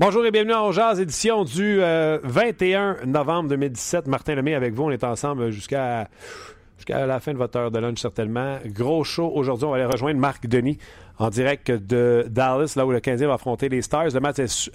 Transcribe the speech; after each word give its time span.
Bonjour 0.00 0.24
et 0.24 0.30
bienvenue 0.30 0.54
en 0.54 0.72
Jazz, 0.72 0.98
édition 0.98 1.44
du 1.44 1.76
21 1.76 1.82
euh, 1.82 3.04
novembre 3.04 3.50
2017. 3.50 4.06
Martin 4.06 4.34
Lemay 4.34 4.54
avec 4.54 4.72
vous. 4.72 4.84
On 4.84 4.90
est 4.90 5.04
ensemble 5.04 5.50
jusqu'à 5.50 6.08
la 6.88 7.20
fin 7.20 7.34
de 7.34 7.36
votre 7.36 7.58
heure 7.58 7.70
de 7.70 7.78
lunch, 7.78 7.98
certainement. 7.98 8.56
Gros 8.64 9.04
show 9.04 9.30
aujourd'hui. 9.34 9.66
On 9.66 9.72
va 9.72 9.76
aller 9.76 9.84
rejoindre 9.84 10.18
Marc 10.18 10.46
Denis 10.46 10.78
en 11.18 11.28
direct 11.28 11.70
de 11.70 12.24
Dallas, 12.30 12.72
là 12.76 12.86
où 12.86 12.92
le 12.92 13.00
Canadien 13.00 13.28
va 13.28 13.34
affronter 13.34 13.68
les 13.68 13.82
Stars. 13.82 14.14
Le 14.14 14.20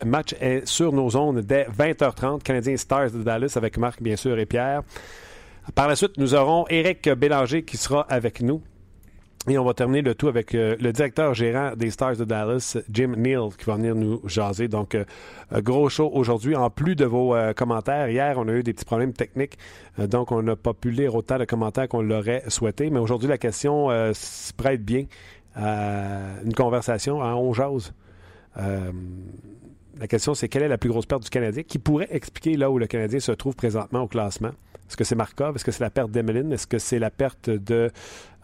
match 0.06 0.36
est, 0.40 0.68
sur 0.68 0.94
nos 0.94 1.10
zones 1.10 1.42
dès 1.42 1.64
20h30. 1.76 2.44
Canadien 2.44 2.78
Stars 2.78 3.10
de 3.10 3.24
Dallas 3.24 3.54
avec 3.56 3.80
Marc, 3.80 4.04
bien 4.04 4.18
sûr, 4.18 4.38
et 4.38 4.46
Pierre. 4.46 4.84
Par 5.74 5.88
la 5.88 5.96
suite, 5.96 6.18
nous 6.18 6.36
aurons 6.36 6.68
Éric 6.70 7.10
Bélanger 7.10 7.64
qui 7.64 7.78
sera 7.78 8.02
avec 8.02 8.42
nous. 8.42 8.62
Et 9.48 9.60
on 9.60 9.64
va 9.64 9.76
terminer 9.76 10.02
le 10.02 10.16
tout 10.16 10.28
avec 10.28 10.56
euh, 10.56 10.76
le 10.80 10.92
directeur 10.92 11.36
gérant 11.36 11.76
des 11.76 11.92
Stars 11.92 12.18
de 12.18 12.26
Dallas, 12.26 12.78
Jim 12.90 13.14
Neal, 13.16 13.50
qui 13.56 13.66
va 13.66 13.76
venir 13.76 13.94
nous 13.94 14.20
jaser. 14.28 14.68
Donc, 14.68 14.96
euh, 14.96 15.06
gros 15.62 15.88
show 15.88 16.10
aujourd'hui. 16.12 16.56
En 16.56 16.72
plus 16.72 16.96
de 16.96 17.06
vos 17.06 17.36
euh, 17.36 17.54
commentaires, 17.54 18.10
hier, 18.10 18.40
on 18.40 18.48
a 18.48 18.54
eu 18.54 18.64
des 18.64 18.74
petits 18.74 18.86
problèmes 18.86 19.14
techniques. 19.14 19.60
donc, 20.00 20.32
on 20.32 20.42
n'a 20.42 20.56
pas 20.56 20.74
pu 20.74 20.90
lire 20.90 21.14
autant 21.14 21.38
de 21.38 21.46
commentaires 21.46 21.88
qu'on 21.88 22.02
l'aurait 22.02 22.44
souhaité. 22.48 22.90
Mais 22.90 23.00
aujourd'hui, 23.00 23.30
la 23.30 23.38
question 23.38 23.90
se 24.14 24.52
prête 24.54 24.84
bien 24.84 25.06
à 25.56 26.42
une 26.44 26.54
conversation 26.54 27.20
en 27.20 27.36
on 27.36 27.54
jase. 27.54 27.94
la 28.56 30.08
question, 30.08 30.34
c'est 30.34 30.50
quelle 30.50 30.64
est 30.64 30.68
la 30.68 30.80
plus 30.80 30.90
grosse 30.90 31.06
perte 31.06 31.24
du 31.24 31.30
Canadien 31.30 31.62
qui 31.62 31.78
pourrait 31.78 32.08
expliquer 32.10 32.58
là 32.58 32.72
où 32.72 32.80
le 32.80 32.88
Canadien 32.88 33.20
se 33.20 33.32
trouve 33.32 33.56
présentement 33.56 34.02
au 34.02 34.08
classement? 34.08 34.52
Est-ce 34.88 34.98
que 34.98 35.04
c'est 35.04 35.16
Markov? 35.16 35.56
Est-ce 35.56 35.66
que 35.66 35.72
c'est 35.72 35.84
la 35.84 35.90
perte 35.90 36.12
d'Emeline? 36.12 36.52
Est-ce 36.52 36.68
que 36.68 36.78
c'est 36.78 37.00
la 37.00 37.10
perte 37.10 37.50
de 37.50 37.92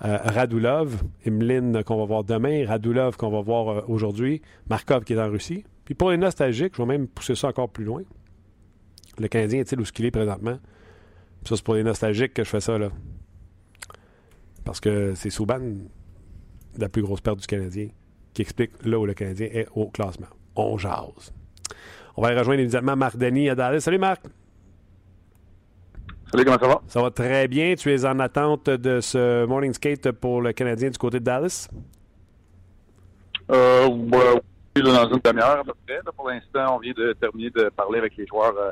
euh, 0.04 0.18
Radulov? 0.24 1.04
Emeline 1.26 1.84
qu'on 1.84 1.98
va 1.98 2.06
voir 2.06 2.24
demain, 2.24 2.66
Radulov 2.68 3.16
qu'on 3.16 3.30
va 3.30 3.42
voir 3.42 3.70
euh, 3.70 3.82
aujourd'hui, 3.88 4.42
Markov 4.70 5.04
qui 5.04 5.14
est 5.14 5.20
en 5.20 5.30
Russie. 5.30 5.64
Puis 5.86 5.94
pour 5.94 6.10
les 6.10 6.18
nostalgiques, 6.18 6.74
je 6.76 6.82
vais 6.82 6.88
même 6.88 7.08
pousser 7.08 7.36
ça 7.36 7.50
encore 7.50 7.70
plus 7.70 7.86
loin. 7.86 8.02
Le 9.20 9.28
Canadien 9.28 9.60
est-il 9.60 9.80
où 9.80 9.86
ce 9.86 9.92
qu'il 9.92 10.06
est 10.06 10.12
présentement? 10.12 10.58
ça, 11.44 11.56
c'est 11.56 11.64
pour 11.64 11.74
les 11.74 11.84
nostalgiques 11.84 12.34
que 12.34 12.44
je 12.44 12.50
fais 12.50 12.62
ça, 12.62 12.78
là. 12.78 12.90
Parce 14.64 14.80
que 14.80 15.16
c'est 15.16 15.32
Souban, 15.32 15.60
la 16.78 16.88
plus 16.88 17.02
grosse 17.02 17.22
perte 17.22 17.40
du 17.40 17.48
Canadien, 17.48 17.88
qui 18.34 18.44
explique 18.44 18.72
là 18.86 19.00
où 19.00 19.06
le 19.06 19.14
Canadien 19.14 19.48
est 19.52 19.68
au 19.76 19.90
classement. 19.90 20.28
On 20.56 20.78
jase. 20.78 21.34
On 22.16 22.22
va 22.22 22.30
aller 22.30 22.40
rejoindre 22.40 22.62
immédiatement 22.62 22.96
Marc 22.96 23.18
Denis 23.18 23.50
à 23.50 23.56
Dallas. 23.56 23.82
Salut 23.82 23.98
Marc! 23.98 24.22
Salut, 26.32 26.46
comment 26.46 26.60
ça 26.60 26.68
va? 26.68 26.82
Ça 26.88 27.02
va 27.02 27.12
très 27.12 27.50
bien. 27.50 27.76
Tu 27.76 27.92
es 27.92 28.06
en 28.06 28.18
attente 28.20 28.70
de 28.70 29.02
ce 29.02 29.46
morning 29.46 29.74
skate 29.74 30.12
pour 30.14 30.42
le 30.42 30.54
Canadien 30.54 30.90
du 30.90 30.98
côté 30.98 31.20
de 31.20 31.26
Dallas? 31.26 31.68
Euh, 33.52 33.86
ouais, 33.88 34.42
oui, 34.78 34.82
dans 34.82 35.10
une 35.10 35.20
demi-heure 35.22 35.60
à 35.60 35.64
peu 35.66 35.74
près. 35.86 36.00
pour 36.16 36.30
l'instant, 36.30 36.78
on 36.78 36.80
vient 36.80 36.94
de 36.96 37.12
terminer 37.20 37.50
de 37.50 37.70
parler 37.76 38.00
avec 38.00 38.16
les 38.16 38.26
joueurs 38.28 38.56
euh, 38.58 38.72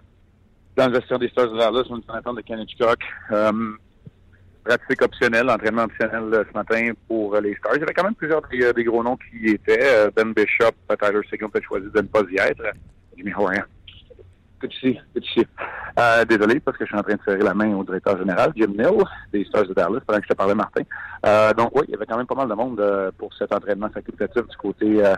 dans 0.78 0.88
le 0.88 0.94
vestiaire 0.94 1.20
des 1.20 1.28
Stars 1.28 1.52
de 1.52 1.58
Dallas. 1.58 1.84
On 1.90 1.98
est 1.98 2.10
en 2.10 2.14
attente 2.14 2.38
de 2.38 2.42
Kennedy 2.44 2.74
Cook. 2.80 3.00
Euh, 3.34 3.52
pratique 4.64 5.02
optionnelle, 5.02 5.50
entraînement 5.50 5.84
optionnel 5.84 6.34
euh, 6.34 6.44
ce 6.50 6.58
matin 6.58 6.92
pour 7.10 7.36
euh, 7.36 7.42
les 7.42 7.56
Stars. 7.56 7.76
Il 7.76 7.80
y 7.82 7.84
avait 7.84 7.94
quand 7.94 8.06
même 8.06 8.16
plusieurs 8.16 8.42
des, 8.44 8.72
des 8.72 8.84
gros 8.86 9.04
noms 9.04 9.18
qui 9.18 9.50
y 9.50 9.52
étaient. 9.56 10.10
Ben 10.16 10.32
Bishop, 10.32 10.72
Tyler 10.98 11.28
Seguin 11.30 11.50
peut 11.50 11.60
choisi 11.62 11.88
de 11.94 12.00
ne 12.00 12.08
pas 12.08 12.22
y 12.32 12.38
être. 12.38 12.64
Jimmy 13.18 13.34
Horan 13.34 13.64
Petit, 14.60 15.00
petit. 15.14 15.48
Euh, 15.98 16.26
désolé, 16.26 16.60
parce 16.60 16.78
que 16.78 16.86
je 16.86 16.90
suis 16.90 16.98
en 16.98 17.04
train 17.04 17.16
de 17.16 17.22
serrer 17.24 17.44
la 17.44 17.54
main 17.54 17.74
au 17.76 17.84
directeur 17.84 18.18
général, 18.18 18.52
Jim 18.56 18.68
Mill, 18.68 19.04
des 19.32 19.46
Stars 19.46 19.68
de 19.68 19.74
Dallas, 19.74 20.02
pendant 20.06 20.20
que 20.20 20.26
je 20.26 20.30
te 20.30 20.38
parlais, 20.38 20.56
Martin. 20.56 20.82
Euh, 21.26 21.54
donc 21.54 21.72
oui, 21.76 21.84
il 21.88 21.92
y 21.92 21.96
avait 21.96 22.06
quand 22.06 22.18
même 22.18 22.28
pas 22.28 22.36
mal 22.36 22.50
de 22.50 22.54
monde 22.54 22.80
euh, 22.80 23.12
pour 23.18 23.34
cet 23.34 23.54
entraînement 23.54 23.90
facultatif 23.90 24.48
du 24.48 24.58
côté 24.58 25.06
euh, 25.06 25.16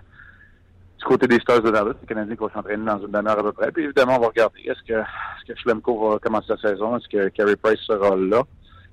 du 1.00 1.06
côté 1.06 1.28
des 1.28 1.40
Stars 1.40 1.62
de 1.62 1.72
Dallas, 1.72 1.94
les 2.00 2.07
Canadiens 2.07 2.35
qui 2.35 2.40
vont 2.40 2.50
s'entraîner 2.50 2.85
dans 2.85 3.00
une 3.00 3.12
demi-heure 3.12 3.40
à 3.40 3.44
peu 3.44 3.52
près. 3.52 3.72
Puis 3.72 3.85
évidemment, 3.85 4.18
on 4.18 4.22
va 4.22 4.28
regarder 4.28 4.59
est-ce 4.62 4.84
que 4.88 4.94
est-ce 4.94 5.52
que 5.52 5.59
Schlemko 5.59 6.12
va 6.12 6.19
commencer 6.19 6.47
la 6.50 6.58
saison, 6.58 6.96
est-ce 6.97 7.08
que 7.08 7.29
Carey 7.29 7.56
Price 7.56 7.79
sera 7.79 8.16
là? 8.16 8.44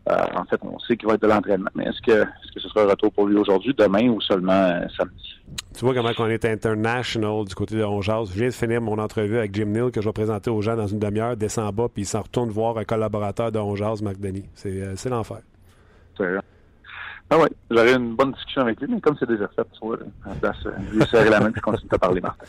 Euh, 0.08 0.14
en 0.34 0.44
fait, 0.44 0.58
on 0.62 0.78
sait 0.78 0.96
qu'il 0.96 1.08
va 1.08 1.14
être 1.14 1.22
de 1.22 1.26
l'entraînement, 1.26 1.70
mais 1.74 1.84
est-ce 1.84 2.00
que, 2.00 2.22
est-ce 2.22 2.52
que 2.52 2.60
ce 2.60 2.68
sera 2.68 2.82
un 2.82 2.88
retour 2.88 3.12
pour 3.12 3.26
lui 3.26 3.36
aujourd'hui, 3.36 3.74
demain 3.76 4.08
ou 4.08 4.20
seulement 4.20 4.52
euh, 4.52 4.80
samedi? 4.96 5.40
Tu 5.76 5.84
vois 5.84 5.94
comment 5.94 6.10
on 6.18 6.26
est 6.28 6.44
international 6.44 7.44
du 7.44 7.54
côté 7.54 7.76
de 7.76 7.84
Onjaz. 7.84 8.30
Je 8.32 8.38
viens 8.38 8.48
de 8.48 8.54
finir 8.54 8.80
mon 8.80 8.98
entrevue 8.98 9.38
avec 9.38 9.54
Jim 9.54 9.66
Neal 9.66 9.90
que 9.90 10.00
je 10.00 10.08
vais 10.08 10.12
présenter 10.12 10.50
aux 10.50 10.62
gens 10.62 10.76
dans 10.76 10.86
une 10.86 10.98
demi-heure, 10.98 11.36
descend 11.36 11.66
en 11.66 11.72
bas, 11.72 11.88
puis 11.92 12.02
il 12.02 12.06
s'en 12.06 12.22
retourne 12.22 12.48
voir 12.48 12.78
un 12.78 12.84
collaborateur 12.84 13.52
de 13.52 13.58
Onjaz, 13.58 14.00
Marc 14.02 14.18
Denis. 14.18 14.48
C'est, 14.54 14.80
euh, 14.80 14.96
c'est 14.96 15.10
l'enfer. 15.10 15.40
C'est. 16.16 16.36
Ah 17.30 17.36
oui, 17.38 17.48
j'aurais 17.70 17.94
une 17.94 18.14
bonne 18.14 18.32
discussion 18.32 18.62
avec 18.62 18.80
lui, 18.80 18.88
mais 18.90 19.00
comme 19.02 19.16
c'est 19.18 19.28
déjà 19.28 19.48
fait, 19.48 19.66
tu 19.72 19.86
vois, 19.86 19.98
à 20.24 20.34
place, 20.34 20.56
lui 20.90 21.04
serrer 21.04 21.28
la 21.28 21.40
main 21.40 21.52
puis 21.52 21.60
continue 21.60 21.88
te 21.88 21.96
parler, 21.96 22.22
Martin. 22.22 22.46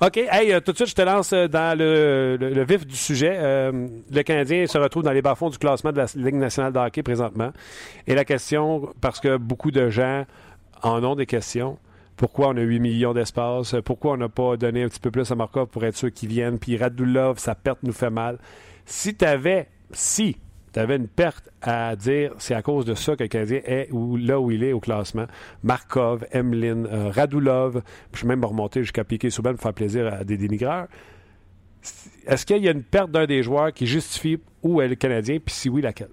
OK. 0.00 0.16
Hey, 0.16 0.52
euh, 0.52 0.60
tout 0.60 0.72
de 0.72 0.76
suite, 0.76 0.88
je 0.88 0.94
te 0.94 1.02
lance 1.02 1.32
euh, 1.32 1.46
dans 1.46 1.78
le, 1.78 2.64
vif 2.64 2.86
du 2.86 2.96
sujet. 2.96 3.36
Euh, 3.36 3.88
le 4.10 4.22
Canadien 4.22 4.66
se 4.66 4.76
retrouve 4.76 5.04
dans 5.04 5.12
les 5.12 5.22
bas-fonds 5.22 5.50
du 5.50 5.58
classement 5.58 5.92
de 5.92 5.98
la 5.98 6.06
Ligue 6.16 6.34
nationale 6.34 6.72
de 6.72 6.78
hockey 6.78 7.02
présentement. 7.02 7.52
Et 8.06 8.14
la 8.14 8.24
question, 8.24 8.92
parce 9.00 9.20
que 9.20 9.36
beaucoup 9.36 9.70
de 9.70 9.90
gens 9.90 10.24
en 10.82 11.02
ont 11.04 11.14
des 11.14 11.26
questions, 11.26 11.78
pourquoi 12.16 12.48
on 12.48 12.56
a 12.56 12.60
8 12.60 12.80
millions 12.80 13.14
d'espace, 13.14 13.76
pourquoi 13.84 14.12
on 14.12 14.16
n'a 14.16 14.28
pas 14.28 14.56
donné 14.56 14.82
un 14.82 14.88
petit 14.88 15.00
peu 15.00 15.10
plus 15.10 15.30
à 15.30 15.34
Markov 15.34 15.68
pour 15.68 15.84
être 15.84 15.96
sûr 15.96 16.12
qu'ils 16.12 16.28
viennent, 16.28 16.58
puis 16.58 16.76
Radulov, 16.76 17.38
sa 17.38 17.54
perte 17.54 17.82
nous 17.82 17.92
fait 17.92 18.10
mal. 18.10 18.38
Si 18.86 19.14
tu 19.14 19.24
avais, 19.24 19.68
si 19.92 20.36
tu 20.74 20.80
avais 20.80 20.96
une 20.96 21.06
perte 21.06 21.50
à 21.62 21.94
dire, 21.94 22.34
c'est 22.38 22.54
à 22.54 22.60
cause 22.60 22.84
de 22.84 22.94
ça 22.94 23.14
que 23.14 23.22
le 23.22 23.28
Canadien 23.28 23.60
est 23.64 23.88
là 23.92 24.40
où 24.40 24.50
il 24.50 24.64
est 24.64 24.72
au 24.72 24.80
classement. 24.80 25.26
Markov, 25.62 26.26
Emlin, 26.34 26.84
euh, 26.86 27.10
Radulov, 27.10 27.80
je 28.12 28.18
suis 28.18 28.26
même 28.26 28.44
remonter 28.44 28.82
jusqu'à 28.82 29.04
Piqué 29.04 29.30
Souban 29.30 29.52
pour 29.52 29.62
faire 29.62 29.72
plaisir 29.72 30.12
à 30.12 30.24
des 30.24 30.36
dénigreurs. 30.36 30.88
Est-ce 32.26 32.44
qu'il 32.44 32.58
y 32.58 32.66
a 32.66 32.72
une 32.72 32.82
perte 32.82 33.12
d'un 33.12 33.26
des 33.26 33.44
joueurs 33.44 33.72
qui 33.72 33.86
justifie 33.86 34.40
où 34.62 34.80
est 34.80 34.88
le 34.88 34.96
Canadien, 34.96 35.38
puis 35.38 35.54
si 35.54 35.68
oui, 35.68 35.80
laquelle? 35.80 36.10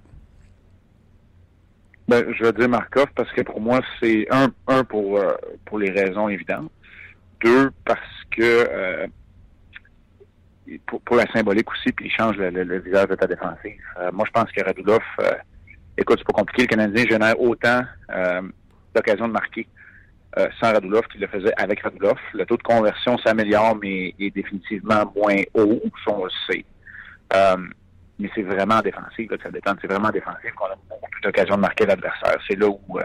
Ben, 2.08 2.24
je 2.38 2.44
vais 2.44 2.54
dire 2.54 2.70
Markov 2.70 3.08
parce 3.16 3.32
que 3.32 3.42
pour 3.42 3.60
moi, 3.62 3.80
c'est 4.00 4.28
un, 4.30 4.52
un 4.68 4.84
pour, 4.84 5.18
euh, 5.18 5.34
pour 5.66 5.80
les 5.80 5.90
raisons 5.90 6.30
évidentes. 6.30 6.70
Deux, 7.44 7.72
parce 7.84 8.00
que 8.30 8.42
euh, 8.70 9.08
pour, 10.80 11.16
la 11.16 11.26
symbolique 11.32 11.70
aussi, 11.72 11.92
puis 11.92 12.08
il 12.08 12.12
change 12.12 12.38
le, 12.38 12.80
visage 12.80 13.08
de 13.08 13.16
ta 13.16 13.28
défensive. 13.28 13.82
Euh, 14.00 14.12
moi, 14.14 14.26
je 14.26 14.32
pense 14.32 14.52
que 14.52 14.64
Radulov, 14.64 15.02
euh, 15.20 15.32
écoute, 15.98 16.20
c'est 16.20 16.28
pas 16.28 16.40
compliqué. 16.40 16.64
Le 16.64 16.68
Canadien 16.68 17.06
génère 17.10 17.40
autant 17.40 17.82
euh, 18.14 18.42
d'occasions 18.96 19.28
de 19.28 19.34
marquer 19.34 19.68
sans 20.62 20.72
Radulov 20.72 21.06
qu'il 21.08 21.20
le 21.20 21.28
faisait 21.28 21.52
avec 21.58 21.82
Radulov. 21.82 22.18
Le 22.34 22.46
taux 22.46 22.56
de 22.56 22.64
conversion 22.64 23.18
s'améliore, 23.18 23.76
mais 23.76 24.16
est 24.18 24.32
définitivement 24.34 25.12
moins 25.14 25.42
haut, 25.54 25.82
on 26.08 26.24
le 26.24 26.32
sait. 26.50 26.64
mais 28.18 28.30
c'est 28.34 28.44
vraiment 28.44 28.80
défensif, 28.80 29.30
là, 29.30 29.38
ça 29.44 29.52
dépend. 29.52 29.74
C'est 29.82 29.92
vraiment 29.92 30.10
défensif 30.10 30.52
qu'on 30.54 30.68
a 30.68 30.76
beaucoup 30.90 31.22
d'occasions 31.22 31.56
de 31.56 31.62
marquer 31.62 31.86
l'adversaire. 31.86 32.38
C'est 32.48 32.58
là 32.58 32.70
où 32.70 33.00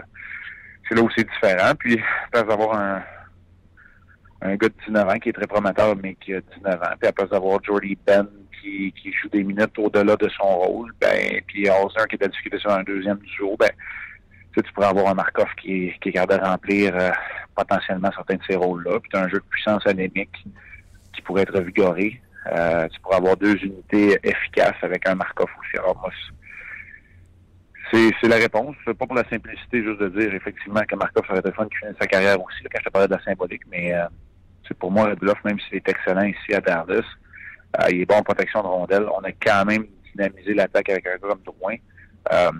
c'est 0.87 0.95
là 0.95 1.01
où 1.01 1.09
c'est 1.17 1.27
différent. 1.27 1.73
Puis, 1.77 2.01
peut 2.31 2.39
avoir 2.39 2.77
un, 2.77 3.03
un 4.41 4.55
gars 4.55 4.69
de 4.69 4.73
19 4.85 5.07
ans 5.07 5.19
qui 5.19 5.29
est 5.29 5.33
très 5.33 5.47
prometteur, 5.47 5.95
mais 5.95 6.15
qui 6.15 6.33
a 6.33 6.41
19 6.41 6.75
ans. 6.81 6.95
Puis 6.99 7.07
après 7.07 7.33
avoir 7.33 7.63
Jordy 7.63 7.97
Ben 8.05 8.27
qui, 8.61 8.93
qui 8.93 9.11
joue 9.13 9.29
des 9.29 9.43
minutes 9.43 9.77
au-delà 9.77 10.15
de 10.15 10.29
son 10.29 10.47
rôle, 10.47 10.93
ben, 10.99 11.41
puis 11.47 11.69
Osner 11.69 12.03
qui 12.09 12.15
est 12.15 12.23
à 12.23 12.27
difficulté 12.27 12.59
sur 12.59 12.71
un 12.71 12.83
deuxième 12.83 13.17
du 13.17 13.33
jour, 13.33 13.57
ben, 13.57 13.69
tu, 14.55 14.73
pourrais 14.73 14.87
avoir 14.87 15.07
un 15.07 15.13
Markov 15.13 15.49
qui, 15.61 15.91
qui 16.01 16.09
est 16.09 16.13
capable 16.13 16.41
de 16.41 16.47
remplir 16.47 16.95
euh, 16.95 17.11
potentiellement 17.55 18.09
certains 18.15 18.35
de 18.35 18.43
ces 18.49 18.55
rôles-là. 18.55 18.99
Puis 18.99 19.09
tu 19.11 19.17
as 19.17 19.21
un 19.21 19.29
jeu 19.29 19.37
de 19.37 19.45
puissance 19.49 19.85
anémique 19.85 20.33
qui 21.13 21.21
pourrait 21.21 21.43
être 21.43 21.59
vigoré. 21.61 22.19
Euh, 22.51 22.87
tu 22.87 22.99
pourrais 23.01 23.17
avoir 23.17 23.37
deux 23.37 23.55
unités 23.63 24.17
efficaces 24.23 24.77
avec 24.81 25.07
un 25.07 25.15
Markov 25.15 25.49
aussi. 25.59 25.77
Alors 25.77 26.09
c'est, 27.91 28.27
la 28.27 28.35
réponse. 28.35 28.75
Pas 28.85 28.93
pour 28.93 29.15
la 29.15 29.27
simplicité 29.29 29.83
juste 29.83 29.99
de 29.99 30.09
dire 30.09 30.33
effectivement 30.33 30.81
que 30.87 30.95
Markov 30.95 31.25
serait 31.25 31.41
le 31.43 31.51
fun 31.51 31.65
qui 31.65 31.77
finit 31.77 31.95
sa 31.99 32.07
carrière 32.07 32.41
aussi, 32.41 32.63
là, 32.63 32.69
quand 32.71 32.79
je 32.79 32.85
te 32.85 32.89
parlais 32.89 33.07
de 33.07 33.13
la 33.13 33.23
symbolique, 33.23 33.63
mais 33.69 33.93
euh, 33.93 34.05
c'est 34.67 34.77
pour 34.77 34.91
moi, 34.91 35.05
Radulov, 35.05 35.37
même 35.45 35.59
s'il 35.59 35.77
est 35.77 35.89
excellent 35.89 36.23
ici 36.23 36.53
à 36.53 36.61
Dallas, 36.61 37.03
euh, 37.79 37.87
il 37.89 38.01
est 38.01 38.05
bon 38.05 38.15
en 38.15 38.23
protection 38.23 38.61
de 38.61 38.67
rondelles. 38.67 39.07
On 39.15 39.23
a 39.23 39.31
quand 39.31 39.65
même 39.65 39.85
dynamiser 40.11 40.53
l'attaque 40.53 40.89
avec 40.89 41.05
un 41.07 41.11
gars 41.11 41.17
comme 41.21 41.41
Drouin. 41.45 41.75
Euh, 42.33 42.51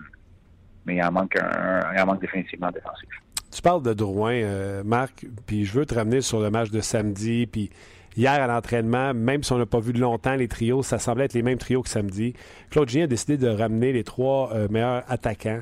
mais 0.86 0.95
il 0.95 1.04
en 1.04 1.12
manque 1.12 1.36
un, 1.38 1.94
il 1.98 2.06
manque 2.06 2.21
définitivement 2.21 2.71
défensif. 2.71 3.09
Tu 3.51 3.62
parles 3.62 3.81
de 3.81 3.94
Drouin, 3.94 4.33
euh, 4.33 4.83
Marc, 4.83 5.25
puis 5.45 5.65
je 5.65 5.74
veux 5.74 5.86
te 5.86 5.95
ramener 5.95 6.21
sur 6.21 6.39
le 6.39 6.50
match 6.50 6.69
de 6.69 6.80
samedi, 6.80 7.48
puis 7.48 7.69
hier 8.15 8.31
à 8.31 8.48
l'entraînement, 8.48 9.13
même 9.13 9.44
si 9.44 9.51
on 9.54 9.57
n'a 9.57 9.65
pas 9.65 9.80
vu 9.80 9.94
de 9.94 10.00
longtemps 10.00 10.36
les 10.36 10.48
trios, 10.48 10.83
ça 10.83 11.00
semblait 11.00 11.25
être 11.25 11.33
les 11.33 11.44
mêmes 11.44 11.57
trios 11.57 11.81
que 11.81 11.89
samedi. 11.89 12.33
Claude 12.69 12.89
Gien 12.89 13.06
a 13.06 13.07
décidé 13.07 13.38
de 13.38 13.48
ramener 13.48 13.92
les 13.94 14.04
trois 14.04 14.54
meilleurs 14.69 15.04
attaquants, 15.07 15.62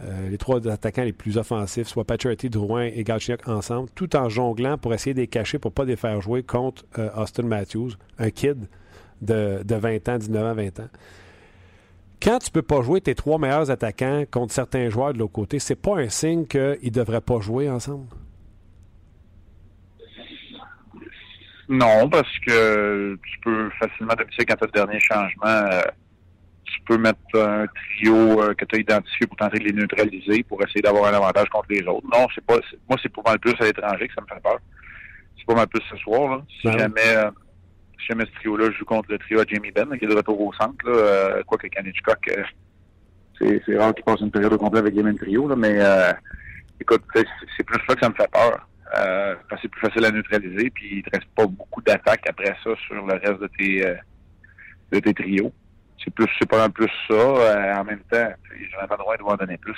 euh, 0.00 0.28
les 0.28 0.38
trois 0.38 0.66
attaquants 0.68 1.04
les 1.04 1.12
plus 1.12 1.38
offensifs, 1.38 1.88
soit 1.88 2.04
Pacioretty, 2.04 2.50
Drouin 2.50 2.84
et 2.84 3.04
Galchenyuk 3.04 3.46
ensemble, 3.48 3.88
tout 3.94 4.16
en 4.16 4.28
jonglant 4.28 4.78
pour 4.78 4.92
essayer 4.94 5.14
de 5.14 5.20
les 5.20 5.28
cacher 5.28 5.58
pour 5.58 5.70
ne 5.70 5.74
pas 5.74 5.84
les 5.84 5.96
faire 5.96 6.20
jouer 6.20 6.42
contre 6.42 6.84
Austin 7.16 7.44
Matthews, 7.44 7.92
un 8.18 8.30
kid 8.30 8.66
de, 9.22 9.62
de 9.64 9.74
20 9.74 10.08
ans, 10.08 10.18
19 10.18 10.44
ans, 10.44 10.54
20 10.54 10.80
ans 10.80 10.88
quand 12.24 12.38
tu 12.38 12.50
peux 12.50 12.62
pas 12.62 12.80
jouer 12.80 13.02
tes 13.02 13.14
trois 13.14 13.38
meilleurs 13.38 13.70
attaquants 13.70 14.24
contre 14.30 14.54
certains 14.54 14.88
joueurs 14.88 15.12
de 15.12 15.18
l'autre 15.18 15.32
côté, 15.32 15.58
c'est 15.58 15.74
pas 15.76 15.98
un 15.98 16.08
signe 16.08 16.46
qu'ils 16.46 16.78
ne 16.82 16.90
devraient 16.90 17.20
pas 17.20 17.40
jouer 17.40 17.68
ensemble? 17.68 18.06
Non, 21.68 22.08
parce 22.08 22.38
que 22.46 23.18
tu 23.22 23.40
peux 23.40 23.70
facilement, 23.78 24.14
sais, 24.38 24.44
quand 24.46 24.56
tu 24.56 24.64
as 24.64 24.66
le 24.66 24.72
dernier 24.72 25.00
changement, 25.00 25.46
euh, 25.46 25.82
tu 26.64 26.80
peux 26.86 26.98
mettre 26.98 27.18
un 27.34 27.66
trio 27.66 28.42
euh, 28.42 28.54
que 28.54 28.64
tu 28.64 28.76
as 28.76 28.78
identifié 28.80 29.26
pour 29.26 29.36
tenter 29.36 29.58
de 29.58 29.64
les 29.64 29.72
neutraliser, 29.72 30.42
pour 30.42 30.62
essayer 30.62 30.80
d'avoir 30.80 31.12
un 31.12 31.16
avantage 31.16 31.48
contre 31.48 31.66
les 31.70 31.82
autres. 31.86 32.06
Non, 32.12 32.26
c'est 32.34 32.44
pas. 32.44 32.58
Moi, 32.88 32.98
c'est 33.02 33.12
pas 33.12 33.22
mal 33.24 33.38
plus 33.38 33.54
à 33.60 33.64
l'étranger 33.64 34.08
que 34.08 34.14
ça 34.14 34.22
me 34.22 34.26
fait 34.26 34.42
peur. 34.42 34.58
C'est 35.36 35.46
pas 35.46 35.54
mal 35.54 35.66
plus 35.66 35.82
ce 35.90 35.96
soir. 35.98 36.36
Là. 36.36 36.42
Si 36.60 36.66
ben 36.66 36.78
jamais 36.78 37.16
euh, 37.16 37.30
si 38.04 38.06
jamais 38.08 38.26
ce 38.26 38.34
trio-là 38.40 38.70
joue 38.70 38.84
contre 38.84 39.10
le 39.10 39.18
trio 39.18 39.40
à 39.40 39.44
Jamie 39.46 39.70
Benn, 39.70 39.96
qui 39.98 40.04
est 40.04 40.08
de 40.08 40.14
retour 40.14 40.40
au 40.40 40.52
centre, 40.52 40.88
là, 40.88 40.96
euh, 40.96 41.42
quoi 41.44 41.58
que 41.58 41.66
Ken 41.68 41.86
Hitchcock, 41.86 42.18
euh, 42.28 43.60
c'est 43.66 43.76
rare 43.76 43.94
qu'il 43.94 44.04
passe 44.04 44.20
une 44.20 44.30
période 44.30 44.52
au 44.52 44.58
complet 44.58 44.80
avec 44.80 44.94
les 44.94 45.02
mêmes 45.02 45.18
trios, 45.18 45.48
là, 45.48 45.56
mais 45.56 45.76
euh, 45.78 46.12
écoute, 46.80 47.02
c'est 47.14 47.64
plus 47.64 47.80
ça 47.86 47.94
que 47.94 48.00
ça 48.00 48.08
me 48.08 48.14
fait 48.14 48.30
peur. 48.30 48.66
Euh, 48.96 49.34
parce 49.48 49.60
que 49.60 49.66
c'est 49.66 49.70
plus 49.70 49.80
facile 49.80 50.04
à 50.04 50.10
neutraliser, 50.10 50.70
puis 50.70 50.98
il 50.98 51.02
te 51.02 51.10
reste 51.10 51.28
pas 51.34 51.46
beaucoup 51.46 51.82
d'attaques 51.82 52.28
après 52.28 52.54
ça 52.62 52.70
sur 52.86 52.94
le 52.94 53.14
reste 53.14 53.40
de 53.40 53.50
tes 53.58 53.86
euh, 53.86 53.94
de 54.92 55.00
tes 55.00 55.14
trios. 55.14 55.52
C'est 56.04 56.14
plus 56.14 56.28
c'est 56.38 56.48
pas 56.48 56.64
un 56.64 56.70
plus 56.70 56.90
ça. 57.08 57.14
Euh, 57.14 57.74
en 57.74 57.84
même 57.84 58.00
temps, 58.10 58.28
j'aurais 58.72 58.86
pas 58.86 58.96
le 58.96 58.98
droit 58.98 59.16
de 59.16 59.22
en 59.22 59.36
donner 59.36 59.56
plus. 59.56 59.76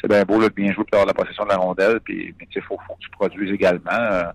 C'est 0.00 0.08
bien 0.08 0.24
beau 0.24 0.42
de 0.42 0.48
bien 0.48 0.72
jouer 0.72 0.84
pour 0.84 1.00
avoir 1.00 1.06
la 1.06 1.14
possession 1.14 1.44
de 1.44 1.50
la 1.50 1.56
rondelle, 1.56 2.00
puis 2.00 2.34
mais 2.38 2.46
il 2.54 2.62
faut, 2.62 2.78
faut 2.86 2.94
que 2.94 3.00
tu 3.00 3.10
produises 3.10 3.52
également. 3.52 4.32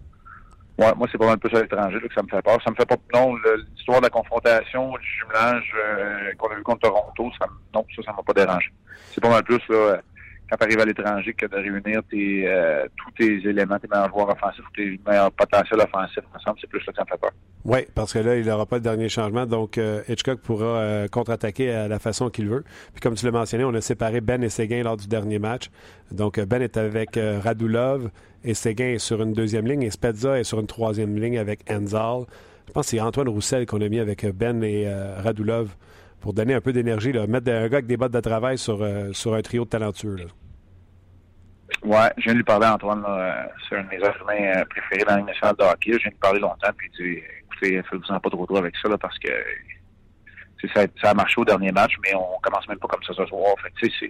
Ouais, 0.79 0.93
moi, 0.95 1.07
c'est 1.11 1.17
pas 1.17 1.25
mal 1.25 1.37
plus 1.37 1.53
à 1.57 1.61
l'étranger 1.61 1.99
que 1.99 2.13
ça 2.13 2.23
me 2.23 2.29
fait 2.29 2.41
peur. 2.41 2.57
Ça 2.63 2.71
me 2.71 2.75
fait 2.75 2.85
pas. 2.85 2.95
Non, 3.13 3.35
l'histoire 3.75 3.99
de 3.99 4.05
la 4.05 4.09
confrontation, 4.09 4.93
du 4.93 5.07
jumelage 5.19 5.75
euh, 5.75 6.31
qu'on 6.37 6.47
a 6.47 6.55
vu 6.55 6.63
contre 6.63 6.87
Toronto, 6.87 7.29
ça, 7.37 7.47
non, 7.75 7.85
ça, 7.93 8.01
ça 8.01 8.13
m'a 8.13 8.23
pas 8.23 8.31
dérangé. 8.31 8.71
C'est 9.11 9.19
pas 9.19 9.29
mal 9.29 9.43
plus 9.43 9.59
là, 9.67 9.99
quand 10.49 10.57
tu 10.57 10.63
arrives 10.63 10.79
à 10.79 10.85
l'étranger 10.85 11.33
que 11.33 11.45
de 11.45 11.55
réunir 11.55 12.01
euh, 12.13 12.87
tous 12.95 13.11
tes 13.11 13.47
éléments, 13.47 13.77
tes 13.77 13.87
meilleurs 13.87 14.09
joueurs 14.09 14.29
offensifs, 14.29 14.65
tes 14.75 14.99
meilleurs 15.07 15.31
potentiels 15.31 15.79
offensifs 15.79 16.23
ensemble, 16.35 16.57
c'est 16.59 16.69
plus 16.69 16.81
ça 16.83 16.91
que 16.91 16.97
ça 16.97 17.05
fait 17.05 17.17
peur. 17.17 17.31
Oui, 17.65 17.79
parce 17.93 18.13
que 18.13 18.19
là, 18.19 18.37
il 18.37 18.45
n'aura 18.45 18.65
pas 18.65 18.79
de 18.79 18.83
dernier 18.83 19.09
changement, 19.09 19.45
donc 19.45 19.77
euh, 19.77 20.01
Hitchcock 20.07 20.39
pourra 20.41 20.65
euh, 20.65 21.07
contre-attaquer 21.07 21.71
à 21.71 21.87
la 21.87 21.99
façon 21.99 22.29
qu'il 22.29 22.47
veut. 22.47 22.63
Puis 22.93 23.01
comme 23.01 23.15
tu 23.15 23.25
l'as 23.25 23.31
mentionné, 23.31 23.63
on 23.63 23.73
a 23.73 23.81
séparé 23.81 24.21
Ben 24.21 24.43
et 24.43 24.49
Séguin 24.49 24.83
lors 24.83 24.97
du 24.97 25.07
dernier 25.07 25.39
match. 25.39 25.69
Donc 26.11 26.39
Ben 26.39 26.61
est 26.61 26.77
avec 26.77 27.19
Radulov 27.43 28.09
et 28.43 28.55
Séguin 28.55 28.93
est 28.93 28.99
sur 28.99 29.21
une 29.21 29.33
deuxième 29.33 29.67
ligne 29.67 29.83
et 29.83 29.91
Spezza 29.91 30.39
est 30.39 30.43
sur 30.43 30.59
une 30.59 30.67
troisième 30.67 31.15
ligne 31.15 31.37
avec 31.37 31.69
Enzal. 31.69 32.23
Je 32.67 32.73
pense 32.73 32.85
que 32.85 32.91
c'est 32.91 33.01
Antoine 33.01 33.29
Roussel 33.29 33.65
qu'on 33.65 33.81
a 33.81 33.89
mis 33.89 33.99
avec 33.99 34.25
Ben 34.25 34.63
et 34.63 34.91
Radulov 35.17 35.75
pour 36.21 36.33
donner 36.33 36.53
un 36.53 36.61
peu 36.61 36.73
d'énergie, 36.73 37.11
mettre 37.11 37.51
un 37.51 37.67
gars 37.67 37.77
avec 37.77 37.87
des 37.87 37.97
bottes 37.97 38.11
de 38.11 38.19
travail 38.19 38.57
sur, 38.57 38.81
euh, 38.81 39.11
sur 39.13 39.33
un 39.33 39.41
trio 39.41 39.65
de 39.65 39.69
talentueux. 39.69 40.15
Là. 40.15 40.25
Ouais, 41.83 42.11
je 42.17 42.23
viens 42.23 42.33
de 42.33 42.37
lui 42.37 42.43
parler, 42.43 42.67
Antoine, 42.67 43.01
là, 43.01 43.49
c'est 43.67 43.77
un 43.77 43.83
de 43.83 43.89
mes 43.89 43.97
humains 43.97 44.59
euh, 44.59 44.65
préférés 44.65 45.05
dans 45.05 45.15
la 45.15 45.53
de 45.53 45.63
hockey. 45.63 45.93
Je 45.93 45.97
viens 45.97 46.09
de 46.09 46.13
lui 46.13 46.19
parler 46.19 46.39
longtemps, 46.39 46.71
puis 46.75 46.89
il 46.99 47.03
dit 47.03 47.23
écoutez, 47.45 47.81
faites-vous-en 47.89 48.19
pas 48.19 48.29
trop 48.29 48.45
trop 48.45 48.57
avec 48.57 48.75
ça, 48.81 48.89
là, 48.89 48.97
parce 48.97 49.17
que 49.19 49.29
ça, 50.73 50.85
ça 51.01 51.11
a 51.11 51.13
marché 51.13 51.39
au 51.39 51.45
dernier 51.45 51.71
match, 51.71 51.93
mais 52.03 52.13
on 52.15 52.39
commence 52.41 52.67
même 52.67 52.79
pas 52.79 52.87
comme 52.87 53.03
ça 53.03 53.13
ce 53.13 53.25
soir. 53.25 53.55
Fait 53.61 53.71
tu 53.77 53.89
sais, 53.89 54.09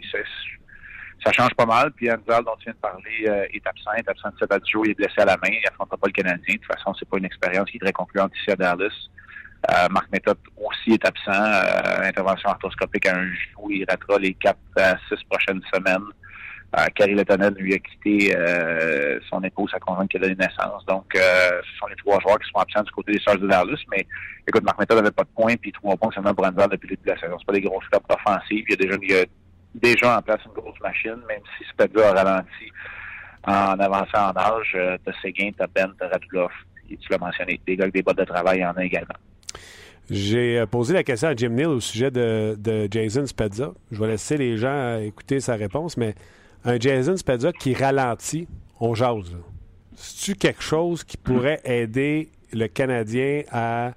ça 1.23 1.31
change 1.31 1.53
pas 1.55 1.65
mal. 1.65 1.91
Puis 1.91 2.09
Anzal, 2.09 2.43
dont 2.43 2.55
tu 2.57 2.65
viens 2.65 2.73
de 2.73 2.79
parler, 2.79 3.25
euh, 3.27 3.45
est 3.53 3.65
absent, 3.67 3.91
est 3.97 4.07
absent 4.07 4.29
de 4.29 4.37
7 4.39 4.51
à 4.51 4.59
10 4.59 4.69
jours, 4.69 4.85
il 4.85 4.91
est 4.91 4.95
blessé 4.95 5.15
à 5.17 5.25
la 5.25 5.37
main, 5.37 5.49
il 5.51 5.67
affrontera 5.67 5.97
pas 5.97 6.07
le 6.07 6.13
Canadien. 6.13 6.55
De 6.55 6.59
toute 6.59 6.73
façon, 6.73 6.93
c'est 6.97 7.07
pas 7.07 7.17
une 7.17 7.25
expérience 7.25 7.69
qui 7.69 7.77
est 7.77 7.79
très 7.79 7.93
concluante 7.93 8.31
ici 8.39 8.51
à 8.51 8.55
Dallas. 8.55 8.93
Euh, 9.69 9.87
Marc 9.91 10.11
Méthode 10.11 10.37
aussi 10.57 10.93
est 10.93 11.05
absent. 11.05 11.31
Euh, 11.31 12.07
intervention 12.07 12.49
arthroscopique 12.49 13.05
à 13.07 13.15
un 13.15 13.25
genou. 13.25 13.71
Il 13.71 13.85
ratera 13.89 14.17
les 14.19 14.33
quatre 14.33 14.59
à 14.77 14.95
six 15.09 15.23
prochaines 15.29 15.61
semaines. 15.73 16.05
Euh, 16.77 16.85
Carrie 16.93 17.15
Letonel 17.15 17.53
lui 17.55 17.73
a 17.73 17.79
quitté 17.79 18.35
euh, 18.35 19.19
son 19.27 19.43
épouse, 19.43 19.71
sa 19.71 19.79
conjointe 19.79 20.09
qui 20.09 20.17
a 20.17 20.19
donné 20.19 20.35
naissance. 20.35 20.85
Donc, 20.85 21.05
euh, 21.15 21.61
ce 21.63 21.77
sont 21.79 21.87
les 21.87 21.95
trois 21.95 22.19
joueurs 22.19 22.37
qui 22.37 22.47
sont 22.49 22.59
absents 22.59 22.83
du 22.83 22.91
côté 22.91 23.13
des 23.13 23.19
Stars 23.19 23.39
de 23.39 23.47
Dallas. 23.47 23.79
Mais 23.91 24.05
écoute, 24.47 24.63
Marc 24.63 24.79
Méthode 24.79 24.97
n'avait 24.97 25.11
pas 25.11 25.23
de 25.23 25.29
points, 25.35 25.55
puis 25.55 25.71
trois 25.71 25.97
points 25.97 26.11
seulement 26.13 26.33
pour 26.33 26.45
Anval 26.45 26.69
depuis 26.69 26.89
le 26.89 26.95
début 26.95 27.09
de 27.09 27.13
la 27.15 27.19
saison. 27.19 27.37
C'est 27.39 27.45
pas 27.47 27.53
des 27.53 27.61
grosses 27.61 27.85
frappes 27.85 28.05
offensives. 28.09 28.65
Il 28.67 28.71
y 28.71 28.73
a 28.73 28.77
déjà, 28.77 28.97
il 29.01 29.11
y 29.11 29.15
a 29.15 29.25
déjà 29.73 30.17
en 30.17 30.21
place 30.21 30.41
une 30.45 30.53
grosse 30.53 30.79
machine, 30.81 31.17
même 31.27 31.41
si 31.57 31.65
Spedza 31.69 32.09
a 32.09 32.13
ralenti 32.13 32.71
en 33.45 33.79
avançant 33.79 34.29
en 34.29 34.37
âge. 34.37 34.73
Euh, 34.75 34.97
t'as 35.03 35.13
Seguin, 35.23 35.49
t'as 35.57 35.67
Ben, 35.73 35.91
t'as 35.97 36.07
Radulov. 36.07 36.51
Tu 36.87 36.97
l'as 37.09 37.17
mentionné, 37.17 37.59
des 37.65 37.75
gars 37.77 37.83
avec 37.83 37.95
des 37.95 38.01
bottes 38.03 38.17
de 38.17 38.25
travail, 38.25 38.59
il 38.59 38.61
y 38.61 38.65
en 38.65 38.73
a 38.73 38.83
également. 38.83 39.15
J'ai 40.09 40.59
euh, 40.59 40.65
posé 40.65 40.93
la 40.93 41.03
question 41.03 41.27
à 41.27 41.35
Jim 41.35 41.49
Neal 41.49 41.67
au 41.67 41.79
sujet 41.79 42.09
de, 42.09 42.87
Jason 42.89 43.25
Spezza. 43.27 43.73
Je 43.91 43.99
vais 43.99 44.07
laisser 44.07 44.37
les 44.37 44.57
gens 44.57 44.69
euh, 44.69 44.99
écouter 45.01 45.39
sa 45.39 45.55
réponse, 45.55 45.97
mais 45.97 46.15
un 46.65 46.79
Jason 46.79 47.15
Spezza 47.15 47.53
qui 47.53 47.75
ralentit, 47.75 48.47
on 48.79 48.95
jase. 48.95 49.35
C'est-tu 49.95 50.35
quelque 50.35 50.63
chose 50.63 51.03
qui 51.03 51.17
pourrait 51.17 51.61
aider 51.63 52.29
le 52.53 52.67
Canadien 52.67 53.43
à 53.51 53.91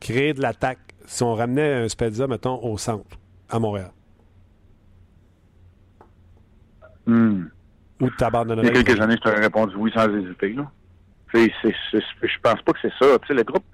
créer 0.00 0.32
de 0.32 0.40
l'attaque 0.40 0.78
si 1.04 1.22
on 1.22 1.34
ramenait 1.34 1.84
un 1.84 1.88
Spezza, 1.88 2.26
mettons, 2.26 2.62
au 2.64 2.78
centre, 2.78 3.18
à 3.50 3.58
Montréal? 3.58 3.90
Hmm. 7.06 7.44
Ou 8.00 8.10
tu 8.10 8.24
abandonnerais? 8.24 8.68
Il 8.68 8.76
y 8.76 8.78
a 8.78 8.82
quelques 8.82 9.00
années, 9.00 9.16
je 9.16 9.20
t'aurais 9.20 9.40
répondu 9.40 9.74
oui 9.76 9.92
sans 9.94 10.08
hésiter. 10.14 10.54
Là. 10.54 10.70
je 11.34 12.38
pense 12.42 12.62
pas 12.62 12.72
que 12.72 12.78
c'est 12.82 12.92
ça. 12.98 13.18
Tu 13.20 13.28
sais, 13.28 13.34
le 13.34 13.44
groupe 13.44 13.64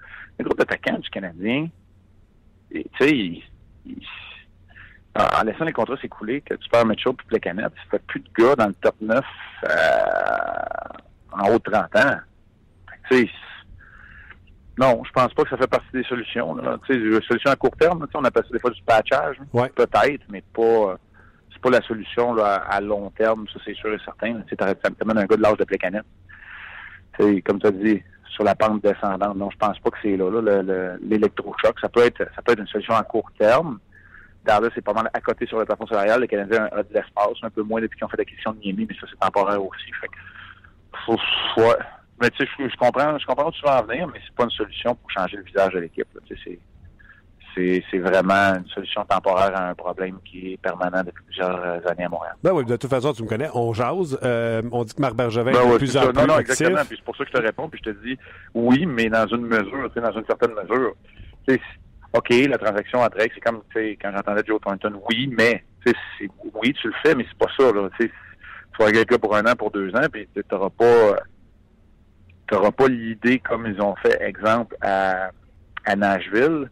groupe 0.43 0.59
d'attaquants 0.59 0.99
du 0.99 1.11
Canadien, 1.11 1.69
tu 2.71 2.85
sais, 2.99 3.43
en 5.15 5.43
laissant 5.45 5.65
les 5.65 5.73
contrats 5.73 5.97
s'écouler, 6.01 6.41
que 6.41 6.55
tu 6.55 6.69
perds 6.71 6.87
Mitchell 6.87 7.15
puis 7.15 7.27
Plecanet, 7.27 7.63
ça 7.63 7.91
fait 7.91 8.03
plus 8.07 8.21
de 8.21 8.29
gars 8.39 8.57
dans 8.57 8.69
le 8.69 8.75
top 8.75 8.95
9 9.01 9.21
euh, 9.65 9.69
en 11.33 11.49
haut 11.51 11.59
de 11.59 11.71
30 11.71 11.97
ans. 11.97 12.17
Tu 13.11 13.17
sais, 13.17 13.31
non, 14.79 15.03
je 15.05 15.13
pense 15.13 15.35
pas 15.35 15.43
que 15.43 15.51
ça 15.51 15.59
fait 15.59 15.67
partie 15.67 15.93
des 15.93 16.05
solutions. 16.05 16.57
Tu 16.87 16.95
sais, 16.95 16.99
des 16.99 17.21
solutions 17.27 17.51
à 17.51 17.57
court 17.57 17.77
terme, 17.77 18.07
on 18.15 18.25
appelle 18.25 18.45
ça 18.45 18.53
des 18.53 18.59
fois 18.59 18.71
du 18.71 18.83
patchage. 18.83 19.37
Peut-être, 19.53 20.23
mais 20.31 20.43
pas 20.55 20.97
c'est 21.53 21.61
pas 21.61 21.71
la 21.71 21.83
solution 21.83 22.33
là, 22.33 22.55
à 22.55 22.81
long 22.81 23.11
terme, 23.11 23.47
ça 23.53 23.61
c'est 23.65 23.75
sûr 23.75 23.93
et 23.93 23.99
certain. 24.05 24.41
Tu 24.49 24.57
sais, 24.57 24.63
un 24.63 25.27
gars 25.27 25.37
de 25.37 25.43
l'âge 25.43 25.59
de 25.59 25.65
Plecanet. 25.65 26.03
Tu 27.19 27.25
sais, 27.25 27.43
comme 27.43 27.61
tu 27.61 27.67
as 27.67 27.73
dit, 27.73 28.03
sur 28.33 28.45
la 28.45 28.55
pente 28.55 28.83
descendante. 28.83 29.37
Non, 29.37 29.51
je 29.51 29.57
pense 29.57 29.79
pas 29.79 29.91
que 29.91 29.99
c'est 30.03 30.17
là, 30.17 30.97
l'électrochoc. 31.01 31.79
Ça 31.81 31.89
peut 31.89 32.05
être 32.05 32.19
ça 32.35 32.43
peut 32.43 32.53
être 32.53 32.61
une 32.61 32.67
solution 32.67 32.95
à 32.95 33.03
court 33.03 33.31
terme. 33.39 33.79
Dallas 34.45 34.71
c'est 34.75 34.83
pas 34.83 34.93
mal 34.93 35.09
à 35.13 35.21
côté 35.21 35.47
sur 35.47 35.59
le 35.59 35.65
plafond 35.65 35.87
salarial. 35.87 36.21
Le 36.21 36.27
Canadien 36.27 36.69
a 36.73 36.83
de 36.83 36.93
l'espace, 36.93 37.39
un 37.43 37.51
peu 37.51 37.63
moins 37.63 37.81
depuis 37.81 37.97
qu'ils 37.99 38.07
ont 38.07 38.09
fait 38.09 38.17
l'acquisition 38.17 38.53
de 38.53 38.59
Niemi, 38.59 38.87
mais 38.89 38.97
ça 39.01 39.07
c'est 39.09 39.19
temporaire 39.19 39.65
aussi. 39.65 39.93
Fait 40.01 40.09
faut, 41.07 41.19
Mais 42.21 42.31
tu 42.31 42.45
sais, 42.45 42.51
je, 42.59 42.77
comprends, 42.77 43.19
je 43.19 43.27
comprends 43.27 43.49
où 43.49 43.53
tu 43.53 43.63
vas 43.63 43.81
en 43.81 43.85
venir, 43.85 44.07
mais 44.09 44.21
c'est 44.25 44.35
pas 44.35 44.45
une 44.45 44.51
solution 44.51 44.95
pour 44.95 45.11
changer 45.11 45.37
le 45.37 45.45
visage 45.45 45.73
de 45.73 45.79
l'équipe. 45.81 46.09
Tu 46.27 46.37
sais, 46.39 46.59
c'est 47.55 47.99
vraiment 47.99 48.55
une 48.55 48.67
solution 48.69 49.05
temporaire 49.05 49.55
à 49.55 49.69
un 49.71 49.75
problème 49.75 50.19
qui 50.25 50.53
est 50.53 50.57
permanent 50.57 51.03
depuis 51.05 51.25
plusieurs 51.25 51.63
euh, 51.63 51.81
années 51.87 52.05
à 52.05 52.09
Montréal. 52.09 52.35
Ben 52.43 52.53
oui, 52.53 52.65
de 52.65 52.77
toute 52.77 52.91
façon, 52.91 53.13
tu 53.13 53.23
me 53.23 53.29
connais, 53.29 53.49
on 53.55 53.73
jase. 53.73 54.19
Euh, 54.23 54.63
on 54.73 54.85
dit 54.85 54.95
que 54.95 55.01
Marc 55.01 55.15
Bergevin 55.15 55.53
ben 55.53 55.61
est 55.61 55.73
de 55.73 55.79
plus 55.79 55.97
en 55.97 56.07
plus 56.07 56.13
Non, 56.15 56.27
non, 56.27 56.39
exactement. 56.39 56.85
Puis 56.89 56.97
c'est 56.97 57.05
pour 57.05 57.17
ça 57.17 57.25
que 57.25 57.31
je 57.31 57.37
te 57.37 57.43
réponds, 57.43 57.69
puis 57.69 57.81
je 57.85 57.91
te 57.91 57.97
dis 58.05 58.19
oui, 58.55 58.87
mais 58.87 59.09
dans 59.09 59.27
une 59.27 59.47
mesure, 59.47 59.89
tu 59.89 59.95
sais, 59.95 60.01
dans 60.01 60.13
une 60.13 60.27
certaine 60.27 60.53
mesure. 60.53 60.95
OK, 62.15 62.29
la 62.31 62.59
transaction 62.59 63.01
entre 63.01 63.19
c'est 63.21 63.41
comme 63.41 63.63
quand 63.75 64.13
j'entendais 64.15 64.43
Joe 64.47 64.61
Thornton, 64.61 65.01
oui, 65.09 65.33
mais 65.37 65.65
oui, 66.55 66.75
tu 66.75 66.89
le 66.89 66.95
fais, 67.03 67.15
mais 67.15 67.25
c'est 67.29 67.39
pas 67.39 67.51
ça. 67.57 67.73
Là, 67.73 67.89
tu 67.99 68.11
vas 68.79 68.91
là 68.91 69.19
pour 69.19 69.35
un 69.35 69.47
an, 69.47 69.55
pour 69.57 69.71
deux 69.71 69.91
ans, 69.95 70.07
puis 70.13 70.29
tu 70.35 70.43
n'auras 70.51 70.71
pas 70.71 71.17
t'auras 72.47 72.71
pas 72.71 72.89
l'idée 72.89 73.39
comme 73.39 73.67
ils 73.67 73.81
ont 73.81 73.95
fait, 73.97 74.21
exemple, 74.23 74.77
à, 74.83 75.31
à 75.87 75.97
Nashville 75.97 76.71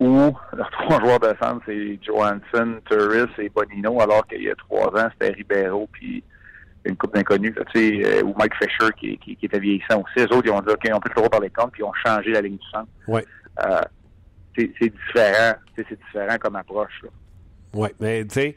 où 0.00 0.34
leurs 0.56 0.70
trois 0.82 0.98
joueurs 1.00 1.20
de 1.20 1.34
centre, 1.40 1.62
c'est 1.66 1.98
Johansson, 2.02 2.80
Turris 2.88 3.30
et 3.38 3.48
Bonino, 3.50 4.00
alors 4.00 4.26
qu'il 4.26 4.42
y 4.42 4.50
a 4.50 4.54
trois 4.54 4.88
ans, 5.00 5.08
c'était 5.12 5.34
Ribeiro 5.34 5.88
puis 5.92 6.24
une 6.84 6.96
coupe 6.96 7.14
d'inconnus, 7.14 7.54
tu 7.72 7.78
sais, 7.78 8.06
euh, 8.06 8.22
ou 8.22 8.34
Mike 8.38 8.54
Fisher 8.54 8.90
qui, 8.98 9.18
qui, 9.18 9.36
était 9.42 9.58
vieillissant 9.58 10.00
aussi. 10.00 10.14
Les 10.16 10.24
autres, 10.24 10.46
ils 10.46 10.50
ont 10.50 10.60
dit, 10.60 10.70
OK, 10.70 10.90
on 10.92 11.00
peut 11.00 11.10
le 11.10 11.14
droit 11.14 11.28
par 11.28 11.40
les 11.40 11.50
comptes, 11.50 11.72
puis 11.72 11.82
ils 11.82 11.84
ont 11.84 11.92
changé 11.92 12.30
la 12.30 12.40
ligne 12.40 12.56
du 12.56 12.66
centre. 12.72 12.88
Ouais. 13.06 13.24
Euh, 13.62 13.82
c'est 14.56 14.68
différent. 14.80 15.54
C'est 15.76 15.98
différent 16.06 16.36
comme 16.38 16.56
approche. 16.56 17.02
Oui, 17.74 17.88
mais 18.00 18.24
tu 18.24 18.34
sais, 18.34 18.56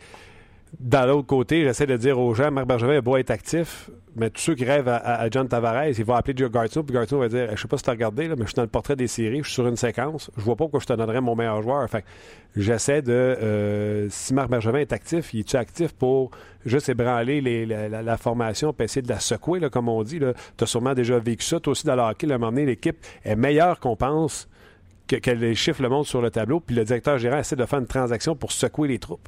dans 0.80 1.06
l'autre 1.06 1.28
côté, 1.28 1.64
j'essaie 1.64 1.86
de 1.86 1.98
dire 1.98 2.20
aux 2.20 2.34
gens, 2.34 2.52
Marc 2.52 2.68
Bergevin 2.68 3.00
beau 3.02 3.18
être 3.18 3.30
actif, 3.30 3.90
mais 4.16 4.30
tous 4.30 4.42
ceux 4.42 4.56
qui 4.56 4.66
rêvent 4.66 4.88
à, 4.88 5.28
John 5.30 5.48
Tavares, 5.48 5.88
ils 5.88 6.06
vont 6.06 6.16
appeler 6.16 6.36
Joe 6.38 6.52
Garto, 6.52 6.84
puis 6.84 6.94
Garto 6.94 7.18
va 7.20 7.28
dire 7.28 7.50
Je 7.56 7.62
sais 7.62 7.68
pas 7.68 7.78
si 7.78 7.84
tu 7.84 7.90
as 7.90 7.94
regardé, 7.94 8.28
mais 8.28 8.36
je 8.40 8.46
suis 8.46 8.56
dans 8.56 8.64
le 8.64 8.68
portrait 8.68 8.96
des 8.96 9.08
séries, 9.08 9.40
je 9.40 9.44
suis 9.44 9.54
sur 9.54 9.68
une 9.68 9.76
séquence, 9.76 10.30
je 10.36 10.42
vois 10.42 10.56
pas 10.56 10.66
pourquoi 10.66 10.80
je 10.80 10.86
te 10.86 10.94
donnerais 10.94 11.22
mon 11.22 11.36
meilleur 11.36 11.62
joueur. 11.62 11.88
Fait 11.90 12.06
j'essaie 12.56 13.02
de. 13.02 13.12
Euh, 13.12 14.08
si 14.10 14.34
Marc 14.34 14.50
Bergevin 14.50 14.80
est 14.80 14.94
actif, 14.94 15.34
il 15.34 15.42
est-tu 15.42 15.58
actif 15.58 15.94
pour 15.94 16.32
juste 16.66 16.90
ébranler 16.90 17.42
la, 17.66 18.18
formation, 18.18 18.74
puis 18.74 18.86
essayer 18.86 19.02
de 19.02 19.10
la 19.10 19.20
secouer, 19.20 19.60
là, 19.60 19.70
comme 19.70 19.90
on 19.90 20.04
dit. 20.04 20.20
Tu 20.20 20.64
as 20.64 20.68
sûrement 20.68 20.94
déjà 20.94 21.18
vécu 21.20 21.44
ça. 21.44 21.60
Toi 21.60 21.72
aussi, 21.72 21.86
dans 21.86 21.96
le 21.96 22.02
hockey, 22.02 22.32
à 22.32 22.36
un 22.36 22.38
moment 22.38 22.52
donné, 22.52 22.66
l'équipe 22.66 22.98
est 23.24 23.36
meilleure 23.36 23.80
qu'on 23.80 23.96
pense 23.96 24.48
que, 25.08 25.32
les 25.32 25.56
chiffres 25.56 25.82
le 25.82 25.90
montrent 25.90 26.10
sur 26.10 26.22
le 26.22 26.32
tableau, 26.32 26.60
puis 26.60 26.76
le 26.76 26.84
directeur 26.84 27.18
gérant 27.18 27.40
essaie 27.40 27.56
de 27.56 27.66
faire 27.66 27.80
une 27.80 27.88
transaction 27.88 28.36
pour 28.36 28.52
secouer 28.52 28.88
les 28.88 29.00
troupes. 29.00 29.28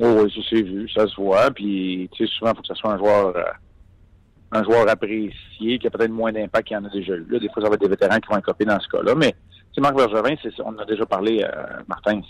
Oui, 0.00 0.32
ça 0.34 0.48
s'est 0.48 0.62
vu, 0.62 0.88
ça 0.90 1.06
se 1.06 1.16
voit. 1.16 1.50
Puis, 1.50 2.08
tu 2.12 2.26
sais, 2.26 2.32
souvent, 2.32 2.52
il 2.52 2.56
faut 2.56 2.62
que 2.62 2.68
ce 2.68 2.74
soit 2.74 2.92
un 2.92 2.98
joueur, 2.98 3.36
euh, 3.36 3.42
un 4.52 4.62
joueur 4.62 4.88
apprécié, 4.88 5.78
qui 5.78 5.86
a 5.86 5.90
peut-être 5.90 6.10
moins 6.10 6.32
d'impact 6.32 6.68
qu'il 6.68 6.76
y 6.76 6.80
en 6.80 6.84
a 6.84 6.88
déjà 6.88 7.14
eu. 7.14 7.26
Là, 7.28 7.38
des 7.38 7.48
fois, 7.48 7.62
ça 7.62 7.68
va 7.68 7.74
être 7.74 7.80
des 7.80 7.88
vétérans 7.88 8.18
qui 8.18 8.28
vont 8.28 8.38
être 8.38 8.64
dans 8.64 8.80
ce 8.80 8.88
cas-là. 8.88 9.14
Mais, 9.16 9.34
tu 9.72 9.80
Marc 9.80 9.96
Bergevin, 9.96 10.34
on 10.64 10.68
en 10.68 10.78
a 10.78 10.84
déjà 10.84 11.04
parlé, 11.04 11.42
euh, 11.42 11.82
Martin, 11.88 12.20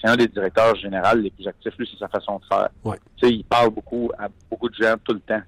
c'est 0.00 0.08
un 0.08 0.16
des 0.16 0.28
directeurs 0.28 0.76
généraux 0.76 1.16
les 1.16 1.30
plus 1.30 1.46
actifs. 1.46 1.74
Lui, 1.78 1.88
c'est 1.90 1.98
sa 1.98 2.08
façon 2.08 2.38
de 2.38 2.44
faire. 2.44 2.68
Ouais. 2.84 2.98
Tu 3.16 3.26
sais, 3.26 3.34
il 3.34 3.44
parle 3.44 3.70
beaucoup 3.70 4.10
à 4.18 4.28
beaucoup 4.50 4.68
de 4.68 4.74
gens 4.74 4.94
tout 5.02 5.14
le 5.14 5.20
temps. 5.20 5.42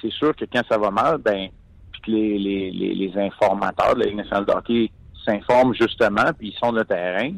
C'est 0.00 0.12
sûr 0.12 0.36
que 0.36 0.44
quand 0.44 0.62
ça 0.70 0.78
va 0.78 0.90
mal, 0.90 1.18
ben, 1.18 1.48
puis 1.92 2.00
que 2.02 2.10
les, 2.10 2.38
les, 2.38 2.70
les, 2.70 2.94
les 2.94 3.18
informateurs 3.18 3.94
de 3.94 4.00
la 4.00 4.06
Ligue 4.06 4.16
nationale 4.16 4.44
de 4.44 4.52
hockey 4.52 4.90
s'informent 5.24 5.74
justement, 5.74 6.30
puis 6.38 6.48
ils 6.48 6.58
sont 6.58 6.72
de 6.72 6.78
le 6.78 6.84
terrain, 6.84 7.32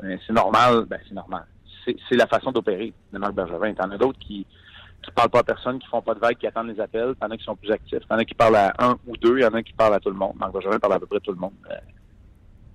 ben, 0.00 0.18
c'est 0.26 0.32
normal, 0.32 0.84
ben, 0.88 0.98
c'est 1.06 1.14
normal 1.14 1.44
c'est 1.84 2.16
la 2.16 2.26
façon 2.26 2.52
d'opérer 2.52 2.92
de 3.12 3.18
Marc 3.18 3.34
Bergevin. 3.34 3.74
T'en 3.74 3.90
as 3.90 3.98
d'autres 3.98 4.18
qui 4.18 4.46
qui 5.02 5.10
parlent 5.12 5.30
pas 5.30 5.40
à 5.40 5.44
personne, 5.44 5.78
qui 5.78 5.86
font 5.88 6.02
pas 6.02 6.14
de 6.14 6.20
vagues, 6.20 6.36
qui 6.36 6.46
attendent 6.46 6.68
les 6.68 6.80
appels. 6.80 7.14
T'en 7.20 7.30
as 7.30 7.36
qui 7.36 7.44
sont 7.44 7.56
plus 7.56 7.70
actifs. 7.70 8.06
T'en 8.08 8.16
as 8.16 8.24
qui 8.24 8.34
parlent 8.34 8.56
à 8.56 8.74
un 8.78 8.98
ou 9.06 9.16
deux. 9.16 9.38
Il 9.38 9.42
y 9.42 9.46
en 9.46 9.54
a 9.54 9.62
qui 9.62 9.72
parlent 9.72 9.94
à 9.94 10.00
tout 10.00 10.10
le 10.10 10.16
monde. 10.16 10.34
Marc 10.38 10.52
Bergevin 10.52 10.78
parle 10.78 10.94
à 10.94 10.98
peu 10.98 11.06
près 11.06 11.20
tout 11.20 11.32
le 11.32 11.38
monde 11.38 11.52
euh, 11.70 11.74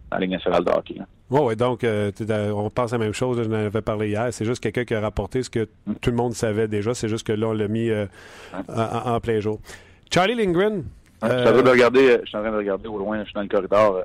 dans 0.09 0.17
la 0.17 0.19
Ligue 0.21 0.31
nationale 0.31 0.63
de 0.63 0.71
hockey. 0.71 0.95
Oui, 1.29 1.39
oui, 1.43 1.55
donc 1.55 1.83
euh, 1.83 2.11
on 2.51 2.69
pense 2.69 2.93
à 2.93 2.97
la 2.97 3.03
même 3.03 3.13
chose. 3.13 3.41
Je 3.43 3.51
avais 3.51 3.81
parlé 3.81 4.09
hier. 4.09 4.27
C'est 4.31 4.45
juste 4.45 4.61
quelqu'un 4.61 4.85
qui 4.85 4.93
a 4.93 5.01
rapporté 5.01 5.43
ce 5.43 5.49
que 5.49 5.67
mm. 5.85 5.95
tout 6.01 6.09
le 6.09 6.15
monde 6.15 6.33
savait 6.33 6.67
déjà. 6.67 6.93
C'est 6.93 7.09
juste 7.09 7.25
que 7.25 7.33
là, 7.33 7.47
on 7.47 7.53
l'a 7.53 7.67
mis 7.67 7.89
euh, 7.89 8.05
en, 8.67 9.19
plein 9.19 9.39
jour. 9.39 9.59
Charlie 10.11 10.35
Lindgren. 10.35 10.83
je, 11.21 11.27
suis 11.27 11.37
en 11.37 11.43
train 11.43 11.61
de 11.61 11.69
regarder, 11.69 12.19
je 12.23 12.27
suis 12.27 12.37
en 12.37 12.41
train 12.41 12.51
de 12.51 12.57
regarder 12.57 12.87
au 12.87 12.97
loin. 12.97 13.19
Je 13.19 13.25
suis 13.25 13.33
dans 13.33 13.41
le 13.41 13.47
corridor. 13.47 14.03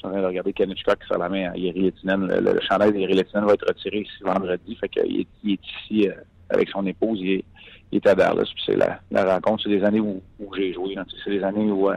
Je 0.00 0.08
suis 0.08 0.08
en 0.08 0.12
train 0.12 0.22
de 0.22 0.26
regarder 0.28 0.54
Kanichka 0.54 0.96
qui 0.96 1.06
sort 1.06 1.18
la 1.18 1.28
main 1.28 1.50
à 1.50 1.56
Yeri 1.58 1.82
Letinen. 1.82 2.26
Le, 2.26 2.40
le, 2.40 2.60
chandail 2.62 2.90
d'Yeri 2.94 3.22
va 3.34 3.52
être 3.52 3.68
retiré 3.68 3.98
ici 3.98 4.22
vendredi. 4.22 4.74
Fait 4.76 4.88
qu'il 4.88 5.20
est, 5.20 5.26
il 5.44 5.52
est 5.52 5.60
ici 5.62 6.08
euh, 6.08 6.14
avec 6.48 6.70
son 6.70 6.86
épouse. 6.86 7.18
Il 7.20 7.44
est, 7.92 8.06
à 8.06 8.14
Dallas. 8.14 8.48
C'est 8.64 8.76
la, 8.76 8.98
rencontre. 9.34 9.64
C'est 9.64 9.68
des 9.68 9.84
années 9.84 10.00
où, 10.00 10.22
j'ai 10.56 10.72
joué. 10.72 10.96
C'est 11.22 11.30
des 11.30 11.44
années 11.44 11.70
où 11.70 11.90
euh, 11.90 11.96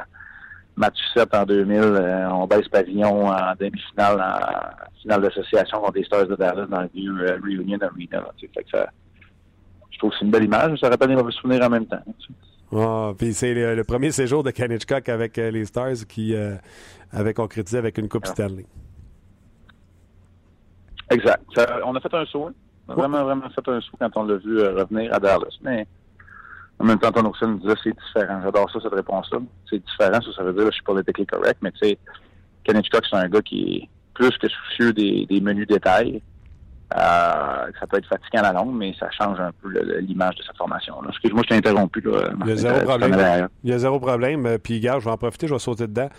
Mathussette 0.76 1.34
en 1.34 1.46
2000, 1.46 1.78
euh, 1.78 2.30
on 2.32 2.46
baisse 2.46 2.68
pavillon 2.68 3.28
en 3.28 3.54
demi-finale, 3.58 4.20
en 4.20 5.00
finale 5.02 5.22
d'association 5.22 5.80
contre 5.80 5.98
les 5.98 6.04
Stars 6.04 6.28
de 6.28 6.36
Dallas 6.36 6.66
dans 6.66 6.82
le 6.82 6.90
vieux 6.94 7.16
euh, 7.22 7.38
Reunion 7.42 7.80
Arena. 7.82 8.26
fait 8.38 8.50
je 9.92 9.98
trouve 9.98 10.10
que 10.10 10.18
c'est 10.20 10.26
une 10.26 10.32
belle 10.32 10.44
image. 10.44 10.78
Ça 10.80 10.90
rappelle 10.90 11.08
des 11.08 11.16
mauvais 11.16 11.32
souvenirs 11.32 11.64
en 11.64 11.70
même 11.70 11.86
temps. 11.86 12.04
Oh, 12.76 13.14
puis 13.16 13.34
c'est 13.34 13.54
le, 13.54 13.84
premier 13.84 14.12
séjour 14.12 14.42
de 14.44 14.50
Hitchcock 14.50 15.08
avec 15.08 15.38
euh, 15.38 15.52
les 15.52 15.66
Stars 15.66 16.08
qui 16.10 16.34
euh, 16.34 16.56
avait 17.12 17.36
concrétisé 17.36 17.78
avec 17.78 18.00
une 18.00 18.10
Coupe 18.10 18.26
Stanley. 18.26 18.66
Exact. 21.12 21.44
on 21.86 21.96
a 21.96 22.00
fait 22.00 22.14
un 22.16 22.26
saut. 22.26 22.48
Hein. 22.48 22.54
On 22.88 22.94
a 22.94 22.96
vraiment, 22.96 23.24
vraiment 23.24 23.50
fait 23.50 23.68
un 23.70 23.80
saut 23.80 23.96
quand 24.00 24.10
on 24.16 24.24
l'a 24.24 24.38
vu 24.38 24.60
euh, 24.60 24.74
revenir 24.74 25.14
à 25.14 25.20
Dallas. 25.20 25.56
Mais 25.62 25.86
en 26.80 26.86
même 26.86 26.98
temps, 26.98 27.10
Anton 27.10 27.32
nous 27.48 27.60
disait 27.60 27.76
c'est 27.84 27.96
différent. 27.96 28.42
J'adore 28.44 28.72
ça, 28.72 28.80
cette 28.82 28.94
réponse-là. 28.94 29.40
C'est 29.70 29.80
différent, 29.80 30.20
ça, 30.22 30.34
ça 30.36 30.44
veut 30.44 30.54
dire 30.54 30.64
que 30.64 30.72
je 30.72 30.76
suis 30.76 30.84
pas 30.84 30.94
politically 30.94 31.28
correct, 31.28 31.60
mais 31.62 31.72
tu 31.74 31.90
sais, 31.90 32.00
Ken 32.64 32.78
Hitchcock, 32.78 33.04
c'est 33.08 33.18
un 33.18 33.30
gars 33.30 33.42
qui 33.44 33.78
est 33.78 33.90
plus 34.16 34.36
que 34.40 34.48
soucieux 34.48 34.94
des, 34.94 35.28
des 35.28 35.42
menus 35.42 35.68
détails. 35.68 36.24
Euh, 36.96 37.72
ça 37.80 37.88
peut 37.90 37.98
être 37.98 38.08
fatigant 38.08 38.40
à 38.40 38.54
la 38.54 38.54
longue, 38.54 38.76
mais 38.76 38.94
ça 39.00 39.10
change 39.10 39.40
un 39.40 39.52
peu 39.52 39.70
l'image 40.00 40.36
de 40.36 40.44
cette 40.44 40.58
formation-là. 40.58 41.10
Excuse-moi, 41.10 41.42
je 41.44 41.50
t'ai 41.50 41.56
interrompu. 41.56 42.02
Là, 42.02 42.30
Il 42.42 42.50
y 42.50 42.52
a 42.52 42.56
zéro 42.56 42.80
problème. 42.82 43.50
Il 43.64 43.70
y 43.72 43.74
a 43.74 43.80
zéro 43.80 44.00
problème. 44.00 44.46
Euh, 44.46 44.58
puis, 44.60 44.80
gars, 44.80 45.00
je 45.00 45.06
vais 45.06 45.12
en 45.12 45.18
profiter, 45.18 45.48
je 45.48 45.54
vais 45.54 45.60
sauter 45.60 45.88
dedans. 45.88 46.10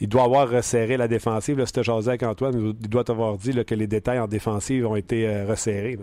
Il 0.00 0.08
doit 0.08 0.24
avoir 0.24 0.48
resserré 0.48 0.96
la 0.96 1.06
défensive. 1.06 1.58
Là, 1.58 1.66
c'était 1.66 1.84
jasé 1.84 2.08
avec 2.08 2.24
Antoine. 2.24 2.74
Il 2.80 2.88
doit 2.88 3.08
avoir 3.08 3.36
dit 3.36 3.52
que 3.64 3.74
les 3.74 3.86
détails 3.86 4.18
en 4.18 4.26
défensive 4.26 4.84
ont 4.86 4.96
été 4.96 5.28
euh, 5.28 5.46
resserrés. 5.46 5.96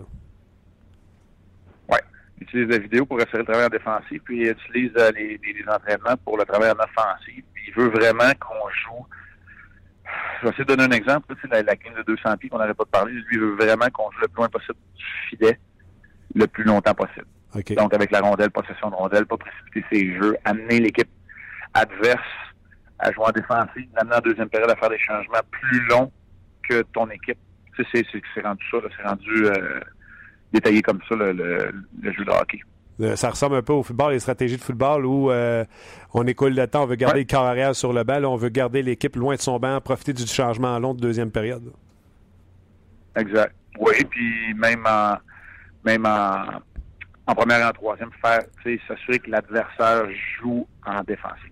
Oui. 1.90 1.98
Il 2.38 2.44
utilise 2.44 2.68
la 2.68 2.78
vidéo 2.78 3.04
pour 3.04 3.18
resserrer 3.18 3.38
le 3.38 3.44
travail 3.44 3.66
en 3.66 3.68
défensive, 3.68 4.20
puis 4.24 4.40
il 4.40 4.48
utilise 4.48 4.92
les, 5.14 5.38
les, 5.44 5.68
entraînements 5.68 6.16
pour 6.24 6.38
le 6.38 6.44
travail 6.46 6.70
en 6.70 6.82
offensive. 6.82 7.44
Puis 7.52 7.64
il 7.68 7.74
veut 7.74 7.90
vraiment 7.90 8.32
qu'on 8.40 8.68
joue 8.70 9.06
je 10.40 10.46
vais 10.46 10.50
essayer 10.50 10.64
de 10.64 10.74
donner 10.74 10.84
un 10.84 10.96
exemple. 10.96 11.34
C'est 11.40 11.50
la, 11.50 11.62
la 11.62 11.76
game 11.76 11.94
de 11.94 12.02
200 12.02 12.36
pieds 12.36 12.50
qu'on 12.50 12.58
n'arrête 12.58 12.76
pas 12.76 12.84
de 12.84 12.90
parler. 12.90 13.12
Lui, 13.12 13.38
veut 13.38 13.54
vraiment 13.54 13.88
qu'on 13.92 14.10
joue 14.12 14.20
le 14.20 14.28
plus 14.28 14.38
loin 14.38 14.48
possible 14.48 14.78
du 14.96 15.04
filet 15.28 15.58
le 16.34 16.46
plus 16.46 16.64
longtemps 16.64 16.94
possible. 16.94 17.26
Donc, 17.76 17.94
avec 17.94 18.10
la 18.10 18.20
rondelle, 18.20 18.50
possession 18.50 18.90
de 18.90 18.94
rondelle, 18.96 19.26
pas 19.26 19.36
précipiter 19.36 19.84
ses 19.92 20.14
jeux, 20.16 20.36
amener 20.44 20.80
l'équipe 20.80 21.08
adverse 21.72 22.20
à 22.98 23.12
jouer 23.12 23.24
en 23.26 23.30
défensive, 23.30 23.88
l'amener 23.96 24.16
en 24.16 24.20
deuxième 24.20 24.48
période 24.48 24.70
à 24.70 24.76
faire 24.76 24.90
des 24.90 24.98
changements 24.98 25.38
plus 25.50 25.80
longs 25.86 26.10
que 26.68 26.82
ton 26.92 27.08
équipe. 27.10 27.38
C'est 27.76 28.40
rendu 28.42 28.64
ça, 28.70 28.78
c'est 28.96 29.06
rendu 29.06 29.46
euh, 29.46 29.80
détaillé 30.52 30.82
comme 30.82 31.00
ça 31.08 31.14
le, 31.14 31.32
le 31.32 32.12
jeu 32.12 32.24
de 32.24 32.30
hockey. 32.30 32.60
Euh, 33.00 33.16
ça 33.16 33.30
ressemble 33.30 33.56
un 33.56 33.62
peu 33.62 33.72
au 33.72 33.82
football, 33.82 34.12
les 34.12 34.20
stratégies 34.20 34.56
de 34.56 34.62
football 34.62 35.04
où 35.04 35.30
euh, 35.30 35.64
on 36.12 36.26
écoule 36.26 36.54
le 36.54 36.66
temps, 36.68 36.84
on 36.84 36.86
veut 36.86 36.94
garder 36.94 37.20
le 37.20 37.26
corps 37.26 37.44
arrière 37.44 37.74
sur 37.74 37.92
le 37.92 38.04
banc, 38.04 38.22
on 38.22 38.36
veut 38.36 38.50
garder 38.50 38.82
l'équipe 38.82 39.16
loin 39.16 39.34
de 39.34 39.40
son 39.40 39.58
banc, 39.58 39.80
profiter 39.80 40.12
du 40.12 40.26
changement 40.26 40.78
long 40.78 40.94
de 40.94 41.00
deuxième 41.00 41.30
période. 41.30 41.72
Exact. 43.16 43.54
Oui, 43.80 43.94
puis 44.08 44.54
même 44.54 44.86
en 44.86 45.16
même 45.84 46.06
en, 46.06 47.34
première 47.34 47.60
et 47.60 47.64
en 47.64 47.72
troisième, 47.72 48.10
faire 48.22 48.42
s'assurer 48.88 49.18
que 49.18 49.30
l'adversaire 49.30 50.06
joue 50.38 50.66
en 50.86 51.02
défensive. 51.02 51.50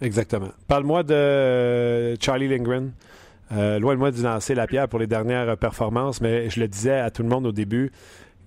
Exactement. 0.00 0.50
Parle-moi 0.68 1.02
de 1.02 2.14
Charlie 2.20 2.48
Lindgren. 2.48 2.92
Euh, 3.52 3.78
loin 3.78 3.94
de 3.94 3.98
moi 3.98 4.10
de 4.10 4.20
lancer 4.20 4.54
la 4.54 4.66
pierre 4.66 4.88
pour 4.88 4.98
les 4.98 5.06
dernières 5.06 5.56
performances, 5.56 6.20
mais 6.20 6.50
je 6.50 6.58
le 6.58 6.66
disais 6.66 6.98
à 6.98 7.10
tout 7.10 7.22
le 7.22 7.28
monde 7.28 7.46
au 7.46 7.52
début, 7.52 7.92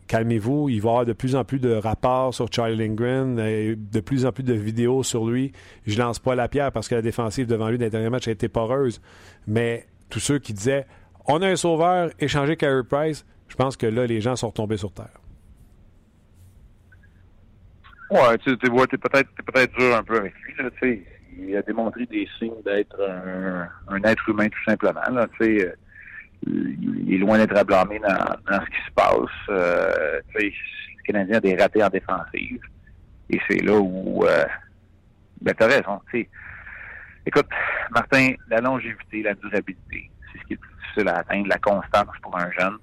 calmez-vous, 0.10 0.70
il 0.70 0.82
va 0.82 0.89
y 0.89 0.92
avoir 0.92 1.06
de 1.06 1.13
plus 1.13 1.36
en 1.36 1.46
plus 1.46 1.60
de 1.60 1.72
rapports 1.72 2.34
sur 2.34 2.51
Charlie 2.51 2.75
Lindgren, 2.75 3.39
et 3.39 3.75
de 3.78 4.00
plus 4.01 4.25
en 4.25 4.34
plus 4.34 4.44
de 4.44 4.54
vidéos 4.54 5.04
sur 5.04 5.25
lui. 5.25 5.54
Je 5.86 5.98
lance 5.98 6.20
pas 6.20 6.36
la 6.36 6.50
pierre 6.50 6.74
parce 6.74 6.89
que 6.89 6.96
la 6.96 7.01
défensive 7.01 7.48
devant 7.48 7.70
lui 7.70 7.78
dans 7.78 7.86
les 7.86 7.92
derniers 7.92 8.10
matchs 8.10 8.28
a 8.28 8.32
été 8.32 8.50
poreuse. 8.50 9.01
Mais 9.48 9.86
tous 10.10 10.20
ceux 10.20 10.39
qui 10.39 10.51
disaient 10.51 10.86
on 11.28 11.42
a 11.44 11.48
un 11.48 11.56
sauveur, 11.56 12.10
échangez 12.20 12.58
Carey 12.58 12.82
Price, 12.89 13.24
je 13.48 13.56
pense 13.56 13.78
que 13.78 13.86
là, 13.86 14.08
les 14.08 14.20
gens 14.20 14.36
sont 14.36 14.50
tombés 14.50 14.78
sur 14.78 14.92
terre. 14.92 15.20
Ouais, 18.10 18.36
tu 18.39 18.50
es 18.50 18.58
peut-être 18.58 19.30
peut 19.46 19.68
dur 19.78 19.96
un 19.96 20.04
peu 20.04 20.18
avec 20.18 20.34
lui. 20.82 21.06
Il 21.38 21.56
a 21.56 21.62
démontré 21.62 22.08
des 22.08 22.28
signes 22.39 22.62
d'être 22.66 23.00
un, 23.88 24.04
être 24.04 24.28
humain 24.28 24.50
tout 24.50 24.63
simplement. 24.66 25.01
Il 26.48 27.13
est 27.13 27.17
loin 27.17 27.38
d'être 27.38 27.58
à 27.58 27.63
blâmer 27.63 28.00
dans, 28.00 28.60
ce 28.62 28.69
qui 28.69 28.86
se 28.86 28.91
passe. 28.96 29.50
Euh, 29.50 30.19
le 30.36 31.03
Canadien 31.03 31.38
a 31.38 31.39
des 31.39 31.55
ratés 31.55 31.84
en 31.84 31.89
défensive. 31.89 32.62
Et 33.29 33.39
c'est 33.48 33.63
là 33.63 33.77
où 33.79 34.25
euh, 34.25 34.46
ben 35.41 35.53
t'as 35.53 35.67
raison. 35.67 36.01
Écoute, 37.25 37.48
Martin, 37.91 38.34
la 38.50 38.60
longévité, 38.60 39.22
la 39.22 39.36
durabilité, 39.36 40.10
c'est 40.31 40.39
ce 40.39 40.43
qui 40.46 40.53
est 40.53 40.58
plus 40.58 40.72
difficile 40.81 41.10
à 41.10 41.17
atteindre, 41.17 41.48
la 41.48 41.60
constance 41.60 42.15
pour 42.24 42.36
un 42.38 42.50
jeune. 42.51 42.77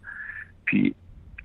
Puis, 0.66 0.94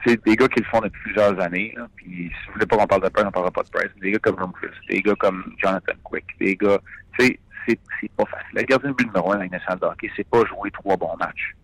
sais, 0.06 0.18
des 0.25 0.36
gars 0.36 0.48
qui 0.48 0.60
le 0.60 0.65
font 0.65 0.82
depuis 0.82 1.01
plusieurs 1.01 1.39
années, 1.39 1.74
là, 1.75 1.88
puis 1.96 2.06
si 2.06 2.48
vous 2.48 2.53
voulez 2.53 2.65
pas 2.65 2.77
qu'on 2.77 2.88
parle 2.88 3.03
de 3.03 3.10
Price, 3.10 3.25
on 3.27 3.32
parlera 3.32 3.51
pas 3.51 3.63
de 3.63 3.70
Price. 3.70 3.91
Des 4.01 4.12
gars 4.12 4.20
comme 4.20 4.53
des 4.89 5.01
gars 5.01 5.15
comme 5.15 5.56
Jonathan 5.58 5.94
Quick, 6.03 6.25
des 6.39 6.56
gars, 6.56 6.80
tu 7.18 7.25
sais, 7.25 7.39
c'est, 7.68 7.80
c'est 8.00 8.12
pas 8.12 8.25
facile. 8.25 8.50
La 8.53 8.63
gardien 8.63 8.89
de 8.89 8.96
but 8.96 9.06
numéro 9.08 9.32
un 9.32 9.36
dans 9.36 9.41
la 9.44 9.48
nationale 9.48 9.80
de 9.80 9.86
hockey, 9.86 10.12
c'est 10.15 10.27
pas 10.27 10.44
jouer 10.46 10.72
trois 10.72 10.98
bons 10.98 11.15
matchs 11.18 11.56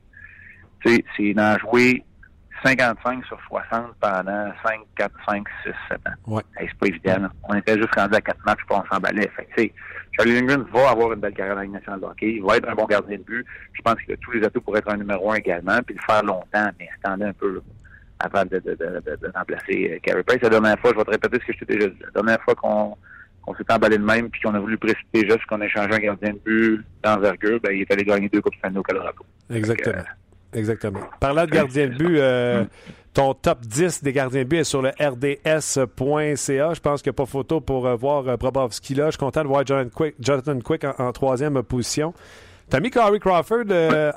c'est 0.84 1.34
d'en 1.34 1.58
jouer 1.60 2.04
55 2.64 3.26
sur 3.26 3.40
60 3.48 3.96
pendant 4.00 4.52
5, 4.66 4.80
4, 4.98 5.12
5, 5.30 5.44
6, 5.64 5.72
7 5.90 6.00
ans. 6.08 6.34
Ouais. 6.36 6.42
c'est 6.60 6.74
pas 6.74 6.88
évident. 6.88 7.28
On 7.48 7.54
était 7.56 7.76
juste 7.76 7.94
rendu 7.96 8.16
à 8.16 8.22
4 8.22 8.46
matchs 8.46 8.60
pour 8.68 8.78
on 8.78 8.94
s'emballait. 8.94 9.30
Fait 9.56 9.74
Charlie 10.14 10.34
Lindgren 10.34 10.66
va 10.74 10.90
avoir 10.90 11.14
une 11.14 11.20
belle 11.20 11.34
carrière 11.34 11.56
dans 11.56 11.62
la 11.62 11.68
nationale 11.68 12.00
de 12.00 12.06
hockey. 12.06 12.34
Il 12.36 12.44
va 12.44 12.58
être 12.58 12.68
un 12.68 12.74
bon 12.74 12.86
gardien 12.86 13.18
de 13.18 13.24
but. 13.24 13.46
Je 13.74 13.82
pense 13.82 13.96
qu'il 14.02 14.14
a 14.14 14.18
tous 14.18 14.32
les 14.32 14.44
atouts 14.44 14.62
pour 14.62 14.76
être 14.76 14.90
un 14.90 14.98
numéro 14.98 15.32
un 15.32 15.36
également, 15.36 15.78
puis 15.86 15.96
le 15.96 16.02
faire 16.02 16.24
longtemps, 16.24 16.70
mais 16.80 16.90
attendez 17.04 17.26
un 17.26 17.34
peu 17.34 17.62
avant 18.20 18.44
de, 18.46 18.58
de, 18.60 18.72
de, 18.74 19.02
de, 19.06 19.32
remplacer 19.36 19.92
euh, 19.94 20.00
Carey 20.02 20.24
Price. 20.24 20.42
La 20.42 20.50
dernière 20.50 20.80
fois, 20.80 20.92
je 20.92 20.98
vais 20.98 21.04
te 21.04 21.12
répéter 21.12 21.40
ce 21.40 21.46
que 21.46 21.54
je 21.54 21.60
t'ai 21.60 21.78
déjà 21.78 21.88
dit. 21.88 22.00
La 22.02 22.22
dernière 22.22 22.42
fois 22.42 22.56
qu'on 22.56 23.56
s'est 23.56 23.72
emballé 23.72 24.00
de 24.00 24.04
même, 24.04 24.30
puis 24.32 24.42
qu'on 24.42 24.56
a 24.56 24.60
voulu 24.60 24.78
précipiter 24.80 25.30
juste 25.30 25.46
qu'on 25.46 25.62
a 25.62 25.68
changé 25.68 25.94
un 25.94 26.00
gardien 26.00 26.34
de 26.34 26.40
but 26.40 26.84
d'envergure, 27.04 27.60
ben, 27.62 27.74
il 27.74 27.82
est 27.82 27.92
allé 27.92 28.04
gagner 28.04 28.30
deux 28.30 28.42
Coupes 28.42 28.56
Stanley 28.56 28.80
au 28.80 28.84
Colorado. 28.84 29.24
Exactement. 29.52 30.02
Exactement. 30.54 31.02
Parlant 31.20 31.46
de 31.46 31.52
gardien 31.52 31.88
de 31.88 31.94
but, 31.94 32.18
euh, 32.18 32.66
ton 33.14 33.34
top 33.34 33.62
10 33.62 34.04
des 34.04 34.14
gardiens 34.14 34.44
de 34.44 34.48
but 34.48 34.60
est 34.60 34.64
sur 34.64 34.82
le 34.82 34.90
rds.ca. 34.90 36.74
Je 36.74 36.80
pense 36.80 37.02
qu'il 37.02 37.10
n'y 37.10 37.16
a 37.16 37.18
pas 37.18 37.26
photo 37.26 37.60
pour 37.60 37.86
euh, 37.86 37.96
voir 37.96 38.28
euh, 38.28 38.38
Brobovski 38.38 38.96
là. 38.96 39.08
Je 39.08 39.12
suis 39.12 39.18
content 39.18 39.44
de 39.44 39.48
voir 39.48 39.66
Jonathan 39.66 40.60
Quick, 40.60 40.86
en, 40.98 41.12
troisième 41.12 41.62
position. 41.64 42.14
T'as 42.70 42.82
mis 42.82 42.90
Corey 42.90 43.20
Crawford 43.20 43.66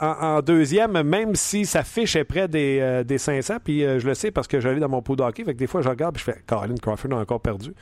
en, 0.01 0.41
deuxième, 0.43 1.03
même 1.03 1.37
si 1.37 1.65
sa 1.65 1.85
fiche 1.85 2.17
est 2.17 2.25
près 2.25 2.49
des, 2.49 3.03
des 3.07 3.19
500. 3.19 3.59
Puis 3.63 3.83
je 3.83 4.05
le 4.05 4.15
sais 4.15 4.33
parce 4.33 4.49
que 4.49 4.59
j'allais 4.59 4.81
dans 4.81 4.89
mon 4.89 5.03
pot 5.03 5.15
d'hockey. 5.15 5.45
Des 5.45 5.67
fois, 5.69 5.83
je 5.83 5.89
regarde 5.89 6.17
et 6.17 6.19
je 6.19 6.25
fais 6.25 6.43
Colin 6.49 6.75
Crawford 6.83 7.13
a 7.13 7.21
encore 7.21 7.41
perdu. 7.41 7.73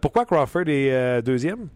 pourquoi 0.00 0.24
Crawford 0.24 0.68
est 0.68 1.20
deuxième? 1.20 1.68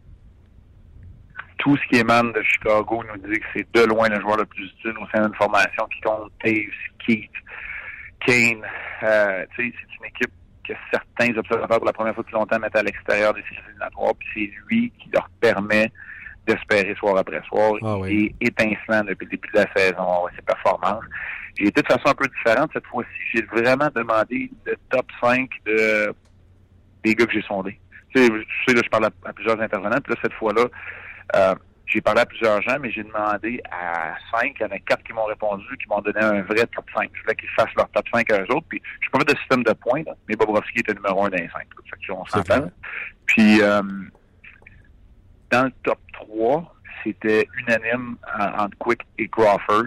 Tout 1.65 1.79
ce 1.79 1.89
qui 1.89 1.97
émane 1.97 2.31
de 2.33 2.43
Chicago 2.43 3.03
nous 3.09 3.17
dit 3.27 3.41
que 3.41 3.47
c'est 3.57 3.67
de 3.73 3.87
loin 3.87 4.07
le 4.11 4.21
joueur 4.21 4.37
le 4.37 4.45
plus 4.45 4.67
utile 4.67 4.93
au 5.01 5.07
sein 5.09 5.25
d'une 5.25 5.35
formation 5.35 5.87
qui 5.87 6.01
compte 6.03 6.31
Taves, 6.43 6.55
Keith, 7.07 7.31
Kane. 8.27 8.63
Euh, 9.03 9.47
c'est 9.57 9.63
une 9.63 10.07
équipe 10.07 10.31
que 10.69 10.75
certains 10.93 11.35
observateurs 11.39 11.79
pour 11.79 11.87
la 11.87 11.93
première 11.95 12.15
fois 12.15 12.23
depuis 12.23 12.35
longtemps 12.35 12.59
mettent 12.59 12.77
à 12.77 12.83
l'extérieur 12.83 13.33
des 13.33 13.41
séries 13.43 13.63
éliminatoires, 13.67 14.13
puis 14.19 14.29
c'est 14.35 14.53
lui 14.69 14.93
qui 14.99 15.09
leur 15.15 15.27
permet 15.41 15.91
d'espérer 16.47 16.95
soir 16.97 17.17
après 17.17 17.41
soir. 17.49 17.73
Ah 17.83 17.97
Il 18.11 18.27
est 18.27 18.35
étincelant 18.49 19.03
depuis 19.05 19.25
le 19.25 19.31
début 19.31 19.49
de 19.55 19.61
la 19.61 19.67
saison, 19.75 20.27
ses 20.37 20.43
performances. 20.43 21.05
J'ai 21.59 21.69
été 21.69 21.81
de 21.81 21.87
façon 21.87 22.09
un 22.09 22.15
peu 22.15 22.29
différente 22.29 22.71
cette 22.75 22.87
fois-ci. 22.87 23.09
J'ai 23.33 23.43
vraiment 23.43 23.89
demandé 23.95 24.51
le 24.67 24.77
top 24.91 25.07
5 25.23 25.49
de, 25.65 26.15
des 27.03 27.15
gars 27.15 27.25
que 27.25 27.33
j'ai 27.33 27.43
sondés. 27.43 27.81
Tu 28.15 28.23
sais, 28.23 28.75
là, 28.75 28.83
je 28.85 28.91
parle 28.91 29.07
à, 29.07 29.33
plusieurs 29.33 29.59
intervenants, 29.59 30.01
puis 30.05 30.13
là, 30.13 30.21
cette 30.23 30.35
fois-là, 30.35 30.67
euh, 31.35 31.55
j'ai 31.87 32.01
parlé 32.01 32.23
à 32.23 32.27
plusieurs 32.27 32.61
gens, 32.63 32.79
mais 32.81 32.91
j'ai 32.91 33.03
demandé 33.05 33.61
à 33.71 34.15
cinq. 34.31 34.57
Il 34.59 34.63
y 34.63 34.65
en 34.65 34.75
a 34.75 34.79
quatre 34.79 35.05
qui 35.05 35.13
m'ont 35.13 35.25
répondu, 35.25 35.65
qui 35.81 35.89
m'ont 35.89 36.01
donné 36.01 36.21
un 36.21 36.43
vrai 36.43 36.67
top 36.75 36.87
5. 36.95 37.11
Je 37.13 37.23
voulais 37.23 37.35
qu'ils 37.35 37.49
fassent 37.51 37.75
leur 37.77 37.89
top 37.91 38.07
5 38.13 38.31
à 38.33 38.41
eux 38.41 38.53
autres. 38.53 38.67
Puis, 38.69 38.81
je 39.01 39.05
suis 39.05 39.11
pas 39.11 39.19
fait 39.21 39.35
de 39.35 39.39
système 39.39 39.63
de 39.63 39.73
points, 39.73 40.03
mais 40.29 40.35
Bobrovski 40.35 40.79
était 40.79 40.95
numéro 40.95 41.25
un 41.25 41.31
les 41.31 41.49
cinq. 41.51 41.69
Fait 41.91 42.07
que 42.07 42.13
on 42.13 42.25
s'entend. 42.25 42.71
Puis, 43.27 43.61
euh, 43.63 43.83
dans 45.51 45.65
le 45.65 45.73
top 45.83 45.99
3, 46.15 46.75
c'était 47.05 47.47
unanime 47.59 48.17
entre 48.59 48.77
Quick 48.79 49.01
et 49.19 49.29
Crawford. 49.29 49.85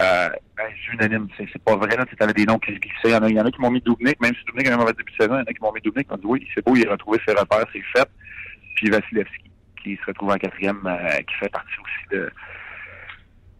Euh, 0.00 0.28
ben, 0.56 0.64
c'est 0.68 0.94
unanime, 0.94 1.28
c'est 1.36 1.62
pas 1.62 1.76
vrai, 1.76 1.96
là, 1.96 2.04
tu 2.06 2.16
avais 2.18 2.32
des 2.32 2.46
noms 2.46 2.58
qui 2.58 2.74
se 2.74 2.78
glissaient. 2.78 2.96
Il 3.04 3.10
y 3.10 3.14
en 3.14 3.22
a, 3.22 3.28
il 3.28 3.36
y 3.36 3.40
en 3.40 3.44
a 3.44 3.50
qui 3.50 3.60
m'ont 3.60 3.70
mis 3.70 3.82
Dubnik, 3.82 4.20
même 4.20 4.34
si 4.34 4.44
Dubnik 4.46 4.66
a 4.68 4.74
un 4.74 4.78
mauvais 4.78 4.94
début 4.94 5.12
de 5.12 5.22
saison, 5.22 5.34
il 5.34 5.40
y 5.40 5.42
en 5.42 5.44
a 5.44 5.52
qui 5.52 5.60
m'ont 5.60 5.72
mis 5.72 5.82
Dubnik, 5.82 6.08
qui 6.08 6.12
m'ont 6.12 6.18
dit 6.18 6.26
oui, 6.26 6.48
c'est 6.54 6.64
beau, 6.64 6.74
il 6.74 6.88
a 6.88 6.92
retrouvé 6.92 7.18
ses 7.26 7.34
repères, 7.34 7.66
c'est 7.72 7.82
fait. 7.94 8.08
Puis 8.76 8.88
Vasilevski 8.88 9.51
qui 9.82 9.96
se 9.96 10.06
retrouve 10.06 10.30
en 10.30 10.36
quatrième, 10.36 10.80
euh, 10.86 11.18
qui 11.18 11.34
fait 11.40 11.48
partie 11.48 11.74
aussi 11.82 12.16
de, 12.16 12.30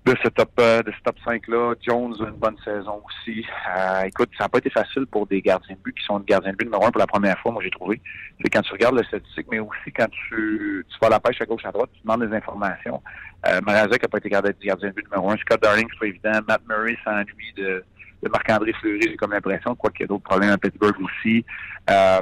de 0.04 0.16
ce 0.22 0.28
top 0.28 0.50
euh, 0.58 0.82
de 0.82 0.90
ce 0.90 1.02
top 1.04 1.16
5 1.24 1.46
là. 1.48 1.74
Jones 1.80 2.14
a 2.20 2.28
une 2.28 2.36
bonne 2.36 2.56
saison 2.64 3.02
aussi. 3.06 3.44
Euh, 3.76 4.02
écoute, 4.02 4.30
ça 4.36 4.44
n'a 4.44 4.48
pas 4.48 4.58
été 4.58 4.70
facile 4.70 5.06
pour 5.06 5.26
des 5.26 5.40
gardiens 5.40 5.76
de 5.76 5.80
but 5.80 5.96
qui 5.96 6.04
sont 6.04 6.18
des 6.18 6.26
gardiens 6.26 6.52
de 6.52 6.56
but 6.56 6.64
numéro 6.64 6.84
un 6.84 6.90
pour 6.90 6.98
la 6.98 7.06
première 7.06 7.38
fois, 7.38 7.52
moi 7.52 7.62
j'ai 7.62 7.70
trouvé. 7.70 8.00
C'est 8.42 8.50
quand 8.50 8.62
tu 8.62 8.72
regardes 8.72 8.96
le 8.96 9.04
statistique, 9.04 9.46
mais 9.50 9.60
aussi 9.60 9.92
quand 9.96 10.08
tu, 10.10 10.84
tu 10.88 10.98
vas 11.00 11.06
à 11.06 11.10
la 11.10 11.20
pêche 11.20 11.40
à 11.40 11.46
gauche 11.46 11.64
à 11.64 11.70
droite, 11.70 11.90
tu 11.94 12.00
demandes 12.02 12.26
des 12.26 12.34
informations. 12.34 13.00
Euh, 13.46 13.60
Marazek 13.64 14.02
n'a 14.02 14.08
pas 14.08 14.18
été 14.18 14.28
gardien 14.28 14.52
de 14.52 14.90
but 14.90 15.04
numéro 15.10 15.30
un. 15.30 15.36
Scott 15.36 15.62
Darling, 15.62 15.86
c'est 15.92 15.98
pas 15.98 16.06
évident. 16.06 16.40
Matt 16.48 16.62
Murray 16.68 16.96
s'ennuie 17.04 17.52
de, 17.56 17.84
de 18.22 18.28
Marc-André 18.28 18.72
Fleury, 18.80 19.02
j'ai 19.02 19.16
comme 19.16 19.32
l'impression, 19.32 19.74
quoi 19.76 19.90
qu'il 19.90 20.02
y 20.02 20.04
a 20.04 20.06
d'autres 20.08 20.24
problèmes 20.24 20.50
à 20.50 20.58
Pittsburgh 20.58 20.96
aussi. 21.00 21.44
Euh, 21.90 22.20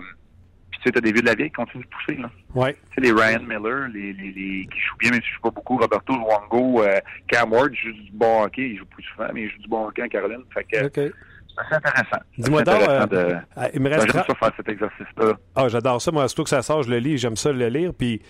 tu 0.80 0.88
sais, 0.88 0.92
t'as 0.92 1.00
des 1.00 1.12
vieux 1.12 1.20
de 1.20 1.26
la 1.26 1.34
vieille 1.34 1.48
qui 1.48 1.54
continuent 1.54 1.82
de 1.82 1.88
pousser, 1.88 2.18
là. 2.18 2.30
Ouais. 2.54 2.72
Tu 2.72 2.94
sais, 2.94 3.00
les 3.02 3.12
Ryan 3.12 3.42
Miller, 3.42 3.88
les, 3.88 4.14
les, 4.14 4.32
les, 4.32 4.66
qui 4.66 4.80
jouent 4.80 4.96
bien, 4.98 5.10
mais 5.10 5.20
je 5.22 5.34
joue 5.34 5.40
pas 5.42 5.50
beaucoup, 5.50 5.76
Roberto 5.76 6.14
Luongo, 6.14 6.82
euh, 6.82 6.98
Cam 7.28 7.52
Ward, 7.52 7.74
joue 7.74 7.92
du 7.92 8.10
bon 8.12 8.44
hockey, 8.44 8.70
il 8.70 8.78
joue 8.78 8.86
plus 8.86 9.02
souvent, 9.04 9.28
mais 9.34 9.42
il 9.42 9.50
joue 9.50 9.58
du 9.58 9.68
bon 9.68 9.86
hockey 9.86 10.02
en 10.02 10.08
Caroline. 10.08 10.42
Fait 10.54 10.64
que, 10.64 10.86
OK. 10.86 11.12
C'est 11.68 11.76
intéressant. 11.76 12.22
Dis-moi 12.38 12.62
donc, 12.62 12.88
euh, 12.88 13.06
de... 13.06 13.36
Ah, 13.54 13.68
il 13.74 13.80
me 13.80 13.90
reste... 13.90 14.10
J'aime 14.10 14.24
ça 14.26 14.34
faire 14.34 14.52
cet 14.56 14.68
exercice-là. 14.68 15.34
Ah, 15.54 15.68
j'adore 15.68 16.00
ça. 16.00 16.10
Moi, 16.10 16.26
surtout 16.28 16.44
que 16.44 16.50
ça 16.50 16.62
sort, 16.62 16.82
je 16.82 16.90
le 16.90 16.98
lis, 16.98 17.18
j'aime 17.18 17.36
ça 17.36 17.52
le 17.52 17.68
lire, 17.68 17.92
puis... 17.92 18.22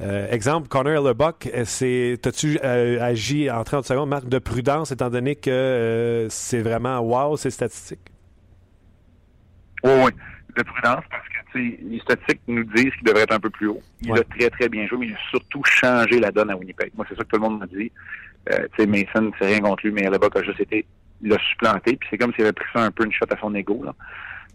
Euh, 0.00 0.30
exemple, 0.30 0.68
Connor 0.68 1.06
Lebuck, 1.06 1.50
euh, 1.52 1.64
c'est, 1.66 2.18
t'as-tu 2.22 2.58
euh, 2.64 3.02
agi 3.02 3.50
en 3.50 3.62
30 3.62 3.84
secondes, 3.84 4.08
marque 4.08 4.28
de 4.28 4.38
prudence, 4.38 4.92
étant 4.92 5.10
donné 5.10 5.36
que 5.36 5.50
euh, 5.50 6.28
c'est 6.30 6.62
vraiment 6.62 7.00
wow, 7.00 7.36
ces 7.36 7.50
statistiques? 7.50 8.10
Oui, 9.84 9.90
oui 10.04 10.10
de 10.56 10.62
prudence 10.62 11.04
parce 11.10 11.28
que 11.28 11.29
les 11.58 12.00
statistiques 12.00 12.40
nous 12.46 12.64
disent 12.64 12.94
qu'il 12.94 13.04
devrait 13.04 13.22
être 13.22 13.34
un 13.34 13.40
peu 13.40 13.50
plus 13.50 13.68
haut. 13.68 13.82
Il 14.02 14.12
a 14.12 14.24
très, 14.24 14.50
très 14.50 14.68
bien 14.68 14.86
joué, 14.86 14.98
mais 14.98 15.06
il 15.08 15.14
a 15.14 15.18
surtout 15.30 15.62
changé 15.64 16.20
la 16.20 16.30
donne 16.30 16.50
à 16.50 16.56
Winnipeg. 16.56 16.92
Moi, 16.96 17.06
c'est 17.08 17.16
ça 17.16 17.24
que 17.24 17.28
tout 17.28 17.36
le 17.36 17.48
monde 17.48 17.60
m'a 17.60 17.66
dit. 17.66 17.90
Euh, 18.50 18.66
tu 18.76 18.84
sais, 18.84 18.86
Mason, 18.86 19.30
c'est 19.38 19.46
rien 19.46 19.60
contre 19.60 19.84
lui, 19.84 19.92
mais 19.92 20.02
Lebach 20.02 20.36
a 20.36 20.42
juste 20.42 20.60
été 20.60 20.86
l'a 21.22 21.38
supplanté. 21.50 21.96
Puis 21.96 22.08
c'est 22.10 22.18
comme 22.18 22.32
s'il 22.32 22.44
avait 22.44 22.52
pris 22.52 22.68
ça 22.72 22.82
un 22.82 22.90
peu 22.90 23.04
une 23.04 23.12
shot 23.12 23.26
à 23.30 23.38
son 23.38 23.54
ego 23.54 23.82
là, 23.84 23.94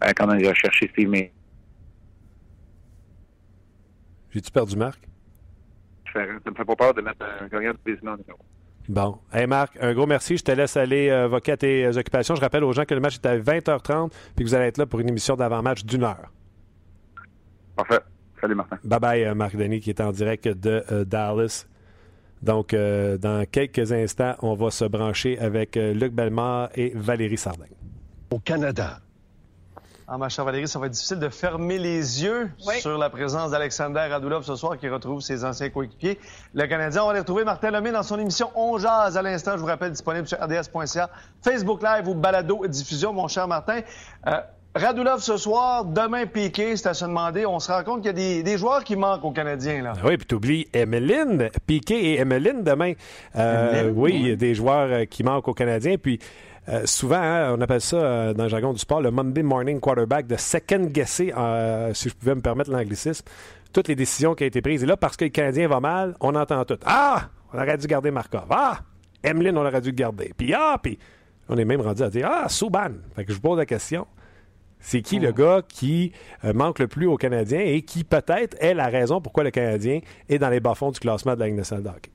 euh, 0.04 0.12
quand 0.16 0.32
il 0.34 0.46
a 0.46 0.54
cherché 0.54 0.88
Steve 0.92 1.08
May. 1.08 1.32
J'ai-tu 4.30 4.50
perdu 4.50 4.76
Marc? 4.76 5.00
Ça 6.12 6.20
me 6.20 6.54
fait 6.54 6.64
pas 6.64 6.76
peur 6.76 6.94
de 6.94 7.02
mettre 7.02 7.24
un 7.40 7.46
gagnant 7.46 7.72
de 7.72 7.78
business. 7.84 8.18
Bon. 8.88 9.18
Hey 9.32 9.46
Marc, 9.46 9.76
un 9.80 9.92
gros 9.92 10.06
merci. 10.06 10.36
Je 10.36 10.44
te 10.44 10.52
laisse 10.52 10.76
aller 10.76 11.10
euh, 11.10 11.28
voquer 11.28 11.52
à 11.52 11.56
tes 11.56 11.96
occupations. 11.96 12.34
Je 12.34 12.40
rappelle 12.40 12.64
aux 12.64 12.72
gens 12.72 12.84
que 12.84 12.94
le 12.94 13.00
match 13.00 13.16
est 13.16 13.26
à 13.26 13.36
20h30 13.38 14.10
puis 14.34 14.44
que 14.44 14.48
vous 14.48 14.54
allez 14.54 14.66
être 14.66 14.78
là 14.78 14.86
pour 14.86 15.00
une 15.00 15.08
émission 15.08 15.36
d'avant-match 15.36 15.84
d'une 15.84 16.04
heure. 16.04 16.30
Parfait. 17.76 18.00
Salut 18.40 18.54
Martin. 18.54 18.78
Bye 18.84 19.00
bye 19.00 19.24
euh, 19.24 19.34
Marc 19.34 19.56
Denis 19.56 19.80
qui 19.80 19.90
est 19.90 20.00
en 20.00 20.12
direct 20.12 20.48
de 20.48 21.04
Dallas. 21.04 21.66
Donc, 22.42 22.74
dans 22.74 23.46
quelques 23.50 23.92
instants, 23.92 24.34
on 24.40 24.54
va 24.54 24.70
se 24.70 24.84
brancher 24.84 25.38
avec 25.38 25.74
Luc 25.74 26.12
Bellemare 26.12 26.68
et 26.74 26.92
Valérie 26.94 27.38
Sardin. 27.38 27.64
Au 28.30 28.38
Canada, 28.38 29.00
ah, 30.08 30.18
ma 30.18 30.28
chère 30.28 30.44
Valérie, 30.44 30.68
ça 30.68 30.78
va 30.78 30.86
être 30.86 30.92
difficile 30.92 31.18
de 31.18 31.28
fermer 31.28 31.78
les 31.78 32.22
yeux 32.22 32.48
sur 32.78 32.96
la 32.96 33.10
présence 33.10 33.50
d'Alexander 33.50 33.98
Radulov 34.08 34.44
ce 34.44 34.54
soir 34.54 34.78
qui 34.78 34.88
retrouve 34.88 35.20
ses 35.20 35.44
anciens 35.44 35.68
coéquipiers. 35.68 36.20
Le 36.54 36.64
Canadien, 36.68 37.02
on 37.02 37.06
va 37.06 37.10
aller 37.10 37.20
retrouver 37.20 37.42
Martin 37.42 37.72
Lemay 37.72 37.90
dans 37.90 38.04
son 38.04 38.16
émission 38.16 38.52
On 38.54 38.78
Jazz 38.78 39.16
à 39.16 39.22
l'instant. 39.22 39.54
Je 39.56 39.62
vous 39.62 39.66
rappelle, 39.66 39.90
disponible 39.90 40.28
sur 40.28 40.38
rds.ca, 40.38 41.10
Facebook 41.42 41.82
Live 41.82 42.06
ou 42.06 42.14
Balado 42.14 42.64
Diffusion, 42.68 43.12
mon 43.12 43.26
cher 43.26 43.48
Martin. 43.48 43.80
Euh, 44.28 44.40
Radulov 44.76 45.20
ce 45.20 45.38
soir, 45.38 45.86
demain 45.86 46.26
Piqué, 46.26 46.76
c'est 46.76 46.90
à 46.90 46.92
se 46.92 47.06
demander. 47.06 47.46
On 47.46 47.58
se 47.60 47.72
rend 47.72 47.82
compte 47.82 48.02
qu'il 48.02 48.18
y 48.18 48.40
a 48.40 48.42
des, 48.42 48.58
joueurs 48.58 48.84
qui 48.84 48.94
manquent 48.94 49.24
aux 49.24 49.30
Canadiens. 49.30 49.82
Là. 49.82 49.94
Oui, 50.04 50.18
puis 50.18 50.26
t'oublies 50.26 50.68
Emeline, 50.74 51.48
Piqué 51.66 52.12
et 52.12 52.20
Emeline 52.20 52.62
demain. 52.62 52.92
Euh, 53.36 53.90
oui, 53.94 54.12
il 54.16 54.28
y 54.28 54.32
a 54.32 54.36
des 54.36 54.54
joueurs 54.54 54.88
euh, 54.90 55.04
qui 55.06 55.22
manquent 55.22 55.48
aux 55.48 55.54
Canadiens. 55.54 55.96
Puis 55.96 56.18
euh, 56.68 56.82
souvent, 56.84 57.16
hein, 57.16 57.54
on 57.56 57.60
appelle 57.62 57.80
ça 57.80 57.96
euh, 57.96 58.34
dans 58.34 58.42
le 58.42 58.50
jargon 58.50 58.74
du 58.74 58.78
sport 58.78 59.00
le 59.00 59.10
Monday 59.10 59.42
Morning 59.42 59.80
Quarterback, 59.80 60.26
de 60.26 60.36
second 60.36 60.84
guesser, 60.84 61.32
si 61.94 62.10
je 62.10 62.14
pouvais 62.14 62.34
me 62.34 62.42
permettre 62.42 62.70
l'anglicisme, 62.70 63.24
toutes 63.72 63.88
les 63.88 63.96
décisions 63.96 64.34
qui 64.34 64.44
ont 64.44 64.48
été 64.48 64.60
prises. 64.60 64.82
Et 64.82 64.86
là, 64.86 64.98
parce 64.98 65.16
que 65.16 65.24
le 65.24 65.30
Canadien 65.30 65.68
va 65.68 65.80
mal, 65.80 66.16
on 66.20 66.34
entend 66.34 66.66
tout. 66.66 66.78
Ah, 66.84 67.30
on 67.54 67.56
aurait 67.56 67.78
dû 67.78 67.86
garder 67.86 68.10
Markov. 68.10 68.44
Ah, 68.50 68.80
Emeline, 69.22 69.56
on 69.56 69.64
aurait 69.64 69.80
dû 69.80 69.92
garder. 69.92 70.34
Puis 70.36 70.52
ah, 70.52 70.76
puis 70.82 70.98
on 71.48 71.56
est 71.56 71.64
même 71.64 71.80
rendu 71.80 72.02
à 72.02 72.10
dire 72.10 72.28
Ah, 72.30 72.50
Souban. 72.50 72.90
Fait 73.14 73.24
que 73.24 73.30
je 73.30 73.36
vous 73.36 73.42
pose 73.42 73.56
la 73.56 73.64
question. 73.64 74.06
C'est 74.78 75.02
qui 75.02 75.18
le 75.18 75.32
gars 75.32 75.62
qui 75.66 76.12
manque 76.54 76.78
le 76.78 76.86
plus 76.88 77.06
aux 77.06 77.16
Canadiens 77.16 77.60
et 77.60 77.82
qui 77.82 78.04
peut-être 78.04 78.56
est 78.60 78.74
la 78.74 78.86
raison 78.86 79.20
pourquoi 79.20 79.42
le 79.44 79.50
Canadien 79.50 80.00
est 80.28 80.38
dans 80.38 80.50
les 80.50 80.60
bas-fonds 80.60 80.90
du 80.90 81.00
classement 81.00 81.34
de 81.34 81.40
la 81.40 81.46
Ligue 81.46 81.56
nationale 81.56 81.84
de 81.84 81.88
hockey? 81.88 82.10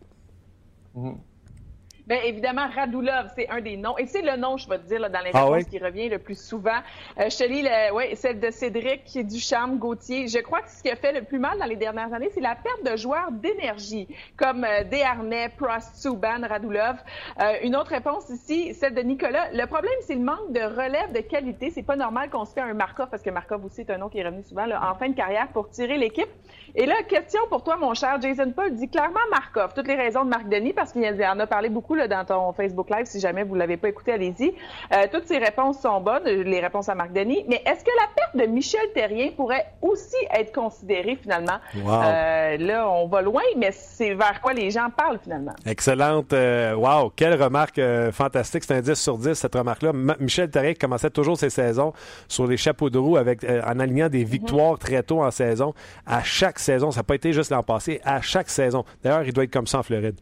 Bien, 2.11 2.23
évidemment, 2.25 2.67
Radulov, 2.67 3.31
c'est 3.35 3.49
un 3.49 3.61
des 3.61 3.77
noms. 3.77 3.97
Et 3.97 4.05
c'est 4.05 4.21
le 4.21 4.35
nom, 4.35 4.57
je 4.57 4.67
vais 4.67 4.79
te 4.79 4.83
dire, 4.85 4.99
dans 4.99 5.21
les 5.21 5.31
ah 5.33 5.45
réponses 5.45 5.69
qui 5.69 5.79
revient 5.79 6.09
le 6.09 6.19
plus 6.19 6.37
souvent. 6.37 6.79
Euh, 7.17 7.29
je 7.29 7.37
te 7.37 7.43
lis 7.45 7.61
le, 7.61 7.93
ouais, 7.93 8.15
celle 8.15 8.41
de 8.41 8.51
Cédric 8.51 9.17
Ducharme 9.25 9.77
Gauthier. 9.77 10.27
Je 10.27 10.39
crois 10.39 10.59
que 10.59 10.69
ce 10.69 10.83
qui 10.83 10.89
a 10.89 10.97
fait 10.97 11.13
le 11.13 11.23
plus 11.23 11.39
mal 11.39 11.57
dans 11.57 11.65
les 11.65 11.77
dernières 11.77 12.13
années, 12.13 12.29
c'est 12.33 12.41
la 12.41 12.55
perte 12.55 12.83
de 12.83 12.97
joueurs 12.97 13.31
d'énergie, 13.31 14.09
comme 14.35 14.65
euh, 14.65 14.83
Desharnais, 14.83 15.53
Prost, 15.55 15.95
Souban, 15.95 16.45
Radulov. 16.45 16.97
Euh, 17.39 17.53
une 17.63 17.77
autre 17.77 17.91
réponse 17.91 18.29
ici, 18.29 18.73
celle 18.73 18.93
de 18.93 19.03
Nicolas. 19.03 19.49
Le 19.53 19.65
problème, 19.65 19.93
c'est 20.01 20.15
le 20.15 20.19
manque 20.19 20.51
de 20.51 20.59
relève 20.59 21.13
de 21.13 21.21
qualité. 21.21 21.69
C'est 21.69 21.81
pas 21.81 21.95
normal 21.95 22.29
qu'on 22.29 22.43
se 22.43 22.51
fait 22.51 22.59
un 22.59 22.73
Markov, 22.73 23.07
parce 23.09 23.23
que 23.23 23.29
Markov 23.29 23.63
aussi 23.63 23.81
est 23.81 23.89
un 23.89 23.99
nom 23.99 24.09
qui 24.09 24.19
est 24.19 24.25
revenu 24.25 24.43
souvent 24.43 24.65
en 24.69 24.95
fin 24.95 25.07
de 25.07 25.15
carrière 25.15 25.47
pour 25.53 25.69
tirer 25.69 25.97
l'équipe. 25.97 26.27
Et 26.75 26.85
là, 26.85 27.03
question 27.07 27.39
pour 27.47 27.63
toi, 27.63 27.77
mon 27.77 27.93
cher 27.93 28.19
Jason 28.19 28.51
Paul, 28.51 28.75
dit 28.75 28.89
clairement 28.89 29.19
Markov. 29.29 29.73
Toutes 29.73 29.87
les 29.87 29.95
raisons 29.95 30.25
de 30.25 30.29
Marc 30.29 30.49
Denis, 30.49 30.73
parce 30.73 30.91
qu'il 30.91 31.05
en 31.05 31.39
a 31.39 31.47
parlé 31.47 31.69
beaucoup 31.69 31.95
là, 32.01 32.07
dans 32.07 32.25
ton 32.25 32.53
Facebook 32.53 32.89
Live. 32.89 33.05
Si 33.05 33.19
jamais 33.19 33.43
vous 33.43 33.53
ne 33.55 33.59
l'avez 33.59 33.77
pas 33.77 33.89
écouté, 33.89 34.13
allez-y. 34.13 34.53
Euh, 34.93 35.07
toutes 35.11 35.27
ces 35.27 35.37
réponses 35.37 35.79
sont 35.79 36.01
bonnes, 36.01 36.23
les 36.25 36.59
réponses 36.59 36.89
à 36.89 36.95
Marc 36.95 37.13
Denis. 37.13 37.45
Mais 37.47 37.61
est-ce 37.65 37.83
que 37.83 37.91
la 37.99 38.07
perte 38.15 38.37
de 38.37 38.45
Michel 38.51 38.81
Terrien 38.93 39.29
pourrait 39.35 39.65
aussi 39.81 40.17
être 40.33 40.53
considérée 40.53 41.17
finalement? 41.21 41.57
Euh, 41.75 42.57
là, 42.57 42.89
on 42.89 43.07
va 43.07 43.21
loin, 43.21 43.41
mais 43.57 43.71
c'est 43.71 44.13
vers 44.13 44.41
quoi 44.41 44.53
les 44.53 44.71
gens 44.71 44.89
parlent 44.95 45.19
finalement. 45.21 45.53
Excellente. 45.65 46.33
wow, 46.33 47.11
quelle 47.15 47.41
remarque 47.41 47.81
fantastique. 48.11 48.63
C'est 48.63 48.75
un 48.75 48.81
10 48.81 48.95
sur 48.95 49.17
10, 49.17 49.33
cette 49.33 49.55
remarque-là. 49.55 49.91
Michel 50.19 50.49
Terrien 50.49 50.73
commençait 50.73 51.09
toujours 51.09 51.37
ses 51.37 51.49
saisons 51.49 51.93
sur 52.27 52.47
les 52.47 52.57
chapeaux 52.57 52.89
de 52.89 52.97
roue 52.97 53.17
avec, 53.17 53.43
en 53.43 53.79
alignant 53.79 54.09
des 54.09 54.25
mhm. 54.25 54.31
victoires 54.31 54.79
très 54.79 55.03
tôt 55.03 55.23
en 55.23 55.31
saison. 55.31 55.73
À 56.05 56.23
chaque 56.23 56.59
saison, 56.59 56.91
ça 56.91 56.99
n'a 56.99 57.03
pas 57.03 57.15
été 57.15 57.33
juste 57.33 57.51
l'an 57.51 57.63
passé, 57.63 58.01
à 58.03 58.21
chaque 58.21 58.49
saison. 58.49 58.83
D'ailleurs, 59.03 59.23
il 59.23 59.33
doit 59.33 59.43
être 59.43 59.53
comme 59.53 59.67
ça 59.67 59.79
en 59.79 59.83
Floride. 59.83 60.19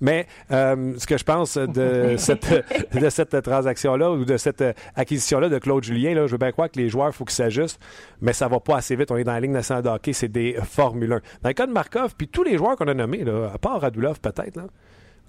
Mais 0.00 0.26
euh, 0.50 0.94
ce 0.98 1.06
que 1.06 1.16
je 1.18 1.24
pense 1.24 1.56
de 1.58 2.14
cette, 2.18 2.52
de 2.94 3.10
cette 3.10 3.42
transaction-là 3.42 4.10
ou 4.12 4.24
de 4.24 4.36
cette 4.36 4.64
acquisition-là 4.96 5.48
de 5.48 5.58
Claude 5.58 5.84
Julien, 5.84 6.14
là, 6.14 6.26
je 6.26 6.32
veux 6.32 6.38
bien 6.38 6.52
croire 6.52 6.70
que 6.70 6.78
les 6.78 6.88
joueurs, 6.88 7.08
il 7.08 7.14
faut 7.14 7.24
qu'ils 7.24 7.34
s'ajustent, 7.34 7.80
mais 8.20 8.32
ça 8.32 8.48
va 8.48 8.60
pas 8.60 8.76
assez 8.76 8.96
vite. 8.96 9.10
On 9.10 9.16
est 9.16 9.24
dans 9.24 9.32
la 9.32 9.40
ligne 9.40 9.52
nationale 9.52 9.82
de 9.82 9.88
hockey, 9.88 10.12
c'est 10.12 10.28
des 10.28 10.56
Formule 10.62 11.12
1. 11.12 11.20
Dans 11.42 11.48
le 11.48 11.54
cas 11.54 11.66
de 11.66 11.72
Markov, 11.72 12.14
puis 12.16 12.28
tous 12.28 12.42
les 12.42 12.56
joueurs 12.56 12.76
qu'on 12.76 12.88
a 12.88 12.94
nommés, 12.94 13.24
là, 13.24 13.50
à 13.54 13.58
part 13.58 13.80
Radulov 13.80 14.20
peut-être, 14.20 14.56
là, 14.56 14.66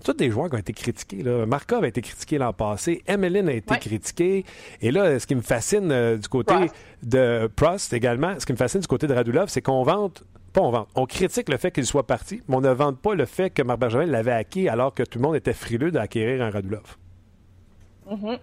tous 0.03 0.13
des 0.13 0.29
joueurs 0.29 0.49
qui 0.49 0.55
ont 0.55 0.59
été 0.59 0.73
critiqués. 0.73 1.23
Là. 1.23 1.45
Markov 1.45 1.83
a 1.83 1.87
été 1.87 2.01
critiqué 2.01 2.37
l'an 2.37 2.53
passé, 2.53 3.01
Emeline 3.07 3.47
a 3.47 3.53
été 3.53 3.77
critiqué. 3.77 4.45
Et 4.81 4.91
là, 4.91 5.17
ce 5.19 5.25
qui 5.25 5.35
me 5.35 5.41
fascine 5.41 5.91
euh, 5.91 6.17
du 6.17 6.27
côté 6.27 6.53
de 7.01 7.49
Prost 7.55 7.93
également, 7.93 8.39
ce 8.39 8.45
qui 8.45 8.51
me 8.51 8.57
fascine 8.57 8.81
du 8.81 8.87
côté 8.87 9.07
de 9.07 9.13
Radulov, 9.13 9.49
c'est 9.49 9.61
qu'on 9.61 9.83
vante 9.83 10.23
pas 10.53 10.87
on 10.95 11.05
critique 11.05 11.49
le 11.49 11.57
fait 11.57 11.71
qu'il 11.71 11.85
soit 11.85 12.05
parti, 12.05 12.41
mais 12.47 12.55
on 12.55 12.61
ne 12.61 12.69
vante 12.69 12.99
pas 12.99 13.15
le 13.15 13.25
fait 13.25 13.49
que 13.49 13.61
Marc 13.63 13.79
Bergevin 13.79 14.05
l'avait 14.05 14.31
acquis 14.31 14.69
alors 14.69 14.93
que 14.93 15.03
tout 15.03 15.19
le 15.19 15.23
monde 15.23 15.35
était 15.35 15.53
frileux 15.53 15.91
d'acquérir 15.91 16.43
un 16.43 16.49
Radulov. 16.49 16.97
Mm-hmm. 18.07 18.39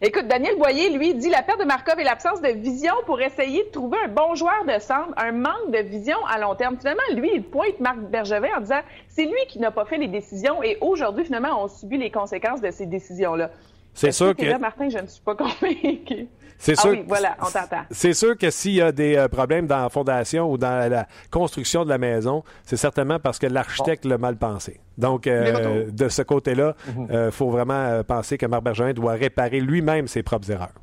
Écoute, 0.00 0.28
Daniel 0.28 0.56
Boyer, 0.56 0.96
lui, 0.96 1.14
dit 1.14 1.28
la 1.28 1.42
perte 1.42 1.60
de 1.60 1.64
Markov 1.64 1.98
et 1.98 2.04
l'absence 2.04 2.40
de 2.40 2.48
vision 2.48 2.92
pour 3.04 3.20
essayer 3.20 3.64
de 3.64 3.70
trouver 3.70 3.98
un 4.04 4.08
bon 4.08 4.34
joueur 4.34 4.64
de 4.64 4.78
centre, 4.80 5.12
un 5.16 5.32
manque 5.32 5.70
de 5.72 5.78
vision 5.78 6.16
à 6.28 6.38
long 6.38 6.54
terme. 6.54 6.76
Finalement, 6.78 7.02
lui, 7.14 7.30
il 7.34 7.42
pointe 7.42 7.80
Marc 7.80 7.98
Bergevin 7.98 8.48
en 8.56 8.60
disant 8.60 8.80
c'est 9.08 9.24
lui 9.24 9.46
qui 9.48 9.58
n'a 9.58 9.70
pas 9.70 9.84
fait 9.84 9.98
les 9.98 10.08
décisions 10.08 10.62
et 10.62 10.78
aujourd'hui, 10.80 11.24
finalement, 11.24 11.62
on 11.62 11.68
subit 11.68 11.98
les 11.98 12.10
conséquences 12.10 12.60
de 12.60 12.70
ces 12.70 12.86
décisions-là. 12.86 13.50
C'est 13.94 14.12
sûr 14.12 14.36
que. 14.36 14.58
Martin, 14.58 14.88
je 14.88 14.98
ne 14.98 15.06
suis 15.06 15.22
pas 15.22 15.34
convaincu. 15.36 16.28
C'est 16.58 16.74
ah 16.78 16.82
sûr. 16.82 16.90
Oui, 16.90 17.04
voilà, 17.06 17.36
on 17.40 17.50
t'entend. 17.50 17.82
C'est 17.90 18.14
sûr 18.14 18.36
que 18.36 18.50
s'il 18.50 18.74
y 18.74 18.82
a 18.82 18.92
des 18.92 19.16
euh, 19.16 19.28
problèmes 19.28 19.66
dans 19.66 19.82
la 19.82 19.88
fondation 19.88 20.50
ou 20.50 20.58
dans 20.58 20.90
la 20.90 21.06
construction 21.30 21.84
de 21.84 21.90
la 21.90 21.98
maison, 21.98 22.42
c'est 22.64 22.76
certainement 22.76 23.18
parce 23.18 23.38
que 23.38 23.46
l'architecte 23.46 24.04
l'a 24.04 24.18
mal 24.18 24.36
pensé. 24.36 24.80
Donc, 24.96 25.26
euh, 25.26 25.90
de 25.90 26.08
ce 26.08 26.22
côté-là, 26.22 26.74
il 26.88 26.94
mhm. 26.94 27.10
euh, 27.10 27.30
faut 27.30 27.50
vraiment 27.50 28.02
penser 28.04 28.38
que 28.38 28.46
Marc 28.46 28.62
Bergevin 28.62 28.92
doit 28.92 29.12
réparer 29.12 29.60
lui-même 29.60 30.08
ses 30.08 30.22
propres 30.22 30.50
erreurs. 30.50 30.74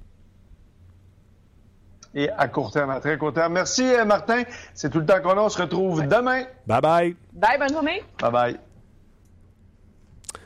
Et 2.16 2.30
à 2.30 2.48
court 2.48 2.72
terme, 2.72 2.92
à 2.92 3.00
très 3.00 3.18
court 3.18 3.34
terme. 3.34 3.54
Merci, 3.54 3.92
Martin. 4.06 4.44
C'est 4.76 4.92
tout 4.92 5.00
le 5.00 5.06
temps 5.06 5.20
qu'on 5.20 5.32
a. 5.32 5.42
On 5.42 5.50
se 5.50 5.60
retrouve 5.60 6.08
demain. 6.08 6.44
Bye 6.68 6.82
bye. 6.82 7.16
Bye, 7.34 7.58
bonne 7.58 7.74
journée. 7.74 8.04
Bye 8.22 8.32
bye. 8.32 8.60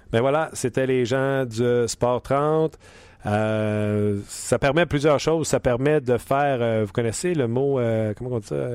Ben 0.10 0.22
voilà, 0.22 0.50
c'était 0.54 0.88
les 0.88 1.04
gens 1.04 1.44
du 1.44 1.86
Sport 1.88 2.22
30. 2.22 2.78
Euh, 3.28 4.20
ça 4.28 4.58
permet 4.58 4.86
plusieurs 4.86 5.20
choses. 5.20 5.48
Ça 5.48 5.60
permet 5.60 6.02
de 6.02 6.18
faire, 6.18 6.62
euh, 6.62 6.84
vous 6.86 6.94
connaissez 6.94 7.34
le 7.34 7.48
mot, 7.48 7.80
euh, 7.80 8.14
comment 8.16 8.32
on 8.32 8.40
dit 8.40 8.48
ça, 8.48 8.68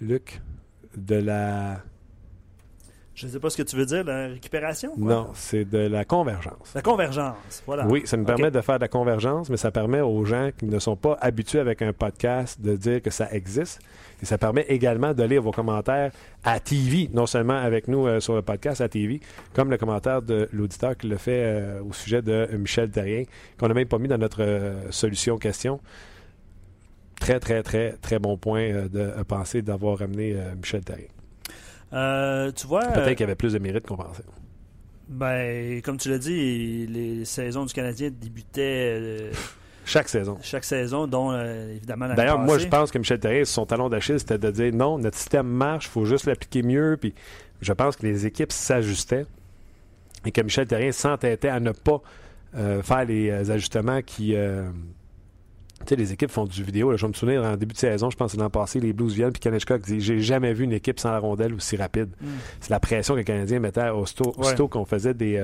Luc, 0.00 0.40
de 0.96 1.16
la... 1.16 1.80
Je 3.14 3.26
ne 3.26 3.32
sais 3.32 3.38
pas 3.38 3.50
ce 3.50 3.58
que 3.58 3.62
tu 3.62 3.76
veux 3.76 3.84
dire, 3.84 4.04
la 4.04 4.28
récupération? 4.28 4.92
Non, 4.96 5.28
c'est 5.34 5.66
de 5.66 5.78
la 5.78 6.04
convergence. 6.06 6.72
La 6.74 6.80
convergence, 6.80 7.62
voilà. 7.66 7.86
Oui, 7.86 8.02
ça 8.06 8.16
nous 8.16 8.24
permet 8.24 8.50
de 8.50 8.60
faire 8.62 8.76
de 8.76 8.84
la 8.84 8.88
convergence, 8.88 9.50
mais 9.50 9.58
ça 9.58 9.70
permet 9.70 10.00
aux 10.00 10.24
gens 10.24 10.50
qui 10.56 10.64
ne 10.64 10.78
sont 10.78 10.96
pas 10.96 11.18
habitués 11.20 11.58
avec 11.58 11.82
un 11.82 11.92
podcast 11.92 12.58
de 12.60 12.74
dire 12.74 13.02
que 13.02 13.10
ça 13.10 13.30
existe. 13.30 13.80
Et 14.22 14.24
ça 14.24 14.38
permet 14.38 14.62
également 14.68 15.12
de 15.12 15.22
lire 15.24 15.42
vos 15.42 15.50
commentaires 15.50 16.10
à 16.42 16.58
TV, 16.58 17.10
non 17.12 17.26
seulement 17.26 17.56
avec 17.56 17.86
nous 17.86 18.06
euh, 18.06 18.20
sur 18.20 18.34
le 18.34 18.42
podcast 18.42 18.80
à 18.80 18.88
TV, 18.88 19.20
comme 19.52 19.68
le 19.68 19.76
commentaire 19.76 20.22
de 20.22 20.48
l'auditeur 20.52 20.96
qui 20.96 21.08
le 21.08 21.16
fait 21.16 21.42
euh, 21.44 21.82
au 21.82 21.92
sujet 21.92 22.22
de 22.22 22.48
Michel 22.56 22.90
Terrien, 22.90 23.24
qu'on 23.58 23.68
n'a 23.68 23.74
même 23.74 23.88
pas 23.88 23.98
mis 23.98 24.08
dans 24.08 24.18
notre 24.18 24.42
euh, 24.42 24.90
solution 24.90 25.36
question. 25.38 25.80
Très, 27.20 27.40
très, 27.40 27.62
très, 27.62 27.92
très 28.00 28.18
bon 28.18 28.38
point 28.38 28.86
de 28.88 29.22
penser 29.24 29.60
d'avoir 29.62 29.98
ramené 29.98 30.34
Michel 30.56 30.82
Terrien. 30.82 31.06
Tu 31.92 32.66
vois. 32.66 32.86
Peut-être 32.86 33.10
qu'il 33.10 33.20
y 33.20 33.24
avait 33.24 33.34
plus 33.34 33.52
de 33.52 33.58
mérite 33.58 33.86
qu'on 33.86 33.96
pensait. 33.96 34.24
Ben, 35.08 35.82
comme 35.82 35.98
tu 35.98 36.08
l'as 36.08 36.18
dit, 36.18 36.86
les 36.86 37.24
saisons 37.24 37.66
du 37.66 37.72
Canadien 37.72 38.10
débutaient 38.10 39.30
chaque 39.84 40.08
saison. 40.08 40.38
Chaque 40.42 40.64
saison, 40.64 41.06
dont 41.06 41.32
euh, 41.32 41.74
évidemment 41.74 42.06
la 42.06 42.14
D'ailleurs, 42.14 42.38
moi, 42.38 42.58
je 42.58 42.68
pense 42.68 42.90
que 42.90 42.98
Michel 42.98 43.18
Therrien, 43.18 43.44
son 43.44 43.66
talon 43.66 43.88
d'Achille, 43.88 44.18
c'était 44.18 44.38
de 44.38 44.50
dire 44.50 44.72
non, 44.72 44.98
notre 44.98 45.18
système 45.18 45.46
marche, 45.46 45.86
il 45.86 45.90
faut 45.90 46.04
juste 46.04 46.26
l'appliquer 46.26 46.62
mieux. 46.62 46.96
Puis 47.00 47.14
je 47.60 47.72
pense 47.72 47.96
que 47.96 48.06
les 48.06 48.26
équipes 48.26 48.52
s'ajustaient 48.52 49.26
et 50.24 50.30
que 50.30 50.40
Michel 50.40 50.66
Therrien 50.66 50.92
s'entêtait 50.92 51.48
à 51.48 51.58
ne 51.58 51.72
pas 51.72 52.00
euh, 52.56 52.82
faire 52.82 53.04
les 53.04 53.30
euh, 53.30 53.52
ajustements 53.52 54.02
qui. 54.02 54.36
Sais, 55.90 55.96
les 55.96 56.12
équipes 56.12 56.30
font 56.30 56.44
du 56.44 56.62
vidéo. 56.62 56.96
je 56.96 57.06
me 57.06 57.12
souvenir, 57.12 57.42
en 57.42 57.56
début 57.56 57.74
de 57.74 57.78
saison, 57.78 58.10
je 58.10 58.16
pense 58.16 58.32
que 58.32 58.38
l'an 58.38 58.50
passé, 58.50 58.80
les 58.80 58.92
Blues 58.92 59.14
viennent, 59.14 59.32
puis 59.32 59.40
Kanechka 59.40 59.78
dit 59.78 60.00
J'ai 60.00 60.20
jamais 60.20 60.52
vu 60.52 60.64
une 60.64 60.72
équipe 60.72 60.98
sans 60.98 61.10
la 61.10 61.18
rondelle 61.18 61.54
aussi 61.54 61.76
rapide. 61.76 62.10
Mm. 62.20 62.26
C'est 62.60 62.70
la 62.70 62.80
pression 62.80 63.14
que 63.14 63.18
les 63.18 63.24
Canadiens 63.24 63.60
mettaient 63.60 63.88
aussitôt, 63.90 64.32
qu'on 64.68 64.84
faisait 64.84 65.14
des 65.14 65.42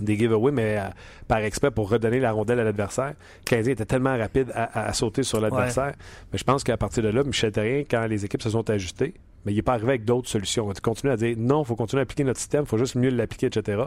des 0.00 0.16
giveaways, 0.16 0.52
mais 0.52 0.78
euh, 0.78 0.88
par 1.28 1.38
exprès 1.38 1.70
pour 1.70 1.88
redonner 1.88 2.20
la 2.20 2.32
rondelle 2.32 2.60
à 2.60 2.64
l'adversaire. 2.64 3.14
Canadien 3.44 3.72
était 3.72 3.84
tellement 3.84 4.16
rapide 4.16 4.50
à, 4.54 4.92
sauter 4.92 5.22
sur 5.22 5.40
l'adversaire. 5.40 5.94
Mais 6.32 6.38
je 6.38 6.44
pense 6.44 6.64
qu'à 6.64 6.76
partir 6.76 7.02
de 7.02 7.08
là, 7.08 7.22
Michel 7.22 7.52
Terrien, 7.52 7.84
quand 7.88 8.06
les 8.06 8.24
équipes 8.24 8.42
se 8.42 8.50
sont 8.50 8.68
ajustées, 8.70 9.14
mais 9.44 9.52
il 9.52 9.56
n'est 9.56 9.62
pas 9.62 9.74
arrivé 9.74 9.90
avec 9.90 10.04
d'autres 10.04 10.28
solutions. 10.28 10.66
On 10.66 10.70
a 10.70 10.74
continué 10.74 11.12
à 11.12 11.16
dire 11.16 11.36
non, 11.38 11.62
il 11.62 11.66
faut 11.66 11.76
continuer 11.76 12.00
à 12.00 12.04
appliquer 12.04 12.24
notre 12.24 12.40
système, 12.40 12.62
il 12.62 12.68
faut 12.68 12.78
juste 12.78 12.96
mieux 12.96 13.10
l'appliquer, 13.10 13.46
etc. 13.46 13.84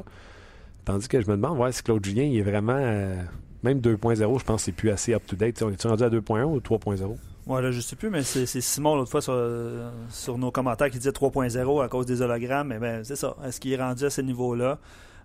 Tandis 0.85 1.07
que 1.07 1.19
je 1.19 1.27
me 1.27 1.35
demande 1.35 1.57
ouais, 1.57 1.71
si 1.71 1.83
Claude 1.83 2.03
Julien 2.05 2.23
il 2.23 2.37
est 2.37 2.43
vraiment. 2.43 2.77
Euh, 2.77 3.21
même 3.63 3.79
2.0, 3.79 4.39
je 4.39 4.43
pense 4.43 4.61
que 4.61 4.65
c'est 4.65 4.71
plus 4.71 4.89
assez 4.89 5.13
up-to-date. 5.13 5.61
On 5.63 5.71
est 5.71 5.83
rendu 5.83 6.03
à 6.03 6.09
2.1 6.09 6.43
ou 6.43 6.59
3.0? 6.59 7.17
Ouais, 7.47 7.61
là, 7.61 7.71
je 7.71 7.79
sais 7.79 7.95
plus, 7.95 8.09
mais 8.09 8.23
c'est 8.23 8.45
Simon 8.45 8.95
l'autre 8.95 9.11
fois 9.11 9.21
sur, 9.21 10.37
nos 10.37 10.51
commentaires 10.51 10.89
qui 10.89 10.97
disait 10.97 11.11
3.0 11.11 11.83
à 11.83 11.87
cause 11.87 12.05
des 12.05 12.21
hologrammes. 12.21 12.67
Mais 12.67 12.79
ben, 12.79 13.03
c'est 13.03 13.15
ça. 13.15 13.35
Est-ce 13.45 13.59
qu'il 13.59 13.71
est 13.71 13.81
rendu 13.81 14.05
à 14.05 14.09
ce 14.09 14.21
niveau-là? 14.21 14.77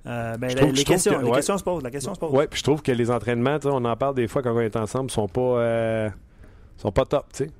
Euh, 0.06 0.36
ben, 0.36 0.48
les, 0.48 0.84
questions, 0.84 1.20
les 1.20 1.30
questions 1.30 1.58
se 1.58 1.64
posent. 1.64 1.82
La 1.82 1.90
question 1.90 2.14
se 2.14 2.20
pose. 2.20 2.30
Oui, 2.32 2.44
puis 2.48 2.58
je 2.58 2.64
trouve 2.64 2.82
que 2.82 2.92
les 2.92 3.10
entraînements, 3.10 3.58
on 3.64 3.84
en 3.84 3.96
parle 3.96 4.14
des 4.14 4.28
fois 4.28 4.42
quand 4.42 4.54
on 4.54 4.60
est 4.60 4.76
ensemble, 4.76 5.10
sont 5.10 5.28
pas, 5.28 5.40
euh, 5.40 6.10
sont 6.76 6.90
pas 6.90 7.04
top, 7.04 7.26
tu 7.32 7.44
sais. 7.44 7.50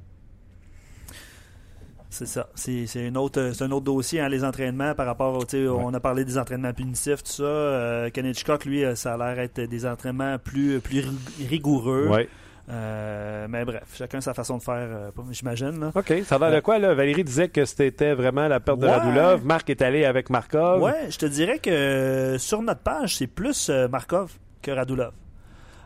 C'est 2.13 2.27
ça. 2.27 2.49
C'est 2.55 2.87
un 3.09 3.15
autre, 3.17 3.53
un 3.61 3.71
autre 3.71 3.85
dossier, 3.85 4.21
hein, 4.21 4.29
les 4.29 4.45
entraînements 4.45 4.95
par 4.95 5.07
rapport 5.07 5.35
au. 5.35 5.45
On 5.71 5.95
a 5.95 6.01
parlé 6.01 6.25
des 6.25 6.39
entraînements 6.39 6.73
punitifs, 6.73 7.23
tout 7.23 7.33
ça. 7.33 7.43
Euh, 7.43 8.11
Kenneth 8.11 8.65
lui, 8.67 8.85
ça 8.95 9.15
a 9.15 9.17
l'air 9.17 9.39
être 9.39 9.63
des 9.63 9.87
entraînements 9.87 10.39
plus, 10.39 10.81
plus 10.81 11.05
rigoureux. 11.49 12.09
Ouais. 12.09 12.29
Euh, 12.71 13.47
mais 13.49 13.65
bref, 13.65 13.83
chacun 13.95 14.21
sa 14.21 14.35
façon 14.35 14.59
de 14.59 14.63
faire, 14.63 14.75
euh, 14.77 15.11
j'imagine. 15.31 15.91
OK. 15.95 16.13
Ça 16.25 16.39
va 16.39 16.51
de 16.51 16.61
quoi, 16.61 16.79
là? 16.79 16.95
Valérie 16.95 17.25
disait 17.25 17.49
que 17.49 17.65
c'était 17.65 18.15
vraiment 18.15 18.47
la 18.47 18.61
perte 18.61 18.79
de 18.79 18.87
Radulov. 18.87 19.45
Marc 19.45 19.69
est 19.71 19.83
allé 19.83 20.05
avec 20.05 20.31
Markov. 20.31 20.81
Ouais, 20.81 21.11
je 21.11 21.19
te 21.19 21.27
dirais 21.27 21.59
que 21.59 22.37
sur 22.39 22.63
notre 22.63 22.81
page, 22.81 23.17
c'est 23.17 23.27
plus 23.27 23.69
euh, 23.69 23.89
Markov 23.89 24.33
que 24.63 24.71
Radulov. 24.71 25.13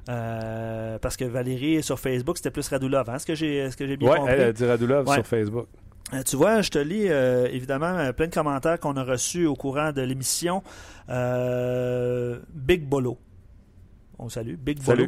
parce 0.06 1.16
que 1.16 1.24
Valérie, 1.24 1.82
sur 1.82 1.98
Facebook, 1.98 2.36
c'était 2.36 2.50
plus 2.50 2.68
Radulov. 2.68 3.08
Hein? 3.08 3.16
Est-ce 3.16 3.26
que 3.26 3.34
j'ai 3.34 3.58
est 3.64 3.96
bien 3.96 4.14
compris? 4.14 4.32
elle 4.34 4.40
a 4.42 4.52
dit 4.52 4.66
Radulov 4.66 5.12
sur 5.12 5.26
Facebook. 5.26 5.68
Tu 6.24 6.36
vois, 6.36 6.62
je 6.62 6.70
te 6.70 6.78
lis 6.78 7.06
évidemment 7.52 8.12
plein 8.12 8.28
de 8.28 8.34
commentaires 8.34 8.78
qu'on 8.78 8.96
a 8.96 9.04
reçus 9.04 9.46
au 9.46 9.54
courant 9.54 9.92
de 9.92 10.02
l'émission. 10.02 10.62
Big 11.08 12.86
Bolo. 12.88 13.18
On 14.18 14.28
salue. 14.28 14.54
Big 14.54 14.82
Bolo. 14.82 15.06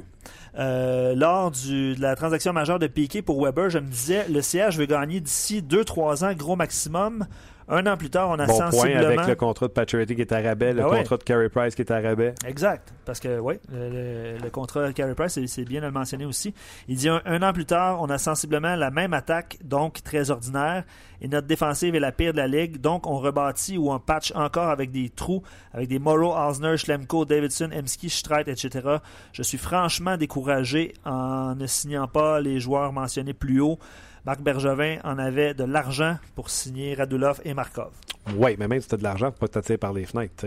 Euh, 0.58 1.14
lors 1.14 1.50
du, 1.50 1.94
de 1.94 2.00
la 2.00 2.14
transaction 2.16 2.52
majeure 2.52 2.78
de 2.78 2.87
Piquet 2.87 3.22
pour 3.22 3.42
Weber, 3.42 3.70
je 3.70 3.78
me 3.78 3.88
disais, 3.88 4.26
le 4.28 4.42
CH 4.42 4.76
veut 4.76 4.87
gagner 4.87 5.20
d'ici 5.20 5.62
2-3 5.62 6.24
ans, 6.24 6.34
gros 6.34 6.56
maximum. 6.56 7.26
Un 7.70 7.87
an 7.87 7.96
plus 7.98 8.09
tard, 8.09 8.31
on 8.31 8.38
a 8.38 8.46
bon 8.46 8.57
sensiblement... 8.57 9.00
Point 9.00 9.09
avec 9.09 9.26
le 9.28 9.35
contrat 9.35 9.68
de 9.68 9.72
Pacioretty 9.72 10.14
qui 10.14 10.22
est 10.22 10.33
à 10.33 10.40
rabais, 10.40 10.72
le 10.72 10.83
ah 10.83 10.96
contrat 10.96 11.18
de 11.18 11.22
Carey 11.22 11.48
Price 11.50 11.74
qui 11.74 11.83
est 11.83 11.90
à 11.90 12.00
rabais. 12.00 12.35
Exact. 12.46 12.94
Parce 13.04 13.20
que, 13.20 13.38
oui, 13.38 13.54
le, 13.70 14.48
contrat 14.48 14.87
de 14.87 14.92
Carey 14.92 15.14
Price, 15.14 15.38
c'est 15.46 15.64
bien 15.64 15.81
de 15.81 15.87
le 15.87 15.92
mentionner 15.92 16.24
aussi. 16.24 16.54
Il 16.88 16.96
dit 16.96 17.09
un, 17.11 17.42
an 17.42 17.52
plus 17.52 17.66
tard, 17.66 18.00
on 18.00 18.09
a 18.09 18.16
sensiblement 18.16 18.74
la 18.74 18.90
même 18.90 19.12
attaque, 19.12 19.59
donc 19.62 20.02
très 20.02 20.31
ordinaire, 20.31 20.85
et 21.20 21.28
notre 21.28 21.46
défensive 21.46 21.94
est 21.94 22.00
la 22.00 22.12
pire 22.12 22.33
de 22.33 22.38
la 22.38 22.46
ligue. 22.46 22.81
Donc, 22.81 23.07
on 23.07 23.18
rebâtit 23.18 23.76
ou 23.76 23.92
on 23.92 23.98
patch 23.98 24.33
encore 24.35 24.70
avec 24.70 24.90
des 24.90 25.11
trous, 25.11 25.42
avec 25.74 25.88
des 25.88 25.98
Morrow, 25.98 26.35
Osner, 26.35 26.76
Schlemko, 26.78 27.26
Davidson, 27.26 27.70
Emski, 27.74 28.09
Streit, 28.09 28.44
etc. 28.46 28.96
Je 29.33 29.42
suis 29.42 29.59
franchement 29.59 30.16
découragé 30.16 30.94
en 31.04 31.54
ne 31.54 31.66
signant 31.66 32.09
pas 32.09 32.40
les 32.40 32.61
joueurs 32.61 32.92
mentionnés 32.92 33.35
plus 33.35 33.61
haut. 33.61 33.78
Marc 34.24 34.40
Bergevin 34.40 34.98
en 35.04 35.18
avait 35.18 35.54
de 35.54 35.64
l'argent 35.64 36.18
pour 36.35 36.50
signer 36.50 36.94
Radulov 36.94 37.40
et 37.44 37.54
Markov. 37.54 37.92
Oui, 38.37 38.57
mais 38.59 38.68
même 38.68 38.81
si 38.81 38.88
tu 38.88 38.94
as 38.94 38.98
de 38.98 39.02
l'argent, 39.02 39.31
tu 39.31 39.38
pas 39.38 39.48
t'attirer 39.48 39.78
par 39.78 39.92
les 39.92 40.04
fenêtres. 40.04 40.46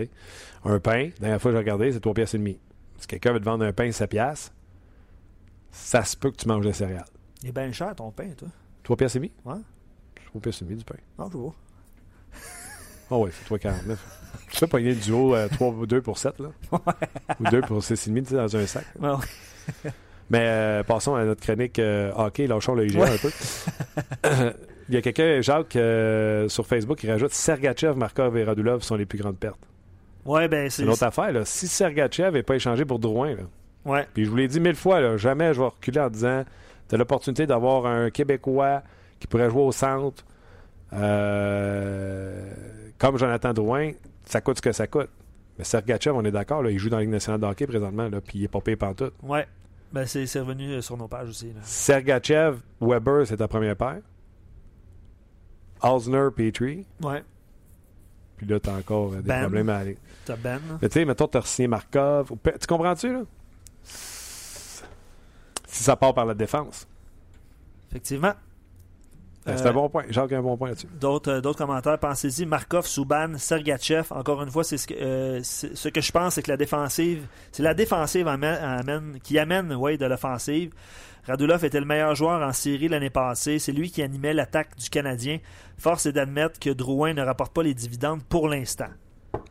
Un 0.64 0.78
pain, 0.78 1.04
la 1.04 1.20
dernière 1.20 1.42
fois 1.42 1.50
que 1.50 1.56
j'ai 1.56 1.62
regardé, 1.62 1.92
c'est 1.92 2.00
3 2.00 2.14
pièces 2.14 2.34
et 2.34 2.38
demi. 2.38 2.58
Si 2.98 3.06
quelqu'un 3.06 3.32
veut 3.32 3.40
te 3.40 3.44
vendre 3.44 3.64
un 3.64 3.72
pain 3.72 3.90
7 3.90 4.08
pièces, 4.08 4.52
ça 5.70 6.04
se 6.04 6.16
peut 6.16 6.30
que 6.30 6.36
tu 6.36 6.48
manges 6.48 6.64
des 6.64 6.72
céréales. 6.72 7.04
Il 7.42 7.48
est 7.48 7.52
bien 7.52 7.72
cher 7.72 7.94
ton 7.96 8.10
pain, 8.10 8.30
toi. 8.36 8.48
3 8.84 8.96
pièces 8.96 9.16
et 9.16 9.18
demi? 9.18 9.32
Ouais. 9.44 9.60
3 10.26 10.40
pièces 10.40 10.62
et 10.62 10.64
demi 10.64 10.76
du 10.76 10.84
pain. 10.84 10.96
Ah, 11.18 11.26
je 11.32 11.38
vois. 11.38 11.54
Ah 13.10 13.16
oh 13.16 13.26
oui, 13.26 13.30
c'est 13.32 13.54
3,49. 13.54 13.96
tu 14.50 14.60
peux 14.60 14.66
pogner 14.66 14.94
du 14.94 15.12
haut 15.12 15.34
euh, 15.34 15.48
3, 15.48 15.86
2 15.86 16.00
pour 16.00 16.16
7, 16.16 16.38
là? 16.38 16.48
Ou 17.40 17.44
2 17.50 17.60
pour 17.62 17.80
6,5 17.80 18.34
dans 18.34 18.56
un 18.56 18.66
sac. 18.66 18.86
Ouais, 18.98 19.90
Mais 20.30 20.40
euh, 20.42 20.82
passons 20.82 21.14
à 21.14 21.24
notre 21.24 21.42
chronique 21.42 21.78
euh, 21.78 22.10
hockey, 22.16 22.46
lâchons 22.46 22.74
le 22.74 22.86
IGA 22.86 23.04
un 23.04 23.16
peu. 23.18 23.30
Il 24.88 24.94
y 24.94 24.98
a 24.98 25.02
quelqu'un, 25.02 25.40
Jacques, 25.40 25.76
euh, 25.76 26.48
sur 26.48 26.66
Facebook, 26.66 26.98
qui 26.98 27.10
rajoute 27.10 27.32
Sergachev, 27.32 27.96
Markov 27.96 28.36
et 28.36 28.44
Radulov 28.44 28.82
sont 28.82 28.96
les 28.96 29.06
plus 29.06 29.18
grandes 29.18 29.38
pertes. 29.38 29.60
Ouais, 30.24 30.48
ben 30.48 30.68
c'est. 30.70 30.82
une 30.82 30.88
autre 30.90 31.04
affaire, 31.04 31.32
là. 31.32 31.44
Si 31.44 31.68
Sergachev 31.68 32.32
n'est 32.32 32.42
pas 32.42 32.56
échangé 32.56 32.84
pour 32.84 32.98
Drouin, 32.98 33.34
là, 33.34 33.42
ouais. 33.84 34.06
puis 34.12 34.24
je 34.24 34.30
vous 34.30 34.36
l'ai 34.36 34.48
dit 34.48 34.60
mille 34.60 34.74
fois, 34.74 35.00
là, 35.00 35.16
jamais 35.16 35.54
je 35.54 35.60
vais 35.60 35.66
reculer 35.66 36.00
en 36.00 36.10
disant 36.10 36.44
tu 36.88 36.94
as 36.94 36.98
l'opportunité 36.98 37.46
d'avoir 37.46 37.86
un 37.86 38.10
Québécois 38.10 38.82
qui 39.18 39.26
pourrait 39.26 39.50
jouer 39.50 39.62
au 39.62 39.72
centre 39.72 40.24
comme 42.98 43.18
Jonathan 43.18 43.52
Drouin, 43.52 43.92
ça 44.24 44.40
coûte 44.40 44.58
ce 44.58 44.62
que 44.62 44.72
ça 44.72 44.86
coûte. 44.86 45.08
Mais 45.58 45.64
Sergachev, 45.64 46.14
on 46.14 46.24
est 46.24 46.30
d'accord, 46.30 46.68
il 46.68 46.78
joue 46.78 46.88
dans 46.88 46.96
la 46.96 47.02
Ligue 47.02 47.12
nationale 47.12 47.40
de 47.40 47.46
hockey 47.46 47.66
présentement, 47.66 48.08
là, 48.08 48.20
puis 48.20 48.38
il 48.40 48.44
est 48.44 48.48
pas 48.48 48.60
payé 48.60 48.76
tout. 48.96 49.10
Ouais. 49.22 49.46
Ben, 49.92 50.06
c'est 50.06 50.40
revenu 50.40 50.70
euh, 50.70 50.80
sur 50.80 50.96
nos 50.96 51.08
pages 51.08 51.28
aussi. 51.28 51.52
Là. 51.52 51.60
Sergachev, 51.62 52.58
Weber, 52.80 53.26
c'est 53.26 53.36
ta 53.36 53.48
première 53.48 53.76
paire? 53.76 54.00
Osner, 55.82 56.28
Petrie? 56.34 56.86
Ouais. 57.02 57.22
Puis 58.36 58.46
là, 58.46 58.58
t'as 58.58 58.76
encore 58.76 59.12
euh, 59.12 59.20
des 59.20 59.40
problèmes 59.40 59.68
à 59.68 59.78
aller. 59.78 59.98
T'as 60.24 60.36
Ben. 60.36 60.60
Mais 60.80 60.88
tu 60.88 60.94
sais, 60.94 61.04
mettons, 61.04 61.26
t'as 61.26 61.42
signé 61.42 61.68
Markov. 61.68 62.32
Tu 62.60 62.66
comprends-tu, 62.66 63.12
là? 63.12 63.22
Si 63.84 65.84
ça 65.84 65.96
part 65.96 66.14
par 66.14 66.26
la 66.26 66.34
défense. 66.34 66.86
Effectivement. 67.90 68.32
Ben, 69.44 69.56
c'est 69.56 69.66
un 69.66 69.70
euh, 69.70 69.72
bon 69.72 69.88
point. 69.88 70.04
Jacques 70.08 70.32
a 70.32 70.38
un 70.38 70.42
bon 70.42 70.56
point 70.56 70.68
là-dessus. 70.68 70.86
D'autres, 71.00 71.40
d'autres 71.40 71.58
commentaires. 71.58 71.98
Pensez-y. 71.98 72.46
Markov, 72.46 72.86
Souban, 72.86 73.38
Sergachev. 73.38 74.06
Encore 74.10 74.42
une 74.42 74.50
fois, 74.50 74.62
c'est 74.62 74.76
ce 74.76 74.86
que, 74.86 75.40
ce 75.42 75.88
que 75.88 76.00
je 76.00 76.12
pense, 76.12 76.34
c'est 76.34 76.42
que 76.42 76.50
la 76.50 76.56
défensive, 76.56 77.26
c'est 77.50 77.62
la 77.62 77.74
défensive 77.74 78.28
amène, 78.28 79.18
qui 79.22 79.38
amène 79.38 79.72
ouais, 79.74 79.96
de 79.96 80.06
l'offensive. 80.06 80.72
Radulov 81.26 81.64
était 81.64 81.80
le 81.80 81.86
meilleur 81.86 82.14
joueur 82.14 82.40
en 82.42 82.52
série 82.52 82.88
l'année 82.88 83.10
passée. 83.10 83.58
C'est 83.58 83.72
lui 83.72 83.90
qui 83.90 84.02
animait 84.02 84.34
l'attaque 84.34 84.76
du 84.76 84.90
Canadien. 84.90 85.38
Force 85.76 86.06
est 86.06 86.12
d'admettre 86.12 86.60
que 86.60 86.70
Drouin 86.70 87.14
ne 87.14 87.22
rapporte 87.22 87.52
pas 87.52 87.62
les 87.62 87.74
dividendes 87.74 88.22
pour 88.24 88.48
l'instant. 88.48 88.90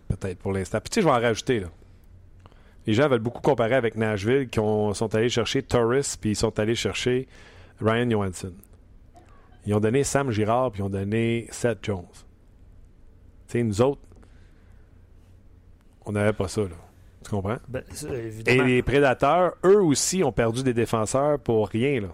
Peut-être 0.07 0.39
pour 0.39 0.53
l'instant. 0.53 0.79
Puis 0.79 0.89
tu 0.89 0.95
sais, 0.95 1.01
je 1.01 1.05
vais 1.07 1.13
en 1.13 1.21
rajouter. 1.21 1.59
Là. 1.59 1.67
Les 2.87 2.93
gens 2.93 3.07
veulent 3.07 3.19
beaucoup 3.19 3.41
comparer 3.41 3.75
avec 3.75 3.95
Nashville 3.95 4.47
qui 4.47 4.59
sont 4.59 5.15
allés 5.15 5.29
chercher 5.29 5.63
Torres 5.63 6.17
puis 6.19 6.31
ils 6.31 6.35
sont 6.35 6.57
allés 6.59 6.75
chercher 6.75 7.27
Ryan 7.81 8.09
Johansson. 8.09 8.53
Ils 9.65 9.73
ont 9.73 9.79
donné 9.79 10.03
Sam 10.03 10.31
Girard 10.31 10.71
puis 10.71 10.81
ils 10.81 10.83
ont 10.83 10.89
donné 10.89 11.47
Seth 11.51 11.79
Jones. 11.83 12.05
Tu 13.47 13.59
sais, 13.59 13.63
nous 13.63 13.81
autres, 13.81 14.01
on 16.05 16.11
n'avait 16.13 16.33
pas 16.33 16.47
ça, 16.47 16.61
là. 16.61 16.75
Tu 17.23 17.29
comprends? 17.29 17.57
Ben, 17.67 17.83
Et 18.47 18.63
les 18.63 18.81
prédateurs, 18.81 19.53
eux 19.63 19.81
aussi, 19.83 20.23
ont 20.23 20.31
perdu 20.31 20.63
des 20.63 20.73
défenseurs 20.73 21.39
pour 21.39 21.69
rien, 21.69 22.01
là. 22.01 22.09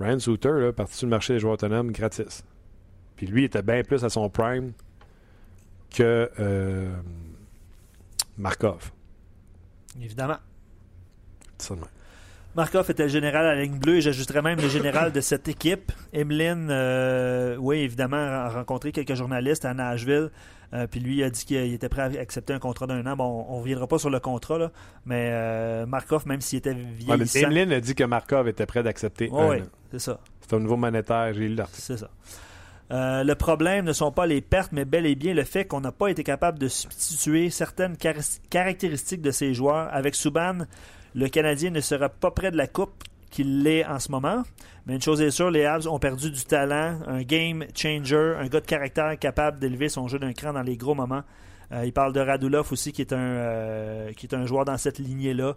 Ryan 0.00 0.18
Souter, 0.18 0.52
là, 0.52 0.72
parti 0.72 0.96
sur 0.96 1.06
le 1.06 1.10
marché 1.10 1.34
des 1.34 1.38
joueurs 1.38 1.54
autonomes 1.54 1.92
gratis. 1.92 2.42
Puis 3.14 3.26
lui, 3.26 3.42
il 3.42 3.44
était 3.44 3.62
bien 3.62 3.84
plus 3.84 4.04
à 4.04 4.08
son 4.08 4.28
prime 4.28 4.72
que 5.90 6.28
euh, 6.40 6.90
Markov. 8.36 8.90
Évidemment. 10.00 10.38
Seulement. 11.58 11.86
Markov 12.54 12.90
était 12.90 13.04
le 13.04 13.08
général 13.08 13.46
à 13.46 13.54
la 13.54 13.62
ligne 13.62 13.78
bleue 13.78 13.96
et 13.96 14.00
j'ajouterais 14.02 14.42
même 14.42 14.60
le 14.60 14.68
général 14.68 15.10
de 15.10 15.20
cette 15.22 15.48
équipe. 15.48 15.90
Emeline, 16.12 16.68
euh, 16.70 17.56
oui, 17.56 17.78
évidemment, 17.78 18.18
a 18.18 18.50
rencontré 18.50 18.92
quelques 18.92 19.14
journalistes 19.14 19.64
à 19.64 19.72
Nashville. 19.72 20.30
Euh, 20.74 20.86
puis 20.86 21.00
lui 21.00 21.22
a 21.22 21.30
dit 21.30 21.44
qu'il 21.44 21.72
était 21.72 21.88
prêt 21.88 22.02
à 22.02 22.20
accepter 22.20 22.52
un 22.52 22.58
contrat 22.58 22.86
d'un 22.86 23.06
an. 23.06 23.16
Bon, 23.16 23.46
on 23.48 23.56
ne 23.56 23.60
reviendra 23.60 23.86
pas 23.86 23.98
sur 23.98 24.10
le 24.10 24.20
contrat, 24.20 24.58
là, 24.58 24.70
mais 25.06 25.28
euh, 25.30 25.86
Markov, 25.86 26.26
même 26.26 26.40
s'il 26.40 26.58
était 26.58 26.74
vieillissant... 26.74 27.40
Emeline 27.40 27.72
a 27.72 27.80
dit 27.80 27.94
que 27.94 28.04
Markov 28.04 28.48
était 28.48 28.66
prêt 28.66 28.82
d'accepter 28.82 29.30
un 29.32 29.48
oui, 29.48 29.56
c'est 29.90 29.98
ça. 29.98 30.20
C'est 30.40 30.54
au 30.54 30.60
niveau 30.60 30.76
monétaire, 30.76 31.32
j'ai 31.34 31.48
lu. 31.48 31.56
C'est 31.72 31.98
ça. 31.98 32.10
le 32.90 33.34
problème 33.34 33.84
ne 33.84 33.92
sont 33.92 34.12
pas 34.12 34.26
les 34.26 34.40
pertes, 34.42 34.72
mais 34.72 34.84
bel 34.84 35.06
et 35.06 35.14
bien 35.14 35.34
le 35.34 35.44
fait 35.44 35.66
qu'on 35.66 35.80
n'a 35.80 35.92
pas 35.92 36.08
été 36.08 36.22
capable 36.22 36.58
de 36.58 36.68
substituer 36.68 37.48
certaines 37.50 37.96
caractéristiques 38.50 39.22
de 39.22 39.30
ces 39.30 39.52
joueurs. 39.52 39.88
Avec 39.92 40.14
Subban, 40.14 40.66
le 41.14 41.28
Canadien 41.28 41.70
ne 41.70 41.80
sera 41.80 42.08
pas 42.08 42.30
près 42.30 42.50
de 42.50 42.56
la 42.56 42.66
coupe 42.66 43.04
qu'il 43.30 43.62
l'est 43.62 43.84
en 43.84 43.98
ce 43.98 44.10
moment. 44.10 44.42
Mais 44.86 44.94
une 44.94 45.02
chose 45.02 45.20
est 45.20 45.30
sûre, 45.30 45.50
les 45.50 45.64
Habs 45.64 45.86
ont 45.86 45.98
perdu 45.98 46.30
du 46.30 46.44
talent, 46.44 47.00
un 47.06 47.22
game 47.22 47.64
changer, 47.74 48.36
un 48.38 48.46
gars 48.46 48.60
de 48.60 48.66
caractère 48.66 49.18
capable 49.18 49.58
d'élever 49.58 49.88
son 49.88 50.08
jeu 50.08 50.18
d'un 50.18 50.32
cran 50.32 50.52
dans 50.52 50.62
les 50.62 50.76
gros 50.76 50.94
moments. 50.94 51.22
Euh, 51.72 51.86
il 51.86 51.92
parle 51.92 52.12
de 52.12 52.20
Radulov 52.20 52.70
aussi, 52.72 52.92
qui 52.92 53.00
est 53.00 53.12
un, 53.12 53.18
euh, 53.18 54.12
qui 54.12 54.26
est 54.26 54.34
un 54.34 54.44
joueur 54.44 54.64
dans 54.64 54.76
cette 54.76 54.98
lignée-là. 54.98 55.54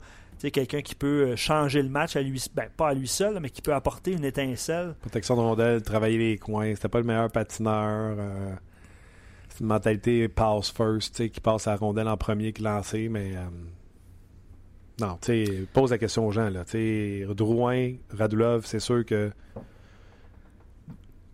Quelqu'un 0.54 0.82
qui 0.82 0.96
peut 0.96 1.32
euh, 1.32 1.36
changer 1.36 1.82
le 1.82 1.90
match 1.90 2.16
à 2.16 2.22
lui, 2.22 2.44
ben, 2.54 2.68
pas 2.76 2.90
à 2.90 2.94
lui 2.94 3.08
seul, 3.08 3.40
mais 3.42 3.50
qui 3.50 3.62
peut 3.62 3.74
apporter 3.74 4.12
une 4.12 4.24
étincelle. 4.24 4.94
Protection 5.02 5.36
de 5.36 5.42
rondelle, 5.42 5.82
travailler 5.82 6.18
les 6.18 6.38
coins. 6.38 6.76
C'était 6.76 6.88
pas 6.88 7.00
le 7.00 7.06
meilleur 7.06 7.32
patineur. 7.32 8.16
c'est 9.50 9.62
une 9.62 9.68
mentalité 9.68 10.28
pass 10.28 10.72
first, 10.72 11.30
qui 11.30 11.42
passe 11.42 11.68
à 11.68 11.72
la 11.72 11.78
rondelle 11.78 12.08
en 12.08 12.18
premier 12.18 12.54
qui 12.54 12.62
lancer, 12.62 13.10
mais 13.10 13.34
non, 15.00 15.18
tu 15.22 15.46
sais, 15.46 15.68
pose 15.74 15.92
la 15.92 15.98
question 15.98 16.26
aux 16.26 16.32
gens. 16.32 16.50
Là. 16.50 16.64
sais, 16.66 17.26
Drouin, 17.36 17.94
Radulov, 18.18 18.66
c'est 18.66 18.80
sûr 18.80 19.06
que. 19.06 19.32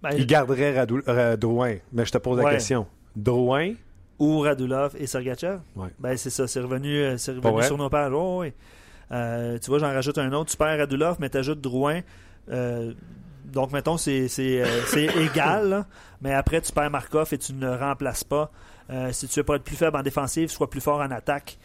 Ben, 0.02 0.12
il 0.18 0.26
garderait 0.26 0.88
Drouin, 1.38 1.76
mais 1.94 2.06
je 2.06 2.12
te 2.12 2.18
pose 2.18 2.40
la 2.40 2.52
question. 2.52 2.88
Drouin? 3.16 3.74
Ou 4.18 4.40
Radulov 4.40 4.96
et 4.98 5.08
Sergachev? 5.08 5.60
Ouais. 5.76 5.90
Ben, 6.00 6.18
c'est 6.18 6.30
ça, 6.30 6.48
c'est 6.48 6.60
revenu, 6.60 6.96
euh, 6.96 7.18
revenu 7.28 7.64
sur 7.64 7.78
nos 7.78 7.90
pages. 7.90 8.12
Oh, 8.14 8.42
oui. 8.42 8.54
Euh, 9.12 9.60
tu 9.60 9.70
vois, 9.70 9.80
j'en 9.80 9.88
rajoute 9.88 10.18
un 10.18 10.32
autre. 10.34 10.52
Tu 10.52 10.58
perds 10.58 10.78
Radulov, 10.78 11.18
mais 11.20 11.30
tu 11.30 11.38
ajoutes 11.38 11.62
Drouin. 11.62 12.02
Euh, 12.50 12.94
donc, 13.46 13.74
mettons, 13.74 13.98
c'est, 13.98 14.28
c'est, 14.28 14.64
égal, 15.18 15.86
mais 16.22 16.34
après, 16.34 16.62
tu 16.62 16.72
perds 16.72 16.90
Markov 16.90 17.30
et 17.32 17.38
tu 17.38 17.54
ne 17.54 17.68
le 17.68 17.76
remplaces 17.76 18.24
pas. 18.24 18.52
si 19.12 19.28
tu 19.28 19.40
veux 19.40 19.44
pas 19.44 19.56
être 19.56 19.64
plus 19.64 19.76
faible 19.76 19.98
en 19.98 20.04
défensive, 20.04 20.50
sois 20.50 20.70
plus 20.70 20.82
fort 20.82 21.00
en 21.00 21.12
attaque. 21.12 21.60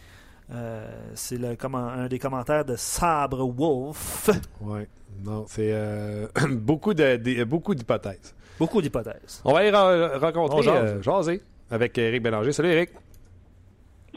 Euh, 0.53 0.87
c'est 1.13 1.37
le, 1.37 1.57
un 1.75 2.07
des 2.07 2.19
commentaires 2.19 2.63
de 2.63 2.75
Sabre 2.77 3.45
Wolf. 3.45 4.29
Oui, 4.61 4.81
non, 5.23 5.45
c'est 5.47 5.71
euh, 5.73 6.27
beaucoup, 6.49 6.93
de, 6.93 7.43
beaucoup 7.43 7.75
d'hypothèses. 7.75 8.33
Beaucoup 8.57 8.81
d'hypothèses. 8.81 9.41
On 9.43 9.53
va 9.53 9.59
aller 9.59 9.71
rencontrer 9.71 10.69
euh, 10.69 11.01
jaser 11.01 11.41
avec 11.69 11.97
Eric 11.97 12.23
Bélanger. 12.23 12.53
Salut 12.53 12.69
Eric. 12.69 12.91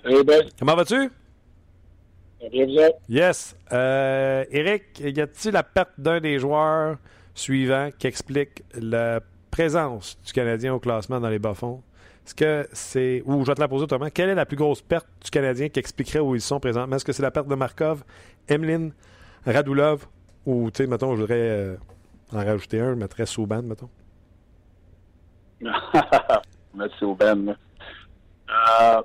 Salut 0.02 0.24
Ben. 0.24 0.44
Comment 0.58 0.76
vas-tu? 0.76 1.10
Bien, 2.50 2.66
bien. 2.66 2.88
Yes. 3.08 3.56
Eric, 3.70 5.00
y 5.00 5.20
a-t-il 5.20 5.52
la 5.52 5.62
perte 5.62 5.90
d'un 5.98 6.20
des 6.20 6.38
joueurs 6.38 6.96
suivants 7.34 7.90
qui 7.98 8.06
explique 8.06 8.62
la 8.74 9.20
présence 9.50 10.16
du 10.24 10.32
Canadien 10.32 10.72
au 10.74 10.78
classement 10.78 11.20
dans 11.20 11.28
les 11.28 11.38
bas-fonds? 11.40 11.82
Est-ce 12.30 12.34
que 12.34 12.68
c'est. 12.72 13.22
Ou 13.26 13.42
je 13.42 13.46
vais 13.46 13.54
te 13.54 13.60
la 13.60 13.66
poser 13.66 13.84
autrement. 13.84 14.08
Quelle 14.12 14.28
est 14.28 14.34
la 14.34 14.46
plus 14.46 14.56
grosse 14.56 14.82
perte 14.82 15.08
du 15.24 15.30
Canadien 15.30 15.68
qui 15.68 15.80
expliquerait 15.80 16.20
où 16.20 16.36
ils 16.36 16.40
sont 16.40 16.60
présentement? 16.60 16.94
Est-ce 16.94 17.04
que 17.04 17.12
c'est 17.12 17.22
la 17.22 17.32
perte 17.32 17.48
de 17.48 17.56
Markov, 17.56 18.04
Emlin, 18.48 18.90
Radulov 19.44 20.06
ou, 20.46 20.70
tu 20.70 20.78
sais, 20.78 20.86
mettons, 20.86 21.16
je 21.16 21.22
voudrais 21.22 21.36
euh, 21.36 21.76
en 22.32 22.38
rajouter 22.38 22.80
un, 22.80 22.90
je 22.90 22.94
mettrais 22.94 23.26
Souban, 23.26 23.62
mettons? 23.62 23.90
Mettre 26.74 26.96
Souban. 26.98 27.48
Euh, 27.48 29.02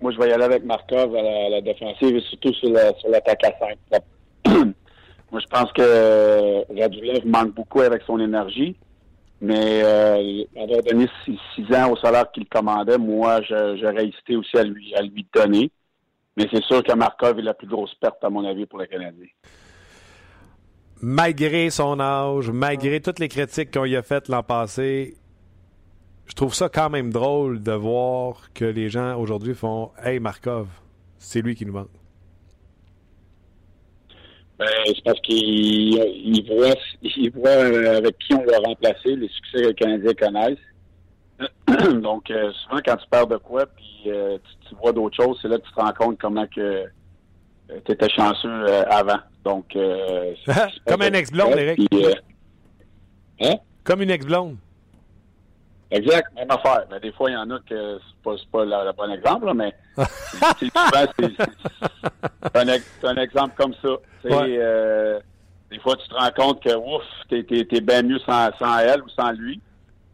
moi, 0.00 0.12
je 0.12 0.18
vais 0.18 0.30
y 0.30 0.32
aller 0.32 0.44
avec 0.44 0.64
Markov 0.64 1.14
à 1.14 1.50
la, 1.50 1.60
défensive 1.60 2.16
et 2.16 2.20
surtout 2.22 2.52
sur 2.54 2.70
l'attaque 3.08 3.44
à 3.44 3.52
5. 3.92 4.02
moi, 5.30 5.40
je 5.40 5.46
pense 5.48 5.70
que 5.72 6.80
Radulov 6.80 7.26
manque 7.26 7.54
beaucoup 7.54 7.82
avec 7.82 8.02
son 8.02 8.18
énergie. 8.18 8.74
Mais 9.44 9.82
euh, 9.84 10.42
avoir 10.56 10.82
donné 10.82 11.06
six, 11.26 11.74
ans 11.74 11.92
au 11.92 11.96
salaire 11.98 12.30
qu'il 12.32 12.48
commandait, 12.48 12.96
moi, 12.96 13.42
j'aurais 13.42 14.06
hésité 14.06 14.36
aussi 14.36 14.56
à 14.56 14.64
lui, 14.64 14.94
à 14.94 15.02
lui 15.02 15.26
donner. 15.34 15.70
Mais 16.34 16.48
c'est 16.50 16.64
sûr 16.64 16.82
que 16.82 16.94
Markov 16.94 17.38
est 17.38 17.42
la 17.42 17.52
plus 17.52 17.66
grosse 17.66 17.94
perte, 17.96 18.24
à 18.24 18.30
mon 18.30 18.42
avis, 18.42 18.64
pour 18.64 18.78
le 18.78 18.86
Canadien. 18.86 19.26
Malgré 21.02 21.68
son 21.68 22.00
âge, 22.00 22.50
malgré 22.50 23.02
toutes 23.02 23.18
les 23.18 23.28
critiques 23.28 23.70
qu'on 23.70 23.84
y 23.84 23.96
a 23.96 24.02
faites 24.02 24.28
l'an 24.28 24.42
passé, 24.42 25.18
je 26.24 26.32
trouve 26.32 26.54
ça 26.54 26.70
quand 26.70 26.88
même 26.88 27.12
drôle 27.12 27.62
de 27.62 27.72
voir 27.72 28.50
que 28.54 28.64
les 28.64 28.88
gens 28.88 29.18
aujourd'hui 29.18 29.54
font 29.54 29.90
Hey 30.02 30.20
Markov, 30.20 30.68
c'est 31.18 31.42
lui 31.42 31.54
qui 31.54 31.66
nous 31.66 31.74
manque. 31.74 32.03
Ben, 34.58 34.66
c'est 34.86 35.02
parce 35.04 35.20
qu'il 35.20 35.96
voit, 36.46 36.74
il 37.02 37.30
voit 37.34 37.48
euh, 37.50 37.98
avec 37.98 38.16
qui 38.18 38.34
on 38.34 38.44
va 38.44 38.58
remplacer, 38.64 39.16
les 39.16 39.28
succès 39.28 39.62
que 39.62 39.68
les 39.68 39.74
Canadiens 39.74 40.14
connaissent. 40.14 40.58
Donc, 42.00 42.30
euh, 42.30 42.52
souvent, 42.52 42.80
quand 42.84 42.96
tu 42.96 43.08
perds 43.10 43.26
de 43.26 43.36
quoi, 43.36 43.66
puis 43.66 44.02
euh, 44.06 44.38
tu, 44.68 44.76
vois 44.76 44.92
d'autres 44.92 45.16
choses, 45.16 45.38
c'est 45.42 45.48
là 45.48 45.58
que 45.58 45.66
tu 45.66 45.72
te 45.72 45.80
rends 45.80 45.92
compte 45.92 46.18
comment 46.20 46.46
que 46.46 46.84
tu 47.84 47.92
étais 47.92 48.08
chanceux 48.10 48.66
avant. 48.88 49.18
Donc, 49.44 49.66
Comme 50.86 51.02
un 51.02 51.12
ex-blonde, 51.12 51.58
Eric. 51.58 51.80
hein? 53.40 53.56
Comme 53.82 54.02
une 54.02 54.10
ex-blonde. 54.10 54.56
Exact, 55.90 56.34
même 56.34 56.50
affaire. 56.50 56.84
Mais 56.90 57.00
des 57.00 57.12
fois, 57.12 57.30
il 57.30 57.34
y 57.34 57.36
en 57.36 57.50
a 57.50 57.58
que 57.60 57.98
c'est 57.98 58.22
pas, 58.22 58.34
pas 58.50 58.64
le, 58.64 58.92
bon 58.92 59.12
exemple, 59.12 59.52
mais 59.54 59.72
souvent, 60.58 60.82
c'est 61.18 61.34
un, 62.54 63.10
un, 63.10 63.16
exemple 63.16 63.54
comme 63.56 63.74
ça. 63.82 63.96
Euh, 64.26 65.20
des 65.70 65.78
fois, 65.78 65.96
tu 65.96 66.08
te 66.08 66.14
rends 66.14 66.30
compte 66.30 66.62
que 66.62 66.74
ouf, 66.74 67.02
t'es 67.28 67.44
es, 67.50 67.80
bien 67.80 68.02
mieux 68.02 68.18
sans, 68.20 68.50
sans, 68.58 68.78
elle 68.78 69.02
ou 69.02 69.08
sans 69.08 69.32
lui. 69.32 69.60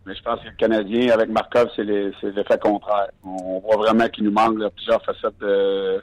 Mais 0.06 0.14
je 0.14 0.22
pense 0.22 0.40
que 0.40 0.46
le 0.46 0.56
Canadien, 0.56 1.12
avec 1.12 1.28
Markov, 1.28 1.70
c'est 1.76 1.84
l'effet 1.84 2.58
contraire. 2.58 3.08
On 3.22 3.60
voit 3.60 3.76
vraiment 3.76 4.08
qu'il 4.08 4.24
nous 4.24 4.32
manque 4.32 4.58
plusieurs 4.74 5.04
facettes 5.04 5.38
de, 5.40 6.00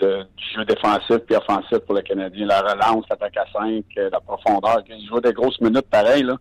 de, 0.00 0.26
du 0.36 0.44
jeu 0.56 0.64
défensif 0.64 1.18
puis 1.26 1.36
offensif 1.36 1.78
pour 1.78 1.94
le 1.94 2.02
Canadien. 2.02 2.46
La 2.46 2.60
relance, 2.60 3.04
l'attaque 3.08 3.36
à 3.36 3.46
5, 3.52 3.84
euh, 3.98 4.10
la 4.10 4.20
profondeur. 4.20 4.82
Il 4.88 5.06
joue 5.06 5.20
des 5.20 5.32
grosses 5.32 5.60
minutes 5.60 5.88
pareil, 5.90 6.24
là. 6.24 6.36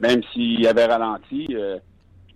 Même 0.00 0.22
s'il 0.32 0.66
avait 0.66 0.86
ralenti. 0.86 1.48
Euh, 1.52 1.78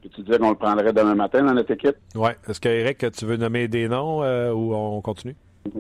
Peux-tu 0.08 0.22
dire 0.22 0.38
qu'on 0.38 0.50
le 0.50 0.56
prendrait 0.56 0.92
demain 0.92 1.14
matin 1.14 1.42
dans 1.42 1.54
notre 1.54 1.70
équipe? 1.72 1.96
Oui. 2.14 2.30
Est-ce 2.48 2.60
que, 2.60 2.68
Eric, 2.68 3.10
tu 3.12 3.26
veux 3.26 3.36
nommer 3.36 3.68
des 3.68 3.88
noms 3.88 4.22
euh, 4.22 4.52
ou 4.52 4.74
on 4.74 5.00
continue? 5.02 5.36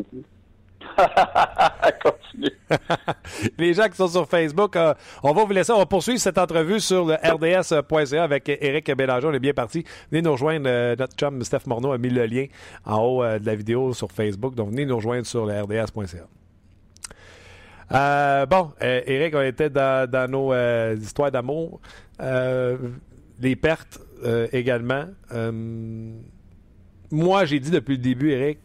continue. 2.02 2.50
Les 3.58 3.72
gens 3.72 3.88
qui 3.88 3.96
sont 3.96 4.08
sur 4.08 4.28
Facebook, 4.28 4.76
euh, 4.76 4.92
on 5.22 5.32
va 5.32 5.44
vous 5.44 5.52
laisser. 5.52 5.72
On 5.72 5.78
va 5.78 5.86
poursuivre 5.86 6.20
cette 6.20 6.36
entrevue 6.36 6.80
sur 6.80 7.06
le 7.06 7.14
rds.ca 7.14 8.22
avec 8.22 8.48
Eric 8.48 8.94
Bélanger. 8.94 9.28
On 9.28 9.32
est 9.32 9.38
bien 9.38 9.54
parti. 9.54 9.84
Venez 10.10 10.20
nous 10.22 10.32
rejoindre. 10.32 10.68
Euh, 10.68 10.94
notre 10.98 11.16
chum 11.16 11.42
Steph 11.42 11.66
Morneau 11.66 11.92
a 11.92 11.98
mis 11.98 12.10
le 12.10 12.26
lien 12.26 12.46
en 12.84 13.00
haut 13.00 13.22
de 13.24 13.46
la 13.46 13.54
vidéo 13.54 13.94
sur 13.94 14.12
Facebook. 14.12 14.54
Donc, 14.54 14.70
venez 14.70 14.84
nous 14.84 14.96
rejoindre 14.96 15.26
sur 15.26 15.46
le 15.46 15.62
rds.ca. 15.62 16.26
bon, 18.46 18.72
Eric, 18.80 19.34
on 19.34 19.42
était 19.42 19.70
dans, 19.70 20.10
dans 20.10 20.30
nos 20.30 20.52
histoires 20.96 21.30
d'amour. 21.30 21.80
les 23.40 23.56
pertes, 23.56 24.00
euh, 24.24 24.48
également. 24.52 25.06
Euh, 25.32 26.12
moi, 27.10 27.44
j'ai 27.44 27.60
dit 27.60 27.70
depuis 27.70 27.96
le 27.96 28.02
début, 28.02 28.30
Eric, 28.30 28.58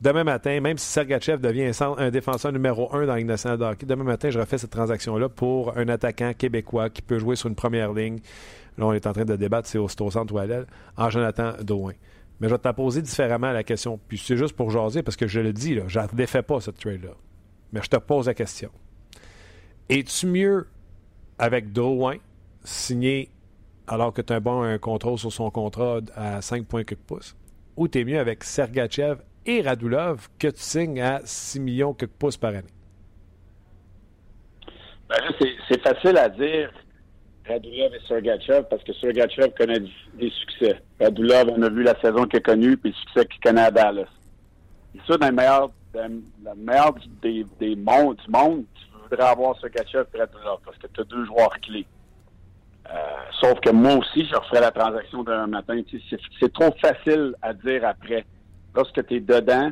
demain 0.00 0.24
matin, 0.24 0.60
même 0.60 0.78
si 0.78 0.86
Sergachev 0.86 1.40
devient 1.40 1.70
un, 1.80 2.10
défenseur 2.10 2.52
numéro 2.52 2.94
un 2.94 3.06
dans 3.06 3.14
la 3.14 3.56
de 3.56 3.64
hockey, 3.64 3.86
demain 3.86 4.04
matin, 4.04 4.30
je 4.30 4.38
refais 4.38 4.58
cette 4.58 4.70
transaction-là 4.70 5.28
pour 5.28 5.76
un 5.76 5.88
attaquant 5.88 6.32
québécois 6.32 6.90
qui 6.90 7.02
peut 7.02 7.18
jouer 7.18 7.36
sur 7.36 7.48
une 7.48 7.54
première 7.54 7.92
ligne. 7.92 8.20
Là, 8.78 8.86
on 8.86 8.92
est 8.92 9.06
en 9.06 9.12
train 9.12 9.24
de 9.24 9.36
débattre, 9.36 9.68
c'est 9.68 9.78
au, 9.78 9.88
centre 9.88 10.32
ou 10.34 10.38
à 10.38 10.46
l'aile, 10.46 10.66
en 10.96 11.10
Jonathan 11.10 11.52
Drouin. 11.62 11.92
Mais 12.40 12.48
je 12.48 12.54
vais 12.54 12.58
te 12.58 12.68
poser 12.72 13.02
différemment 13.02 13.52
la 13.52 13.62
question. 13.62 14.00
Puis 14.08 14.18
c'est 14.18 14.36
juste 14.36 14.56
pour 14.56 14.70
jaser, 14.70 15.02
parce 15.02 15.16
que 15.16 15.26
je 15.26 15.40
le 15.40 15.52
dis, 15.52 15.74
là, 15.74 15.84
je 15.86 16.00
ne 16.00 16.06
défais 16.14 16.42
pas 16.42 16.60
cette 16.60 16.78
trade-là. 16.78 17.12
Mais 17.72 17.80
je 17.82 17.88
te 17.88 17.96
pose 17.96 18.26
la 18.26 18.34
question. 18.34 18.70
Es-tu 19.88 20.26
mieux 20.26 20.66
avec 21.38 21.72
Drouin 21.72 22.16
signé 22.64 23.30
alors 23.86 24.12
que 24.12 24.22
tu 24.22 24.32
as 24.32 24.36
un 24.36 24.40
bon 24.40 24.78
contrôle 24.78 25.18
sur 25.18 25.32
son 25.32 25.50
contrat 25.50 26.00
à 26.14 26.40
5 26.40 26.66
points 26.66 26.84
quelques 26.84 27.00
pouces? 27.00 27.36
Ou 27.76 27.88
tu 27.88 28.00
es 28.00 28.04
mieux 28.04 28.18
avec 28.18 28.44
Sergachev 28.44 29.16
et 29.46 29.62
Radulov 29.62 30.28
que 30.38 30.48
tu 30.48 30.60
signes 30.60 31.00
à 31.00 31.20
6 31.24 31.60
millions 31.60 31.94
quelques 31.94 32.12
pouces 32.12 32.36
par 32.36 32.50
année? 32.50 32.68
Ben 35.08 35.16
c'est 35.68 35.80
facile 35.82 36.16
à 36.16 36.28
dire 36.28 36.70
Radulov 37.46 37.94
et 37.94 38.00
Sergachev 38.06 38.62
parce 38.70 38.84
que 38.84 38.92
Sergachev 38.94 39.50
connaît 39.58 39.80
des 40.14 40.30
succès. 40.30 40.80
Radulov, 41.00 41.48
on 41.48 41.62
a 41.62 41.68
vu 41.68 41.82
la 41.82 42.00
saison 42.00 42.24
qu'il 42.26 42.38
a 42.38 42.40
connue 42.40 42.76
puis 42.76 42.90
le 42.90 42.96
succès 42.96 43.26
qu'il 43.26 43.40
connaît 43.40 43.62
à 43.62 43.70
Dallas. 43.70 44.08
Et 44.94 45.00
ça, 45.06 45.16
dans 45.16 45.26
le 45.26 45.32
meilleur, 45.32 45.70
des 47.20 47.76
mondes, 47.76 48.16
du 48.16 48.30
monde, 48.30 48.64
tu 48.74 48.84
voudrais 49.02 49.28
avoir 49.28 49.58
Sergachev 49.60 50.04
et 50.14 50.18
Radulov 50.18 50.60
parce 50.64 50.78
que 50.78 50.86
tu 50.86 51.00
as 51.00 51.04
deux 51.04 51.24
joueurs 51.24 51.58
clés. 51.60 51.86
Euh, 52.92 52.96
sauf 53.40 53.58
que 53.60 53.70
moi 53.70 53.94
aussi, 53.94 54.26
je 54.26 54.34
referais 54.34 54.60
la 54.60 54.70
transaction 54.70 55.22
d'un 55.22 55.46
matin. 55.46 55.80
c'est 56.40 56.52
trop 56.52 56.74
facile 56.80 57.34
à 57.40 57.54
dire 57.54 57.86
après. 57.86 58.24
Lorsque 58.74 59.06
tu 59.06 59.16
es 59.16 59.20
dedans, 59.20 59.70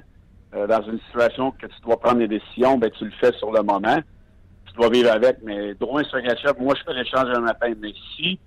euh, 0.54 0.66
dans 0.66 0.82
une 0.82 1.00
situation 1.06 1.50
que 1.52 1.66
tu 1.66 1.80
dois 1.82 1.98
prendre 1.98 2.18
des 2.18 2.28
décisions, 2.28 2.78
ben 2.78 2.90
tu 2.90 3.04
le 3.04 3.12
fais 3.20 3.32
sur 3.38 3.52
le 3.52 3.62
moment. 3.62 3.98
Tu 4.66 4.74
dois 4.74 4.88
vivre 4.88 5.10
avec. 5.10 5.38
Mais 5.42 5.74
Drouin 5.74 6.02
Sergachev, 6.04 6.54
moi, 6.60 6.74
je 6.78 6.84
fais 6.84 6.94
l'échange 6.94 7.28
un 7.34 7.40
matin. 7.40 7.72
Mais 7.78 7.92
si 8.16 8.38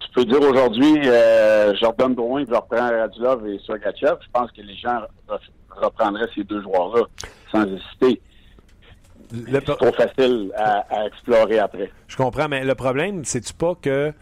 tu 0.00 0.08
peux 0.12 0.24
dire 0.24 0.40
aujourd'hui, 0.40 1.00
euh, 1.06 1.74
Jordan 1.76 2.14
Drouin, 2.14 2.44
je 2.48 2.54
reprends 2.54 2.88
Radulov 2.88 3.46
et 3.46 3.60
Sergachev, 3.64 4.16
je 4.20 4.28
pense 4.32 4.50
que 4.50 4.60
les 4.60 4.76
gens 4.76 5.00
reprendraient 5.70 6.28
ces 6.34 6.44
deux 6.44 6.62
joueurs-là 6.62 7.02
sans 7.52 7.64
hésiter. 7.64 8.20
C'est 9.30 9.64
trop 9.64 9.92
facile 9.92 10.52
à, 10.56 11.06
explorer 11.06 11.58
après. 11.58 11.90
Je 12.08 12.16
comprends, 12.16 12.48
mais 12.48 12.64
le 12.64 12.74
problème, 12.74 13.24
c'est-tu 13.24 13.54
pas 13.54 13.74
que 13.80 14.12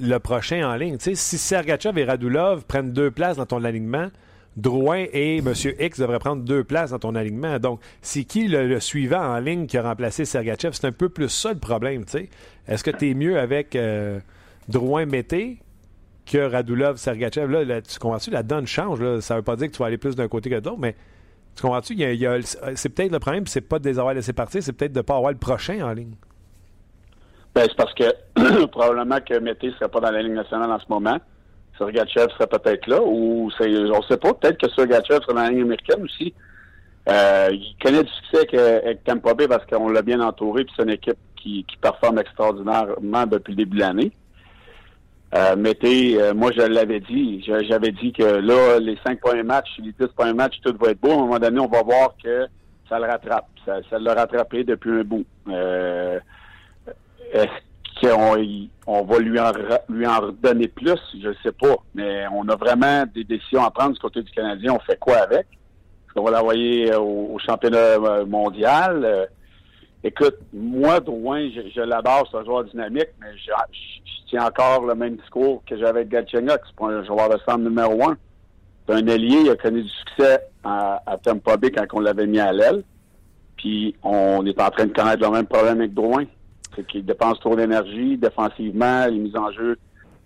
le 0.00 0.18
prochain 0.18 0.68
en 0.68 0.76
ligne, 0.76 0.96
si 0.98 1.16
Sergachev 1.16 1.98
et 1.98 2.04
Radulov 2.04 2.64
prennent 2.64 2.92
deux 2.92 3.10
places 3.10 3.36
dans 3.36 3.46
ton 3.46 3.64
alignement, 3.64 4.08
Drouin 4.58 5.04
et 5.12 5.36
M. 5.36 5.52
X 5.78 6.00
devraient 6.00 6.18
prendre 6.18 6.42
deux 6.42 6.64
places 6.64 6.90
dans 6.90 6.98
ton 6.98 7.14
alignement. 7.14 7.60
Donc, 7.60 7.80
c'est 8.02 8.24
qui 8.24 8.48
le, 8.48 8.80
suivant 8.80 9.20
en 9.20 9.38
ligne 9.38 9.66
qui 9.66 9.78
a 9.78 9.82
remplacé 9.82 10.24
Sergachev? 10.24 10.72
C'est 10.72 10.86
un 10.86 10.92
peu 10.92 11.08
plus 11.08 11.28
ça 11.28 11.52
le 11.52 11.60
problème, 11.60 12.04
Est-ce 12.66 12.82
que 12.82 12.90
tu 12.90 13.10
es 13.10 13.14
mieux 13.14 13.38
avec 13.38 13.76
euh, 13.76 14.18
Drouin-Mété 14.68 15.58
que 16.26 16.38
Radulov-Sergachev? 16.38 17.46
Là, 17.46 17.80
tu 17.82 18.00
comprends-tu? 18.00 18.30
La 18.30 18.42
donne 18.42 18.66
change. 18.66 18.98
Ça 19.20 19.34
ne 19.34 19.38
veut 19.38 19.44
pas 19.44 19.54
dire 19.54 19.68
que 19.68 19.74
tu 19.74 19.78
vas 19.78 19.86
aller 19.86 19.96
plus 19.96 20.16
d'un 20.16 20.26
côté 20.26 20.50
que 20.50 20.56
de 20.56 20.68
l'autre, 20.68 20.80
mais 20.80 20.96
tu 21.58 21.62
comprends-tu? 21.62 21.96
c'est 22.76 22.88
peut-être 22.90 23.10
le 23.10 23.18
problème, 23.18 23.46
c'est 23.46 23.60
pas 23.60 23.80
de 23.80 23.88
les 23.88 23.98
avoir 23.98 24.14
laissés 24.14 24.32
partir, 24.32 24.62
c'est 24.62 24.72
peut-être 24.72 24.92
de 24.92 25.00
ne 25.00 25.02
pas 25.02 25.16
avoir 25.16 25.32
le 25.32 25.38
prochain 25.38 25.84
en 25.84 25.92
ligne. 25.92 26.14
Ben, 27.52 27.66
c'est 27.66 27.76
parce 27.76 27.92
que 27.94 28.66
probablement 28.66 29.18
que 29.20 29.36
Mété 29.40 29.66
ne 29.66 29.72
serait 29.72 29.88
pas 29.88 29.98
dans 29.98 30.12
la 30.12 30.22
ligne 30.22 30.34
nationale 30.34 30.70
en 30.70 30.78
ce 30.78 30.84
moment. 30.88 31.18
Sergachev 31.76 32.28
serait 32.34 32.46
peut-être 32.46 32.86
là, 32.86 33.02
ou 33.02 33.50
on 33.60 33.66
ne 33.66 34.02
sait 34.08 34.16
pas, 34.16 34.34
peut-être 34.34 34.58
que 34.58 34.70
Sergachev 34.70 35.20
serait 35.22 35.34
dans 35.34 35.42
la 35.42 35.50
ligne 35.50 35.62
américaine 35.62 36.04
aussi. 36.04 36.32
Euh, 37.08 37.48
il 37.50 37.74
connaît 37.82 38.04
du 38.04 38.10
succès 38.10 38.56
avec, 38.56 39.02
Tampa 39.02 39.34
Bay 39.34 39.48
parce 39.48 39.66
qu'on 39.66 39.88
l'a 39.88 40.02
bien 40.02 40.20
entouré, 40.20 40.64
puis 40.64 40.74
c'est 40.76 40.84
une 40.84 40.90
équipe 40.90 41.18
qui, 41.34 41.64
qui 41.64 41.76
performe 41.78 42.18
extraordinairement 42.18 43.26
depuis 43.26 43.52
le 43.52 43.56
début 43.56 43.78
de 43.78 43.82
l'année. 43.82 44.12
Euh, 45.34 45.56
mettez, 45.56 46.20
euh, 46.20 46.32
moi 46.32 46.50
je 46.56 46.62
l'avais 46.62 47.00
dit, 47.00 47.44
j'avais 47.44 47.92
dit 47.92 48.12
que 48.12 48.22
là, 48.22 48.78
les 48.80 48.98
cinq 49.06 49.20
premiers 49.20 49.42
matchs, 49.42 49.68
les 49.78 49.92
dix 49.92 50.06
premiers 50.16 50.32
matchs, 50.32 50.58
tout 50.64 50.74
va 50.80 50.92
être 50.92 51.00
beau. 51.00 51.10
À 51.10 51.14
un 51.14 51.18
moment 51.18 51.38
donné, 51.38 51.60
on 51.60 51.68
va 51.68 51.82
voir 51.82 52.14
que 52.22 52.46
ça 52.88 52.98
le 52.98 53.04
rattrape. 53.04 53.46
Ça, 53.66 53.76
ça 53.90 53.98
l'a 53.98 54.14
rattrapé 54.14 54.64
depuis 54.64 54.90
un 54.90 55.04
bout. 55.04 55.26
Euh, 55.48 56.18
est-ce 57.32 58.00
qu'on 58.00 58.36
on 58.86 59.02
va 59.02 59.18
lui 59.18 59.38
en, 59.38 59.52
lui 59.90 60.06
en 60.06 60.20
redonner 60.20 60.68
plus? 60.68 60.98
Je 61.20 61.28
ne 61.28 61.34
sais 61.42 61.52
pas. 61.52 61.76
Mais 61.94 62.24
on 62.32 62.48
a 62.48 62.56
vraiment 62.56 63.04
des 63.14 63.24
décisions 63.24 63.64
à 63.64 63.70
prendre 63.70 63.92
du 63.92 64.00
côté 64.00 64.22
du 64.22 64.30
Canadien. 64.30 64.72
On 64.72 64.80
fait 64.80 64.98
quoi 64.98 65.18
avec? 65.18 65.46
Est-ce 65.46 66.14
qu'on 66.14 66.24
va 66.24 66.30
l'envoyer 66.30 66.94
au, 66.94 67.34
au, 67.34 67.38
championnat 67.38 67.98
mondial? 68.24 69.28
Écoute, 70.04 70.36
moi, 70.52 71.00
Drouin, 71.00 71.48
je, 71.50 71.80
l'adore, 71.80 72.28
c'est 72.30 72.44
joueur 72.44 72.64
dynamique, 72.64 73.08
mais 73.20 73.36
je, 73.36 73.50
tiens 74.30 74.46
encore 74.46 74.84
le 74.84 74.94
même 74.94 75.16
discours 75.16 75.62
que 75.66 75.76
j'avais 75.76 76.00
avec 76.00 76.08
Galchenyuk. 76.08 76.60
C'est 76.66 76.76
pas 76.76 76.86
un 76.86 77.04
joueur 77.04 77.28
de 77.28 77.38
centre 77.38 77.58
numéro 77.58 78.08
un. 78.08 78.16
C'est 78.86 78.94
un 78.94 79.06
ailier, 79.06 79.40
il 79.44 79.50
a 79.50 79.56
connu 79.56 79.82
du 79.82 79.88
succès 79.88 80.40
à, 80.62 81.02
à 81.04 81.18
Tampa 81.18 81.56
Bay 81.56 81.72
quand 81.72 81.84
on 81.94 82.00
l'avait 82.00 82.26
mis 82.26 82.38
à 82.38 82.52
l'aile. 82.52 82.84
Puis 83.56 83.96
on 84.04 84.46
est 84.46 84.60
en 84.60 84.70
train 84.70 84.86
de 84.86 84.92
connaître 84.92 85.22
le 85.22 85.32
même 85.32 85.46
problème 85.46 85.78
avec 85.78 85.94
Drouin. 85.94 86.24
C'est 86.76 86.86
qu'il 86.86 87.04
dépense 87.04 87.40
trop 87.40 87.56
d'énergie 87.56 88.16
défensivement, 88.16 89.06
les 89.06 89.18
mises 89.18 89.36
en 89.36 89.50
jeu 89.50 89.76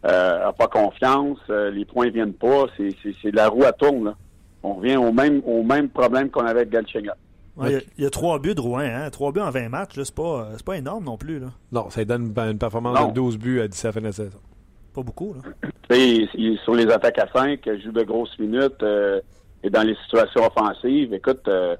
euh, 0.05 0.53
pas 0.53 0.67
confiance, 0.67 1.39
euh, 1.49 1.71
les 1.71 1.85
points 1.85 2.11
viennent 2.11 2.35
pas, 2.35 2.67
c'est 2.77 3.33
la 3.33 3.49
roue 3.49 3.65
à 3.65 3.73
tourne. 3.73 4.15
On 4.63 4.75
revient 4.75 4.97
au 4.97 5.13
même 5.13 5.43
au 5.47 5.63
même 5.63 5.89
problème 5.89 6.29
qu'on 6.29 6.45
avait 6.45 6.61
avec 6.61 6.71
Galchenyuk 6.71 7.15
il, 7.61 7.83
y 7.99 8.07
a, 8.07 8.11
trois 8.11 8.39
buts 8.39 8.55
de 8.55 8.61
Rouen, 8.61 8.81
hein? 8.81 9.11
Trois 9.11 9.33
buts 9.33 9.41
en 9.41 9.51
20 9.51 9.69
matchs, 9.69 9.95
c'est 9.97 10.15
pas, 10.15 10.49
pas 10.65 10.77
énorme 10.77 11.05
non 11.05 11.19
plus. 11.19 11.39
Là. 11.39 11.49
Non, 11.71 11.91
ça 11.91 12.05
donne 12.05 12.33
une, 12.37 12.59
performance 12.59 13.09
de 13.09 13.13
12 13.13 13.39
buts 13.39 13.61
à 13.61 13.69
17 13.69 13.89
à 13.89 13.93
fin 13.93 14.01
de 14.01 14.07
la 14.07 14.13
saison. 14.13 14.39
Pas 14.95 15.03
beaucoup, 15.03 15.35
là. 15.35 15.51
Il, 15.95 16.59
sur 16.65 16.75
les 16.75 16.91
attaques 16.91 17.19
à 17.19 17.29
5, 17.33 17.61
joue 17.85 17.93
de 17.93 18.03
grosses 18.03 18.39
minutes 18.39 18.83
euh, 18.83 19.21
et 19.63 19.71
dans 19.71 19.83
les 19.83 19.95
situations 20.05 20.43
offensives, 20.47 21.13
écoute, 21.13 21.47
euh, 21.49 21.77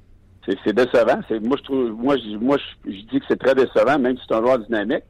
c'est 0.47 0.73
décevant. 0.73 1.21
Moi, 1.43 1.57
je 1.57 1.63
trouve 1.63 1.91
moi, 1.93 2.17
je, 2.17 2.37
moi, 2.37 2.59
je, 2.85 2.91
dis 2.91 3.21
que 3.21 3.25
c'est 3.29 3.39
très 3.39 3.55
décevant, 3.55 3.99
même 3.99 4.17
si 4.17 4.23
c'est 4.29 4.35
un 4.35 4.41
joueur 4.41 4.59
dynamique. 4.59 5.05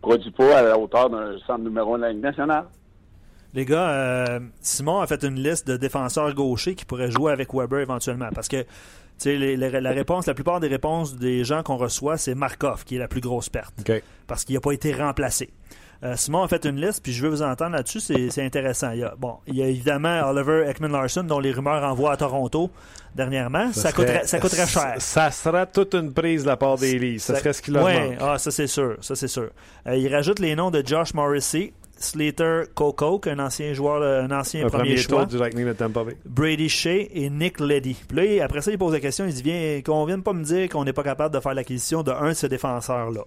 Produit 0.00 0.30
pas 0.30 0.58
à 0.58 0.62
la 0.62 0.78
hauteur 0.78 1.08
d'un 1.08 1.38
centre 1.46 1.64
numéro 1.64 1.94
1 1.94 1.98
de 1.98 2.02
la 2.02 2.12
Ligue 2.12 2.22
nationale. 2.22 2.66
Les 3.54 3.64
gars, 3.64 3.88
euh, 3.88 4.40
Simon 4.60 5.00
a 5.00 5.06
fait 5.06 5.22
une 5.22 5.36
liste 5.36 5.66
de 5.66 5.76
défenseurs 5.76 6.34
gauchers 6.34 6.74
qui 6.74 6.84
pourraient 6.84 7.10
jouer 7.10 7.32
avec 7.32 7.54
Weber 7.54 7.80
éventuellement. 7.80 8.28
Parce 8.34 8.48
que 8.48 8.64
les, 9.24 9.56
la 9.56 9.90
réponse, 9.90 10.26
la 10.26 10.34
plupart 10.34 10.60
des 10.60 10.68
réponses 10.68 11.16
des 11.16 11.44
gens 11.44 11.62
qu'on 11.62 11.76
reçoit, 11.76 12.16
c'est 12.16 12.34
Markov 12.34 12.84
qui 12.84 12.96
est 12.96 12.98
la 12.98 13.08
plus 13.08 13.20
grosse 13.20 13.48
perte. 13.48 13.74
Parce 14.26 14.44
qu'il 14.44 14.54
n'a 14.54 14.60
pas 14.60 14.72
été 14.72 14.92
remplacé. 14.92 15.50
Euh, 16.02 16.16
Simon 16.16 16.42
a 16.42 16.48
fait 16.48 16.66
une 16.66 16.78
liste, 16.78 17.02
puis 17.02 17.12
je 17.12 17.22
veux 17.22 17.30
vous 17.30 17.42
entendre 17.42 17.76
là-dessus, 17.76 18.00
c'est 18.00 18.42
intéressant. 18.44 18.90
Il 18.90 18.98
y, 18.98 19.04
a, 19.04 19.14
bon, 19.16 19.38
il 19.46 19.56
y 19.56 19.62
a 19.62 19.66
évidemment 19.66 20.28
Oliver 20.28 20.68
Ekman-Larson, 20.68 21.22
dont 21.24 21.38
les 21.40 21.52
rumeurs 21.52 21.82
envoient 21.82 22.12
à 22.12 22.16
Toronto 22.16 22.70
dernièrement. 23.14 23.72
Ça, 23.72 23.90
coûterait, 23.92 24.26
ça 24.26 24.38
coûterait 24.38 24.66
cher. 24.66 24.96
Ça 24.98 25.30
sera 25.30 25.64
toute 25.64 25.94
une 25.94 26.12
prise 26.12 26.42
de 26.42 26.48
la 26.48 26.56
part 26.56 26.76
Leafs. 26.76 27.22
Ça, 27.22 27.36
serait 27.36 27.52
ce 27.54 27.62
qu'il 27.62 27.74
leur 27.74 27.84
ouais, 27.84 28.18
Ah, 28.20 28.36
ça 28.38 28.50
c'est 28.50 28.66
sûr. 28.66 28.96
Ça 29.00 29.14
c'est 29.14 29.28
sûr. 29.28 29.50
Euh, 29.86 29.96
il 29.96 30.12
rajoute 30.14 30.40
les 30.40 30.54
noms 30.54 30.70
de 30.70 30.82
Josh 30.84 31.14
Morrissey, 31.14 31.72
Slater 32.04 32.62
Kokok, 32.74 33.26
un 33.26 33.38
ancien 33.38 33.72
joueur, 33.72 34.02
un 34.02 34.30
ancien 34.30 34.66
premier, 34.68 34.96
choix. 34.96 35.26
Du 35.26 35.38
Lightning 35.38 35.66
de 35.66 35.72
Tampa 35.72 36.04
Bay. 36.04 36.16
Brady 36.24 36.68
Shea 36.68 37.08
et 37.12 37.30
Nick 37.30 37.60
Leddy. 37.60 37.96
Puis 38.06 38.36
là, 38.36 38.44
après 38.44 38.60
ça, 38.60 38.70
il 38.70 38.78
pose 38.78 38.92
la 38.92 39.00
question, 39.00 39.26
il 39.26 39.34
dit 39.34 39.42
viens, 39.42 39.80
qu'on 39.84 40.04
vienne 40.04 40.22
pas 40.22 40.32
me 40.32 40.44
dire 40.44 40.68
qu'on 40.68 40.84
n'est 40.84 40.92
pas 40.92 41.02
capable 41.02 41.34
de 41.34 41.40
faire 41.40 41.54
l'acquisition 41.54 42.02
de 42.02 42.10
un 42.10 42.28
de 42.28 42.34
ces 42.34 42.48
défenseurs-là. 42.48 43.22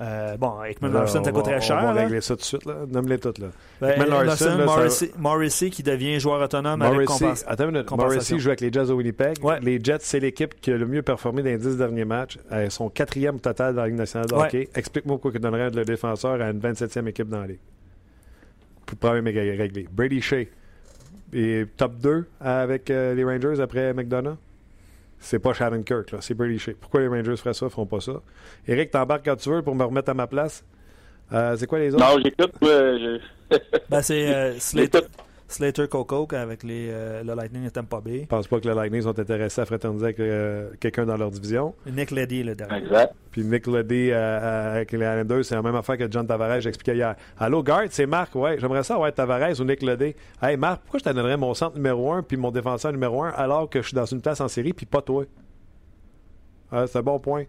Euh, 0.00 0.36
bon, 0.36 0.62
Ekman 0.62 0.92
Larson, 0.92 1.22
ça 1.22 1.32
coûterait 1.32 1.60
cher. 1.60 1.78
On 1.82 1.92
va 1.92 2.02
régler 2.02 2.20
ça 2.20 2.34
tout 2.34 2.40
de 2.40 2.44
suite, 2.44 2.64
là. 2.64 2.74
Nomme-les 2.88 3.18
toutes, 3.18 3.38
là. 3.38 3.48
Ben, 3.80 3.90
Ekman 3.92 4.24
Larson, 4.24 4.58
Morrissey, 4.64 5.10
Morrissey, 5.18 5.70
qui 5.70 5.82
devient 5.82 6.18
joueur 6.18 6.40
autonome 6.40 6.80
Morrissey, 6.80 7.26
avec 7.26 7.38
Attends 7.46 7.64
une 7.64 7.70
minute. 7.72 7.90
Morrissey 7.90 8.38
joue 8.38 8.48
avec 8.48 8.60
les 8.60 8.72
Jets 8.72 8.86
de 8.86 8.92
Winnipeg. 8.92 9.36
Les 9.62 9.78
Jets, 9.82 9.98
c'est 10.00 10.20
l'équipe 10.20 10.60
qui 10.60 10.72
a 10.72 10.76
le 10.76 10.86
mieux 10.86 11.02
performé 11.02 11.42
dans 11.42 11.50
les 11.50 11.58
dix 11.58 11.76
derniers 11.76 12.04
matchs. 12.04 12.38
Elles 12.50 12.70
sont 12.70 12.88
quatrième 12.88 13.40
total 13.40 13.74
dans 13.74 13.82
la 13.82 13.88
Ligue 13.88 13.96
nationale 13.96 14.28
de 14.28 14.34
hockey. 14.34 14.68
Explique-moi 14.74 15.16
pourquoi 15.16 15.32
il 15.34 15.40
donnerait 15.40 15.70
le 15.70 15.84
défenseur 15.84 16.40
à 16.40 16.50
une 16.50 16.60
27e 16.60 17.06
équipe 17.06 17.28
dans 17.28 17.40
la 17.40 17.46
Ligue 17.48 17.60
problème 18.96 19.26
est 19.26 19.56
réglé. 19.56 19.86
Brady 19.90 20.20
Shea 20.20 20.46
est 21.32 21.76
top 21.76 21.96
2 21.98 22.26
avec 22.40 22.90
euh, 22.90 23.14
les 23.14 23.24
Rangers 23.24 23.60
après 23.60 23.92
McDonough. 23.94 24.36
C'est 25.18 25.38
pas 25.38 25.52
Shannon 25.52 25.82
Kirk, 25.82 26.10
là. 26.10 26.18
C'est 26.20 26.34
Brady 26.34 26.58
Shea. 26.58 26.74
Pourquoi 26.80 27.00
les 27.00 27.08
Rangers 27.08 27.36
feraient 27.36 27.54
ça, 27.54 27.68
feront 27.68 27.86
pas 27.86 28.00
ça? 28.00 28.20
Eric, 28.66 28.90
t'embarques 28.90 29.24
quand 29.24 29.36
tu 29.36 29.50
veux 29.50 29.62
pour 29.62 29.74
me 29.74 29.84
remettre 29.84 30.10
à 30.10 30.14
ma 30.14 30.26
place. 30.26 30.64
Euh, 31.32 31.56
c'est 31.56 31.66
quoi 31.66 31.78
les 31.78 31.94
autres? 31.94 32.04
Non, 32.04 32.20
j'écoute. 32.22 32.52
ben, 33.88 34.02
c'est 34.02 34.34
euh, 34.34 34.54
Slater 35.52 35.88
Coco 35.88 36.26
avec 36.32 36.62
les, 36.62 36.88
euh, 36.90 37.22
le 37.22 37.34
Lightning 37.34 37.64
de 37.64 37.68
Tampa 37.70 38.00
Bay. 38.00 38.20
Je 38.22 38.26
pense 38.26 38.46
pas 38.46 38.60
que 38.60 38.68
le 38.68 38.74
Lightning 38.74 39.02
sont 39.02 39.18
intéressés 39.18 39.60
à 39.60 39.66
fraterniser 39.66 40.04
avec 40.04 40.20
euh, 40.20 40.70
quelqu'un 40.80 41.04
dans 41.04 41.16
leur 41.16 41.30
division. 41.30 41.74
Nick 41.86 42.10
Leddy, 42.10 42.42
le 42.42 42.54
dernier. 42.54 42.78
Exact. 42.78 43.14
Puis 43.30 43.44
Nick 43.44 43.66
Leddy 43.66 44.10
euh, 44.10 44.72
avec 44.74 44.92
les 44.92 44.98
Islanders, 44.98 45.44
c'est 45.44 45.54
la 45.54 45.62
même 45.62 45.76
affaire 45.76 45.98
que 45.98 46.10
John 46.10 46.26
Tavares, 46.26 46.60
j'expliquais 46.60 46.96
hier. 46.96 47.14
Allô, 47.38 47.62
Guard, 47.62 47.86
c'est 47.90 48.06
Marc. 48.06 48.34
Ouais, 48.34 48.56
j'aimerais 48.58 48.82
ça 48.82 48.94
avoir 48.94 49.12
Tavares 49.12 49.60
ou 49.60 49.64
Nick 49.64 49.82
Leddy. 49.82 50.14
Hey, 50.42 50.56
Marc, 50.56 50.82
pourquoi 50.82 51.00
je 51.00 51.04
te 51.04 51.10
donnerais 51.10 51.36
mon 51.36 51.54
centre 51.54 51.76
numéro 51.76 52.12
1 52.12 52.22
puis 52.22 52.36
mon 52.36 52.50
défenseur 52.50 52.92
numéro 52.92 53.22
1 53.22 53.30
alors 53.30 53.68
que 53.68 53.82
je 53.82 53.88
suis 53.88 53.94
dans 53.94 54.06
une 54.06 54.20
place 54.20 54.40
en 54.40 54.48
série 54.48 54.72
puis 54.72 54.86
pas 54.86 55.02
toi? 55.02 55.24
c'est 56.86 56.96
un 56.96 57.02
bon 57.02 57.18
point. 57.18 57.44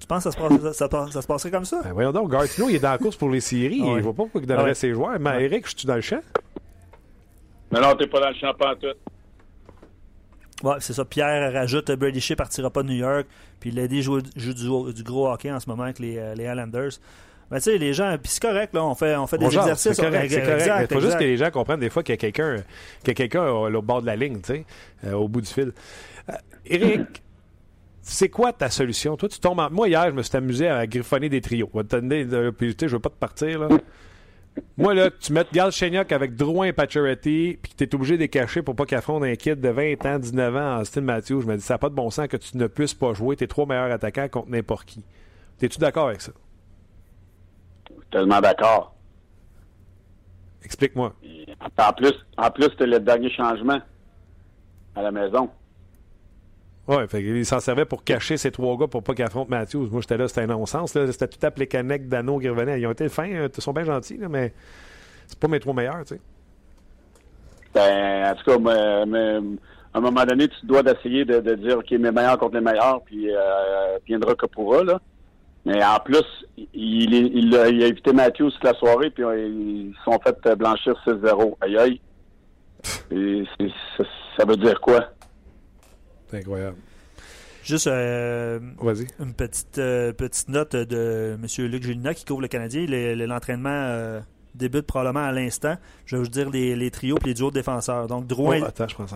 Tu 0.00 0.06
penses 0.06 0.24
que 0.24 0.30
ça 0.30 0.38
se, 0.38 0.72
ça, 0.72 0.88
ça, 1.10 1.22
se 1.22 1.26
passerait 1.26 1.50
comme 1.50 1.64
ça? 1.64 1.82
Ben 1.84 1.92
voyons 1.92 2.12
donc, 2.12 2.30
Gartino, 2.30 2.68
il 2.68 2.76
est 2.76 2.80
dans 2.80 2.90
la 2.90 2.98
course 2.98 3.16
pour 3.16 3.30
les 3.30 3.40
séries. 3.40 3.82
Ah 3.82 3.88
il 3.88 3.96
ne 3.96 4.00
voit 4.00 4.12
pas 4.12 4.22
pourquoi 4.22 4.40
il 4.40 4.46
donnerait 4.46 4.70
ah 4.70 4.74
ses 4.74 4.92
joueurs. 4.92 5.20
Mais 5.20 5.44
Eric, 5.44 5.68
je 5.68 5.76
suis 5.76 5.86
dans 5.86 5.94
le 5.94 6.00
champ? 6.00 6.20
Mais 7.70 7.80
non, 7.80 7.94
t'es 7.94 8.06
pas 8.06 8.20
dans 8.20 8.30
le 8.30 8.34
champ 8.34 8.48
en 8.48 8.74
tout. 8.74 8.86
Ouais, 10.66 10.74
c'est 10.80 10.92
ça. 10.92 11.04
Pierre 11.04 11.52
rajoute 11.52 11.90
Brady 11.92 12.20
Shea 12.20 12.36
partira 12.36 12.70
pas 12.70 12.82
de 12.82 12.88
New 12.88 12.96
York. 12.96 13.26
Puis 13.60 13.70
Lady 13.70 14.02
joue, 14.02 14.20
joue 14.36 14.92
du, 14.92 15.02
gros 15.02 15.30
hockey 15.30 15.50
en 15.50 15.60
ce 15.60 15.68
moment 15.68 15.84
avec 15.84 15.98
les, 15.98 16.18
euh, 16.18 16.34
les 16.34 16.46
Highlanders. 16.46 16.92
Mais 17.50 17.58
tu 17.58 17.64
sais, 17.64 17.78
les 17.78 17.92
gens, 17.92 18.16
puis 18.16 18.30
c'est 18.30 18.42
correct, 18.42 18.72
là, 18.74 18.84
on 18.84 18.94
fait, 18.94 19.16
on 19.16 19.26
fait 19.26 19.38
des 19.38 19.46
exercices. 19.46 19.92
C'est 19.94 20.02
correct, 20.02 20.30
c'est 20.30 20.42
correct. 20.42 20.88
Il 20.88 20.94
faut 20.94 21.00
juste 21.00 21.18
que 21.18 21.24
les 21.24 21.36
gens 21.36 21.50
comprennent 21.50 21.80
des 21.80 21.90
fois 21.90 22.02
qu'il 22.02 22.12
y 22.12 22.14
a 22.14 22.16
quelqu'un 22.16 22.56
qu'il 23.04 23.14
quelqu'un 23.14 23.48
au 23.48 23.82
bord 23.82 24.02
de 24.02 24.06
la 24.06 24.14
ligne, 24.14 24.40
tu 24.40 24.54
sais, 24.54 24.66
euh, 25.04 25.14
au 25.14 25.26
bout 25.26 25.40
du 25.40 25.48
fil. 25.48 25.72
Euh, 26.28 26.34
Eric, 26.64 27.22
c'est 28.02 28.28
quoi 28.28 28.52
ta 28.52 28.70
solution? 28.70 29.16
Toi, 29.16 29.28
tu 29.28 29.38
tombes 29.38 29.60
en... 29.60 29.70
Moi, 29.70 29.88
hier, 29.88 30.06
je 30.06 30.14
me 30.14 30.22
suis 30.22 30.36
amusé 30.36 30.68
à 30.68 30.86
griffonner 30.86 31.28
des 31.28 31.40
trios. 31.40 31.68
Puis, 31.68 32.76
je 32.80 32.86
veux 32.86 32.98
pas 32.98 33.10
te 33.10 33.14
partir, 33.14 33.60
là. 33.60 33.68
Moi, 34.76 34.94
là, 34.94 35.10
tu 35.10 35.32
mets 35.32 35.46
Galchenyuk 35.52 36.10
avec 36.10 36.34
Drouin 36.34 36.66
et 36.66 36.72
Pacioretty, 36.72 37.58
puis 37.62 37.72
tu 37.76 37.84
es 37.84 37.94
obligé 37.94 38.16
de 38.16 38.22
les 38.22 38.28
cacher 38.28 38.62
pour 38.62 38.74
pas 38.74 38.84
qu'il 38.84 38.96
affronte 38.96 39.22
un 39.22 39.36
kid 39.36 39.60
de 39.60 39.68
20 39.68 40.04
ans, 40.06 40.18
19 40.18 40.56
ans, 40.56 40.80
en 40.80 40.84
style 40.84 41.02
Matthews. 41.02 41.42
Je 41.42 41.46
me 41.46 41.56
dis, 41.56 41.62
ça 41.62 41.74
n'a 41.74 41.78
pas 41.78 41.88
de 41.88 41.94
bon 41.94 42.10
sens 42.10 42.26
que 42.26 42.36
tu 42.36 42.56
ne 42.56 42.66
puisses 42.66 42.94
pas 42.94 43.14
jouer 43.14 43.36
tes 43.36 43.46
trois 43.46 43.64
meilleurs 43.64 43.92
attaquants 43.92 44.28
contre 44.28 44.50
n'importe 44.50 44.86
qui. 44.86 45.04
Es-tu 45.62 45.78
d'accord 45.78 46.08
avec 46.08 46.20
ça? 46.20 46.32
Tellement 48.10 48.40
d'accord. 48.40 48.96
Explique-moi. 50.64 51.14
En 51.78 51.92
plus, 51.92 52.14
en 52.36 52.50
plus, 52.50 52.64
c'était 52.64 52.86
le 52.86 52.98
dernier 52.98 53.30
changement 53.30 53.80
à 54.96 55.02
la 55.02 55.12
maison. 55.12 55.48
Oui, 56.88 56.96
il 57.14 57.46
s'en 57.46 57.60
servait 57.60 57.84
pour 57.84 58.02
cacher 58.02 58.36
ces 58.36 58.50
trois 58.50 58.76
gars 58.76 58.88
pour 58.88 59.02
pas 59.02 59.14
qu'ils 59.14 59.24
affrontent 59.24 59.50
Matthews. 59.50 59.88
Moi, 59.92 60.00
j'étais 60.00 60.16
là, 60.16 60.26
c'était 60.26 60.42
un 60.42 60.46
non-sens. 60.46 60.92
C'était 60.92 61.28
tout 61.28 61.46
à 61.46 61.50
Plekanec, 61.50 62.08
Dano 62.08 62.38
qui 62.38 62.48
revenaient. 62.48 62.80
Ils 62.80 62.86
ont 62.86 62.92
été 62.92 63.08
fins, 63.08 63.30
hein, 63.30 63.48
ils 63.54 63.62
sont 63.62 63.72
bien 63.72 63.84
gentils, 63.84 64.16
là, 64.16 64.28
mais 64.28 64.52
c'est 65.26 65.38
pas 65.38 65.48
mes 65.48 65.60
trois 65.60 65.74
meilleurs, 65.74 66.04
tu 66.04 66.14
sais. 66.14 66.20
Ben, 67.72 68.32
en 68.32 68.34
tout 68.34 68.44
cas, 68.44 68.70
à 69.92 69.98
un 69.98 70.00
moment 70.00 70.24
donné, 70.24 70.48
tu 70.48 70.66
dois 70.66 70.82
d'essayer 70.82 71.24
de, 71.24 71.54
dire, 71.54 71.78
OK, 71.78 71.90
mes 71.92 72.10
meilleurs 72.10 72.38
contre 72.38 72.54
les 72.54 72.60
meilleurs, 72.60 73.02
puis 73.04 73.30
euh, 73.30 73.98
viendra 74.06 74.34
que 74.34 74.46
pourra, 74.46 74.82
là. 74.82 75.00
Mais 75.64 75.84
en 75.84 75.98
plus, 76.00 76.24
il, 76.56 77.12
il, 77.14 77.54
a, 77.56 77.68
évité 77.68 78.12
Matthews 78.12 78.50
toute 78.50 78.64
la 78.64 78.74
soirée, 78.74 79.10
puis 79.10 79.22
euh, 79.22 79.46
ils 79.46 79.94
sont 80.04 80.18
fait 80.20 80.56
blanchir 80.56 80.94
6-0. 81.06 81.56
Aïe 81.60 81.76
aïe. 81.76 82.00
Et 83.10 83.44
ça 84.36 84.44
veut 84.46 84.56
dire 84.56 84.80
quoi? 84.80 85.10
C'est 86.30 86.38
incroyable. 86.38 86.76
Juste 87.62 87.88
euh, 87.88 88.58
une 89.18 89.34
petite, 89.34 89.78
euh, 89.78 90.12
petite 90.12 90.48
note 90.48 90.74
de 90.74 91.36
M. 91.40 91.66
Luc 91.66 91.82
Julina 91.82 92.14
qui 92.14 92.24
couvre 92.24 92.40
le 92.40 92.48
Canadien. 92.48 92.86
L'entraînement 92.86 93.68
euh, 93.70 94.20
débute 94.54 94.86
probablement 94.86 95.24
à 95.24 95.32
l'instant. 95.32 95.76
Je 96.06 96.16
vais 96.16 96.22
vous 96.22 96.28
dire 96.28 96.48
les, 96.50 96.90
trios 96.90 97.18
et 97.22 97.28
les 97.28 97.34
duos 97.34 97.50
de 97.50 97.54
défenseurs. 97.54 98.06
Donc, 98.06 98.26
Drouin, 98.26 98.60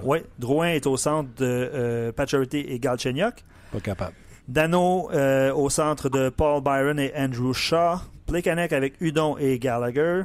oh, 0.05 0.17
Drouin 0.39 0.69
est 0.69 0.87
au 0.87 0.97
centre 0.97 1.31
de 1.37 2.13
Pacioretty 2.15 2.59
et 2.59 2.79
Galchenyuk. 2.79 3.35
Pas 3.73 3.81
capable. 3.81 4.15
Dano 4.47 5.11
au 5.11 5.71
centre 5.71 6.11
de 6.11 6.29
Paul 6.29 6.63
Byron 6.63 6.99
et 6.99 7.13
Andrew 7.17 7.55
Shaw. 7.55 7.97
Plekanec 8.27 8.73
avec 8.73 9.01
Udon 9.01 9.37
et 9.39 9.59
Gallagher. 9.59 10.23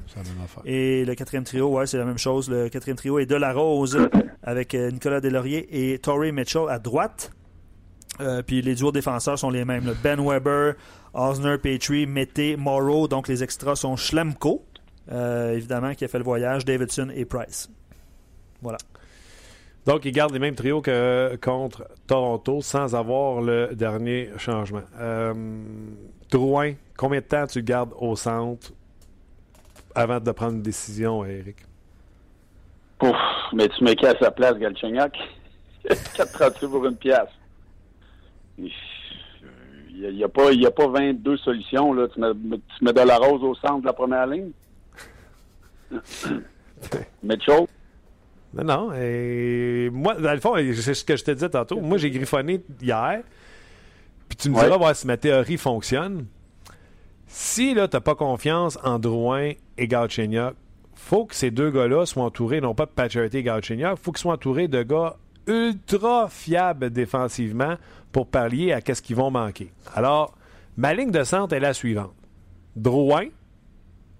Et 0.65 1.05
le 1.05 1.15
quatrième 1.15 1.43
trio, 1.43 1.69
ouais, 1.69 1.85
c'est 1.85 1.97
la 1.97 2.05
même 2.05 2.17
chose. 2.17 2.49
Le 2.49 2.69
quatrième 2.69 2.97
trio 2.97 3.19
est 3.19 3.25
De 3.25 3.35
La 3.35 3.53
Rose 3.53 3.97
avec 4.43 4.73
euh, 4.73 4.91
Nicolas 4.91 5.21
Delaurier 5.21 5.93
et 5.93 5.99
Torrey 5.99 6.31
Mitchell 6.31 6.69
à 6.69 6.79
droite. 6.79 7.31
Euh, 8.21 8.41
puis 8.41 8.61
les 8.61 8.75
duos 8.75 8.91
défenseurs 8.91 9.39
sont 9.39 9.49
les 9.49 9.65
mêmes. 9.65 9.93
Ben 10.03 10.19
Weber, 10.19 10.75
Osner, 11.13 11.57
Petrie, 11.57 12.05
Mété, 12.05 12.55
Morrow. 12.57 13.07
Donc 13.07 13.27
les 13.27 13.43
extras 13.43 13.75
sont 13.75 13.95
Schlemko, 13.95 14.65
euh, 15.11 15.53
évidemment, 15.53 15.93
qui 15.93 16.05
a 16.05 16.07
fait 16.07 16.17
le 16.17 16.23
voyage, 16.23 16.65
Davidson 16.65 17.09
et 17.13 17.25
Price. 17.25 17.69
Voilà. 18.61 18.77
Donc, 19.89 20.05
ils 20.05 20.11
gardent 20.11 20.33
les 20.33 20.39
mêmes 20.39 20.53
trios 20.53 20.81
que 20.81 21.35
contre 21.41 21.83
Toronto 22.05 22.61
sans 22.61 22.93
avoir 22.93 23.41
le 23.41 23.73
dernier 23.73 24.29
changement. 24.37 24.83
Drouin, 26.29 26.73
combien 26.95 27.21
de 27.21 27.25
temps 27.25 27.47
tu 27.47 27.63
gardes 27.63 27.93
au 27.97 28.15
centre 28.15 28.71
avant 29.95 30.19
de 30.19 30.31
prendre 30.31 30.53
une 30.53 30.61
décision, 30.61 31.25
Eric? 31.25 31.55
Ouf, 33.01 33.15
mais 33.51 33.67
tu 33.67 33.83
mets 33.83 33.95
qui 33.95 34.05
à 34.05 34.15
sa 34.19 34.29
place, 34.29 34.59
Galchenyuk? 34.59 35.17
4,38 35.89 36.69
pour 36.69 36.85
une 36.85 36.95
pièce. 36.95 37.31
Il 38.59 38.71
n'y 39.97 40.21
a, 40.21 40.27
a, 40.27 40.29
pas, 40.29 40.51
a 40.51 40.71
pas 40.71 40.87
22 40.87 41.35
solutions. 41.37 41.93
Là. 41.93 42.07
Tu, 42.09 42.19
mets, 42.19 42.59
tu 42.77 42.83
mets 42.85 42.93
de 42.93 43.01
la 43.01 43.17
rose 43.17 43.43
au 43.43 43.55
centre 43.55 43.81
de 43.81 43.87
la 43.87 43.93
première 43.93 44.27
ligne? 44.27 44.51
Mitchell? 47.23 47.65
Non, 48.53 48.63
non. 48.63 48.93
Et 48.93 49.89
moi, 49.91 50.15
dans 50.15 50.33
le 50.33 50.39
fond, 50.39 50.55
c'est 50.75 50.93
ce 50.93 51.03
que 51.03 51.15
je 51.15 51.23
te 51.23 51.31
disais 51.31 51.49
tantôt. 51.49 51.79
Moi, 51.79 51.97
j'ai 51.97 52.09
griffonné 52.09 52.61
hier. 52.81 53.21
Puis 54.27 54.37
tu 54.37 54.49
me 54.49 54.55
diras 54.55 54.77
voir 54.77 54.95
si 54.95 55.07
ma 55.07 55.17
théorie 55.17 55.57
fonctionne. 55.57 56.25
Si 57.27 57.73
là, 57.73 57.87
tu 57.87 57.95
n'as 57.95 58.01
pas 58.01 58.15
confiance 58.15 58.79
en 58.83 58.97
Drouin 58.97 59.51
et 59.77 59.87
Galchenyuk, 59.87 60.55
faut 60.95 61.25
que 61.25 61.35
ces 61.35 61.51
deux 61.51 61.69
gars-là 61.69 62.05
soient 62.05 62.23
entourés, 62.23 62.59
non 62.59 62.73
pas 62.73 62.85
de 62.85 62.91
Pacioretty 62.91 63.37
et 63.37 63.43
Galchenyuk, 63.43 63.97
faut 63.97 64.11
qu'ils 64.11 64.21
soient 64.21 64.33
entourés 64.33 64.67
de 64.67 64.81
gars 64.83 65.15
ultra 65.47 66.27
fiables 66.27 66.89
défensivement 66.89 67.75
pour 68.11 68.27
pallier 68.27 68.73
à 68.73 68.81
qu'est-ce 68.81 69.01
qu'ils 69.01 69.15
vont 69.15 69.31
manquer. 69.31 69.71
Alors, 69.93 70.35
ma 70.75 70.93
ligne 70.93 71.11
de 71.11 71.23
centre 71.23 71.55
est 71.55 71.59
la 71.59 71.73
suivante. 71.73 72.13
Drouin, 72.75 73.27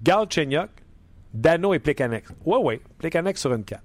Galchenyuk, 0.03 0.69
Dano 1.33 1.73
et 1.73 1.79
Plekanec. 1.79 2.25
Ouais, 2.45 2.57
ouais, 2.57 2.81
Plekanec 2.99 3.37
sur 3.37 3.53
une 3.53 3.63
4. 3.63 3.81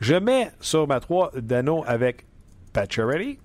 Je 0.00 0.14
mets 0.14 0.50
sur 0.60 0.86
ma 0.86 1.00
3 1.00 1.32
Dano 1.36 1.82
avec 1.86 2.26
Pacioretty, 2.72 3.38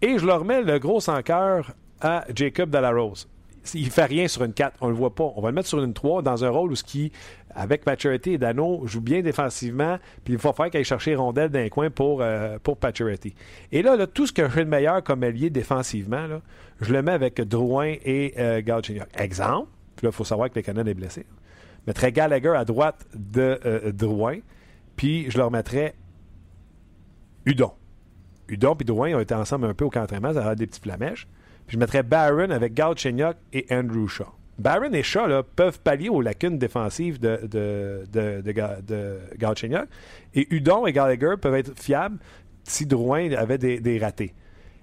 et 0.00 0.18
je 0.18 0.26
leur 0.26 0.44
mets 0.44 0.62
le 0.62 0.78
gros 0.78 1.00
sans 1.00 1.22
cœur 1.22 1.72
à 2.00 2.24
Jacob 2.34 2.70
Delarose. 2.70 3.28
il 3.74 3.90
fait 3.90 4.04
rien 4.04 4.28
sur 4.28 4.44
une 4.44 4.52
4, 4.52 4.76
on 4.80 4.88
le 4.88 4.94
voit 4.94 5.14
pas. 5.14 5.32
On 5.36 5.40
va 5.40 5.50
le 5.50 5.54
mettre 5.54 5.68
sur 5.68 5.82
une 5.82 5.92
3 5.92 6.22
dans 6.22 6.44
un 6.44 6.50
rôle 6.50 6.72
où 6.72 6.76
ce 6.76 6.84
qui, 6.84 7.10
avec 7.54 7.84
Pacioretty 7.84 8.32
et 8.32 8.38
Dano, 8.38 8.82
joue 8.86 9.00
bien 9.00 9.22
défensivement, 9.22 9.98
puis 10.24 10.34
il 10.34 10.36
va 10.38 10.52
falloir 10.52 10.70
qu'il 10.70 10.84
chercher 10.84 11.14
rondelle 11.16 11.50
d'un 11.50 11.68
coin 11.68 11.90
pour, 11.90 12.22
euh. 12.22 12.58
Et 13.72 13.82
là, 13.82 14.06
tout 14.06 14.26
ce 14.26 14.32
que 14.32 14.48
j'ai 14.48 14.64
de 14.64 14.70
meilleur 14.70 15.02
comme 15.02 15.22
allié 15.24 15.50
défensivement, 15.50 16.26
je 16.80 16.92
le 16.92 17.02
mets 17.02 17.12
avec 17.12 17.40
Drouin 17.40 17.94
et 18.04 18.34
euh, 18.38 18.60
Exemple, 19.16 19.68
puis 19.96 20.06
là, 20.06 20.10
il 20.10 20.16
faut 20.16 20.24
savoir 20.24 20.48
que 20.50 20.56
le 20.56 20.62
Canada 20.62 20.90
est 20.90 20.94
blessé. 20.94 21.26
Je 21.84 21.90
mettrais 21.90 22.12
Gallagher 22.12 22.54
à 22.56 22.64
droite 22.64 23.06
de 23.14 23.58
euh, 23.64 23.92
Drouin, 23.92 24.38
puis 25.02 25.28
je 25.28 25.36
leur 25.36 25.50
mettrais 25.50 25.96
Udon. 27.44 27.72
Udon 28.46 28.76
et 28.78 28.84
Drouin 28.84 29.14
ont 29.14 29.18
été 29.18 29.34
ensemble 29.34 29.66
un 29.66 29.74
peu 29.74 29.84
au 29.84 29.90
camp 29.90 30.02
d'entraînement, 30.02 30.32
ça 30.32 30.50
a 30.50 30.54
des 30.54 30.68
petits 30.68 30.78
flamèches. 30.78 31.26
Puis 31.66 31.74
je 31.74 31.78
mettrais 31.80 32.04
Barron 32.04 32.50
avec 32.50 32.72
Galchenyuk 32.72 33.36
et 33.52 33.66
Andrew 33.72 34.06
Shaw. 34.06 34.28
Barron 34.60 34.92
et 34.92 35.02
Shaw 35.02 35.42
peuvent 35.56 35.80
pallier 35.80 36.08
aux 36.08 36.20
lacunes 36.20 36.56
défensives 36.56 37.18
de, 37.18 37.40
de, 37.48 38.04
de, 38.12 39.18
Et 40.34 40.54
Udon 40.54 40.86
et 40.86 40.92
Gallagher 40.92 41.34
peuvent 41.40 41.56
être 41.56 41.76
fiables 41.76 42.18
si 42.62 42.86
Drouin 42.86 43.32
avait 43.32 43.58
des, 43.58 43.80
des 43.80 43.98
ratés. 43.98 44.34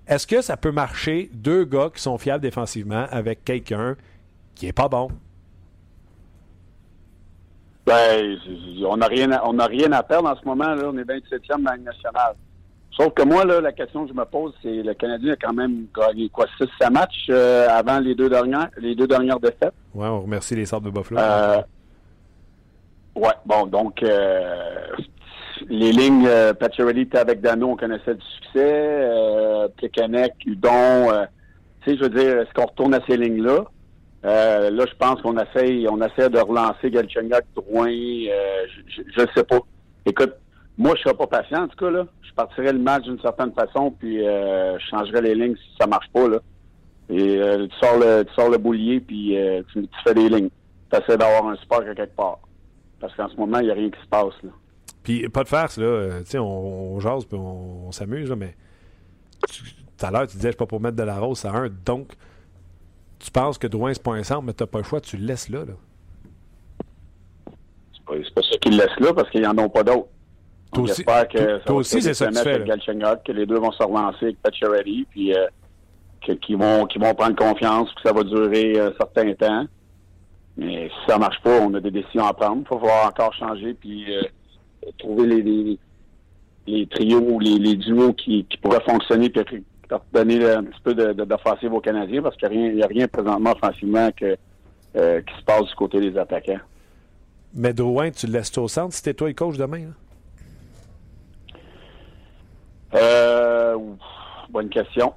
Est-ce 0.05 0.27
que 0.27 0.41
ça 0.41 0.57
peut 0.57 0.73
marcher 0.73 1.29
deux 1.33 1.63
gars 1.63 1.91
qui 1.95 2.01
sont 2.01 2.17
fiables 2.17 2.41
défensivement 2.41 3.05
avec 3.09 3.45
quelqu'un 3.45 3.95
qui 4.53 4.67
est 4.67 4.73
pas 4.73 4.89
bon? 4.89 5.11
Ben, 7.89 8.37
on 8.87 8.97
n'a 8.97 9.07
rien, 9.07 9.31
à, 9.31 9.65
rien 9.65 9.91
à 9.93 10.03
perdre 10.03 10.29
en 10.29 10.35
ce 10.35 10.45
moment. 10.45 10.75
Là. 10.75 10.83
On 10.85 10.97
est 10.99 11.03
27e 11.03 11.63
dans 11.63 11.71
la 11.71 11.77
nationale. 11.77 12.35
Sauf 12.91 13.13
que 13.15 13.23
moi, 13.23 13.45
là, 13.45 13.61
la 13.61 13.71
question 13.71 14.03
que 14.03 14.09
je 14.09 14.13
me 14.13 14.25
pose, 14.25 14.53
c'est 14.61 14.83
le 14.83 14.93
Canadien 14.93 15.33
a 15.33 15.35
quand 15.37 15.53
même 15.53 15.87
gagné 15.95 16.29
quoi, 16.29 16.45
6 16.59 16.67
matchs 16.91 17.27
euh, 17.29 17.67
avant 17.67 17.99
les 17.99 18.13
deux 18.13 18.29
dernières, 18.29 18.69
les 18.77 18.93
deux 18.93 19.07
dernières 19.07 19.39
défaites. 19.39 19.73
Oui, 19.95 20.05
on 20.05 20.21
remercie 20.21 20.55
les 20.55 20.65
sortes 20.65 20.83
de 20.83 20.91
Buffalo. 20.91 21.19
Euh, 21.19 21.61
ouais, 23.15 23.33
bon, 23.45 23.65
donc 23.65 24.03
euh, 24.03 24.55
les 25.67 25.91
lignes 25.91 26.27
euh, 26.27 26.53
était 26.53 27.17
avec 27.17 27.41
Dano, 27.41 27.69
on 27.69 27.75
connaissait 27.75 28.13
du 28.15 28.25
succès. 28.35 28.51
Euh, 28.55 29.67
Plekanec, 29.77 30.33
Udon, 30.45 30.69
euh, 31.11 31.25
tu 31.81 31.91
sais, 31.91 31.97
je 31.97 32.03
veux 32.03 32.09
dire, 32.09 32.39
est-ce 32.39 32.53
qu'on 32.53 32.67
retourne 32.67 32.93
à 32.93 32.99
ces 33.07 33.17
lignes-là? 33.17 33.65
Là, 34.23 34.85
je 34.85 34.95
pense 34.97 35.21
qu'on 35.21 35.37
essaie, 35.37 35.85
on 35.89 36.01
essaie 36.01 36.29
de 36.29 36.39
relancer 36.39 36.91
Galchenyuk, 36.91 37.43
Drouin, 37.55 37.89
je 37.89 39.21
ne 39.21 39.27
sais 39.35 39.43
pas. 39.43 39.59
Écoute, 40.05 40.33
moi, 40.79 40.95
je 40.95 41.01
serais 41.01 41.13
pas 41.13 41.27
patient, 41.27 41.63
en 41.63 41.67
tout 41.67 41.75
cas, 41.75 41.91
là. 41.91 42.07
Je 42.21 42.33
partirais 42.33 42.71
le 42.71 42.79
match 42.79 43.03
d'une 43.03 43.19
certaine 43.19 43.51
façon, 43.51 43.91
puis 43.91 44.25
euh, 44.25 44.79
je 44.79 44.85
changerais 44.87 45.21
les 45.21 45.35
lignes 45.35 45.57
si 45.57 45.75
ça 45.77 45.85
marche 45.85 46.09
pas, 46.13 46.25
là. 46.25 46.39
Et 47.09 47.37
euh, 47.37 47.67
tu, 47.67 47.75
sors 47.85 47.97
le, 47.99 48.23
tu 48.23 48.33
sors 48.33 48.49
le 48.49 48.57
boulier, 48.57 49.01
puis 49.01 49.37
euh, 49.37 49.61
tu, 49.73 49.85
fais 50.05 50.13
des 50.13 50.29
lignes. 50.29 50.49
Tu 50.89 50.97
essaies 50.97 51.17
d'avoir 51.17 51.47
un 51.47 51.57
sport 51.57 51.81
à 51.81 51.93
quelque 51.93 52.15
part. 52.15 52.39
Parce 53.01 53.13
qu'en 53.13 53.27
ce 53.27 53.35
moment, 53.35 53.59
il 53.59 53.65
n'y 53.65 53.71
a 53.71 53.73
rien 53.73 53.89
qui 53.89 54.01
se 54.01 54.07
passe, 54.07 54.33
là. 54.41 54.51
Puis, 55.03 55.27
pas 55.27 55.43
de 55.43 55.49
farce, 55.49 55.77
là. 55.77 56.21
Tu 56.21 56.27
sais, 56.27 56.39
on, 56.39 56.97
jase, 57.01 57.25
puis 57.25 57.37
on, 57.37 57.91
s'amuse, 57.91 58.31
mais 58.31 58.55
tout 59.41 60.05
à 60.05 60.11
l'heure, 60.11 60.27
tu 60.27 60.37
disais, 60.37 60.47
je 60.47 60.51
suis 60.53 60.57
pas 60.57 60.65
pour 60.65 60.79
mettre 60.79 60.95
de 60.95 61.03
la 61.03 61.19
rose 61.19 61.43
à 61.43 61.51
un. 61.51 61.67
Donc, 61.67 62.13
tu 63.19 63.31
penses 63.31 63.57
que 63.57 63.67
Drouin, 63.67 63.93
c'est 63.93 64.03
pas 64.03 64.13
un 64.13 64.23
centre, 64.23 64.43
mais 64.43 64.53
tu 64.53 64.63
n'as 64.63 64.67
pas 64.67 64.79
le 64.79 64.83
choix, 64.85 65.01
tu 65.01 65.17
le 65.17 65.25
laisses 65.25 65.49
là, 65.49 65.65
là. 65.65 65.73
C'est 67.91 68.33
pas, 68.33 68.41
ça 68.41 68.57
qu'ils 68.57 68.71
le 68.71 68.77
laissent 68.77 68.99
là, 68.99 69.13
parce 69.13 69.29
qu'ils 69.29 69.41
n'en 69.41 69.57
ont 69.57 69.69
pas 69.69 69.83
d'autres. 69.83 70.07
Toi 70.73 70.83
aussi, 70.83 71.03
que 71.03 71.65
toi, 71.65 71.75
aussi 71.75 72.01
c'est 72.01 72.13
ça 72.13 72.27
que 72.27 72.33
tu 72.33 72.43
fais. 72.43 73.19
que 73.25 73.31
les 73.31 73.45
deux 73.45 73.57
vont 73.57 73.71
se 73.71 73.83
relancer 73.83 74.25
avec 74.25 74.41
Pacioretty, 74.41 75.05
puis 75.09 75.35
euh, 75.35 75.47
qu'ils 76.41 76.57
vont, 76.57 76.85
qu'ils 76.85 77.01
vont 77.01 77.13
prendre 77.13 77.35
confiance, 77.35 77.89
que 77.93 78.01
ça 78.03 78.13
va 78.13 78.23
durer 78.23 78.79
un 78.79 78.93
certain 78.93 79.33
temps. 79.33 79.65
Mais 80.57 80.89
si 80.89 81.11
ça 81.11 81.17
marche 81.17 81.41
pas, 81.41 81.59
on 81.61 81.73
a 81.73 81.79
des 81.79 81.91
décisions 81.91 82.25
à 82.25 82.33
prendre. 82.33 82.61
Il 82.61 82.67
faut 82.67 82.77
voir 82.77 83.07
encore 83.07 83.33
changer, 83.33 83.73
puis 83.73 84.15
euh, 84.15 84.21
trouver 84.99 85.25
les, 85.27 85.41
les, 85.41 85.79
les, 86.67 86.87
trios, 86.87 87.39
les, 87.39 87.57
les 87.57 87.75
duos 87.75 88.13
qui, 88.13 88.45
qui 88.45 88.57
pourraient 88.57 88.83
fonctionner, 88.87 89.29
puis 89.29 89.63
donner 90.13 90.45
un 90.49 90.63
petit 90.63 90.81
peu 90.83 90.93
d'offensive 90.93 91.73
aux 91.73 91.81
Canadiens, 91.81 92.21
parce 92.21 92.35
qu'il 92.37 92.75
n'y 92.75 92.81
a, 92.81 92.85
a, 92.85 92.87
rien 92.87 93.07
présentement 93.07 93.51
offensivement 93.51 94.09
que, 94.15 94.37
euh, 94.95 95.21
qui 95.21 95.35
se 95.39 95.43
passe 95.43 95.65
du 95.65 95.75
côté 95.75 95.99
des 95.99 96.17
attaquants. 96.17 96.59
Mais 97.53 97.73
Drouin, 97.73 98.11
tu 98.11 98.27
le 98.27 98.33
laisses 98.33 98.55
au 98.57 98.67
centre 98.67 98.93
si 98.93 99.01
t'es 99.01 99.13
toi 99.13 99.27
le 99.27 99.33
coach 99.33 99.57
demain? 99.57 99.79
Là? 99.79 99.93
Euh, 102.95 103.77
bonne 104.49 104.69
question. 104.69 105.13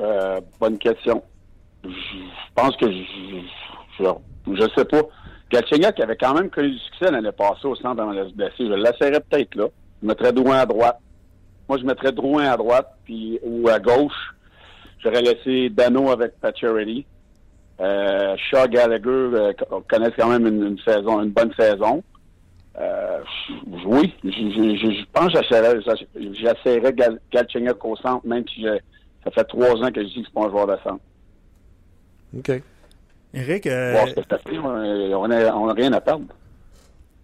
Euh, 0.00 0.40
bonne 0.60 0.78
question. 0.78 1.22
Je 1.84 1.90
pense 2.54 2.76
que 2.76 2.90
je, 2.90 3.02
je, 3.98 4.68
sais 4.76 4.84
pas. 4.84 5.02
qui 5.92 6.02
avait 6.02 6.16
quand 6.16 6.34
même 6.34 6.50
connu 6.50 6.72
du 6.72 6.78
succès 6.78 7.10
l'année 7.10 7.32
passée 7.32 7.66
au 7.66 7.74
centre 7.76 7.96
dans 7.96 8.10
le 8.10 8.24
blessé. 8.32 8.54
Je 8.60 8.74
l'essaierais 8.74 9.20
peut-être 9.20 9.54
là. 9.54 9.66
Je 10.02 10.08
mettrais 10.08 10.32
Drouin 10.32 10.58
à 10.58 10.66
droite. 10.66 11.00
Moi, 11.68 11.78
je 11.78 11.84
mettrais 11.84 12.12
Drouin 12.12 12.46
à 12.46 12.56
droite 12.56 12.94
puis 13.04 13.38
ou 13.42 13.68
à 13.68 13.78
gauche. 13.78 14.34
J'aurais 15.02 15.22
laissé 15.22 15.68
Dano 15.70 16.10
avec 16.10 16.38
Pacioretty. 16.40 17.06
Euh, 17.80 18.36
Shaw 18.50 18.68
Gallagher 18.68 19.08
euh, 19.08 19.52
connaissent 19.88 20.14
quand 20.16 20.28
même 20.28 20.46
une, 20.46 20.78
saison, 20.78 21.22
une 21.22 21.30
bonne 21.30 21.52
saison. 21.58 22.02
Euh, 22.78 23.20
oui, 23.86 24.14
je, 24.24 25.04
pense 25.12 25.32
que 25.32 25.40
j'essaierais 26.32 26.92
Gal, 26.92 27.20
Galchenyuk 27.32 27.84
au 27.84 27.96
centre, 27.96 28.26
même 28.26 28.44
si 28.48 28.64
ça 29.24 29.30
fait 29.30 29.44
trois 29.44 29.74
ans 29.82 29.90
que 29.90 30.02
je 30.02 30.08
dis 30.08 30.22
que 30.22 30.26
c'est 30.26 30.34
pas 30.34 30.46
un 30.46 30.50
joueur 30.50 30.66
de 30.66 30.76
centre. 30.82 31.00
OK. 32.36 32.62
Eric, 33.34 33.66
euh, 33.66 34.04
on 35.14 35.28
n'a 35.28 35.72
rien 35.74 35.92
à 35.92 36.00
perdre. 36.00 36.24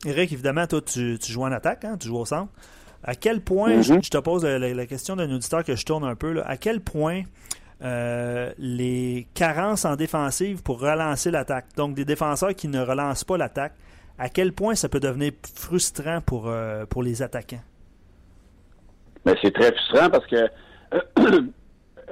Eric, 0.05 0.33
évidemment, 0.33 0.67
toi, 0.67 0.81
tu, 0.83 1.19
joues 1.27 1.43
en 1.43 1.53
attaque, 1.53 1.85
hein? 1.85 1.97
tu 1.99 2.09
joues 2.09 2.19
au 2.19 2.25
centre. 2.25 2.53
À 3.05 3.15
quel 3.15 3.41
point, 3.41 3.79
mm-hmm. 3.79 4.05
je, 4.05 4.11
te 4.11 4.19
pose 4.19 4.45
la, 4.45 4.87
question 4.87 5.17
d'un 5.17 5.31
auditeur 5.33 5.65
que 5.65 5.75
je 5.75 5.85
tourne 5.85 6.05
un 6.05 6.15
peu, 6.15 6.41
à 6.45 6.57
quel 6.57 6.81
point 6.81 7.23
euh, 7.83 8.53
les 8.59 9.27
carences 9.35 9.85
en 9.85 9.97
défensive 9.97 10.63
pour 10.63 10.81
relancer 10.81 11.31
l'attaque, 11.31 11.67
donc 11.77 11.95
des 11.95 12.05
défenseurs 12.05 12.55
qui 12.55 12.69
ne 12.69 12.81
relancent 12.81 13.25
pas 13.25 13.37
l'attaque, 13.37 13.73
à 14.19 14.29
quel 14.29 14.53
point 14.53 14.75
ça 14.77 14.89
peut 14.89 15.01
devenir 15.01 15.33
frustrant 15.57 16.21
pour, 16.21 16.49
euh, 16.49 16.87
pour 16.87 17.03
les 17.03 17.23
attaquants? 17.23 17.63
Mais 19.25 19.35
c'est 19.43 19.53
très 19.53 19.73
frustrant 19.73 20.11
parce 20.11 20.27
que 20.27 20.49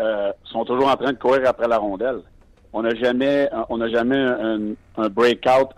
euh, 0.00 0.32
sont 0.44 0.64
toujours 0.64 0.88
en 0.88 0.96
train 0.96 1.12
de 1.12 1.18
courir 1.18 1.48
après 1.48 1.68
la 1.68 1.78
rondelle. 1.78 2.20
On 2.72 2.82
n'a 2.82 2.94
jamais, 2.94 3.48
on 3.68 3.78
n'a 3.78 3.88
jamais 3.88 4.16
un, 4.16 4.74
un 4.96 5.08
breakout 5.08 5.70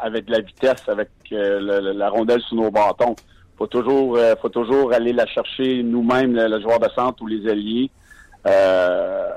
avec 0.00 0.26
de 0.26 0.32
la 0.32 0.40
vitesse, 0.40 0.86
avec 0.86 1.08
euh, 1.32 1.92
la 1.94 2.10
rondelle 2.10 2.42
sous 2.42 2.56
nos 2.56 2.70
bâtons. 2.70 3.16
Faut 3.58 3.66
toujours, 3.66 4.18
faut 4.42 4.48
toujours 4.50 4.92
aller 4.92 5.12
la 5.12 5.26
chercher 5.26 5.82
nous-mêmes, 5.82 6.34
le, 6.34 6.60
joueur 6.60 6.78
de 6.78 6.88
centre 6.94 7.22
ou 7.22 7.26
les 7.26 7.50
alliés. 7.50 7.90
je 8.44 9.32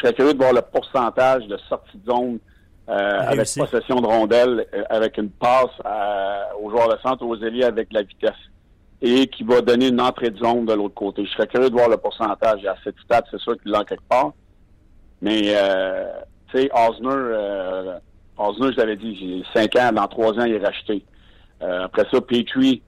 serais 0.00 0.14
curieux 0.14 0.32
de 0.32 0.38
voir 0.38 0.52
le 0.52 0.62
pourcentage 0.62 1.46
de 1.46 1.58
sortie 1.68 1.98
de 1.98 2.10
zone 2.10 2.38
euh, 2.90 3.20
avec 3.20 3.46
possession 3.56 4.00
de 4.00 4.06
rondelle, 4.06 4.66
euh, 4.74 4.82
avec 4.90 5.16
une 5.16 5.30
passe 5.30 5.70
aux 6.60 6.70
joueurs 6.70 6.88
de 6.88 6.96
centre, 7.00 7.24
aux 7.24 7.36
ailiers 7.36 7.64
avec 7.64 7.92
la 7.92 8.02
vitesse. 8.02 8.32
Et 9.00 9.28
qui 9.28 9.44
va 9.44 9.60
donner 9.60 9.88
une 9.88 10.00
entrée 10.00 10.30
de 10.30 10.38
zone 10.38 10.66
de 10.66 10.74
l'autre 10.74 10.94
côté. 10.94 11.24
Je 11.24 11.30
serais 11.30 11.46
curieux 11.46 11.70
de 11.70 11.74
voir 11.74 11.88
le 11.88 11.96
pourcentage. 11.96 12.66
À 12.66 12.74
cette 12.84 12.98
stade, 12.98 13.24
c'est 13.30 13.40
sûr 13.40 13.56
qu'il 13.62 13.70
l'a 13.70 13.84
quelque 13.84 14.02
part. 14.08 14.32
Mais, 15.22 15.40
euh, 15.46 16.04
tu 16.52 16.58
sais, 16.58 16.70
Osner, 16.74 17.08
euh, 17.08 17.98
Osner, 18.36 18.72
je 18.72 18.76
l'avais 18.76 18.96
dit, 18.96 19.16
j'ai 19.16 19.44
cinq 19.58 19.76
ans, 19.76 19.92
dans 19.92 20.08
trois 20.08 20.32
ans, 20.32 20.44
il 20.44 20.54
est 20.54 20.64
racheté. 20.64 21.02
Après 21.60 22.06
ça, 22.10 22.20
Petrie 22.20 22.82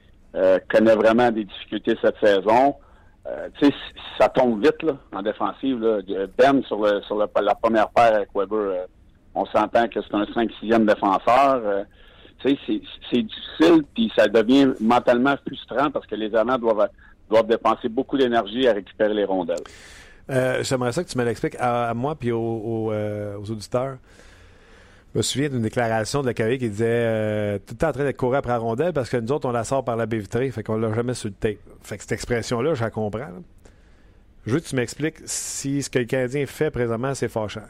connaît 0.68 0.94
vraiment 0.94 1.30
des 1.30 1.44
difficultés 1.44 1.96
cette 2.00 2.18
saison. 2.22 2.74
tu 3.58 3.66
sais, 3.66 3.74
ça 4.18 4.28
tombe 4.28 4.62
vite 4.62 4.82
là, 4.82 4.96
en 5.12 5.22
défensive. 5.22 5.78
Ben 6.38 6.62
sur, 6.64 7.16
la 7.16 7.54
première 7.54 7.90
paire 7.90 8.14
avec 8.14 8.28
Weber 8.34 8.86
on 9.34 9.46
s'entend 9.46 9.88
que 9.88 10.00
c'est 10.02 10.14
un 10.14 10.24
5-6e 10.24 10.86
défenseur. 10.86 11.62
Euh, 11.64 11.84
tu 12.40 12.50
sais, 12.50 12.80
c'est 13.10 13.22
difficile, 13.22 13.84
puis 13.94 14.12
ça 14.16 14.26
devient 14.26 14.72
mentalement 14.80 15.34
frustrant 15.46 15.90
parce 15.90 16.06
que 16.06 16.16
les 16.16 16.34
Allemands 16.34 16.58
doivent, 16.58 16.88
dépenser 17.46 17.88
beaucoup 17.88 18.18
d'énergie 18.18 18.68
à 18.68 18.74
récupérer 18.74 19.14
les 19.14 19.24
rondelles. 19.24 19.56
Euh, 20.30 20.62
j'aimerais 20.62 20.92
ça 20.92 21.02
que 21.02 21.08
tu 21.08 21.16
me 21.16 21.24
l'expliques 21.24 21.56
à, 21.58 21.94
moi 21.94 22.14
puis 22.14 22.30
euh, 22.30 22.34
aux, 22.36 23.50
auditeurs. 23.50 23.96
Je 25.12 25.18
me 25.18 25.22
souviens 25.22 25.48
d'une 25.50 25.62
déclaration 25.62 26.22
de 26.22 26.26
la 26.28 26.34
qui 26.34 26.70
disait 26.70 27.58
tout 27.66 27.74
le 27.74 27.78
temps 27.78 27.88
en 27.88 27.92
train 27.92 28.04
de 28.04 28.12
courir 28.12 28.38
après 28.38 28.52
la 28.52 28.58
rondelle 28.58 28.92
parce 28.92 29.10
que 29.10 29.18
nous 29.18 29.30
autres, 29.32 29.48
on 29.48 29.52
la 29.52 29.64
sort 29.64 29.84
par 29.84 29.96
la 29.96 30.06
baie 30.06 30.18
vitrée, 30.18 30.50
fait 30.50 30.62
qu'on 30.62 30.76
l'a 30.76 30.92
jamais 30.94 31.14
sur 31.14 31.28
le 31.28 31.34
tape. 31.34 31.58
Fait 31.82 31.96
que 31.96 32.02
cette 32.02 32.12
expression-là, 32.12 32.74
je 32.74 32.82
la 32.82 32.90
comprends. 32.90 33.28
Je 34.46 34.54
veux 34.54 34.60
que 34.60 34.66
tu 34.66 34.74
m'expliques 34.74 35.18
si 35.24 35.82
ce 35.82 35.90
que 35.90 35.98
le 35.98 36.06
Canadien 36.06 36.46
fait 36.46 36.70
présentement, 36.70 37.14
c'est 37.14 37.28
fâchant 37.28 37.62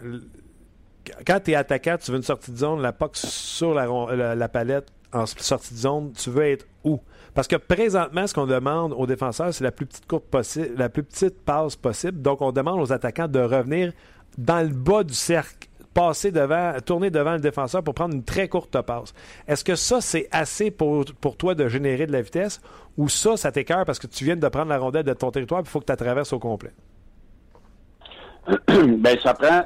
quand 1.26 1.40
tu 1.40 1.52
es 1.52 1.54
attaquant, 1.54 1.96
tu 2.00 2.10
veux 2.10 2.16
une 2.16 2.22
sortie 2.22 2.50
de 2.50 2.56
zone, 2.56 2.80
la 2.80 2.92
POC 2.92 3.16
sur 3.16 3.74
la, 3.74 4.48
palette 4.48 4.88
en 5.12 5.26
sortie 5.26 5.74
de 5.74 5.78
zone, 5.78 6.12
tu 6.12 6.30
veux 6.30 6.44
être 6.44 6.66
où? 6.84 7.00
Parce 7.34 7.48
que 7.48 7.56
présentement, 7.56 8.26
ce 8.26 8.34
qu'on 8.34 8.46
demande 8.46 8.92
aux 8.92 9.06
défenseurs, 9.06 9.52
c'est 9.52 9.64
la 9.64 9.72
plus 9.72 9.86
petite 9.86 10.06
courte 10.06 10.26
possible, 10.26 10.74
la 10.76 10.88
plus 10.88 11.02
petite 11.02 11.44
passe 11.44 11.76
possible. 11.76 12.20
Donc, 12.20 12.42
on 12.42 12.52
demande 12.52 12.80
aux 12.80 12.92
attaquants 12.92 13.28
de 13.28 13.40
revenir 13.40 13.92
dans 14.36 14.66
le 14.66 14.74
bas 14.74 15.02
du 15.02 15.14
cercle, 15.14 15.68
passer 15.94 16.30
devant, 16.32 16.74
tourner 16.84 17.10
devant 17.10 17.32
le 17.32 17.40
défenseur 17.40 17.82
pour 17.82 17.94
prendre 17.94 18.14
une 18.14 18.24
très 18.24 18.48
courte 18.48 18.80
passe. 18.82 19.14
Est-ce 19.46 19.64
que 19.64 19.74
ça, 19.74 20.00
c'est 20.00 20.28
assez 20.30 20.70
pour, 20.70 21.04
pour 21.20 21.36
toi 21.36 21.54
de 21.54 21.68
générer 21.68 22.06
de 22.06 22.12
la 22.12 22.22
vitesse 22.22 22.60
ou 22.96 23.08
ça, 23.08 23.36
ça 23.36 23.52
t'écœure 23.52 23.84
parce 23.84 23.98
que 23.98 24.06
tu 24.06 24.24
viens 24.24 24.36
de 24.36 24.48
prendre 24.48 24.68
la 24.68 24.78
rondelle 24.78 25.04
de 25.04 25.12
ton 25.12 25.30
territoire 25.30 25.60
et 25.60 25.64
il 25.64 25.68
faut 25.68 25.80
que 25.80 25.86
tu 25.86 25.92
la 25.92 25.96
traverses 25.96 26.32
au 26.32 26.38
complet? 26.38 26.72
ben, 28.68 29.18
ça 29.22 29.34
prend. 29.34 29.62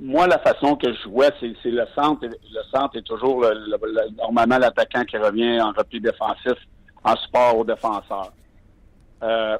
Moi, 0.00 0.26
la 0.26 0.38
façon 0.38 0.76
que 0.76 0.90
je 0.94 1.02
jouais, 1.02 1.30
c'est 1.40 1.70
le 1.70 1.84
centre. 1.94 2.24
Le 2.24 2.62
centre 2.72 2.96
est 2.96 3.02
toujours 3.02 3.44
normalement 4.16 4.58
l'attaquant 4.58 5.04
qui 5.04 5.18
revient 5.18 5.60
en 5.60 5.72
repli 5.72 6.00
défensif 6.00 6.54
en 7.02 7.16
support 7.16 7.58
au 7.58 7.64
défenseur. 7.64 8.32
Euh, 9.22 9.58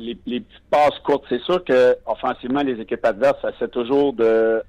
les, 0.00 0.14
petites 0.14 0.46
passes 0.70 0.98
courtes, 1.04 1.24
c'est 1.28 1.42
sûr 1.42 1.62
que 1.64 1.96
offensivement, 2.06 2.62
les 2.62 2.80
équipes 2.80 3.04
adverses 3.04 3.44
essaient 3.44 3.68
toujours 3.68 4.14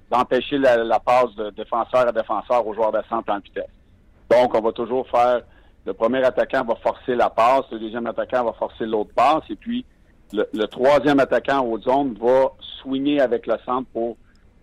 d'empêcher 0.10 0.58
la, 0.58 1.00
passe 1.00 1.34
de 1.36 1.50
défenseur 1.52 2.08
à 2.08 2.12
défenseur 2.12 2.66
aux 2.66 2.74
joueurs 2.74 2.92
de 2.92 3.02
centre 3.10 3.32
en 3.32 3.40
vitesse. 3.40 3.70
Donc, 4.30 4.56
on 4.56 4.62
va 4.62 4.72
toujours 4.72 5.08
faire 5.10 5.42
le 5.86 5.94
premier 5.94 6.24
attaquant 6.24 6.64
va 6.64 6.76
forcer 6.76 7.16
la 7.16 7.30
passe, 7.30 7.64
le 7.72 7.80
deuxième 7.80 8.06
attaquant 8.06 8.44
va 8.44 8.54
forcer 8.54 8.86
l'autre 8.86 9.12
passe, 9.16 9.44
et 9.50 9.56
puis 9.56 9.84
le, 10.32 10.66
troisième 10.68 11.20
attaquant 11.20 11.66
aux 11.66 11.80
zone 11.80 12.16
va 12.22 12.52
swinger 12.82 13.20
avec 13.20 13.48
le 13.48 13.56
centre 13.66 13.88
pour 13.92 14.16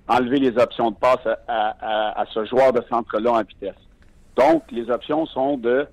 enlever 0.08 0.38
les 0.38 0.56
options 0.56 0.90
de 0.90 0.96
passe 0.96 1.26
à, 1.48 2.24
ce 2.32 2.44
joueur 2.44 2.72
de 2.72 2.82
centre-là 2.88 3.32
en 3.32 3.42
vitesse. 3.42 3.74
Donc, 4.36 4.62
les 4.70 4.88
options 4.90 5.26
sont 5.26 5.58
de 5.58 5.86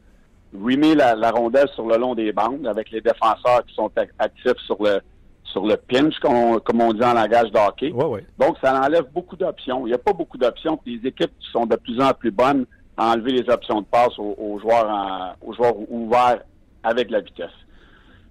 rimer 0.64 0.96
la, 0.96 1.32
rondelle 1.32 1.70
sur 1.76 1.88
le 1.88 1.98
long 1.98 2.16
des 2.16 2.32
bandes 2.32 2.68
avec 2.68 2.92
les 2.92 3.02
défenseurs 3.02 3.66
qui 3.68 3.76
sont 3.76 3.92
actifs 4.20 4.58
sur 4.66 4.82
le 4.82 5.00
sur 5.46 5.66
le 5.66 5.78
pinch, 5.78 6.20
comme 6.20 6.82
on, 6.82 6.92
dit 6.92 7.04
en 7.04 7.14
langage 7.14 7.50
de 7.50 7.58
hockey. 7.58 7.94
Donc, 8.38 8.58
ça 8.62 8.78
enlève 8.78 9.06
beaucoup 9.14 9.38
d'options. 9.38 9.88
Il 9.88 9.92
n'y 9.92 9.96
a 9.96 9.98
pas 9.98 10.12
beaucoup 10.12 10.38
d'options. 10.38 10.78
Les 10.86 11.00
équipes 11.08 11.32
sont 11.54 11.66
de 11.66 11.78
plus 11.78 12.02
en 12.02 12.12
plus 12.14 12.32
bonnes 12.32 12.66
à 12.98 13.14
enlever 13.14 13.32
les 13.32 13.50
options 13.50 13.80
de 13.80 13.86
passe 13.86 14.20
aux, 14.20 14.60
joueurs, 14.60 15.38
aux 15.42 15.54
joueurs 15.54 15.76
ouverts 15.90 16.42
avec 16.84 17.10
la 17.10 17.22
vitesse. 17.22 17.56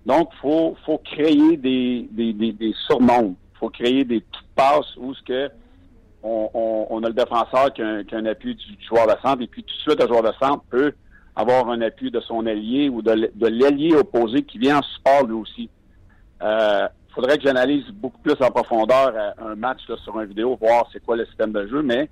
Donc, 0.05 0.31
faut 0.43 0.77
faut 0.85 0.99
créer 0.99 1.57
des, 1.57 2.07
des, 2.11 2.35
des, 2.35 2.53
des 2.53 2.75
faut 2.89 3.71
créer 3.71 4.05
des 4.05 4.21
petites 4.21 4.49
passes 4.55 4.97
où 4.99 5.15
ce 5.15 5.23
que 5.23 5.51
on, 6.23 6.87
on, 6.91 7.03
a 7.03 7.09
le 7.09 7.15
défenseur 7.15 7.73
qui 7.73 7.83
a, 7.83 8.03
un, 8.13 8.27
appui 8.27 8.55
du, 8.55 8.65
joueur 8.87 9.07
de 9.07 9.15
centre 9.23 9.43
et 9.43 9.47
puis 9.47 9.63
tout 9.63 9.75
de 9.75 9.81
suite, 9.81 10.01
le 10.01 10.09
joueur 10.09 10.23
de 10.23 10.33
centre 10.41 10.65
peut 10.71 10.93
avoir 11.37 11.69
un 11.69 11.81
appui 11.81 12.11
de 12.11 12.21
son 12.21 12.47
allié 12.47 12.89
ou 12.89 13.03
de, 13.03 13.31
de 13.35 13.47
l'allié 13.47 13.95
opposé 13.95 14.43
qui 14.43 14.59
vient 14.59 14.79
en 14.79 14.83
support 14.83 15.27
lui 15.27 15.35
aussi. 15.35 15.71
Euh, 16.43 16.89
faudrait 17.15 17.39
que 17.39 17.45
j'analyse 17.45 17.85
beaucoup 17.93 18.19
plus 18.19 18.37
en 18.41 18.51
profondeur 18.51 19.13
euh, 19.15 19.53
un 19.53 19.55
match 19.55 19.81
sur 20.03 20.21
une 20.21 20.27
vidéo, 20.27 20.57
voir 20.61 20.89
c'est 20.93 21.05
quoi 21.05 21.17
le 21.17 21.27
système 21.27 21.53
de 21.53 21.67
jeu, 21.67 21.83
mais 21.83 22.09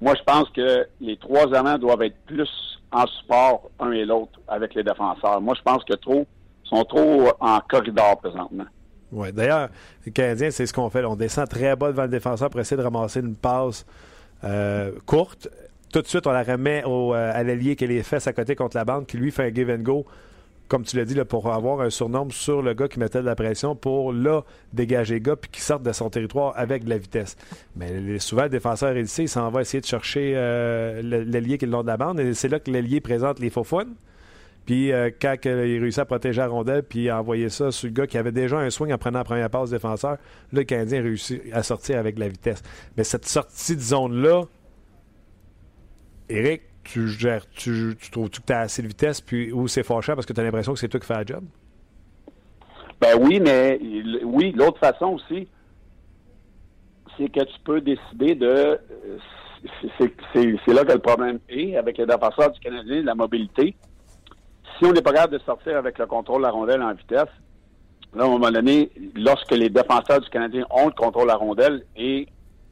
moi, 0.00 0.14
je 0.14 0.22
pense 0.24 0.50
que 0.50 0.86
les 1.00 1.16
trois 1.16 1.52
amants 1.54 1.78
doivent 1.78 2.02
être 2.02 2.18
plus 2.26 2.48
en 2.92 3.06
support 3.06 3.70
un 3.80 3.92
et 3.92 4.04
l'autre 4.04 4.38
avec 4.46 4.74
les 4.74 4.82
défenseurs. 4.82 5.40
Moi, 5.40 5.54
je 5.56 5.62
pense 5.62 5.84
que 5.84 5.94
trop 5.94 6.26
sont 6.64 6.84
trop 6.84 7.28
en 7.40 7.60
corridor 7.60 8.18
présentement. 8.18 8.66
Oui, 9.12 9.32
d'ailleurs, 9.32 9.68
les 10.04 10.12
Canadiens, 10.12 10.50
c'est 10.50 10.66
ce 10.66 10.72
qu'on 10.72 10.90
fait. 10.90 11.04
On 11.04 11.16
descend 11.16 11.48
très 11.48 11.76
bas 11.76 11.88
devant 11.88 12.02
le 12.02 12.08
défenseur 12.08 12.50
pour 12.50 12.60
essayer 12.60 12.76
de 12.76 12.82
ramasser 12.82 13.20
une 13.20 13.36
passe 13.36 13.86
euh, 14.44 14.92
courte. 15.06 15.48
Tout 15.92 16.02
de 16.02 16.06
suite, 16.06 16.26
on 16.26 16.32
la 16.32 16.42
remet 16.42 16.82
euh, 16.86 17.30
à 17.32 17.42
l'allié 17.42 17.76
qui 17.76 17.84
a 17.84 17.86
les 17.86 18.02
fesses 18.02 18.26
à 18.26 18.32
côté 18.32 18.54
contre 18.54 18.76
la 18.76 18.84
bande, 18.84 19.06
qui 19.06 19.16
lui 19.16 19.30
fait 19.30 19.44
un 19.44 19.54
give 19.54 19.70
and 19.70 19.82
go, 19.82 20.04
comme 20.68 20.84
tu 20.84 20.96
l'as 20.96 21.04
dit, 21.04 21.14
là, 21.14 21.24
pour 21.24 21.52
avoir 21.52 21.80
un 21.80 21.90
surnom 21.90 22.28
sur 22.30 22.60
le 22.60 22.74
gars 22.74 22.88
qui 22.88 22.98
mettait 22.98 23.20
de 23.20 23.26
la 23.26 23.36
pression 23.36 23.76
pour 23.76 24.12
là 24.12 24.42
dégager 24.72 25.14
le 25.14 25.20
gars 25.20 25.36
puis 25.36 25.50
qui 25.50 25.60
sorte 25.60 25.82
de 25.82 25.92
son 25.92 26.10
territoire 26.10 26.52
avec 26.56 26.84
de 26.84 26.90
la 26.90 26.98
vitesse. 26.98 27.36
Mais 27.76 28.18
souvent, 28.18 28.44
le 28.44 28.48
défenseur 28.48 28.96
ici, 28.96 29.22
il 29.22 29.28
s'en 29.28 29.48
va 29.50 29.60
essayer 29.60 29.80
de 29.80 29.86
chercher 29.86 30.32
euh, 30.34 31.02
l'allié 31.02 31.58
qui 31.58 31.64
est 31.64 31.68
le 31.68 31.72
long 31.72 31.82
de 31.82 31.86
la 31.86 31.96
bande 31.96 32.18
et 32.18 32.34
c'est 32.34 32.48
là 32.48 32.58
que 32.58 32.70
l'allié 32.70 33.00
présente 33.00 33.38
les 33.38 33.50
faux 33.50 33.64
fun. 33.64 33.86
Puis 34.64 34.90
euh, 34.90 35.10
quand 35.22 35.36
il 35.44 35.78
réussit 35.78 36.00
à 36.00 36.04
protéger 36.04 36.40
la 36.40 36.48
rondelle, 36.48 36.82
puis 36.82 37.08
à 37.08 37.20
envoyer 37.20 37.48
ça 37.48 37.70
sur 37.70 37.86
le 37.86 37.92
gars 37.92 38.08
qui 38.08 38.18
avait 38.18 38.32
déjà 38.32 38.58
un 38.58 38.68
swing 38.68 38.92
en 38.92 38.98
prenant 38.98 39.20
la 39.20 39.24
première 39.24 39.48
passe 39.48 39.70
défenseur, 39.70 40.18
le 40.52 40.64
Canadien 40.64 41.02
réussit 41.02 41.40
à 41.52 41.62
sortir 41.62 41.98
avec 41.98 42.18
la 42.18 42.26
vitesse. 42.26 42.62
Mais 42.96 43.04
cette 43.04 43.26
sortie 43.26 43.76
de 43.76 43.80
zone-là, 43.80 44.42
Eric, 46.28 46.62
tu 46.84 47.08
gères, 47.08 47.48
tu, 47.50 47.96
trouves 48.10 48.30
que 48.30 48.36
tu 48.36 48.52
as 48.52 48.60
assez 48.60 48.82
de 48.82 48.88
vitesse, 48.88 49.20
puis 49.20 49.52
ou 49.52 49.68
c'est 49.68 49.82
fâchant 49.82 50.14
parce 50.14 50.26
que 50.26 50.32
tu 50.32 50.40
as 50.40 50.44
l'impression 50.44 50.72
que 50.72 50.78
c'est 50.78 50.88
toi 50.88 51.00
qui 51.00 51.06
fais 51.06 51.14
la 51.14 51.24
job? 51.24 51.44
Ben 53.00 53.16
oui, 53.20 53.40
mais 53.40 53.78
oui, 54.24 54.52
l'autre 54.52 54.78
façon 54.78 55.06
aussi, 55.06 55.48
c'est 57.16 57.28
que 57.28 57.44
tu 57.44 57.60
peux 57.64 57.80
décider 57.80 58.34
de. 58.34 58.80
C'est 59.98 60.72
là 60.72 60.84
que 60.84 60.92
le 60.92 60.98
problème 60.98 61.40
est 61.48 61.76
avec 61.76 61.98
les 61.98 62.06
défenseurs 62.06 62.52
du 62.52 62.60
Canadien, 62.60 63.02
la 63.02 63.14
mobilité 63.14 63.74
si 64.78 64.84
on 64.84 64.92
n'est 64.92 65.02
pas 65.02 65.12
capable 65.12 65.38
de 65.38 65.44
sortir 65.44 65.76
avec 65.76 65.98
le 65.98 66.06
contrôle 66.06 66.42
de 66.42 66.46
la 66.46 66.50
rondelle 66.50 66.82
en 66.82 66.92
vitesse, 66.92 67.30
là, 68.14 68.24
à 68.24 68.26
un 68.26 68.30
moment 68.30 68.50
donné, 68.50 68.90
lorsque 69.14 69.52
les 69.52 69.70
défenseurs 69.70 70.20
du 70.20 70.28
Canadien 70.28 70.64
ont 70.70 70.86
le 70.86 70.92
contrôle 70.92 71.24
de 71.24 71.28
la 71.28 71.36
rondelle 71.36 71.84
et 71.96 72.28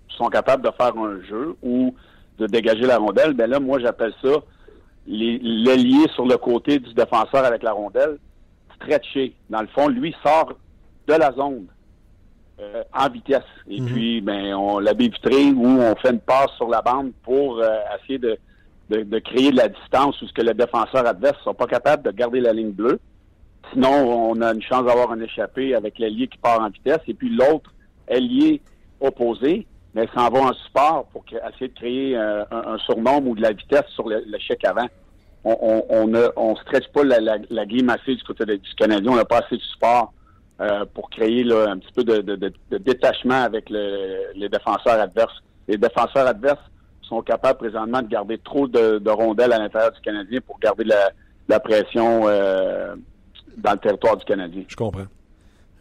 sont 0.08 0.28
capables 0.28 0.62
de 0.62 0.70
faire 0.70 0.96
un 0.96 1.20
jeu 1.22 1.56
ou 1.62 1.94
de 2.38 2.46
dégager 2.46 2.82
la 2.82 2.98
rondelle, 2.98 3.34
ben 3.34 3.48
là, 3.48 3.60
moi, 3.60 3.78
j'appelle 3.78 4.12
ça 4.22 4.30
l'ailier 5.06 6.08
sur 6.14 6.24
le 6.24 6.36
côté 6.38 6.78
du 6.78 6.94
défenseur 6.94 7.44
avec 7.44 7.62
la 7.62 7.72
rondelle, 7.72 8.18
stretché. 8.76 9.34
Dans 9.50 9.60
le 9.60 9.66
fond, 9.68 9.88
lui 9.88 10.14
sort 10.22 10.54
de 11.06 11.12
la 11.12 11.30
zone 11.32 11.66
euh, 12.60 12.82
en 12.92 13.08
vitesse. 13.10 13.42
Et 13.68 13.80
mhm. 13.80 13.86
puis, 13.86 14.20
ben, 14.20 14.54
on 14.54 14.78
l'a 14.78 14.94
vitré 14.94 15.50
ou 15.52 15.66
on 15.66 15.94
fait 15.96 16.10
une 16.10 16.20
passe 16.20 16.50
sur 16.56 16.68
la 16.68 16.80
bande 16.80 17.12
pour 17.22 17.58
euh, 17.58 17.68
essayer 18.00 18.18
de 18.18 18.38
de, 18.90 19.18
créer 19.18 19.50
de 19.50 19.56
la 19.56 19.68
distance 19.68 20.20
où 20.20 20.26
ce 20.26 20.32
que 20.32 20.42
le 20.42 20.54
défenseur 20.54 21.06
adverse 21.06 21.38
ne 21.38 21.44
sont 21.44 21.54
pas 21.54 21.66
capables 21.66 22.02
de 22.02 22.10
garder 22.10 22.40
la 22.40 22.52
ligne 22.52 22.72
bleue. 22.72 23.00
Sinon, 23.72 24.30
on 24.30 24.40
a 24.42 24.52
une 24.52 24.62
chance 24.62 24.84
d'avoir 24.84 25.10
un 25.10 25.20
échappé 25.20 25.74
avec 25.74 25.98
l'allié 25.98 26.28
qui 26.28 26.38
part 26.38 26.60
en 26.60 26.68
vitesse 26.68 27.00
et 27.08 27.14
puis 27.14 27.30
l'autre 27.30 27.72
allié 28.10 28.60
opposé, 29.00 29.66
mais 29.94 30.08
s'en 30.14 30.28
va 30.28 30.40
en 30.40 30.52
support 30.54 31.06
pour 31.12 31.24
essayer 31.30 31.68
de 31.68 31.74
créer 31.74 32.16
euh, 32.16 32.44
un, 32.50 32.78
surnombre 32.78 33.30
ou 33.30 33.34
de 33.36 33.42
la 33.42 33.52
vitesse 33.52 33.86
sur 33.94 34.08
le, 34.08 34.22
chèque 34.38 34.64
avant. 34.64 34.88
On 35.44 35.84
on, 35.90 36.12
on, 36.36 36.56
stretch 36.56 36.88
pas 36.88 37.04
la, 37.04 37.20
la, 37.20 37.62
assez 37.92 38.14
du 38.14 38.22
côté 38.24 38.46
du 38.46 38.74
Canadien. 38.76 39.12
On 39.12 39.16
n'a 39.16 39.26
pas 39.26 39.40
assez 39.40 39.56
de 39.56 39.62
support 39.62 40.12
euh, 40.60 40.84
pour 40.94 41.10
créer 41.10 41.44
un 41.52 41.78
petit 41.78 41.92
peu 41.92 42.02
de, 42.02 42.52
détachement 42.78 43.42
avec 43.42 43.68
les 43.68 44.48
défenseurs 44.48 45.00
adverses. 45.00 45.42
Les 45.68 45.76
défenseurs 45.76 46.26
adverses 46.26 46.60
sont 47.02 47.22
capables 47.22 47.58
présentement 47.58 48.02
de 48.02 48.08
garder 48.08 48.38
trop 48.38 48.66
de, 48.66 49.10
rondelles 49.10 49.52
à 49.52 49.58
l'intérieur 49.58 49.92
du 49.92 50.00
Canadien 50.00 50.40
pour 50.40 50.58
garder 50.58 50.84
la, 50.84 51.60
pression 51.60 52.22
euh, 52.26 52.94
dans 53.56 53.72
le 53.72 53.78
territoire 53.78 54.16
du 54.16 54.24
Canadien. 54.24 54.64
Je 54.66 54.76
comprends. 54.76 55.06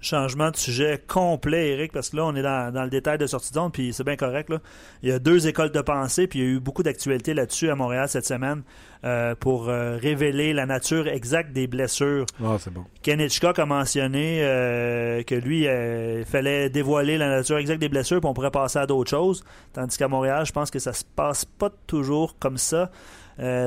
Changement 0.04 0.52
de 0.52 0.58
sujet 0.58 1.02
complet, 1.08 1.70
Eric, 1.70 1.94
parce 1.94 2.10
que 2.10 2.18
là, 2.18 2.26
on 2.26 2.36
est 2.36 2.42
dans, 2.42 2.84
le 2.84 2.90
détail 2.90 3.18
de 3.18 3.26
sortie 3.26 3.52
de 3.52 3.56
zone, 3.56 3.72
puis 3.72 3.94
c'est 3.94 4.04
bien 4.04 4.18
correct. 4.18 4.50
Là. 4.50 4.60
Il 5.02 5.08
y 5.08 5.12
a 5.14 5.18
deux 5.18 5.48
écoles 5.48 5.72
de 5.72 5.80
pensée, 5.80 6.28
puis 6.28 6.40
il 6.40 6.46
y 6.46 6.46
a 6.46 6.52
eu 6.52 6.60
beaucoup 6.60 6.84
d'actualités 6.84 7.34
là-dessus 7.34 7.70
à 7.70 7.76
Montréal 7.76 8.10
cette 8.10 8.26
semaine 8.26 8.64
euh, 9.06 9.34
pour 9.34 9.70
euh, 9.70 9.96
révéler 9.96 10.52
la 10.52 10.66
nature 10.66 11.08
exacte 11.08 11.54
des 11.54 11.68
blessures. 11.68 12.26
Ah, 12.44 12.58
c'est 12.60 12.74
bon. 12.74 12.84
Ken 13.02 13.22
Hitchcock 13.22 13.58
a 13.60 13.66
mentionné 13.66 14.40
euh, 14.44 15.24
que 15.24 15.36
lui, 15.36 15.68
il 15.68 16.26
fallait 16.26 16.70
dévoiler 16.70 17.18
la 17.18 17.30
nature 17.30 17.58
exacte 17.58 17.80
des 17.80 17.90
blessures, 17.90 18.20
puis 18.20 18.30
on 18.30 18.34
pourrait 18.34 18.52
passer 18.52 18.80
à 18.80 18.86
d'autres 18.86 19.10
choses. 19.10 19.46
Tandis 19.72 19.98
qu'à 19.98 20.10
Montréal, 20.10 20.46
je 20.46 20.52
pense 20.52 20.70
que 20.70 20.80
ça 20.80 20.92
se 20.92 21.06
passe 21.06 21.46
pas 21.46 21.70
toujours 21.88 22.38
comme 22.40 22.58
ça. 22.58 22.92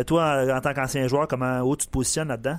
toi, 0.07 0.45
en, 0.55 0.61
tant 0.61 0.75
qu'ancien 0.75 1.09
joueur, 1.09 1.29
comment 1.29 1.61
où 1.61 1.77
tu 1.77 1.87
te 1.87 1.91
positionnes 1.91 2.29
là-dedans? 2.29 2.59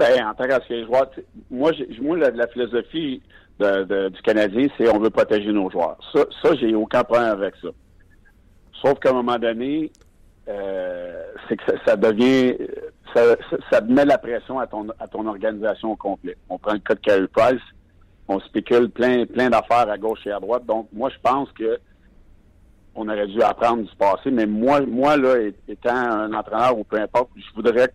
Ben, 0.00 0.26
en 0.26 0.34
tant 0.34 0.48
qu'ancien 0.48 0.82
joueur, 0.86 1.10
moi, 1.50 1.72
moi 2.00 2.16
la, 2.16 2.46
philosophie 2.46 3.20
du 3.60 4.22
Canadien, 4.22 4.66
c'est 4.78 4.88
on 4.88 4.98
veut 4.98 5.10
protéger 5.10 5.52
nos 5.52 5.70
joueurs. 5.70 5.98
Ça, 6.14 6.54
j'ai 6.58 6.74
aucun 6.74 7.04
problème 7.04 7.28
avec 7.28 7.54
ça. 7.60 7.68
Sauf 8.80 8.98
qu'à 8.98 9.10
un 9.10 9.12
moment 9.12 9.38
donné, 9.38 9.92
euh, 10.48 11.22
c'est 11.46 11.56
que 11.58 11.64
ça, 11.84 11.96
devient, 11.96 12.56
ça, 13.14 13.36
ça, 13.70 13.82
met 13.82 14.06
la 14.06 14.16
pression 14.16 14.58
à 14.58 14.66
ton, 14.66 14.86
à 14.98 15.06
ton 15.06 15.26
organisation 15.26 15.92
au 15.92 15.96
complet. 15.96 16.38
On 16.48 16.58
prend 16.58 16.72
le 16.72 16.78
cas 16.78 16.94
de 16.94 17.00
Carey 17.00 17.28
Price, 17.28 17.60
on 18.26 18.40
spécule 18.40 18.88
plein, 18.88 19.26
plein 19.26 19.50
d'affaires 19.50 19.90
à 19.90 19.98
gauche 19.98 20.26
et 20.26 20.32
à 20.32 20.40
droite. 20.40 20.64
Donc, 20.64 20.88
moi, 20.94 21.10
je 21.10 21.18
pense 21.22 21.52
que 21.52 21.78
on 22.94 23.06
aurait 23.06 23.26
dû 23.26 23.42
apprendre 23.42 23.82
du 23.82 23.96
passé. 23.96 24.30
Mais 24.30 24.46
moi, 24.46 24.80
moi 24.80 25.18
là, 25.18 25.34
étant 25.68 25.94
un 25.94 26.32
entraîneur 26.32 26.78
ou 26.78 26.84
peu 26.84 26.98
importe, 26.98 27.28
je 27.36 27.54
voudrais 27.54 27.90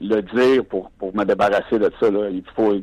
le 0.00 0.22
dire 0.22 0.64
pour, 0.64 0.90
pour 0.92 1.14
me 1.14 1.24
débarrasser 1.24 1.78
de 1.78 1.90
ça. 2.00 2.10
Là. 2.10 2.28
Il 2.30 2.44
faut. 2.54 2.74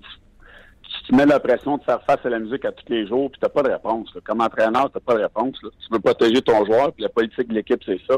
Tu, 1.07 1.13
mets 1.13 1.25
la 1.25 1.39
pression 1.39 1.77
de 1.77 1.83
faire 1.83 2.01
face 2.03 2.25
à 2.25 2.29
la 2.29 2.39
musique 2.39 2.65
à 2.65 2.71
tous 2.71 2.85
les 2.89 3.07
jours, 3.07 3.29
puis 3.29 3.39
t'as 3.41 3.49
pas 3.49 3.63
de 3.63 3.69
réponse. 3.69 4.09
Comme 4.23 4.41
entraîneur, 4.41 4.89
t'as 4.91 4.99
pas 4.99 5.15
de 5.15 5.23
réponse. 5.23 5.55
Tu 5.61 5.69
veux 5.91 5.99
protéger 5.99 6.41
ton 6.41 6.65
joueur, 6.65 6.93
puis 6.93 7.03
la 7.03 7.09
politique 7.09 7.47
de 7.49 7.53
l'équipe, 7.53 7.81
c'est 7.85 7.99
ça. 8.07 8.17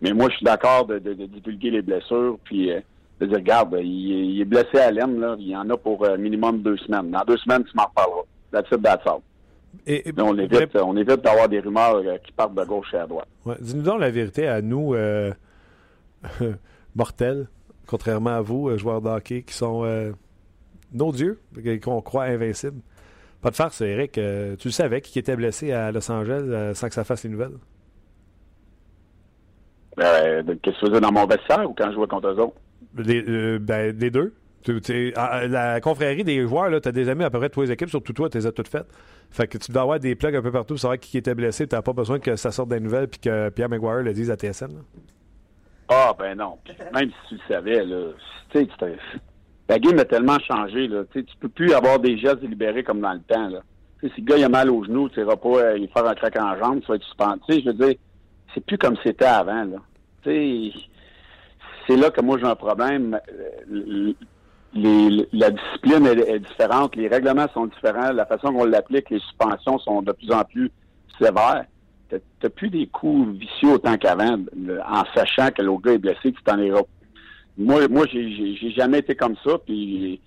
Mais 0.00 0.12
moi, 0.12 0.28
je 0.30 0.36
suis 0.36 0.44
d'accord 0.44 0.86
de, 0.86 0.98
de, 0.98 1.14
divulguer 1.14 1.70
les 1.70 1.82
blessures, 1.82 2.38
puis 2.44 2.72
euh, 2.72 2.80
de 3.20 3.26
dire, 3.26 3.36
regarde, 3.36 3.76
il, 3.82 4.40
est 4.40 4.44
blessé 4.44 4.78
à 4.78 4.90
l'aine, 4.90 5.18
là, 5.20 5.36
il 5.38 5.48
y 5.48 5.56
en 5.56 5.68
a 5.70 5.76
pour 5.76 6.04
euh, 6.04 6.16
minimum 6.16 6.62
deux 6.62 6.76
semaines. 6.78 7.10
Dans 7.10 7.24
deux 7.24 7.36
semaines, 7.38 7.64
tu 7.64 7.76
m'en 7.76 7.84
reparleras. 7.84 8.24
It, 8.52 8.82
that's 8.82 9.06
all. 9.06 9.20
Et, 9.86 10.04
on 10.18 10.36
évite, 10.36 10.76
on 10.76 10.96
évite 10.96 11.22
d'avoir 11.22 11.48
des 11.48 11.60
rumeurs 11.60 11.96
euh, 11.96 12.18
qui 12.18 12.32
partent 12.32 12.54
de 12.54 12.64
gauche 12.64 12.92
et 12.92 12.98
à 12.98 13.06
droite. 13.06 13.28
Ouais. 13.44 13.54
Dis-nous 13.60 13.82
donc 13.82 14.00
la 14.00 14.10
vérité 14.10 14.48
à 14.48 14.60
nous, 14.60 14.94
euh, 14.94 15.32
mortels, 16.94 17.46
contrairement 17.90 18.30
à 18.30 18.40
vous, 18.40 18.68
euh, 18.68 18.78
joueurs 18.78 19.02
de 19.02 19.08
hockey, 19.08 19.42
qui 19.42 19.54
sont 19.54 19.84
nos 20.92 21.12
dieux, 21.12 21.40
qu'on 21.82 22.00
croit 22.00 22.24
invincibles. 22.24 22.80
Pas 23.42 23.50
de 23.50 23.56
farce, 23.56 23.80
Eric. 23.80 24.12
tu 24.12 24.68
le 24.68 24.72
savais 24.72 25.00
qui 25.00 25.18
était 25.18 25.36
blessé 25.36 25.72
à 25.72 25.92
Los 25.92 26.10
Angeles 26.10 26.74
sans 26.74 26.88
que 26.88 26.94
ça 26.94 27.04
fasse 27.04 27.24
les 27.24 27.30
nouvelles? 27.30 27.58
Qu'est-ce 29.96 30.52
que 30.52 30.70
tu 30.70 30.86
faisais 30.86 31.00
dans 31.00 31.12
mon 31.12 31.26
vestiaire 31.26 31.68
ou 31.68 31.74
quand 31.74 31.88
je 31.90 31.94
jouais 31.94 32.06
contre 32.06 32.28
eux 32.28 32.38
autres? 32.38 32.56
Les, 32.96 33.58
ben, 33.58 33.96
les 33.96 34.10
deux. 34.10 34.34
la 34.66 35.80
confrérie 35.80 36.24
des 36.24 36.46
joueurs, 36.46 36.80
tu 36.80 36.88
as 36.88 36.92
des 36.92 37.08
amis 37.08 37.24
à 37.24 37.30
peu 37.30 37.38
près 37.38 37.48
de 37.48 37.54
tous 37.54 37.62
les 37.62 37.70
équipes, 37.70 37.88
surtout 37.88 38.12
toi, 38.12 38.28
tu 38.28 38.38
les 38.38 38.46
as 38.46 38.52
toutes 38.52 38.68
faites. 38.68 38.88
Fait 39.30 39.46
que 39.46 39.58
tu 39.58 39.70
dois 39.70 39.82
avoir 39.82 40.00
des 40.00 40.14
plugs 40.14 40.34
un 40.34 40.42
peu 40.42 40.50
partout 40.50 40.74
pour 40.74 40.80
savoir 40.80 40.98
qui 40.98 41.16
était 41.16 41.34
blessé. 41.34 41.66
Tu 41.66 41.74
n'as 41.74 41.82
pas 41.82 41.92
besoin 41.92 42.18
que 42.18 42.36
ça 42.36 42.50
sorte 42.50 42.68
des 42.68 42.80
nouvelles 42.80 43.08
puis 43.08 43.20
que 43.20 43.48
Pierre 43.50 43.68
McGuire 43.68 44.02
le 44.02 44.12
dise 44.12 44.30
à 44.30 44.36
TSN. 44.36 44.72
Ah, 45.90 46.14
ben 46.16 46.38
non. 46.38 46.58
Même 46.94 47.10
si 47.10 47.28
tu 47.28 47.34
le 47.34 47.40
savais, 47.48 47.84
là, 47.84 48.12
tu 48.50 48.60
sais, 48.60 48.96
la 49.68 49.78
game 49.78 49.98
a 49.98 50.04
tellement 50.04 50.38
changé. 50.38 50.88
Là, 50.88 51.02
tu 51.12 51.24
peux 51.38 51.48
plus 51.48 51.72
avoir 51.72 51.98
des 51.98 52.16
gestes 52.16 52.40
délibérés 52.40 52.84
comme 52.84 53.00
dans 53.00 53.12
le 53.12 53.20
temps. 53.20 53.48
Là. 53.48 53.60
si 54.00 54.20
le 54.20 54.24
gars 54.24 54.36
il 54.36 54.44
a 54.44 54.48
mal 54.48 54.70
au 54.70 54.84
genou, 54.84 55.08
tu 55.08 55.20
n'iras 55.20 55.36
pas 55.36 55.48
euh, 55.48 55.78
il 55.78 55.88
faire 55.88 56.06
un 56.06 56.14
crack 56.14 56.36
en 56.36 56.56
jambe, 56.56 56.80
tu 56.80 56.88
vas 56.88 56.94
être 56.94 57.04
suspendu. 57.04 57.42
Je 57.48 57.66
veux 57.66 57.74
dire, 57.74 57.94
c'est 58.54 58.64
plus 58.64 58.78
comme 58.78 58.96
c'était 59.04 59.26
avant. 59.26 59.64
Là. 59.64 59.78
C'est 60.24 61.96
là 61.96 62.10
que 62.10 62.20
moi 62.20 62.38
j'ai 62.38 62.46
un 62.46 62.56
problème. 62.56 63.18
Euh, 63.72 64.12
la 64.74 65.50
discipline 65.50 66.06
est, 66.06 66.38
différente, 66.38 66.94
les 66.94 67.08
règlements 67.08 67.48
sont 67.52 67.66
différents, 67.66 68.12
la 68.12 68.26
façon 68.26 68.52
qu'on 68.52 68.64
l'applique, 68.64 69.10
les 69.10 69.18
suspensions 69.18 69.78
sont 69.80 70.02
de 70.02 70.12
plus 70.12 70.30
en 70.30 70.44
plus 70.44 70.70
sévères. 71.20 71.64
Tu 72.10 72.16
n'as 72.42 72.50
plus 72.50 72.70
des 72.70 72.86
coups 72.86 73.38
vicieux 73.38 73.74
autant 73.74 73.96
qu'avant, 73.96 74.38
en 74.88 75.04
sachant 75.14 75.50
que 75.50 75.62
l'autre 75.62 75.82
gars 75.82 75.92
est 75.92 75.98
blessé, 75.98 76.32
tu 76.32 76.42
t'en 76.44 76.58
iras. 76.58 76.82
Moi, 77.56 77.88
moi, 77.88 78.06
j'ai 78.10 78.70
jamais 78.76 78.98
été 78.98 79.14
comme 79.14 79.36
ça, 79.44 79.58
puis 79.58 80.20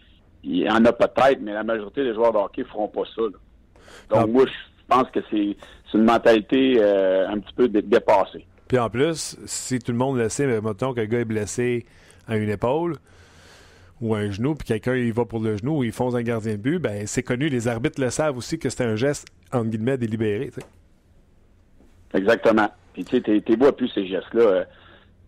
il 0.44 0.58
y 0.58 0.70
en 0.70 0.84
a 0.86 0.94
peut-être, 0.94 1.40
mais 1.42 1.54
la 1.54 1.64
majorité 1.64 2.04
des 2.04 2.14
joueurs 2.14 2.34
de 2.34 2.38
hockey 2.38 2.64
feront 2.64 2.88
pas 2.88 3.04
ça. 3.16 3.22
Donc, 3.22 3.40
ah. 4.12 4.26
moi, 4.28 4.46
je 4.46 4.84
pense 4.88 5.10
que 5.12 5.20
c'est 5.30 5.56
une 5.94 6.04
mentalité 6.04 6.76
euh, 6.80 7.28
un 7.30 7.40
petit 7.40 7.54
peu 7.54 7.68
dépassée. 7.68 8.46
Puis 8.68 8.80
en 8.80 8.90
plus, 8.90 9.38
si 9.46 9.80
tout 9.80 9.92
le 9.92 9.98
monde 9.98 10.18
le 10.18 10.30
sait, 10.30 10.48
mettons 10.62 10.94
que 10.94 11.02
le 11.02 11.06
gars 11.06 11.20
est 11.20 11.26
blessé 11.26 11.86
à 12.28 12.38
une 12.38 12.50
épaule, 12.50 12.96
ou 14.02 14.16
un 14.16 14.30
genou, 14.30 14.54
puis 14.56 14.68
quelqu'un 14.68 14.96
il 14.96 15.14
va 15.14 15.26
pour 15.26 15.40
le 15.40 15.56
genou 15.56 15.80
ou 15.80 15.84
il 15.84 15.94
fonce 15.94 16.14
un 16.14 16.24
gardien 16.24 16.54
de 16.54 16.58
but, 16.58 16.78
ben 16.78 17.08
c'est 17.08 17.24
connu, 17.24 17.48
les 17.48 17.68
arbitres 17.70 18.02
le 18.02 18.10
savent 18.10 18.38
aussi 18.38 18.60
que 18.60 18.70
c'est 18.70 18.84
un 18.84 18.96
geste, 18.96 19.28
entre 19.52 19.70
guillemets, 19.70 19.98
délibéré. 19.98 20.52
Exactement. 22.14 22.70
Puis 22.94 23.06
tu 23.06 23.18
sais, 23.18 23.42
t'es 23.42 23.56
beau 23.56 23.72
plus 23.72 23.90
ces 23.90 24.08
gestes-là. 24.08 24.42
Euh, 24.42 24.64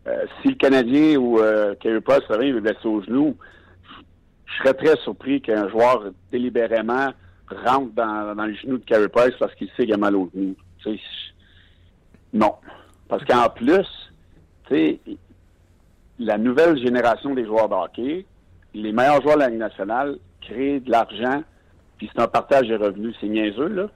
euh, 0.07 0.25
si 0.41 0.49
le 0.49 0.55
Canadien 0.55 1.17
ou 1.17 1.39
euh, 1.39 1.73
Kerry 1.75 1.99
Price 1.99 2.23
revient 2.29 2.49
il 2.49 2.59
blessé 2.59 2.85
au 2.85 3.01
genou, 3.01 3.35
je 4.45 4.53
serais 4.57 4.73
très 4.75 4.95
surpris 4.97 5.41
qu'un 5.41 5.67
joueur 5.69 6.11
délibérément 6.31 7.09
rentre 7.49 7.91
dans, 7.93 8.35
dans 8.35 8.45
le 8.45 8.53
genou 8.53 8.77
de 8.77 8.85
Carey 8.85 9.09
Price 9.09 9.33
parce 9.39 9.53
qu'il 9.55 9.67
sait 9.75 9.85
qu'il 9.85 9.93
a 9.93 9.97
mal 9.97 10.15
au 10.15 10.29
genou. 10.33 10.55
non. 12.33 12.53
Parce 13.07 13.23
qu'en 13.25 13.49
plus, 13.49 13.87
tu 14.67 14.75
sais, 14.75 14.99
la 16.19 16.37
nouvelle 16.37 16.77
génération 16.77 17.35
des 17.35 17.45
joueurs 17.45 17.69
de 17.69 17.75
hockey, 17.75 18.25
les 18.73 18.91
meilleurs 18.91 19.21
joueurs 19.21 19.35
de 19.35 19.41
la 19.41 19.49
Ligue 19.49 19.59
nationale 19.59 20.17
créent 20.41 20.79
de 20.79 20.89
l'argent, 20.89 21.43
puis 21.97 22.09
c'est 22.13 22.21
un 22.21 22.27
partage 22.27 22.67
de 22.67 22.75
revenus. 22.75 23.15
C'est 23.21 23.27
niaiseux, 23.27 23.67
là. 23.67 23.89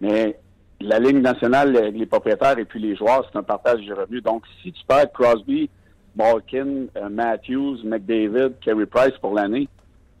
Mais 0.00 0.38
la 0.80 0.98
Ligue 0.98 1.20
nationale, 1.20 1.72
les, 1.94 2.06
propriétaires 2.06 2.58
et 2.58 2.64
puis 2.64 2.80
les 2.80 2.96
joueurs, 2.96 3.28
c'est 3.30 3.38
un 3.38 3.42
partage 3.42 3.84
de 3.84 3.94
revenus. 3.94 4.22
Donc, 4.22 4.42
si 4.62 4.72
tu 4.72 4.84
perds 4.86 5.12
Crosby, 5.12 5.70
Malkin, 6.16 6.86
euh, 6.96 7.08
Matthews, 7.10 7.78
McDavid, 7.84 8.52
Kerry 8.60 8.86
Price 8.86 9.16
pour 9.20 9.34
l'année, 9.34 9.68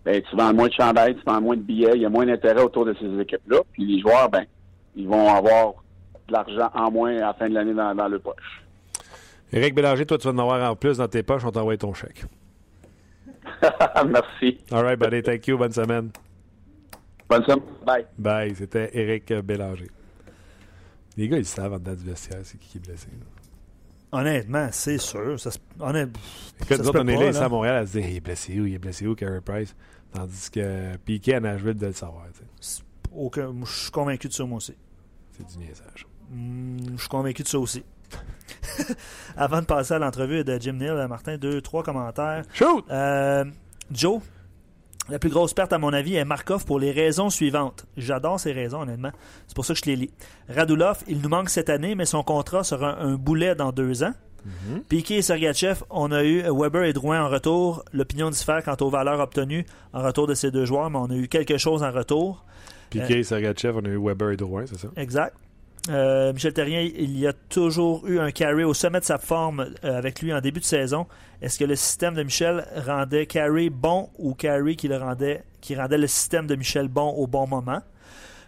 ben, 0.04 0.22
tu 0.22 0.36
vends 0.36 0.54
moins 0.54 0.68
de 0.68 0.72
chandails, 0.72 1.16
tu 1.16 1.22
vends 1.26 1.40
moins 1.40 1.56
de 1.56 1.62
billets, 1.62 1.92
il 1.94 2.02
y 2.02 2.06
a 2.06 2.08
moins 2.08 2.26
d'intérêt 2.26 2.62
autour 2.62 2.84
de 2.84 2.94
ces 2.94 3.20
équipes-là. 3.20 3.58
Puis 3.72 3.84
les 3.84 4.00
joueurs, 4.00 4.28
ben, 4.30 4.44
ils 4.94 5.08
vont 5.08 5.28
avoir 5.28 5.74
de 6.28 6.32
l'argent 6.32 6.70
en 6.74 6.90
moins 6.90 7.16
à 7.16 7.20
la 7.20 7.34
fin 7.34 7.48
de 7.48 7.54
l'année 7.54 7.74
dans, 7.74 7.94
dans 7.94 8.08
le 8.08 8.18
poche. 8.18 8.64
Éric 9.52 9.74
Bélanger, 9.74 10.06
toi, 10.06 10.18
tu 10.18 10.26
vas 10.26 10.34
en 10.34 10.38
avoir 10.38 10.70
en 10.70 10.76
plus 10.76 10.98
dans 10.98 11.08
tes 11.08 11.22
poches, 11.22 11.44
on 11.44 11.50
t'envoie 11.50 11.76
ton 11.76 11.94
chèque. 11.94 12.24
Merci. 14.06 14.58
All 14.72 14.82
right, 14.82 14.98
buddy. 14.98 15.22
Thank 15.22 15.46
you. 15.46 15.56
Bonne 15.56 15.72
semaine. 15.72 16.10
Bonne 17.28 17.44
semaine. 17.44 17.62
Bye. 17.84 18.06
Bye. 18.18 18.54
C'était 18.54 18.90
Éric 18.92 19.32
Bélanger. 19.32 19.88
Les 21.16 21.28
gars, 21.28 21.38
ils 21.38 21.46
savent 21.46 21.72
en 21.72 21.78
dedans 21.78 21.94
du 21.94 22.04
vestiaire 22.04 22.40
c'est 22.44 22.58
qui 22.58 22.78
est 22.78 22.80
blessé. 22.80 23.08
Honnêtement, 24.12 24.68
c'est 24.70 24.98
sûr. 24.98 25.38
Ça, 25.40 25.50
honnête, 25.80 26.10
Écoute, 26.60 26.78
nous 26.78 26.90
on 26.90 27.06
est 27.08 27.16
là, 27.16 27.30
ici 27.30 27.38
à 27.38 27.48
Montréal, 27.48 27.76
à 27.76 27.86
se 27.86 27.92
dire 27.92 28.08
il 28.08 28.16
est 28.16 28.20
blessé 28.20 28.60
où, 28.60 28.66
il 28.66 28.74
est 28.74 28.78
blessé 28.78 29.06
où, 29.06 29.14
Carey 29.14 29.40
Price? 29.40 29.74
Tandis 30.12 30.50
que 30.50 30.96
Piquet 30.98 31.34
à 31.34 31.40
Nashville 31.40 31.74
de 31.74 31.86
le 31.86 31.92
savoir. 31.92 32.26
Aucun, 33.12 33.52
je 33.64 33.70
suis 33.70 33.90
convaincu 33.90 34.28
de 34.28 34.32
ça, 34.32 34.44
moi 34.44 34.58
aussi. 34.58 34.74
C'est 35.32 35.46
du 35.46 35.58
niaisage. 35.58 36.06
Hmm, 36.30 36.78
je 36.94 37.00
suis 37.00 37.08
convaincu 37.08 37.42
de 37.42 37.48
ça 37.48 37.58
aussi. 37.58 37.84
Avant 39.36 39.60
de 39.60 39.66
passer 39.66 39.94
à 39.94 39.98
l'entrevue 39.98 40.44
de 40.44 40.58
Jim 40.60 40.74
Neal, 40.74 41.06
Martin, 41.08 41.36
deux, 41.36 41.60
trois 41.60 41.82
commentaires. 41.82 42.44
Shoot! 42.52 42.84
Euh, 42.90 43.44
Joe, 43.90 44.20
la 45.08 45.18
plus 45.18 45.30
grosse 45.30 45.54
perte, 45.54 45.72
à 45.72 45.78
mon 45.78 45.92
avis, 45.92 46.16
est 46.16 46.24
Markov 46.24 46.64
pour 46.64 46.80
les 46.80 46.90
raisons 46.90 47.30
suivantes. 47.30 47.86
J'adore 47.96 48.40
ces 48.40 48.52
raisons, 48.52 48.82
honnêtement. 48.82 49.12
C'est 49.46 49.54
pour 49.54 49.64
ça 49.64 49.74
que 49.74 49.80
je 49.80 49.84
les 49.86 49.96
lis. 49.96 50.10
Radulov, 50.48 50.98
il 51.06 51.20
nous 51.20 51.28
manque 51.28 51.48
cette 51.48 51.70
année, 51.70 51.94
mais 51.94 52.06
son 52.06 52.22
contrat 52.22 52.64
sera 52.64 53.00
un, 53.00 53.14
boulet 53.14 53.54
dans 53.54 53.72
deux 53.72 54.02
ans. 54.02 54.12
Mm-hmm. 54.46 54.80
Piquet 54.88 55.16
et 55.16 55.22
Sergachev, 55.22 55.82
on 55.90 56.12
a 56.12 56.24
eu 56.24 56.42
Weber 56.42 56.84
et 56.84 56.92
Drouin 56.92 57.24
en 57.24 57.28
retour. 57.28 57.84
L'opinion 57.92 58.30
diffère 58.30 58.62
quant 58.64 58.76
aux 58.80 58.90
valeurs 58.90 59.20
obtenues 59.20 59.64
en 59.92 60.02
retour 60.02 60.26
de 60.26 60.34
ces 60.34 60.50
deux 60.50 60.64
joueurs, 60.64 60.90
mais 60.90 60.98
on 60.98 61.10
a 61.10 61.16
eu 61.16 61.28
quelque 61.28 61.56
chose 61.56 61.82
en 61.82 61.92
retour. 61.92 62.44
Piquet 62.90 63.20
et 63.20 63.22
Sergachev, 63.22 63.76
on 63.76 63.84
a 63.84 63.88
eu 63.88 63.98
Weber 64.00 64.32
et 64.32 64.36
Drouin, 64.36 64.66
c'est 64.66 64.78
ça? 64.78 64.88
Exact. 64.96 65.34
Euh, 65.88 66.32
Michel 66.32 66.52
Terrien, 66.52 66.80
il 66.80 67.18
y 67.18 67.26
a 67.26 67.32
toujours 67.32 68.06
eu 68.06 68.18
un 68.18 68.30
carry 68.30 68.64
au 68.64 68.74
sommet 68.74 69.00
de 69.00 69.04
sa 69.04 69.18
forme 69.18 69.68
euh, 69.84 69.98
avec 69.98 70.20
lui 70.20 70.32
en 70.32 70.40
début 70.40 70.60
de 70.60 70.64
saison. 70.64 71.06
Est-ce 71.42 71.58
que 71.58 71.64
le 71.64 71.76
système 71.76 72.14
de 72.14 72.22
Michel 72.22 72.66
rendait 72.86 73.26
carry 73.26 73.70
bon 73.70 74.08
ou 74.18 74.34
carry 74.34 74.76
qui, 74.76 74.88
le 74.88 74.96
rendait, 74.96 75.44
qui 75.60 75.76
rendait 75.76 75.98
le 75.98 76.06
système 76.06 76.46
de 76.46 76.56
Michel 76.56 76.88
bon 76.88 77.10
au 77.10 77.26
bon 77.26 77.46
moment? 77.46 77.82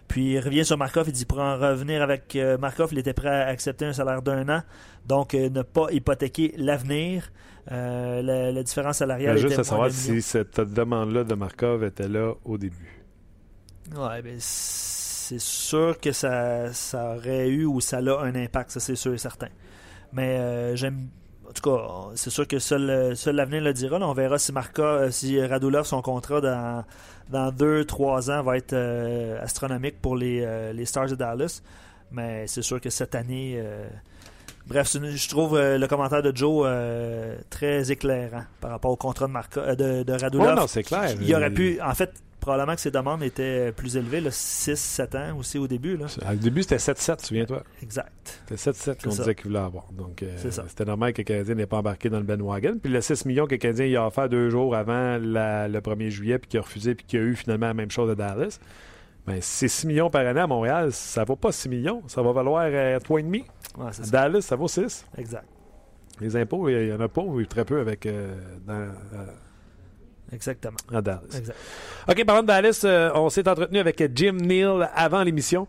Puis 0.07 0.33
il 0.33 0.39
revient 0.39 0.65
sur 0.65 0.77
Markov, 0.77 1.07
il 1.07 1.13
dit 1.13 1.25
pour 1.25 1.39
en 1.39 1.57
revenir 1.57 2.01
avec 2.01 2.35
euh, 2.35 2.57
Markov, 2.57 2.89
il 2.91 2.99
était 2.99 3.13
prêt 3.13 3.29
à 3.29 3.47
accepter 3.47 3.85
un 3.85 3.93
salaire 3.93 4.21
d'un 4.21 4.49
an, 4.49 4.63
donc 5.05 5.33
ne 5.33 5.61
pas 5.61 5.91
hypothéquer 5.91 6.53
l'avenir. 6.57 7.31
La, 7.71 8.63
différence 8.63 8.97
salariale. 8.97 9.37
était 9.37 9.47
juste 9.47 9.59
à 9.59 9.63
savoir 9.63 9.91
si 9.91 10.23
cette 10.23 10.59
demande-là 10.59 11.23
de 11.23 11.35
Markov 11.35 11.83
était 11.83 12.07
là 12.07 12.33
au 12.43 12.57
début. 12.57 12.99
Ouais, 13.95 14.23
ben 14.23 14.39
c'est 15.29 15.39
sûr 15.39 15.99
que 15.99 16.11
ça, 16.11 16.73
ça, 16.73 17.15
aurait 17.15 17.49
eu 17.49 17.65
ou 17.65 17.81
ça 17.81 17.97
a 17.97 18.23
un 18.23 18.33
impact, 18.33 18.71
ça 18.71 18.79
c'est 18.79 18.95
sûr 18.95 19.13
et 19.13 19.19
certain. 19.19 19.49
Mais 20.11 20.39
euh, 20.39 20.75
j'aime. 20.75 21.09
En 21.47 21.51
tout 21.51 21.61
cas, 21.69 21.83
c'est 22.15 22.31
sûr 22.31 22.47
que 22.47 22.57
seul, 22.57 23.15
seul 23.15 23.35
l'avenir 23.35 23.61
le 23.61 23.73
dira. 23.73 23.97
on 23.99 24.13
verra 24.13 24.39
si 24.39 24.51
Marca, 24.51 24.83
euh, 24.83 25.11
si 25.11 25.39
Radulov, 25.43 25.85
son 25.85 26.01
contrat 26.01 26.41
dans, 26.41 26.83
dans 27.29 27.51
deux, 27.51 27.85
trois 27.85 28.31
ans 28.31 28.41
va 28.41 28.57
être 28.57 28.73
euh, 28.73 29.41
astronomique 29.41 30.01
pour 30.01 30.15
les, 30.15 30.73
les, 30.73 30.85
Stars 30.85 31.07
de 31.07 31.15
Dallas. 31.15 31.61
Mais 32.11 32.47
c'est 32.47 32.63
sûr 32.63 32.81
que 32.81 32.89
cette 32.89 33.13
année. 33.13 33.63
Bref, 34.65 34.91
je 34.91 35.29
trouve 35.29 35.59
le 35.59 35.85
commentaire 35.87 36.23
de 36.23 36.35
Joe 36.35 36.67
très 37.51 37.91
éclairant 37.91 38.43
par 38.61 38.71
rapport 38.71 38.91
au 38.91 38.95
contrat 38.95 39.27
de, 39.27 39.31
Marca, 39.31 39.75
de, 39.75 40.01
de 40.01 40.13
Radulov. 40.13 40.55
non, 40.55 40.67
c'est 40.67 40.83
clair. 40.83 41.15
Il 41.21 41.35
aurait 41.35 41.53
pu, 41.53 41.79
en 41.81 41.93
fait, 41.93 42.13
probablement 42.39 42.75
que 42.75 42.81
ses 42.81 42.91
demandes 42.91 43.23
étaient 43.23 43.71
plus 43.71 43.97
élevées, 43.97 44.21
6-7 44.21 45.17
ans 45.17 45.37
aussi 45.37 45.57
au 45.57 45.67
début. 45.67 45.97
Là. 45.97 46.07
Au 46.31 46.35
début, 46.35 46.63
c'était 46.63 46.77
7-7, 46.77 47.25
souviens-toi. 47.25 47.63
Exact. 47.81 48.41
C'était 48.47 48.71
7-7 48.71 49.03
qu'on 49.03 49.09
disait 49.09 49.35
qu'il 49.35 49.47
voulait 49.47 49.59
avoir. 49.59 49.91
Donc, 49.91 50.23
euh, 50.23 50.35
c'était 50.67 50.85
normal 50.85 51.13
que 51.13 51.21
le 51.21 51.25
Canadien 51.25 51.55
n'ait 51.55 51.65
pas 51.65 51.77
embarqué 51.77 52.09
dans 52.09 52.19
le 52.19 52.23
Ben 52.23 52.41
Wagon. 52.41 52.77
Puis 52.81 52.91
le 52.91 53.01
6 53.01 53.25
millions 53.25 53.45
que 53.45 53.51
le 53.51 53.57
Canadien 53.57 54.01
a 54.01 54.07
offert 54.07 54.29
deux 54.29 54.49
jours 54.49 54.75
avant 54.75 55.17
le 55.17 55.79
1er 55.79 56.09
juillet, 56.09 56.39
puis 56.39 56.49
qu'il 56.49 56.59
a 56.59 56.63
refusé, 56.63 56.95
puis 56.95 57.05
qu'il 57.05 57.19
a 57.19 57.23
eu 57.23 57.35
finalement 57.35 57.67
la 57.67 57.73
même 57.73 57.91
chose 57.91 58.09
à 58.09 58.15
Dallas. 58.15 58.59
Ben, 59.27 59.37
c'est 59.41 59.67
6 59.67 59.85
millions 59.85 60.09
par 60.09 60.25
année 60.25 60.39
à 60.39 60.47
Montréal, 60.47 60.91
ça 60.91 61.23
vaut 61.23 61.35
pas 61.35 61.51
6 61.51 61.69
millions. 61.69 62.01
Ça 62.07 62.21
va 62.21 62.31
valoir 62.31 62.63
euh, 62.65 62.99
3,5. 62.99 63.43
Ouais, 63.77 63.85
à 63.85 64.07
Dallas, 64.09 64.41
ça 64.41 64.55
vaut 64.55 64.67
6. 64.67 65.05
Exact. 65.17 65.45
Les 66.19 66.35
impôts, 66.35 66.67
il 66.67 66.87
y 66.87 66.93
en 66.93 66.99
a 66.99 67.07
pas, 67.07 67.21
ou 67.21 67.43
très 67.45 67.63
peu 67.63 67.79
avec 67.79 68.05
euh, 68.05 68.35
dans, 68.65 68.73
euh, 68.73 69.25
Exactement. 70.31 70.77
À 70.93 71.01
Dallas. 71.01 71.51
OK, 72.07 72.25
parlant 72.25 72.41
de 72.41 72.47
Dallas, 72.47 72.81
euh, 72.83 73.11
on 73.15 73.29
s'est 73.29 73.47
entretenu 73.47 73.79
avec 73.79 74.01
Jim 74.15 74.33
Neal 74.33 74.89
avant 74.95 75.23
l'émission. 75.23 75.67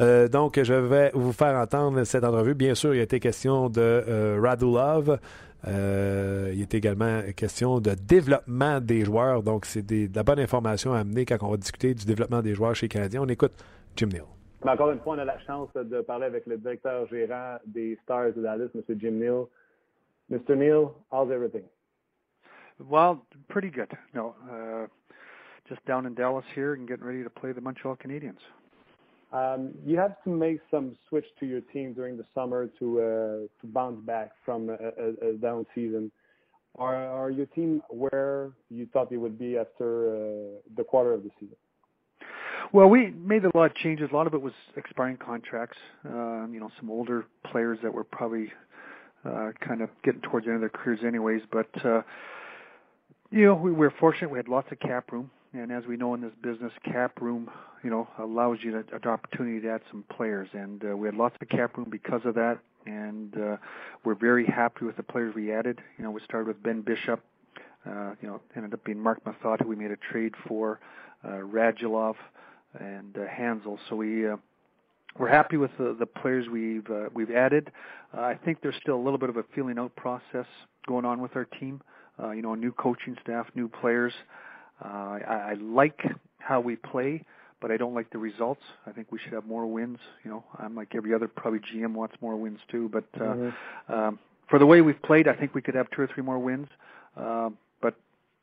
Euh, 0.00 0.28
donc, 0.28 0.62
je 0.62 0.74
vais 0.74 1.10
vous 1.14 1.32
faire 1.32 1.56
entendre 1.56 2.04
cette 2.04 2.24
entrevue. 2.24 2.54
Bien 2.54 2.74
sûr, 2.74 2.94
il 2.94 3.00
a 3.00 3.02
été 3.02 3.20
question 3.20 3.68
de 3.68 3.80
euh, 3.80 4.40
Radulov, 4.42 5.18
Euh, 5.66 6.52
il 6.54 6.62
est 6.62 6.74
également 6.74 7.20
question 7.36 7.80
de 7.80 7.94
développement 7.94 8.80
des 8.80 9.04
joueurs. 9.04 9.42
Donc, 9.42 9.64
c'est 9.64 9.84
de 9.84 10.08
la 10.14 10.22
bonne 10.22 10.38
information 10.38 10.92
à 10.94 11.00
amener 11.00 11.24
quand 11.24 11.36
on 11.42 11.50
va 11.50 11.56
discuter 11.56 11.94
du 11.94 12.04
développement 12.04 12.42
des 12.42 12.54
joueurs 12.54 12.74
chez 12.76 12.84
les 12.86 12.90
Canadiens. 12.90 13.22
On 13.22 13.28
écoute 13.28 13.52
Jim 13.96 14.06
Neal. 14.06 14.22
encore 14.64 14.90
une 14.90 15.00
fois, 15.00 15.16
on 15.16 15.18
a 15.18 15.24
la 15.24 15.38
chance 15.40 15.68
de 15.74 16.00
parler 16.00 16.26
avec 16.26 16.46
le 16.46 16.58
directeur 16.58 17.06
gérant 17.08 17.56
des 17.66 17.98
Stars 18.04 18.34
de 18.36 18.42
Dallas, 18.42 18.68
M. 18.74 18.82
Jim 18.98 19.10
Neal. 19.10 19.46
Mr. 20.30 20.56
Neal, 20.56 20.90
how's 21.10 21.30
everything? 21.30 21.64
Well, 22.80 23.24
pretty 23.48 23.70
good. 23.70 23.90
No, 24.14 24.34
uh, 24.50 24.86
just 25.68 25.84
down 25.86 26.06
in 26.06 26.14
Dallas 26.14 26.44
here 26.54 26.74
and 26.74 26.86
getting 26.86 27.04
ready 27.04 27.22
to 27.22 27.30
play 27.30 27.52
the 27.52 27.60
Montreal 27.60 27.96
Canadiens. 27.96 28.38
Um, 29.32 29.74
you 29.84 29.98
had 29.98 30.16
to 30.24 30.30
make 30.30 30.60
some 30.70 30.96
switch 31.08 31.26
to 31.40 31.46
your 31.46 31.60
team 31.60 31.92
during 31.92 32.16
the 32.16 32.24
summer 32.34 32.68
to 32.78 33.00
uh, 33.00 33.02
to 33.60 33.66
bounce 33.66 34.00
back 34.06 34.30
from 34.44 34.70
a, 34.70 34.74
a, 34.74 35.30
a 35.30 35.32
down 35.34 35.66
season. 35.74 36.10
Are, 36.78 36.94
are 36.94 37.30
your 37.30 37.46
team 37.46 37.82
where 37.90 38.52
you 38.70 38.86
thought 38.92 39.10
they 39.10 39.16
would 39.16 39.38
be 39.38 39.58
after 39.58 40.08
uh, 40.08 40.60
the 40.76 40.84
quarter 40.84 41.12
of 41.12 41.24
the 41.24 41.30
season? 41.40 41.56
Well, 42.72 42.88
we 42.88 43.10
made 43.10 43.44
a 43.44 43.50
lot 43.56 43.70
of 43.70 43.76
changes. 43.76 44.08
A 44.12 44.14
lot 44.14 44.26
of 44.26 44.34
it 44.34 44.40
was 44.40 44.52
expiring 44.76 45.16
contracts. 45.16 45.78
Uh, 46.06 46.46
you 46.46 46.60
know, 46.60 46.70
some 46.78 46.90
older 46.90 47.24
players 47.50 47.78
that 47.82 47.92
were 47.92 48.04
probably 48.04 48.52
uh, 49.24 49.50
kind 49.66 49.80
of 49.80 49.90
getting 50.04 50.20
towards 50.20 50.46
the 50.46 50.52
end 50.52 50.62
of 50.62 50.70
their 50.72 50.82
careers, 50.82 51.00
anyways. 51.04 51.42
But 51.50 51.68
uh, 51.84 52.02
you 53.30 53.44
know, 53.44 53.54
we 53.54 53.72
were 53.72 53.92
fortunate. 53.98 54.30
We 54.30 54.38
had 54.38 54.48
lots 54.48 54.70
of 54.72 54.78
cap 54.80 55.12
room. 55.12 55.30
And 55.52 55.72
as 55.72 55.86
we 55.86 55.96
know 55.96 56.14
in 56.14 56.20
this 56.20 56.32
business, 56.42 56.72
cap 56.84 57.20
room, 57.20 57.50
you 57.82 57.90
know, 57.90 58.06
allows 58.18 58.58
you 58.62 58.76
an 58.76 59.08
opportunity 59.08 59.60
to 59.60 59.70
add 59.70 59.80
some 59.90 60.04
players. 60.14 60.48
And 60.52 60.84
uh, 60.84 60.96
we 60.96 61.08
had 61.08 61.14
lots 61.14 61.36
of 61.40 61.48
cap 61.48 61.76
room 61.76 61.88
because 61.90 62.20
of 62.24 62.34
that. 62.34 62.58
And 62.86 63.34
uh, 63.36 63.56
we're 64.04 64.14
very 64.14 64.46
happy 64.46 64.84
with 64.84 64.96
the 64.96 65.02
players 65.02 65.34
we 65.34 65.52
added. 65.52 65.80
You 65.96 66.04
know, 66.04 66.10
we 66.10 66.20
started 66.24 66.48
with 66.48 66.62
Ben 66.62 66.82
Bishop. 66.82 67.22
Uh, 67.86 68.14
you 68.20 68.28
know, 68.28 68.40
ended 68.56 68.74
up 68.74 68.84
being 68.84 68.98
Mark 68.98 69.24
Mathot, 69.24 69.62
who 69.62 69.68
we 69.68 69.76
made 69.76 69.90
a 69.90 69.96
trade 69.96 70.34
for, 70.46 70.80
uh, 71.24 71.38
Radulov, 71.38 72.16
and 72.78 73.16
uh, 73.16 73.20
Hansel. 73.26 73.78
So 73.88 73.96
we 73.96 74.28
uh, 74.28 74.36
we're 75.18 75.28
happy 75.28 75.56
with 75.56 75.70
the, 75.78 75.96
the 75.98 76.04
players 76.04 76.48
we've 76.48 76.88
uh, 76.90 77.08
we've 77.14 77.30
added. 77.30 77.70
Uh, 78.16 78.22
I 78.22 78.34
think 78.44 78.58
there's 78.62 78.74
still 78.82 78.96
a 78.96 79.02
little 79.02 79.18
bit 79.18 79.30
of 79.30 79.36
a 79.36 79.44
feeling 79.54 79.78
out 79.78 79.94
process 79.96 80.46
going 80.86 81.04
on 81.04 81.20
with 81.20 81.34
our 81.36 81.44
team. 81.44 81.80
Uh, 81.80 81.97
you 82.30 82.42
know, 82.42 82.52
a 82.52 82.56
new 82.56 82.72
coaching 82.72 83.16
staff, 83.22 83.46
new 83.54 83.68
players. 83.68 84.12
Uh, 84.84 84.88
I, 84.88 85.50
I 85.50 85.54
like 85.54 86.02
how 86.38 86.60
we 86.60 86.76
play, 86.76 87.24
but 87.60 87.70
I 87.70 87.76
don't 87.76 87.94
like 87.94 88.10
the 88.10 88.18
results. 88.18 88.62
I 88.86 88.92
think 88.92 89.10
we 89.10 89.18
should 89.18 89.32
have 89.32 89.46
more 89.46 89.66
wins. 89.66 89.98
You 90.24 90.30
know, 90.30 90.44
I'm 90.58 90.74
like 90.74 90.94
every 90.94 91.14
other 91.14 91.28
probably 91.28 91.60
GM 91.60 91.94
wants 91.94 92.16
more 92.20 92.36
wins 92.36 92.60
too. 92.70 92.88
But 92.92 93.04
uh, 93.14 93.24
mm-hmm. 93.24 93.92
um, 93.92 94.18
for 94.48 94.58
the 94.58 94.66
way 94.66 94.80
we've 94.80 95.00
played, 95.02 95.28
I 95.28 95.34
think 95.34 95.54
we 95.54 95.62
could 95.62 95.74
have 95.74 95.90
two 95.90 96.02
or 96.02 96.06
three 96.06 96.22
more 96.22 96.38
wins. 96.38 96.68
Uh, 97.16 97.50
but 97.80 97.94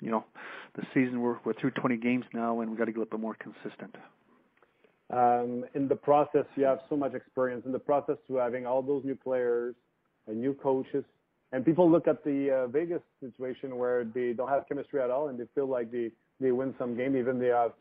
you 0.01 0.11
know, 0.11 0.25
the 0.75 0.83
season 0.93 1.21
we're 1.21 1.37
we're 1.43 1.53
through 1.53 1.71
20 1.71 1.97
games 1.97 2.25
now, 2.33 2.59
and 2.61 2.71
we 2.71 2.77
got 2.77 2.85
to 2.85 2.91
get 2.91 2.97
a 2.97 2.99
little 3.01 3.17
bit 3.17 3.21
more 3.21 3.35
consistent. 3.35 3.95
Um, 5.11 5.65
in 5.75 5.87
the 5.87 5.95
process, 5.95 6.45
you 6.55 6.65
have 6.65 6.79
so 6.89 6.97
much 6.97 7.13
experience. 7.13 7.65
In 7.65 7.71
the 7.71 7.79
process 7.79 8.17
to 8.27 8.35
having 8.35 8.65
all 8.65 8.81
those 8.81 9.03
new 9.05 9.15
players 9.15 9.75
and 10.27 10.41
new 10.41 10.53
coaches, 10.53 11.05
and 11.51 11.63
people 11.63 11.89
look 11.89 12.07
at 12.07 12.23
the 12.23 12.51
uh, 12.51 12.67
Vegas 12.67 13.01
situation 13.19 13.77
where 13.77 14.03
they 14.03 14.33
don't 14.33 14.49
have 14.49 14.67
chemistry 14.67 15.01
at 15.01 15.09
all, 15.09 15.29
and 15.29 15.39
they 15.39 15.45
feel 15.53 15.67
like 15.67 15.91
they 15.91 16.11
they 16.39 16.51
win 16.51 16.75
some 16.77 16.95
game, 16.97 17.15
even 17.15 17.39
they 17.39 17.47
have 17.47 17.71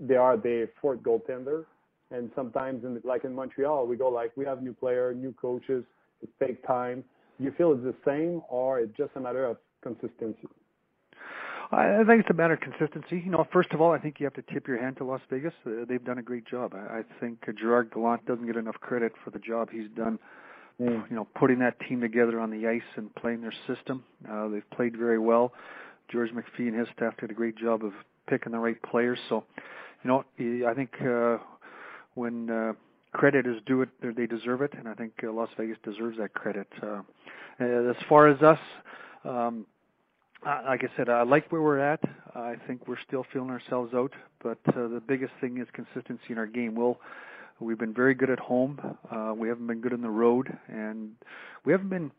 they 0.00 0.16
are 0.16 0.36
the 0.36 0.68
fourth 0.80 1.00
goaltender. 1.00 1.64
And 2.10 2.30
sometimes, 2.34 2.84
in 2.84 3.00
like 3.04 3.24
in 3.24 3.34
Montreal, 3.34 3.86
we 3.86 3.96
go 3.96 4.08
like 4.08 4.32
we 4.36 4.44
have 4.44 4.62
new 4.62 4.72
player, 4.72 5.14
new 5.14 5.32
coaches. 5.32 5.84
It 6.22 6.28
takes 6.44 6.66
time. 6.66 7.04
You 7.38 7.52
feel 7.56 7.72
it's 7.72 7.82
the 7.82 7.94
same, 8.04 8.42
or 8.48 8.80
it's 8.80 8.96
just 8.96 9.12
a 9.14 9.20
matter 9.20 9.46
of 9.46 9.58
consistency? 9.82 10.48
I 11.72 12.02
think 12.04 12.20
it's 12.20 12.30
a 12.30 12.34
matter 12.34 12.54
of 12.54 12.60
consistency. 12.60 13.22
You 13.24 13.30
know, 13.30 13.46
first 13.52 13.70
of 13.72 13.80
all, 13.80 13.92
I 13.92 13.98
think 13.98 14.16
you 14.18 14.26
have 14.26 14.34
to 14.34 14.42
tip 14.52 14.66
your 14.66 14.78
hand 14.78 14.96
to 14.96 15.04
Las 15.04 15.20
Vegas. 15.30 15.52
They've 15.64 16.04
done 16.04 16.18
a 16.18 16.22
great 16.22 16.44
job. 16.44 16.74
I, 16.74 17.02
think 17.20 17.38
Gerard 17.56 17.92
Gallant 17.94 18.26
doesn't 18.26 18.44
get 18.44 18.56
enough 18.56 18.74
credit 18.80 19.12
for 19.24 19.30
the 19.30 19.38
job 19.38 19.68
he's 19.70 19.88
done. 19.96 20.18
Mm. 20.80 21.10
You 21.10 21.16
know, 21.16 21.28
putting 21.34 21.58
that 21.58 21.78
team 21.88 22.00
together 22.00 22.40
on 22.40 22.50
the 22.50 22.66
ice 22.66 22.82
and 22.96 23.14
playing 23.14 23.42
their 23.42 23.54
system. 23.66 24.02
Uh, 24.30 24.48
they've 24.48 24.70
played 24.70 24.96
very 24.96 25.18
well. 25.18 25.52
George 26.10 26.30
McPhee 26.30 26.68
and 26.68 26.78
his 26.78 26.88
staff 26.96 27.14
did 27.18 27.30
a 27.30 27.34
great 27.34 27.56
job 27.56 27.84
of 27.84 27.92
picking 28.28 28.52
the 28.52 28.58
right 28.58 28.80
players. 28.82 29.18
So, 29.28 29.44
you 30.02 30.08
know, 30.08 30.24
I 30.66 30.74
think 30.74 30.90
uh, 31.02 31.38
when 32.14 32.50
uh, 32.50 32.72
credit 33.12 33.46
is 33.46 33.56
due, 33.66 33.82
it 33.82 34.16
they 34.16 34.26
deserve 34.26 34.62
it, 34.62 34.72
and 34.76 34.88
I 34.88 34.94
think 34.94 35.12
uh, 35.22 35.30
Las 35.30 35.50
Vegas 35.58 35.76
deserves 35.84 36.18
that 36.18 36.32
credit. 36.34 36.66
Uh, 36.82 37.02
as 37.60 37.96
far 38.08 38.28
as 38.28 38.40
us, 38.40 38.58
um, 39.24 39.66
like 40.44 40.82
I 40.82 40.96
said, 40.96 41.08
I 41.10 41.22
like 41.22 41.52
where 41.52 41.60
we're 41.60 41.78
at. 41.78 42.00
I 42.34 42.54
think 42.66 42.88
we're 42.88 43.00
still 43.06 43.26
feeling 43.32 43.50
ourselves 43.50 43.92
out, 43.94 44.12
but 44.42 44.58
uh, 44.68 44.88
the 44.88 45.02
biggest 45.06 45.32
thing 45.40 45.58
is 45.58 45.68
consistency 45.72 46.30
in 46.30 46.38
our 46.38 46.46
game. 46.46 46.74
We'll 46.74 46.98
we've 47.60 47.78
been 47.78 47.94
very 47.94 48.14
good 48.14 48.30
at 48.30 48.38
home. 48.40 48.80
Uh, 49.10 49.32
we 49.36 49.48
haven't 49.48 49.66
been 49.66 49.80
good 49.80 49.92
on 49.92 50.02
the 50.02 50.10
road, 50.10 50.56
and 50.68 51.12
we 51.64 51.72
haven't 51.72 51.90
been 51.90 52.10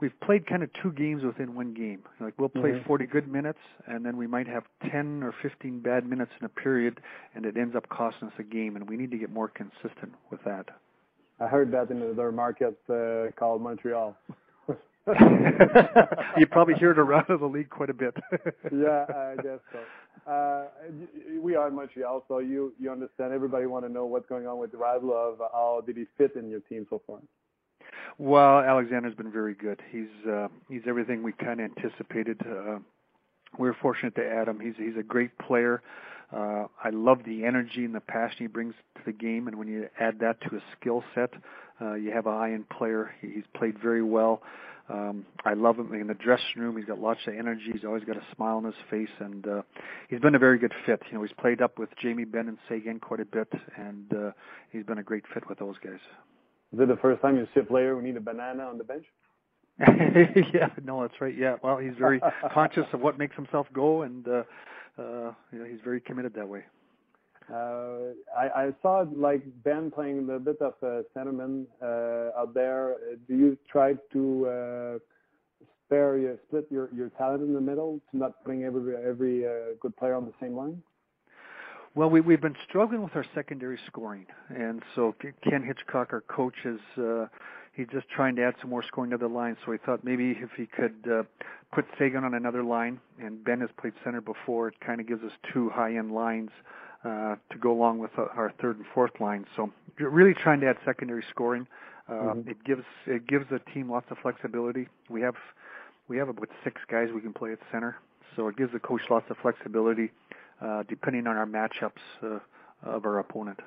we've 0.00 0.18
played 0.20 0.46
kind 0.46 0.62
of 0.62 0.70
two 0.82 0.92
games 0.92 1.22
within 1.22 1.54
one 1.54 1.72
game. 1.74 2.02
Like 2.20 2.34
we'll 2.38 2.48
play 2.48 2.70
mm-hmm. 2.70 2.86
40 2.86 3.06
good 3.06 3.28
minutes, 3.30 3.58
and 3.86 4.04
then 4.04 4.16
we 4.16 4.26
might 4.26 4.46
have 4.46 4.64
10 4.90 5.22
or 5.22 5.34
15 5.42 5.80
bad 5.80 6.08
minutes 6.08 6.32
in 6.40 6.46
a 6.46 6.48
period, 6.48 7.00
and 7.34 7.44
it 7.46 7.56
ends 7.56 7.76
up 7.76 7.88
costing 7.88 8.28
us 8.28 8.34
a 8.38 8.42
game. 8.42 8.76
And 8.76 8.88
we 8.88 8.96
need 8.96 9.10
to 9.10 9.18
get 9.18 9.30
more 9.30 9.48
consistent 9.48 10.12
with 10.30 10.42
that. 10.44 10.66
I 11.40 11.46
heard 11.46 11.72
that 11.72 11.90
in 11.90 12.00
another 12.00 12.30
market 12.30 12.78
uh, 12.88 13.32
called 13.36 13.62
Montreal. 13.62 14.16
you 16.38 16.46
probably 16.46 16.74
hear 16.74 16.92
it 16.92 16.98
around 16.98 17.26
the 17.28 17.46
league 17.46 17.68
quite 17.68 17.90
a 17.90 17.94
bit. 17.94 18.16
yeah, 18.72 19.04
I 19.08 19.34
guess 19.42 19.58
so. 19.70 20.30
Uh, 20.30 20.64
we 21.40 21.54
are 21.54 21.68
in 21.68 21.74
Montreal, 21.74 22.24
so 22.26 22.38
you 22.38 22.72
you 22.80 22.90
understand. 22.90 23.32
Everybody 23.32 23.66
want 23.66 23.84
to 23.84 23.92
know 23.92 24.06
what's 24.06 24.26
going 24.26 24.46
on 24.46 24.58
with 24.58 24.72
Radulov. 24.72 25.36
How 25.52 25.82
did 25.84 25.98
he 25.98 26.06
fit 26.16 26.36
in 26.36 26.48
your 26.48 26.60
team 26.60 26.86
so 26.88 27.02
far? 27.06 27.18
Well, 28.16 28.60
Alexander's 28.60 29.14
been 29.14 29.30
very 29.30 29.54
good. 29.54 29.82
He's 29.90 30.26
uh, 30.26 30.48
he's 30.70 30.82
everything 30.86 31.22
we 31.22 31.32
kind 31.32 31.60
of 31.60 31.70
anticipated. 31.76 32.40
Uh, 32.40 32.78
we 33.58 33.68
are 33.68 33.76
fortunate 33.82 34.14
to 34.14 34.26
add 34.26 34.48
him. 34.48 34.58
He's 34.58 34.74
he's 34.78 34.96
a 34.98 35.02
great 35.02 35.36
player. 35.38 35.82
Uh, 36.32 36.66
I 36.82 36.90
love 36.90 37.18
the 37.26 37.44
energy 37.44 37.84
and 37.84 37.94
the 37.94 38.00
passion 38.00 38.38
he 38.38 38.46
brings 38.46 38.74
to 38.96 39.02
the 39.04 39.12
game, 39.12 39.46
and 39.48 39.56
when 39.58 39.68
you 39.68 39.88
add 40.00 40.18
that 40.20 40.40
to 40.42 40.56
a 40.56 40.60
skill 40.80 41.04
set, 41.14 41.30
uh, 41.80 41.94
you 41.94 42.10
have 42.12 42.26
a 42.26 42.32
high-end 42.32 42.68
player. 42.70 43.14
He's 43.20 43.44
played 43.54 43.78
very 43.78 44.02
well. 44.02 44.42
Um, 44.88 45.24
I 45.44 45.54
love 45.54 45.78
him 45.78 45.94
in 45.94 46.08
the 46.08 46.14
dressing 46.14 46.60
room. 46.60 46.76
He's 46.76 46.84
got 46.84 46.98
lots 46.98 47.20
of 47.26 47.34
energy. 47.34 47.70
He's 47.72 47.84
always 47.84 48.04
got 48.04 48.16
a 48.16 48.22
smile 48.34 48.56
on 48.56 48.64
his 48.64 48.74
face, 48.90 49.08
and 49.18 49.46
uh, 49.46 49.62
he's 50.08 50.20
been 50.20 50.34
a 50.34 50.38
very 50.38 50.58
good 50.58 50.74
fit. 50.84 51.00
You 51.10 51.18
know, 51.18 51.22
he's 51.22 51.34
played 51.40 51.62
up 51.62 51.78
with 51.78 51.88
Jamie 52.02 52.24
Benn 52.24 52.48
and 52.48 52.58
Sagan 52.68 53.00
quite 53.00 53.20
a 53.20 53.24
bit, 53.24 53.48
and 53.76 54.12
uh, 54.12 54.30
he's 54.70 54.84
been 54.84 54.98
a 54.98 55.02
great 55.02 55.24
fit 55.32 55.48
with 55.48 55.58
those 55.58 55.76
guys. 55.82 56.00
Is 56.72 56.80
it 56.80 56.88
the 56.88 56.96
first 56.96 57.22
time 57.22 57.36
you 57.36 57.46
see 57.54 57.60
a 57.60 57.64
player 57.64 57.94
who 57.94 58.02
need 58.02 58.16
a 58.16 58.20
banana 58.20 58.64
on 58.64 58.78
the 58.78 58.84
bench? 58.84 59.04
yeah, 60.54 60.68
no, 60.84 61.02
that's 61.02 61.20
right. 61.20 61.36
Yeah, 61.36 61.56
well, 61.62 61.78
he's 61.78 61.94
very 61.98 62.20
conscious 62.52 62.86
of 62.92 63.00
what 63.00 63.18
makes 63.18 63.34
himself 63.36 63.66
go, 63.72 64.02
and 64.02 64.26
uh, 64.28 64.42
uh, 64.98 65.32
you 65.52 65.58
know, 65.58 65.64
he's 65.64 65.80
very 65.82 66.00
committed 66.00 66.34
that 66.34 66.48
way. 66.48 66.64
Uh, 67.52 68.14
I, 68.36 68.66
I 68.66 68.70
saw 68.80 69.04
like 69.14 69.42
Ben 69.64 69.90
playing 69.90 70.28
a 70.30 70.38
bit 70.38 70.60
of 70.62 70.74
uh, 70.82 71.02
centerman 71.14 71.66
uh, 71.82 72.38
out 72.38 72.54
there. 72.54 72.96
Do 73.28 73.36
you 73.36 73.58
try 73.70 73.94
to 74.12 74.46
uh, 74.46 74.98
spare 75.84 76.16
your 76.16 76.38
split 76.46 76.66
your, 76.70 76.88
your 76.94 77.10
talent 77.10 77.42
in 77.42 77.52
the 77.52 77.60
middle 77.60 78.00
to 78.10 78.16
not 78.16 78.42
putting 78.44 78.64
every 78.64 78.96
every 78.96 79.46
uh, 79.46 79.74
good 79.80 79.94
player 79.96 80.14
on 80.14 80.24
the 80.24 80.32
same 80.40 80.56
line? 80.56 80.82
Well, 81.94 82.10
we, 82.10 82.20
we've 82.20 82.40
been 82.40 82.56
struggling 82.68 83.04
with 83.04 83.14
our 83.14 83.26
secondary 83.34 83.78
scoring, 83.86 84.26
and 84.48 84.82
so 84.96 85.14
Ken 85.48 85.62
Hitchcock, 85.62 86.08
our 86.12 86.22
coach, 86.22 86.54
is 86.64 86.80
uh, 86.98 87.26
he's 87.72 87.86
just 87.92 88.08
trying 88.08 88.34
to 88.36 88.42
add 88.42 88.54
some 88.60 88.70
more 88.70 88.82
scoring 88.82 89.12
to 89.12 89.18
the 89.18 89.28
line. 89.28 89.56
So 89.64 89.70
he 89.70 89.78
thought 89.78 90.02
maybe 90.02 90.30
if 90.30 90.50
he 90.56 90.66
could 90.66 90.96
uh, 91.08 91.22
put 91.72 91.84
Sagan 91.96 92.24
on 92.24 92.34
another 92.34 92.64
line, 92.64 92.98
and 93.20 93.44
Ben 93.44 93.60
has 93.60 93.70
played 93.80 93.92
center 94.02 94.20
before, 94.20 94.68
it 94.68 94.80
kind 94.80 95.00
of 95.00 95.06
gives 95.06 95.22
us 95.22 95.30
two 95.52 95.70
high-end 95.70 96.12
lines 96.12 96.50
uh, 96.60 96.83
to 97.04 97.58
go 97.60 97.70
along 97.70 97.98
with 97.98 98.10
our 98.18 98.52
third 98.60 98.78
and 98.78 98.86
fourth 98.94 99.20
line. 99.20 99.46
So 99.56 99.70
really 99.98 100.34
trying 100.34 100.60
to 100.60 100.68
add 100.68 100.76
secondary 100.84 101.24
scoring. 101.30 101.66
Uh, 102.08 102.12
mm-hmm. 102.12 102.50
It 102.50 102.64
gives 102.64 102.84
it 103.06 103.26
gives 103.26 103.46
the 103.50 103.60
team 103.72 103.90
lots 103.90 104.06
of 104.10 104.18
flexibility. 104.18 104.88
We 105.08 105.20
have 105.22 105.36
we 106.08 106.16
have 106.18 106.28
about 106.28 106.48
six 106.62 106.80
guys 106.90 107.08
we 107.14 107.20
can 107.20 107.32
play 107.32 107.52
at 107.52 107.58
center, 107.72 107.96
so 108.36 108.48
it 108.48 108.56
gives 108.56 108.72
the 108.72 108.80
coach 108.80 109.02
lots 109.10 109.30
of 109.30 109.36
flexibility 109.38 110.10
uh, 110.60 110.82
depending 110.88 111.26
on 111.26 111.36
our 111.36 111.46
matchups 111.46 111.92
uh, 112.22 112.38
of 112.82 113.04
our 113.04 113.18
opponent. 113.18 113.60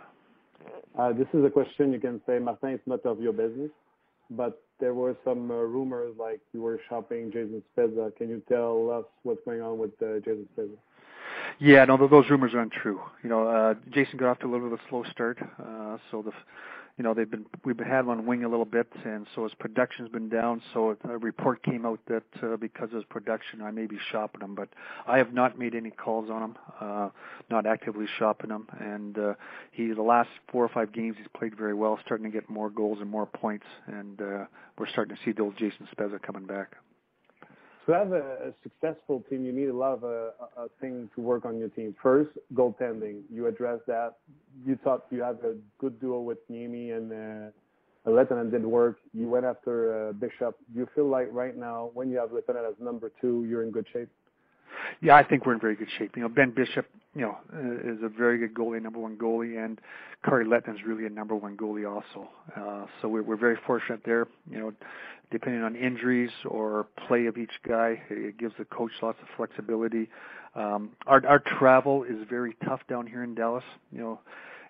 Uh, 0.98 1.14
this 1.14 1.28
is 1.34 1.44
a 1.46 1.50
question 1.50 1.94
you 1.94 2.00
can 2.00 2.22
say, 2.26 2.40
Martin, 2.40 2.70
it's 2.70 2.88
not 2.88 3.06
of 3.06 3.22
your 3.22 3.34
business, 3.34 3.72
but 4.32 4.62
there 4.80 4.94
were 4.94 5.16
some 5.24 5.50
uh, 5.50 5.56
rumors 5.56 6.14
like 6.20 6.40
you 6.54 6.62
were 6.62 6.80
shopping 6.90 7.32
Jason 7.32 7.64
Spezza. 7.76 8.16
Can 8.18 8.30
you 8.30 8.42
tell 8.50 8.92
us 8.92 9.06
what's 9.24 9.42
going 9.46 9.62
on 9.62 9.78
with 9.78 9.92
uh, 10.02 10.20
Jason 10.20 10.48
Spezza? 10.58 10.78
Yeah, 11.60 11.86
no, 11.86 11.98
those 12.08 12.30
rumors 12.30 12.54
are 12.54 12.60
untrue. 12.60 13.02
You 13.24 13.30
know, 13.30 13.48
uh, 13.48 13.74
Jason 13.90 14.18
got 14.18 14.30
off 14.30 14.40
to 14.40 14.46
a 14.46 14.50
little 14.50 14.70
bit 14.70 14.74
of 14.74 14.86
a 14.86 14.90
slow 14.90 15.04
start, 15.12 15.40
uh, 15.42 15.98
so 16.12 16.22
the 16.22 16.32
you 16.98 17.04
know 17.04 17.16
they've 17.16 17.30
been 17.30 17.46
we've 17.66 17.80
had 17.80 18.02
him 18.02 18.10
on 18.10 18.28
wing 18.28 18.44
a 18.44 18.50
little 18.50 18.66
bit, 18.66 18.88
and 19.04 19.26
so 19.34 19.44
his 19.44 19.54
production's 19.56 20.10
been 20.10 20.30
down. 20.30 20.62
So 20.72 20.96
a 21.04 21.18
report 21.18 21.64
came 21.64 21.84
out 21.84 22.00
that 22.08 22.24
uh, 22.44 22.58
because 22.58 22.90
of 22.90 22.98
his 22.98 23.04
production, 23.06 23.64
I 23.64 23.72
may 23.72 23.88
be 23.88 23.98
shopping 24.12 24.42
him, 24.42 24.54
but 24.54 24.70
I 25.08 25.18
have 25.18 25.34
not 25.34 25.58
made 25.58 25.74
any 25.74 25.90
calls 25.90 26.30
on 26.30 26.44
him, 26.44 26.58
uh, 26.80 27.10
not 27.50 27.66
actively 27.66 28.06
shopping 28.20 28.52
him. 28.52 28.68
And 28.80 29.18
uh, 29.18 29.34
he 29.72 29.92
the 29.94 30.02
last 30.04 30.30
four 30.52 30.64
or 30.64 30.70
five 30.70 30.92
games 30.92 31.18
he's 31.18 31.28
played 31.36 31.58
very 31.58 31.74
well, 31.74 31.98
starting 32.06 32.26
to 32.26 32.32
get 32.32 32.48
more 32.52 32.70
goals 32.70 33.00
and 33.02 33.10
more 33.10 33.26
points, 33.26 33.66
and 33.88 34.22
uh, 34.22 34.46
we're 34.78 34.90
starting 34.90 35.16
to 35.16 35.22
see 35.26 35.32
the 35.32 35.42
old 35.42 35.58
Jason 35.58 35.88
Spezza 35.96 36.22
coming 36.22 36.46
back 36.46 36.76
to 37.88 37.94
have 37.94 38.12
a, 38.12 38.50
a, 38.50 38.54
successful 38.64 39.24
team, 39.30 39.46
you 39.46 39.54
need 39.54 39.70
a 39.70 39.76
lot 39.76 39.94
of 39.94 40.04
uh, 40.04 40.08
a, 40.08 40.66
a 40.66 40.68
thing 40.82 41.10
to 41.16 41.22
work 41.22 41.46
on 41.46 41.58
your 41.58 41.70
team. 41.70 41.96
First, 42.04 42.32
goaltending. 42.54 43.22
You 43.34 43.48
address 43.48 43.80
that. 43.88 44.16
You 44.66 44.78
thought 44.84 45.06
you 45.10 45.24
had 45.24 45.38
a 45.44 45.56
good 45.80 46.00
duo 46.00 46.20
with 46.20 46.38
Niemi 46.50 46.96
and 46.96 47.12
uh, 47.12 48.10
Lehtonen 48.10 48.52
did 48.52 48.66
work. 48.66 48.98
You 49.14 49.28
went 49.30 49.46
after 49.46 50.10
uh, 50.10 50.14
Bishop. 50.14 50.58
Do 50.74 50.80
you 50.80 50.88
feel 50.96 51.08
like 51.08 51.28
right 51.32 51.56
now, 51.58 51.92
when 51.94 52.10
you 52.10 52.18
have 52.18 52.30
Lehtonen 52.30 52.70
as 52.70 52.76
number 52.80 53.12
two, 53.22 53.46
you're 53.50 53.64
in 53.64 53.72
good 53.72 53.86
shape? 53.92 54.10
Yeah, 55.02 55.16
I 55.16 55.24
think 55.24 55.46
we're 55.46 55.54
in 55.54 55.60
very 55.60 55.76
good 55.76 55.90
shape. 55.98 56.16
You 56.16 56.24
know, 56.24 56.30
Ben 56.30 56.52
Bishop, 56.52 56.86
you 57.16 57.22
know, 57.22 57.38
uh, 57.54 57.92
is 57.94 58.00
a 58.04 58.10
very 58.10 58.38
good 58.38 58.54
goalie, 58.54 58.82
number 58.82 59.00
one 59.00 59.18
goalie, 59.18 59.64
and 59.64 59.80
Kari 60.24 60.46
Lehtonen 60.46 60.76
is 60.76 60.86
really 60.86 61.06
a 61.06 61.10
number 61.10 61.36
one 61.36 61.58
goalie 61.58 61.90
also. 61.90 62.30
Uh, 62.56 62.86
so 63.02 63.08
we're, 63.08 63.24
we're 63.24 63.38
very 63.38 63.58
fortunate 63.66 64.02
there. 64.06 64.28
You 64.50 64.60
know, 64.60 64.74
depending 65.32 65.64
on 65.64 65.76
injuries 65.76 66.32
or 66.46 66.88
play 67.08 67.26
of 67.26 67.38
each 67.38 67.52
guy, 67.68 68.02
it 68.10 68.38
gives 68.38 68.54
the 68.58 68.66
coach 68.66 68.92
lots 69.02 69.20
of 69.22 69.28
flexibility. 69.36 70.10
Um, 70.56 70.92
our 71.06 71.26
our 71.28 71.40
travel 71.40 72.04
is 72.04 72.18
very 72.30 72.56
tough 72.66 72.82
down 72.90 73.06
here 73.08 73.24
in 73.24 73.36
Dallas. 73.36 73.64
You 73.92 74.00
know, 74.00 74.20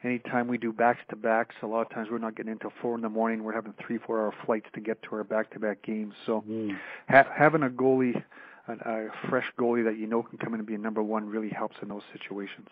anytime 0.04 0.48
we 0.48 0.58
do 0.58 0.74
backs 0.74 1.00
to 1.10 1.16
backs, 1.16 1.56
a 1.62 1.68
lot 1.68 1.82
of 1.82 1.90
times 1.90 2.10
we're 2.12 2.18
not 2.18 2.36
getting 2.36 2.52
until 2.52 2.74
four 2.82 2.96
in 2.96 3.02
the 3.02 3.10
morning. 3.10 3.44
We're 3.44 3.54
having 3.54 3.74
three, 3.86 3.98
four 3.98 4.20
hour 4.20 4.34
flights 4.46 4.68
to 4.74 4.82
get 4.82 5.02
to 5.04 5.16
our 5.16 5.24
back 5.24 5.52
to 5.52 5.60
back 5.60 5.84
games. 5.84 6.14
So 6.26 6.44
mm. 6.48 6.76
ha- 7.08 7.32
having 7.36 7.64
a 7.64 7.70
goalie 7.70 8.22
a, 8.68 9.08
fresh 9.30 9.46
goalie 9.60 9.84
that 9.84 9.98
you 9.98 10.08
know 10.08 10.24
can 10.24 10.38
come 10.38 10.54
in 10.54 10.60
and 10.60 10.68
be 10.68 10.76
a 10.76 10.80
number 10.80 11.02
one 11.02 11.28
really 11.28 11.50
helps 11.50 11.78
in 11.82 11.90
those 11.90 12.04
situations. 12.14 12.68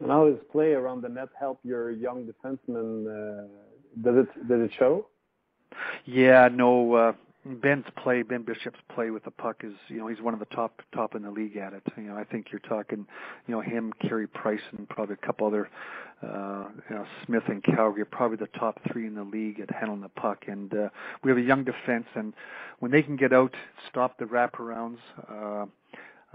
And 0.00 0.10
how 0.10 0.28
does 0.28 0.38
play 0.50 0.72
around 0.72 1.02
the 1.02 1.08
net 1.08 1.28
help 1.38 1.60
your 1.62 1.90
young 1.90 2.26
defenseman? 2.26 3.06
Uh, 3.06 3.48
does 4.02 4.24
it 4.24 4.48
does 4.48 4.60
it 4.62 4.70
show? 4.78 5.06
Yeah, 6.04 6.48
no. 6.52 6.94
Uh, 6.94 7.12
Ben's 7.44 7.86
play, 7.96 8.22
Ben 8.22 8.42
Bishop's 8.42 8.80
play 8.94 9.10
with 9.10 9.24
the 9.24 9.30
puck 9.30 9.62
is, 9.64 9.72
you 9.88 9.98
know, 9.98 10.08
he's 10.08 10.20
one 10.20 10.34
of 10.34 10.40
the 10.40 10.46
top 10.46 10.82
top 10.94 11.14
in 11.14 11.22
the 11.22 11.30
league 11.30 11.56
at 11.56 11.72
it. 11.72 11.82
You 11.96 12.04
know, 12.04 12.16
I 12.16 12.24
think 12.24 12.48
you're 12.52 12.60
talking, 12.60 13.06
you 13.46 13.54
know, 13.54 13.62
him, 13.62 13.92
Carey 14.00 14.26
Price, 14.26 14.60
and 14.76 14.86
probably 14.88 15.14
a 15.14 15.26
couple 15.26 15.46
other, 15.46 15.70
uh, 16.22 16.66
you 16.90 16.96
know, 16.96 17.06
Smith 17.24 17.44
and 17.48 17.62
Calgary 17.62 18.04
probably 18.04 18.36
the 18.36 18.58
top 18.58 18.78
three 18.92 19.06
in 19.06 19.14
the 19.14 19.24
league 19.24 19.58
at 19.58 19.70
handling 19.70 20.02
the 20.02 20.10
puck. 20.10 20.44
And 20.48 20.72
uh, 20.74 20.88
we 21.24 21.30
have 21.30 21.38
a 21.38 21.42
young 21.42 21.64
defense, 21.64 22.06
and 22.14 22.34
when 22.80 22.90
they 22.90 23.02
can 23.02 23.16
get 23.16 23.32
out, 23.32 23.54
stop 23.88 24.18
the 24.18 24.26
wraparounds. 24.26 24.98
Uh, 25.26 25.64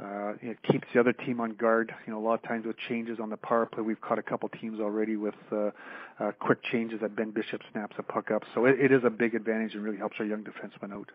uh, 0.02 0.34
it 0.42 0.58
keeps 0.70 0.88
the 0.94 1.00
other 1.00 1.14
team 1.14 1.40
on 1.40 1.52
guard. 1.54 1.94
You 2.06 2.14
know, 2.14 2.20
a 2.20 2.26
lot 2.26 2.34
of 2.34 2.44
times 2.44 2.66
with 2.66 2.76
changes 2.90 3.20
on 3.22 3.30
the 3.30 3.38
power 3.38 3.66
play, 3.66 3.82
we've 3.82 4.02
caught 4.02 4.20
a 4.20 4.24
couple 4.24 4.50
teams 4.50 4.80
already 4.80 5.16
with 5.16 5.36
uh, 5.52 5.72
uh, 6.20 6.32
quick 6.40 6.60
changes 6.64 7.00
that 7.02 7.16
Ben 7.16 7.32
Bishop 7.32 7.62
snaps 7.72 7.96
a 7.98 8.04
puck 8.04 8.30
up. 8.30 8.44
So 8.54 8.66
it, 8.66 8.80
it 8.80 8.92
is 8.92 9.04
a 9.06 9.10
big 9.10 9.36
advantage 9.36 9.74
and 9.74 9.84
really 9.84 9.98
helps 9.98 10.18
our 10.20 10.26
young 10.26 10.44
defensemen 10.44 10.94
out. 10.94 11.12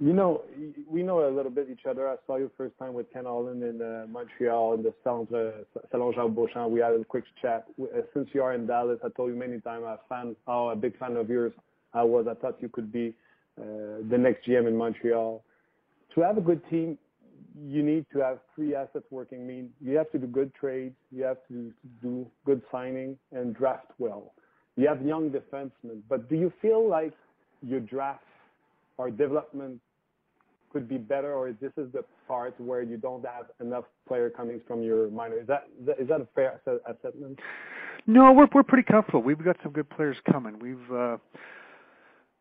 You 0.00 0.12
know, 0.12 0.42
we 0.90 1.04
know 1.04 1.28
a 1.28 1.30
little 1.30 1.52
bit 1.52 1.68
each 1.70 1.86
other. 1.88 2.08
I 2.08 2.16
saw 2.26 2.36
you 2.36 2.50
first 2.58 2.76
time 2.80 2.94
with 2.94 3.12
Ken 3.12 3.26
Holland 3.26 3.62
in 3.62 3.80
uh, 3.80 4.06
Montreal 4.10 4.74
in 4.74 4.82
the 4.82 4.92
Centre 5.04 5.64
Salon 5.92 6.12
Jacques 6.16 6.34
Beauchamp. 6.34 6.72
We 6.72 6.80
had 6.80 6.94
a 6.94 7.04
quick 7.04 7.22
chat. 7.40 7.66
Uh, 7.80 8.00
since 8.12 8.28
you 8.32 8.42
are 8.42 8.54
in 8.54 8.66
Dallas, 8.66 8.98
I 9.04 9.08
told 9.10 9.30
you 9.30 9.36
many 9.36 9.60
times 9.60 9.84
I'm 9.86 9.92
a 9.92 9.98
fan, 10.08 10.36
oh, 10.48 10.70
a 10.70 10.76
big 10.76 10.98
fan 10.98 11.16
of 11.16 11.30
yours. 11.30 11.52
I 11.92 12.02
was. 12.02 12.26
I 12.28 12.34
thought 12.34 12.56
you 12.60 12.68
could 12.68 12.90
be 12.90 13.14
uh, 13.56 14.02
the 14.10 14.18
next 14.18 14.48
GM 14.48 14.66
in 14.66 14.76
Montreal. 14.76 15.44
To 16.16 16.20
have 16.22 16.38
a 16.38 16.40
good 16.40 16.68
team, 16.68 16.98
you 17.54 17.82
need 17.82 18.06
to 18.12 18.18
have 18.20 18.38
three 18.54 18.74
assets 18.74 19.04
working. 19.10 19.46
Mean 19.46 19.70
you 19.80 19.96
have 19.96 20.10
to 20.12 20.18
do 20.18 20.26
good 20.26 20.52
trades, 20.54 20.94
you 21.10 21.22
have 21.24 21.38
to 21.48 21.72
do 22.02 22.26
good 22.44 22.62
signing 22.70 23.16
and 23.32 23.54
draft 23.54 23.90
well. 23.98 24.34
You 24.76 24.88
have 24.88 25.02
young 25.02 25.30
defensemen, 25.30 26.00
but 26.08 26.28
do 26.28 26.34
you 26.34 26.52
feel 26.60 26.88
like 26.88 27.12
your 27.62 27.80
draft 27.80 28.24
or 28.96 29.10
development 29.10 29.80
could 30.72 30.88
be 30.88 30.98
better, 30.98 31.32
or 31.32 31.52
this 31.52 31.70
is 31.76 31.92
the 31.92 32.04
part 32.26 32.60
where 32.60 32.82
you 32.82 32.96
don't 32.96 33.24
have 33.24 33.46
enough 33.60 33.84
player 34.08 34.28
coming 34.28 34.60
from 34.66 34.82
your 34.82 35.08
minor? 35.08 35.38
Is 35.38 35.46
that 35.46 35.68
is 35.98 36.08
that 36.08 36.20
a 36.20 36.26
fair 36.34 36.60
assessment? 36.86 37.38
No, 38.06 38.32
we're 38.32 38.48
we're 38.52 38.64
pretty 38.64 38.82
comfortable. 38.82 39.22
We've 39.22 39.42
got 39.42 39.56
some 39.62 39.72
good 39.72 39.88
players 39.88 40.16
coming. 40.30 40.58
We've 40.58 40.92
uh, 40.92 41.16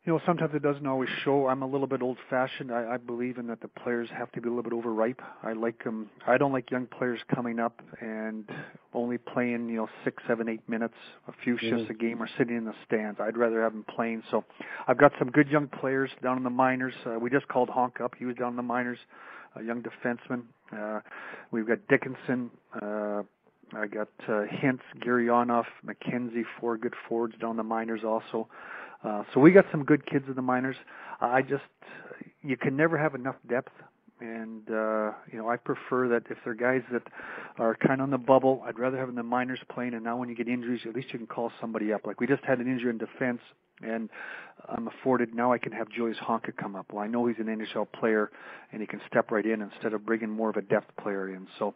you 0.05 0.11
know, 0.11 0.19
sometimes 0.25 0.53
it 0.53 0.61
doesn't 0.61 0.85
always 0.85 1.09
show. 1.23 1.47
I'm 1.47 1.61
a 1.61 1.65
little 1.65 1.87
bit 1.87 2.01
old-fashioned. 2.01 2.73
I, 2.73 2.95
I 2.95 2.97
believe 2.97 3.37
in 3.37 3.47
that 3.47 3.61
the 3.61 3.69
players 3.69 4.09
have 4.17 4.29
to 4.33 4.41
be 4.41 4.49
a 4.49 4.51
little 4.51 4.63
bit 4.63 4.73
overripe. 4.73 5.21
I 5.43 5.53
like 5.53 5.81
them. 5.83 6.09
I 6.27 6.37
don't 6.37 6.51
like 6.51 6.69
young 6.71 6.87
players 6.87 7.21
coming 7.33 7.57
up 7.57 7.81
and 8.01 8.49
only 8.93 9.17
playing, 9.17 9.69
you 9.69 9.77
know, 9.77 9.87
six, 10.03 10.21
seven, 10.27 10.49
eight 10.49 10.67
minutes, 10.67 10.95
a 11.29 11.31
few 11.43 11.57
shifts 11.57 11.83
mm-hmm. 11.83 11.91
a 11.91 11.95
game, 11.95 12.21
or 12.21 12.27
sitting 12.37 12.57
in 12.57 12.65
the 12.65 12.73
stands. 12.85 13.21
I'd 13.21 13.37
rather 13.37 13.61
have 13.63 13.71
them 13.71 13.85
playing. 13.95 14.23
So, 14.29 14.43
I've 14.87 14.97
got 14.97 15.13
some 15.19 15.31
good 15.31 15.47
young 15.47 15.67
players 15.67 16.11
down 16.21 16.35
in 16.35 16.43
the 16.43 16.49
minors. 16.49 16.93
Uh, 17.05 17.17
we 17.17 17.29
just 17.29 17.47
called 17.47 17.69
Honk 17.69 18.01
up. 18.01 18.13
He 18.19 18.25
was 18.25 18.35
down 18.35 18.49
in 18.49 18.55
the 18.57 18.61
minors, 18.61 18.99
a 19.55 19.63
young 19.63 19.81
defenseman. 19.81 20.43
Uh, 20.77 20.99
we've 21.51 21.67
got 21.67 21.79
Dickinson. 21.87 22.51
Uh, 22.81 23.23
I 23.75 23.87
got 23.87 24.09
uh, 24.27 24.43
Hintz, 24.51 24.81
Gurianov, 24.99 25.63
McKenzie, 25.85 26.43
four 26.59 26.77
good 26.77 26.93
forwards 27.07 27.35
down 27.39 27.57
the 27.57 27.63
minors 27.63 28.01
also. 28.05 28.47
Uh, 29.03 29.23
so 29.33 29.39
we 29.39 29.51
got 29.51 29.65
some 29.71 29.83
good 29.83 30.05
kids 30.05 30.25
in 30.27 30.35
the 30.35 30.41
minors. 30.41 30.75
I 31.19 31.41
just 31.41 31.63
you 32.41 32.57
can 32.57 32.75
never 32.75 32.97
have 32.97 33.15
enough 33.15 33.35
depth, 33.49 33.71
and 34.19 34.69
uh, 34.69 35.11
you 35.31 35.37
know 35.37 35.49
I 35.49 35.57
prefer 35.57 36.07
that 36.09 36.23
if 36.29 36.37
they're 36.43 36.53
guys 36.53 36.81
that 36.91 37.03
are 37.57 37.75
kind 37.75 37.99
of 37.99 38.05
on 38.05 38.11
the 38.11 38.17
bubble, 38.17 38.63
I'd 38.65 38.79
rather 38.79 38.97
have 38.97 39.07
them 39.07 39.17
in 39.17 39.23
the 39.25 39.29
minors 39.29 39.59
playing. 39.73 39.93
And 39.93 40.03
now 40.03 40.17
when 40.17 40.29
you 40.29 40.35
get 40.35 40.47
injuries, 40.47 40.81
at 40.87 40.95
least 40.95 41.11
you 41.11 41.19
can 41.19 41.27
call 41.27 41.51
somebody 41.59 41.91
up. 41.91 42.05
Like 42.05 42.19
we 42.19 42.27
just 42.27 42.43
had 42.43 42.59
an 42.59 42.67
injury 42.67 42.89
in 42.89 42.97
defense, 42.97 43.41
and 43.81 44.09
I'm 44.69 44.87
afforded 44.87 45.33
now 45.33 45.51
I 45.51 45.57
can 45.57 45.71
have 45.71 45.89
Julius 45.89 46.17
Honka 46.17 46.55
come 46.55 46.75
up. 46.75 46.87
Well, 46.93 47.03
I 47.03 47.07
know 47.07 47.25
he's 47.25 47.37
an 47.39 47.45
NHL 47.45 47.91
player, 47.91 48.31
and 48.71 48.81
he 48.81 48.87
can 48.87 49.01
step 49.07 49.31
right 49.31 49.45
in 49.45 49.61
instead 49.61 49.93
of 49.93 50.05
bringing 50.05 50.29
more 50.29 50.49
of 50.49 50.57
a 50.57 50.61
depth 50.61 50.95
player 51.01 51.29
in. 51.29 51.47
So 51.59 51.73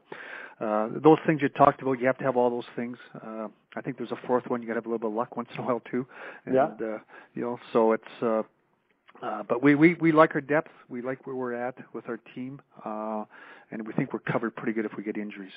uh, 0.62 0.90
those 1.04 1.18
things 1.26 1.42
you 1.42 1.50
talked 1.50 1.82
about, 1.82 2.00
you 2.00 2.08
have 2.08 2.18
to 2.20 2.24
have 2.24 2.38
all 2.38 2.50
those 2.50 2.66
things. 2.76 2.98
Uh, 3.16 3.48
I 3.76 3.82
think 3.82 3.98
there's 3.98 4.12
a 4.12 4.28
fourth 4.28 4.48
one. 4.48 4.62
You 4.62 4.68
got 4.68 4.74
to 4.74 4.78
have 4.78 4.86
a 4.86 4.90
little 4.90 5.10
bit 5.10 5.12
of 5.12 5.14
luck 5.14 5.36
once 5.36 5.50
in 5.54 5.64
a 5.64 5.66
while 5.66 5.82
too. 5.92 6.06
And, 6.46 6.56
yeah. 6.56 6.66
Uh, 6.66 7.00
you 7.34 7.42
know, 7.42 7.60
so 7.74 7.92
it's. 7.92 8.04
Uh, 8.22 8.44
uh, 9.22 9.42
but 9.50 9.64
we, 9.64 9.74
we 9.74 9.96
we 9.96 10.12
like 10.12 10.36
our 10.36 10.42
depth. 10.42 10.70
We 10.90 11.02
like 11.02 11.26
where 11.26 11.36
we're 11.36 11.54
at 11.54 11.76
with 11.92 12.08
our 12.08 12.20
team, 12.36 12.62
uh, 12.86 13.26
and 13.72 13.86
we 13.86 13.92
think 13.94 14.14
we're 14.14 14.20
covered 14.20 14.56
pretty 14.56 14.74
good 14.74 14.86
if 14.86 14.92
we 14.96 15.04
get 15.04 15.18
injuries. 15.18 15.54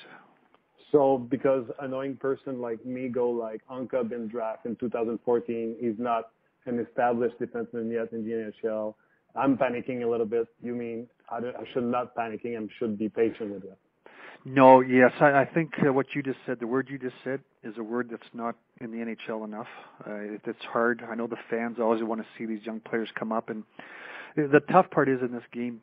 So, 0.91 1.17
because 1.17 1.65
annoying 1.79 2.17
person 2.17 2.59
like 2.59 2.85
me 2.85 3.07
go 3.07 3.29
like 3.29 3.61
Anka 3.69 4.07
been 4.09 4.27
drafted 4.27 4.71
in 4.71 4.75
2014, 4.77 5.77
he's 5.79 5.93
not 5.97 6.31
an 6.65 6.79
established 6.79 7.39
defenseman 7.39 7.91
yet 7.91 8.11
in 8.11 8.25
the 8.25 8.51
NHL. 8.63 8.95
I'm 9.35 9.57
panicking 9.57 10.03
a 10.03 10.07
little 10.07 10.25
bit. 10.25 10.47
You 10.61 10.75
mean 10.75 11.07
I, 11.29 11.37
I 11.37 11.63
should 11.73 11.85
not 11.85 12.15
panicking? 12.15 12.61
I 12.61 12.67
should 12.77 12.97
be 12.97 13.07
patient 13.07 13.53
with 13.53 13.63
it. 13.63 13.77
No, 14.43 14.81
yes, 14.81 15.11
I, 15.19 15.41
I 15.41 15.45
think 15.45 15.71
uh, 15.87 15.93
what 15.93 16.07
you 16.15 16.23
just 16.23 16.39
said, 16.45 16.59
the 16.59 16.67
word 16.67 16.87
you 16.89 16.97
just 16.97 17.15
said, 17.23 17.41
is 17.63 17.75
a 17.77 17.83
word 17.83 18.07
that's 18.09 18.23
not 18.33 18.55
in 18.79 18.91
the 18.91 18.97
NHL 18.97 19.45
enough. 19.45 19.67
Uh, 20.05 20.13
it, 20.15 20.41
it's 20.45 20.65
hard. 20.71 21.03
I 21.07 21.13
know 21.13 21.27
the 21.27 21.37
fans 21.49 21.77
always 21.79 22.03
want 22.03 22.21
to 22.21 22.27
see 22.37 22.45
these 22.45 22.65
young 22.65 22.79
players 22.79 23.07
come 23.17 23.31
up, 23.31 23.49
and 23.49 23.63
the 24.35 24.61
tough 24.71 24.89
part 24.89 25.09
is 25.09 25.19
in 25.21 25.31
this 25.31 25.43
game, 25.53 25.81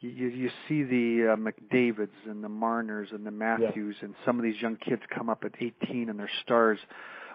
you 0.00 0.10
you, 0.10 0.28
you 0.28 0.50
see 0.68 0.82
the 0.82 1.32
uh, 1.32 1.36
McDavid's 1.36 2.10
and 2.26 2.42
the 2.42 2.48
Marners 2.48 3.08
and 3.12 3.26
the 3.26 3.30
Matthews 3.30 3.96
yeah. 4.00 4.06
and 4.06 4.14
some 4.24 4.38
of 4.38 4.44
these 4.44 4.60
young 4.60 4.76
kids 4.76 5.02
come 5.14 5.28
up 5.28 5.44
at 5.44 5.52
18 5.60 6.08
and 6.08 6.18
they're 6.18 6.30
stars 6.44 6.78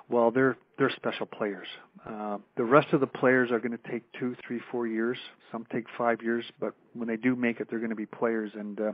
well, 0.10 0.32
they're 0.32 0.58
they're 0.78 0.92
special 0.96 1.26
players. 1.26 1.68
Uh, 2.06 2.38
the 2.58 2.64
rest 2.64 2.88
of 2.94 3.00
the 3.00 3.08
players 3.08 3.52
are 3.52 3.60
going 3.60 3.78
to 3.78 3.92
take 3.92 4.04
two, 4.20 4.36
three, 4.46 4.60
four 4.72 4.88
years. 4.88 5.18
Some 5.52 5.66
take 5.72 5.86
five 5.98 6.22
years, 6.22 6.44
but 6.60 6.74
when 6.94 7.08
they 7.08 7.16
do 7.16 7.36
make 7.36 7.60
it, 7.60 7.68
they're 7.70 7.80
going 7.80 7.92
to 7.92 7.96
be 7.96 8.08
players. 8.08 8.52
And 8.56 8.80
uh, 8.80 8.92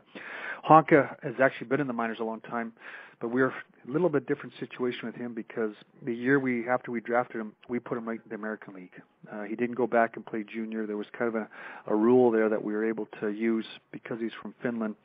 Honka 0.70 1.16
has 1.24 1.36
actually 1.42 1.68
been 1.68 1.80
in 1.80 1.88
the 1.88 1.94
minors 1.94 2.18
a 2.20 2.24
long 2.24 2.42
time, 2.42 2.74
but 3.22 3.30
we're 3.30 3.48
a 3.48 3.54
little 3.88 4.10
bit 4.10 4.28
different 4.28 4.54
situation 4.60 5.06
with 5.06 5.16
him 5.16 5.34
because 5.34 5.72
the 6.06 6.14
year 6.14 6.38
we 6.40 6.68
after 6.70 6.92
we 6.92 7.00
drafted 7.00 7.42
him, 7.42 7.54
we 7.70 7.80
put 7.80 7.98
him 7.98 8.08
right 8.08 8.20
in 8.24 8.30
the 8.30 8.36
American 8.36 8.76
League. 8.76 9.02
Uh, 9.32 9.44
he 9.44 9.56
didn't 9.56 9.76
go 9.76 9.88
back 9.88 10.16
and 10.16 10.26
play 10.26 10.44
junior. 10.44 10.86
There 10.86 10.98
was 10.98 11.08
kind 11.18 11.30
of 11.30 11.36
a, 11.36 11.48
a 11.88 11.96
rule 11.96 12.30
there 12.30 12.50
that 12.50 12.64
we 12.64 12.74
were 12.74 12.86
able 12.86 13.08
to 13.22 13.30
use 13.30 13.66
because 13.92 14.20
he's 14.20 14.34
from 14.42 14.54
Finland 14.62 14.96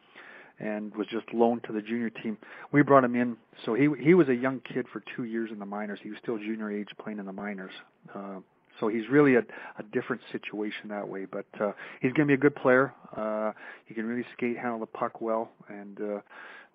and 0.58 0.94
was 0.94 1.06
just 1.08 1.32
loaned 1.32 1.64
to 1.64 1.72
the 1.72 1.82
junior 1.82 2.10
team. 2.10 2.38
We 2.72 2.82
brought 2.82 3.04
him 3.04 3.14
in, 3.14 3.36
so 3.64 3.74
he 3.74 3.88
he 4.00 4.14
was 4.14 4.28
a 4.28 4.34
young 4.34 4.60
kid 4.60 4.86
for 4.92 5.02
two 5.16 5.24
years 5.24 5.50
in 5.52 5.58
the 5.58 5.66
minors. 5.66 5.98
He 6.02 6.10
was 6.10 6.18
still 6.22 6.38
junior 6.38 6.70
age 6.70 6.88
playing 7.02 7.18
in 7.18 7.26
the 7.26 7.32
minors. 7.32 7.72
Uh, 8.14 8.40
so 8.80 8.88
he's 8.88 9.08
really 9.08 9.36
a, 9.36 9.40
a 9.78 9.82
different 9.92 10.20
situation 10.32 10.88
that 10.88 11.08
way. 11.08 11.26
But 11.26 11.46
uh, 11.60 11.72
he's 12.00 12.12
going 12.12 12.26
to 12.26 12.32
be 12.32 12.34
a 12.34 12.36
good 12.38 12.56
player. 12.56 12.92
Uh, 13.16 13.52
he 13.86 13.94
can 13.94 14.04
really 14.04 14.26
skate, 14.36 14.56
handle 14.56 14.80
the 14.80 14.86
puck 14.86 15.20
well, 15.20 15.50
and 15.68 16.00
uh, 16.00 16.20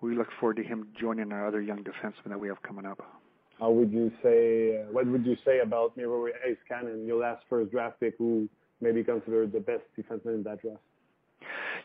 we 0.00 0.16
look 0.16 0.28
forward 0.38 0.56
to 0.56 0.62
him 0.62 0.88
joining 0.98 1.32
our 1.32 1.46
other 1.46 1.60
young 1.60 1.84
defensemen 1.84 2.28
that 2.28 2.40
we 2.40 2.48
have 2.48 2.62
coming 2.62 2.86
up. 2.86 3.00
how 3.58 3.70
would 3.70 3.92
you 3.92 4.10
say, 4.22 4.78
uh, 4.78 4.92
what 4.92 5.06
would 5.06 5.26
you 5.26 5.36
say 5.44 5.60
about 5.60 5.96
Miro 5.96 6.26
Heiskanen, 6.46 7.06
your 7.06 7.20
last 7.20 7.44
first 7.50 7.70
draft 7.70 8.00
pick, 8.00 8.14
who 8.16 8.48
may 8.80 8.92
be 8.92 9.04
considered 9.04 9.52
the 9.52 9.60
best 9.60 9.82
defenseman 9.98 10.36
in 10.36 10.42
that 10.44 10.62
draft? 10.62 10.80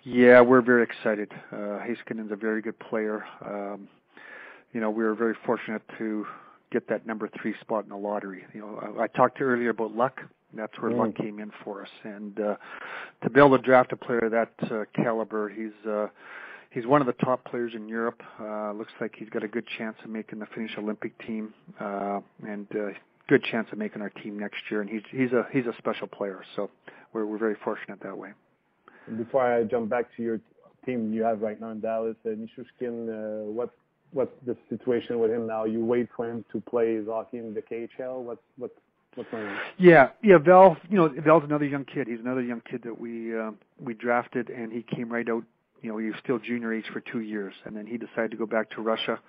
Yeah, 0.05 0.41
we're 0.41 0.61
very 0.61 0.83
excited. 0.83 1.31
Uh, 1.51 1.79
Heiskanen's 1.79 2.31
a 2.31 2.35
very 2.35 2.61
good 2.61 2.77
player. 2.77 3.25
Um, 3.43 3.87
you 4.71 4.79
know, 4.79 4.91
we 4.91 5.03
were 5.03 5.15
very 5.15 5.33
fortunate 5.45 5.81
to 5.97 6.27
get 6.71 6.87
that 6.89 7.07
number 7.07 7.27
three 7.41 7.55
spot 7.59 7.85
in 7.85 7.89
the 7.89 7.97
lottery. 7.97 8.45
You 8.53 8.61
know, 8.61 8.95
I, 8.99 9.03
I 9.03 9.07
talked 9.07 9.41
earlier 9.41 9.71
about 9.71 9.95
luck. 9.95 10.21
That's 10.53 10.73
where 10.79 10.91
mm. 10.91 10.97
luck 10.99 11.15
came 11.15 11.39
in 11.39 11.51
for 11.63 11.81
us, 11.81 11.89
and 12.03 12.39
uh, 12.39 12.55
to 13.23 13.29
be 13.31 13.39
able 13.39 13.57
to 13.57 13.63
draft 13.63 13.93
a 13.93 13.97
player 13.97 14.19
of 14.19 14.31
that 14.31 14.53
uh, 14.71 14.85
caliber, 14.95 15.49
he's 15.49 15.89
uh, 15.89 16.07
he's 16.69 16.85
one 16.85 17.01
of 17.01 17.07
the 17.07 17.25
top 17.25 17.43
players 17.43 17.73
in 17.75 17.89
Europe. 17.89 18.21
Uh, 18.39 18.71
looks 18.73 18.93
like 19.01 19.15
he's 19.17 19.29
got 19.29 19.43
a 19.43 19.47
good 19.47 19.65
chance 19.77 19.97
of 20.03 20.09
making 20.11 20.37
the 20.39 20.45
Finnish 20.53 20.77
Olympic 20.77 21.17
team, 21.25 21.53
uh, 21.79 22.21
and 22.47 22.67
uh, 22.75 22.89
good 23.27 23.43
chance 23.43 23.67
of 23.71 23.79
making 23.79 24.01
our 24.01 24.11
team 24.11 24.37
next 24.39 24.61
year. 24.69 24.81
And 24.81 24.89
he's 24.89 25.01
he's 25.09 25.31
a 25.31 25.47
he's 25.51 25.65
a 25.65 25.73
special 25.79 26.07
player, 26.07 26.41
so 26.55 26.69
we're 27.11 27.25
we're 27.25 27.39
very 27.39 27.57
fortunate 27.63 27.99
that 28.03 28.17
way. 28.17 28.31
Before 29.17 29.41
I 29.41 29.63
jump 29.63 29.89
back 29.89 30.05
to 30.17 30.23
your 30.23 30.39
team 30.85 31.13
you 31.13 31.23
have 31.23 31.41
right 31.41 31.59
now 31.59 31.71
in 31.71 31.79
Dallas, 31.79 32.15
uh, 32.25 32.29
Nichushkin, 32.29 33.09
uh, 33.09 33.51
what 33.51 33.71
what's 34.11 34.31
the 34.45 34.55
situation 34.69 35.19
with 35.19 35.31
him 35.31 35.47
now? 35.47 35.65
You 35.65 35.83
wait 35.83 36.09
for 36.15 36.29
him 36.29 36.45
to 36.51 36.61
play 36.61 36.95
his 36.95 37.07
hockey 37.07 37.37
in 37.37 37.53
the 37.53 37.61
KHL. 37.61 38.21
What's 38.21 38.41
what's 38.57 38.73
what's 39.15 39.29
going 39.31 39.45
on? 39.45 39.57
Yeah, 39.77 40.09
yeah. 40.23 40.37
Val, 40.37 40.77
you 40.89 40.97
know, 40.97 41.13
Val's 41.23 41.43
another 41.43 41.65
young 41.65 41.85
kid. 41.85 42.07
He's 42.07 42.19
another 42.19 42.41
young 42.41 42.61
kid 42.69 42.81
that 42.83 42.99
we 42.99 43.37
uh, 43.37 43.51
we 43.79 43.93
drafted, 43.93 44.49
and 44.49 44.71
he 44.71 44.83
came 44.83 45.11
right 45.11 45.27
out 45.29 45.43
you 45.85 45.91
know, 45.91 45.99
he 45.99 46.07
was 46.07 46.15
still 46.23 46.39
junior 46.39 46.73
age 46.73 46.85
for 46.91 46.99
two 46.99 47.19
years, 47.19 47.53
and 47.63 47.77
then 47.77 47.85
he 47.85 47.95
decided 47.97 48.31
to 48.31 48.37
go 48.37 48.47
back 48.47 48.71
to 48.71 48.81
Russia. 48.81 49.19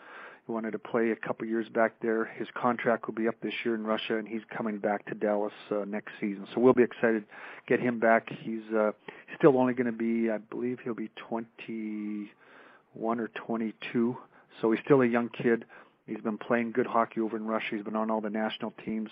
He 0.46 0.52
wanted 0.52 0.72
to 0.72 0.78
play 0.78 1.10
a 1.10 1.16
couple 1.16 1.46
years 1.46 1.68
back 1.68 1.94
there. 2.00 2.24
His 2.24 2.46
contract 2.54 3.08
will 3.08 3.14
be 3.14 3.26
up 3.26 3.34
this 3.42 3.52
year 3.64 3.74
in 3.74 3.84
Russia, 3.84 4.16
and 4.16 4.28
he's 4.28 4.42
coming 4.56 4.78
back 4.78 5.04
to 5.06 5.14
Dallas 5.14 5.52
uh, 5.72 5.84
next 5.84 6.12
season. 6.20 6.46
So 6.54 6.60
we'll 6.60 6.72
be 6.72 6.84
excited 6.84 7.24
to 7.28 7.34
get 7.66 7.80
him 7.80 7.98
back. 7.98 8.30
He's 8.30 8.62
uh, 8.72 8.92
still 9.36 9.58
only 9.58 9.74
going 9.74 9.86
to 9.86 9.92
be, 9.92 10.30
I 10.30 10.38
believe, 10.38 10.78
he'll 10.84 10.94
be 10.94 11.10
21 11.16 13.20
or 13.20 13.28
22. 13.28 14.16
So 14.60 14.70
he's 14.70 14.80
still 14.84 15.02
a 15.02 15.06
young 15.06 15.30
kid. 15.30 15.64
He's 16.06 16.20
been 16.20 16.38
playing 16.38 16.70
good 16.70 16.86
hockey 16.86 17.20
over 17.20 17.36
in 17.36 17.44
Russia. 17.44 17.66
He's 17.72 17.82
been 17.82 17.96
on 17.96 18.10
all 18.10 18.20
the 18.20 18.30
national 18.30 18.72
teams. 18.84 19.10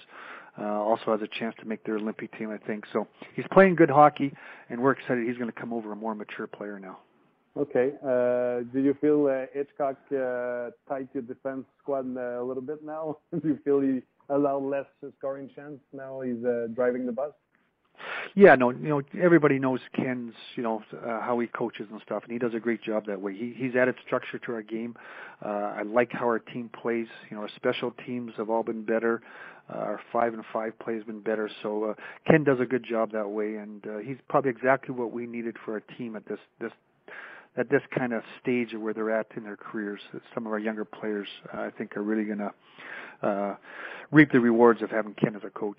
Uh, 0.57 0.65
also 0.65 1.11
has 1.11 1.21
a 1.21 1.27
chance 1.27 1.57
to 1.59 1.67
make 1.67 1.83
their 1.83 1.97
Olympic 1.97 2.31
team, 2.39 2.51
I 2.51 2.59
think. 2.59 2.85
So 2.93 3.09
he's 3.35 3.47
playing 3.51 3.75
good 3.75 3.91
hockey, 3.91 4.33
and 4.71 4.81
we're 4.81 4.93
excited 4.93 5.27
he's 5.27 5.37
going 5.37 5.51
to 5.51 5.61
come 5.61 5.73
over 5.73 5.91
a 5.91 5.97
more 5.97 6.15
mature 6.15 6.47
player 6.47 6.79
now. 6.79 6.99
Okay. 7.57 7.93
Uh, 8.03 8.65
do 8.73 8.81
you 8.81 8.97
feel 9.01 9.27
uh, 9.27 9.47
Hitchcock 9.53 9.97
uh, 10.11 10.71
tied 10.89 11.09
your 11.13 11.23
defense 11.23 11.65
squad 11.81 12.07
a 12.17 12.43
little 12.43 12.63
bit 12.63 12.85
now? 12.85 13.19
do 13.33 13.49
you 13.49 13.59
feel 13.65 13.81
he 13.81 14.03
allowed 14.29 14.65
less 14.65 14.87
scoring 15.19 15.49
chance 15.55 15.79
now? 15.93 16.21
He's 16.21 16.43
driving 16.75 17.07
the 17.07 17.13
bus. 17.13 17.33
Yeah, 18.35 18.57
no, 18.57 18.71
you 18.71 18.89
know, 18.89 19.03
everybody 19.23 19.59
knows 19.61 19.81
Ken's, 19.95 20.35
you 20.57 20.63
know, 20.63 20.83
uh, 20.93 21.21
how 21.21 21.39
he 21.39 21.47
coaches 21.47 21.87
and 21.91 22.01
stuff, 22.03 22.25
and 22.25 22.33
he 22.33 22.39
does 22.39 22.53
a 22.53 22.59
great 22.59 22.83
job 22.83 23.07
that 23.07 23.21
way. 23.21 23.35
He, 23.35 23.55
he's 23.57 23.77
added 23.77 23.95
structure 24.05 24.39
to 24.41 24.53
our 24.53 24.63
game. 24.63 24.97
Uh, 25.45 25.49
I 25.49 25.83
like 25.83 26.11
how 26.11 26.25
our 26.27 26.41
team 26.41 26.69
plays. 26.71 27.07
You 27.31 27.37
know, 27.37 27.43
our 27.45 27.51
special 27.55 27.95
teams 28.05 28.33
have 28.37 28.51
all 28.51 28.65
been 28.65 28.85
better. 28.85 29.23
Uh, 29.73 29.79
our 29.79 30.01
five 30.13 30.35
and 30.35 30.43
five 30.53 30.77
play 30.81 30.95
has 30.95 31.05
been 31.05 31.21
better. 31.21 31.49
So 31.63 31.85
uh, 31.85 31.95
Ken 32.27 32.43
does 32.43 32.59
a 32.61 32.67
good 32.67 32.85
job 32.85 33.13
that 33.13 33.31
way, 33.31 33.55
and 33.55 33.87
uh, 33.87 33.99
he's 33.99 34.19
probably 34.29 34.51
exactly 34.51 34.95
what 34.95 35.13
we 35.13 35.27
needed 35.27 35.57
for 35.65 35.75
our 35.75 35.83
team 35.97 36.17
at 36.17 36.27
this 36.27 36.41
this 36.61 36.73
at 37.57 37.71
this 37.71 37.83
kind 37.97 38.13
of 38.13 38.23
stage 38.41 38.73
of 38.75 38.81
where 38.81 38.93
they're 38.95 39.11
at 39.11 39.27
in 39.37 39.45
their 39.45 39.57
careers. 39.57 40.01
Some 40.35 40.47
of 40.47 40.53
our 40.53 40.59
younger 40.59 40.85
players, 40.85 41.29
uh, 41.53 41.61
I 41.61 41.71
think, 41.71 41.97
are 41.97 42.03
really 42.03 42.25
going 42.25 42.39
to 42.39 43.27
uh, 43.27 43.57
reap 44.11 44.33
the 44.33 44.41
rewards 44.41 44.83
of 44.83 44.91
having 44.91 45.15
Ken 45.15 45.37
as 45.37 45.43
a 45.45 45.51
coach. 45.51 45.79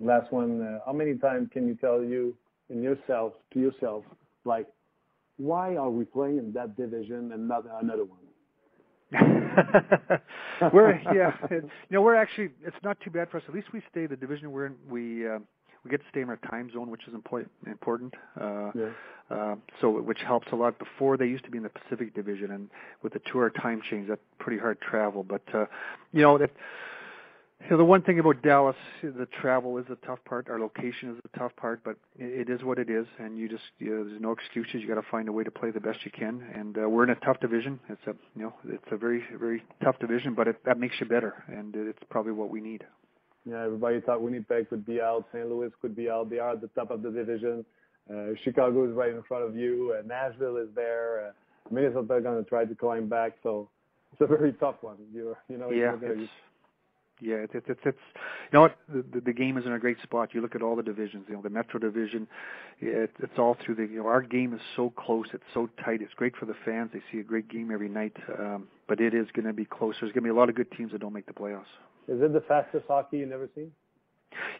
Last 0.00 0.32
one. 0.32 0.62
Uh, 0.62 0.78
how 0.86 0.92
many 0.92 1.16
times 1.16 1.48
can 1.52 1.66
you 1.66 1.74
tell 1.74 2.02
you 2.02 2.34
in 2.70 2.82
yourself 2.82 3.32
to 3.52 3.60
yourself, 3.60 4.04
like, 4.44 4.66
why 5.36 5.76
are 5.76 5.90
we 5.90 6.04
playing 6.04 6.38
in 6.38 6.52
that 6.52 6.76
division 6.76 7.32
and 7.32 7.48
not 7.48 7.64
another 7.82 8.04
one? 8.04 8.18
we're 10.72 11.00
yeah, 11.14 11.32
it, 11.50 11.62
you 11.62 11.70
know 11.90 12.02
we're 12.02 12.16
actually 12.16 12.48
it's 12.64 12.76
not 12.82 12.98
too 13.00 13.10
bad 13.10 13.30
for 13.30 13.36
us. 13.36 13.44
At 13.46 13.54
least 13.54 13.72
we 13.72 13.80
stay 13.90 14.06
the 14.06 14.16
division 14.16 14.50
we're 14.50 14.66
in. 14.66 14.74
We 14.88 15.28
uh, 15.28 15.38
we 15.84 15.90
get 15.90 16.00
to 16.00 16.06
stay 16.10 16.22
in 16.22 16.30
our 16.30 16.38
time 16.38 16.70
zone, 16.72 16.90
which 16.90 17.06
is 17.06 17.14
important. 17.14 17.50
Important. 17.66 18.14
Uh, 18.40 18.70
yeah. 18.74 18.88
uh, 19.30 19.54
so 19.80 20.00
which 20.00 20.20
helps 20.26 20.48
a 20.52 20.56
lot. 20.56 20.78
Before 20.78 21.16
they 21.16 21.26
used 21.26 21.44
to 21.44 21.50
be 21.50 21.58
in 21.58 21.64
the 21.64 21.70
Pacific 21.70 22.14
Division, 22.14 22.50
and 22.52 22.70
with 23.02 23.12
the 23.12 23.20
two-hour 23.30 23.50
time 23.50 23.82
change, 23.90 24.08
that's 24.08 24.20
pretty 24.38 24.58
hard 24.58 24.80
travel. 24.80 25.22
But 25.22 25.42
uh, 25.52 25.66
you 26.12 26.22
know 26.22 26.38
that. 26.38 26.50
You 27.60 27.70
know, 27.70 27.76
the 27.78 27.84
one 27.84 28.02
thing 28.02 28.18
about 28.18 28.42
Dallas, 28.42 28.76
the 29.02 29.26
travel 29.40 29.78
is 29.78 29.86
the 29.88 29.96
tough 30.04 30.18
part. 30.26 30.50
Our 30.50 30.58
location 30.58 31.12
is 31.12 31.16
the 31.22 31.38
tough 31.38 31.52
part, 31.56 31.80
but 31.82 31.96
it 32.18 32.50
is 32.50 32.62
what 32.62 32.78
it 32.78 32.90
is, 32.90 33.06
and 33.18 33.38
you 33.38 33.48
just 33.48 33.62
you 33.78 33.90
know, 33.90 34.04
there's 34.04 34.20
no 34.20 34.32
excuses. 34.32 34.82
You 34.82 34.88
got 34.88 35.00
to 35.00 35.08
find 35.10 35.28
a 35.28 35.32
way 35.32 35.44
to 35.44 35.50
play 35.50 35.70
the 35.70 35.80
best 35.80 36.00
you 36.04 36.10
can, 36.10 36.42
and 36.54 36.76
uh, 36.76 36.88
we're 36.88 37.04
in 37.04 37.10
a 37.10 37.14
tough 37.14 37.40
division. 37.40 37.80
It's 37.88 38.02
a 38.06 38.14
you 38.36 38.42
know 38.42 38.54
it's 38.68 38.84
a 38.90 38.98
very 38.98 39.22
very 39.38 39.62
tough 39.82 39.98
division, 39.98 40.34
but 40.34 40.48
it, 40.48 40.62
that 40.66 40.78
makes 40.78 40.96
you 41.00 41.06
better, 41.06 41.42
and 41.48 41.74
it's 41.74 42.02
probably 42.10 42.32
what 42.32 42.50
we 42.50 42.60
need. 42.60 42.84
Yeah, 43.48 43.64
everybody 43.64 44.00
thought 44.00 44.22
Winnipeg 44.22 44.70
could 44.70 44.86
be 44.86 45.00
out, 45.00 45.26
St. 45.32 45.48
Louis 45.48 45.70
could 45.82 45.94
be 45.94 46.08
out. 46.08 46.30
They 46.30 46.38
are 46.38 46.52
at 46.52 46.60
the 46.60 46.68
top 46.68 46.90
of 46.90 47.02
the 47.02 47.10
division. 47.10 47.64
Uh, 48.10 48.34
Chicago 48.42 48.88
is 48.88 48.94
right 48.94 49.10
in 49.10 49.22
front 49.22 49.44
of 49.44 49.56
you. 49.56 49.94
Uh, 49.98 50.02
Nashville 50.06 50.56
is 50.56 50.68
there. 50.74 51.28
Uh, 51.28 51.74
Minnesota 51.74 52.20
going 52.20 52.42
to 52.42 52.48
try 52.48 52.64
to 52.64 52.74
climb 52.74 53.08
back. 53.08 53.32
So 53.42 53.68
it's 54.12 54.20
a 54.20 54.26
very 54.26 54.52
tough 54.54 54.76
one. 54.80 54.96
You're, 55.12 55.36
you 55.48 55.58
know, 55.58 55.70
yeah, 55.70 55.96
it's, 56.00 56.30
yeah, 57.20 57.36
it's, 57.36 57.52
it's, 57.54 57.80
it's, 57.84 57.84
you 57.84 58.50
know 58.52 58.62
what, 58.62 58.76
the, 58.88 59.20
the 59.20 59.32
game 59.32 59.56
is 59.56 59.66
in 59.66 59.72
a 59.72 59.78
great 59.78 59.96
spot. 60.02 60.30
You 60.32 60.40
look 60.40 60.54
at 60.54 60.62
all 60.62 60.76
the 60.76 60.82
divisions, 60.82 61.24
you 61.28 61.34
know, 61.34 61.42
the 61.42 61.50
Metro 61.50 61.78
division, 61.78 62.26
it, 62.80 63.10
it's 63.22 63.38
all 63.38 63.56
through 63.64 63.76
the, 63.76 63.82
you 63.84 63.98
know, 63.98 64.06
our 64.06 64.20
game 64.20 64.52
is 64.52 64.60
so 64.76 64.90
close, 64.90 65.26
it's 65.32 65.44
so 65.54 65.68
tight. 65.84 66.02
It's 66.02 66.14
great 66.14 66.36
for 66.36 66.46
the 66.46 66.54
fans. 66.64 66.90
They 66.92 67.00
see 67.12 67.20
a 67.20 67.22
great 67.22 67.48
game 67.48 67.70
every 67.70 67.88
night. 67.88 68.16
Um, 68.38 68.68
but 68.88 69.00
it 69.00 69.14
is 69.14 69.26
going 69.32 69.46
to 69.46 69.52
be 69.52 69.64
close. 69.64 69.94
There's 70.00 70.12
going 70.12 70.24
to 70.24 70.28
be 70.28 70.30
a 70.30 70.34
lot 70.34 70.48
of 70.48 70.54
good 70.54 70.70
teams 70.72 70.92
that 70.92 71.00
don't 71.00 71.12
make 71.12 71.26
the 71.26 71.32
playoffs. 71.32 71.64
Is 72.08 72.20
it 72.20 72.32
the 72.32 72.42
fastest 72.42 72.84
hockey 72.86 73.18
you've 73.18 73.32
ever 73.32 73.48
seen? 73.54 73.70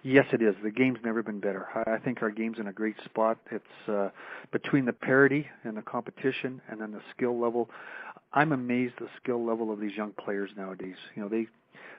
Yes, 0.02 0.26
it 0.32 0.42
is. 0.42 0.54
The 0.62 0.70
game's 0.70 0.98
never 1.04 1.22
been 1.22 1.40
better. 1.40 1.66
I 1.86 1.98
think 1.98 2.22
our 2.22 2.30
game's 2.30 2.58
in 2.58 2.68
a 2.68 2.72
great 2.72 2.96
spot. 3.04 3.38
It's 3.50 3.88
uh, 3.88 4.10
between 4.52 4.84
the 4.84 4.92
parity 4.92 5.46
and 5.64 5.76
the 5.76 5.82
competition, 5.82 6.60
and 6.70 6.80
then 6.80 6.92
the 6.92 7.00
skill 7.16 7.40
level. 7.40 7.70
I'm 8.32 8.52
amazed 8.52 8.94
the 8.98 9.08
skill 9.22 9.44
level 9.44 9.72
of 9.72 9.80
these 9.80 9.96
young 9.96 10.12
players 10.12 10.50
nowadays. 10.56 10.96
You 11.14 11.22
know, 11.22 11.28
they 11.28 11.46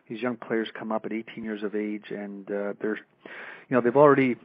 these 0.08 0.22
young 0.22 0.38
players 0.38 0.68
come 0.78 0.92
up 0.92 1.06
at 1.06 1.14
18 1.14 1.44
years 1.44 1.64
of 1.64 1.76
age, 1.76 2.06
and 2.12 2.50
uh, 2.50 2.74
they're, 2.82 3.00
you 3.70 3.72
know, 3.72 3.82
they've 3.82 3.96
already 3.96 4.36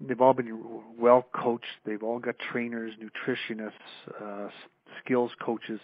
they've 0.00 0.20
all 0.20 0.34
been 0.34 0.82
well 0.98 1.26
coached. 1.32 1.66
They've 1.84 2.02
all 2.02 2.18
got 2.18 2.36
trainers, 2.38 2.92
nutritionists, 3.00 3.72
uh, 4.20 4.48
skills 5.02 5.30
coaches. 5.40 5.80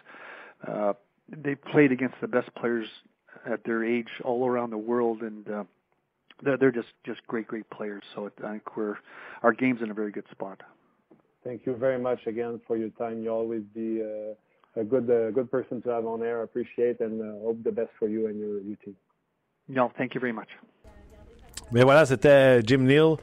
Uh, 0.66 0.92
they 1.28 1.54
played 1.54 1.92
against 1.92 2.16
the 2.20 2.28
best 2.28 2.54
players 2.54 2.88
at 3.44 3.64
their 3.64 3.84
age 3.84 4.08
all 4.24 4.46
around 4.46 4.70
the 4.70 4.78
world, 4.78 5.22
and 5.22 5.48
uh, 5.48 5.64
they're 6.42 6.56
they're 6.56 6.72
just 6.72 6.88
just 7.04 7.26
great 7.26 7.46
great 7.46 7.68
players. 7.70 8.02
So 8.14 8.30
I 8.42 8.52
think 8.52 8.76
we're 8.76 8.96
our 9.42 9.52
game's 9.52 9.82
in 9.82 9.90
a 9.90 9.94
very 9.94 10.12
good 10.12 10.26
spot. 10.30 10.62
Thank 11.44 11.66
you 11.66 11.76
very 11.76 11.98
much 11.98 12.26
again 12.26 12.60
for 12.66 12.76
your 12.76 12.90
time. 12.90 13.22
You 13.22 13.30
always 13.30 13.62
be 13.74 14.02
uh, 14.02 14.80
a 14.80 14.84
good 14.84 15.08
uh, 15.10 15.30
good 15.30 15.50
person 15.50 15.80
to 15.82 15.88
have 15.90 16.06
on 16.06 16.22
air. 16.22 16.40
I 16.40 16.44
appreciate 16.44 17.00
and 17.00 17.20
uh, 17.20 17.44
hope 17.44 17.62
the 17.62 17.72
best 17.72 17.90
for 17.98 18.08
you 18.08 18.26
and 18.26 18.38
your, 18.38 18.60
your 18.60 18.76
team. 18.84 18.96
No, 19.68 19.92
thank 19.96 20.14
you 20.14 20.20
very 20.20 20.32
much. 20.32 20.48
Mais 21.72 21.82
voilà, 21.82 22.06
c'était 22.06 22.60
Jim 22.64 22.78
Neal. 22.78 23.16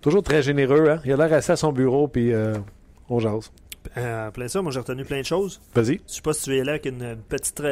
Toujours 0.00 0.22
très 0.22 0.42
généreux. 0.42 0.88
Hein? 0.88 1.00
Il 1.04 1.12
a 1.12 1.16
l'air 1.16 1.32
assis 1.34 1.52
à 1.52 1.56
son 1.56 1.72
bureau, 1.72 2.08
puis 2.08 2.32
euh, 2.32 2.54
on 3.08 3.18
jase. 3.18 3.52
Euh, 3.96 4.30
plein 4.30 4.48
ça, 4.48 4.62
moi 4.62 4.72
j'ai 4.72 4.80
retenu 4.80 5.04
plein 5.04 5.20
de 5.20 5.26
choses. 5.26 5.60
Vas-y. 5.74 6.00
Je 6.06 6.14
sais 6.14 6.22
pas 6.22 6.32
si 6.32 6.44
tu 6.44 6.56
es 6.56 6.64
là 6.64 6.72
avec 6.72 6.86
une 6.86 7.16
petite 7.28 7.62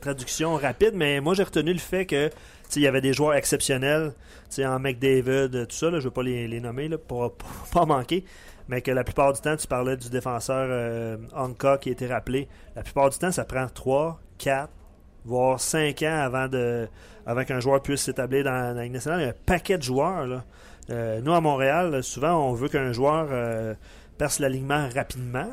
traduction 0.00 0.56
rapide, 0.56 0.92
mais 0.94 1.20
moi 1.20 1.34
j'ai 1.34 1.44
retenu 1.44 1.72
le 1.72 1.78
fait 1.78 2.06
que 2.06 2.30
il 2.76 2.82
y 2.82 2.86
avait 2.86 3.00
des 3.00 3.12
joueurs 3.12 3.34
exceptionnels, 3.34 4.12
en 4.58 4.78
McDavid, 4.78 5.66
tout 5.66 5.74
ça, 5.74 5.90
là, 5.90 5.98
je 6.00 6.04
veux 6.04 6.10
pas 6.10 6.22
les, 6.22 6.60
nommer 6.60 6.88
là, 6.88 6.98
pour, 6.98 7.34
pas 7.72 7.84
manquer, 7.84 8.24
mais 8.68 8.82
que 8.82 8.90
la 8.90 9.04
plupart 9.04 9.32
du 9.32 9.40
temps, 9.40 9.56
tu 9.56 9.66
parlais 9.66 9.96
du 9.96 10.10
défenseur 10.10 10.68
euh, 10.70 11.16
Anka 11.34 11.78
qui 11.78 11.88
a 11.88 11.92
été 11.92 12.06
rappelé. 12.06 12.48
La 12.76 12.82
plupart 12.82 13.10
du 13.10 13.18
temps, 13.18 13.32
ça 13.32 13.44
prend 13.44 13.66
3, 13.66 14.20
4, 14.38 14.70
voire 15.24 15.60
5 15.60 16.02
ans 16.02 16.18
avant 16.18 16.48
de 16.48 16.88
avant 17.26 17.44
qu'un 17.44 17.60
joueur 17.60 17.82
puisse 17.82 18.02
s'établir 18.02 18.44
dans, 18.44 18.74
la 18.74 18.82
Ligue 18.82 18.92
nationale. 18.92 19.20
Il 19.20 19.24
y 19.24 19.26
a 19.26 19.30
un 19.30 19.34
paquet 19.46 19.78
de 19.78 19.82
joueurs. 19.82 20.26
Là. 20.26 20.44
Euh, 20.90 21.20
nous, 21.20 21.32
à 21.32 21.40
Montréal, 21.40 22.02
souvent, 22.02 22.48
on 22.48 22.54
veut 22.54 22.68
qu'un 22.68 22.92
joueur 22.92 23.28
euh, 23.30 23.74
perce 24.20 24.38
l'alignement 24.38 24.86
rapidement. 24.94 25.48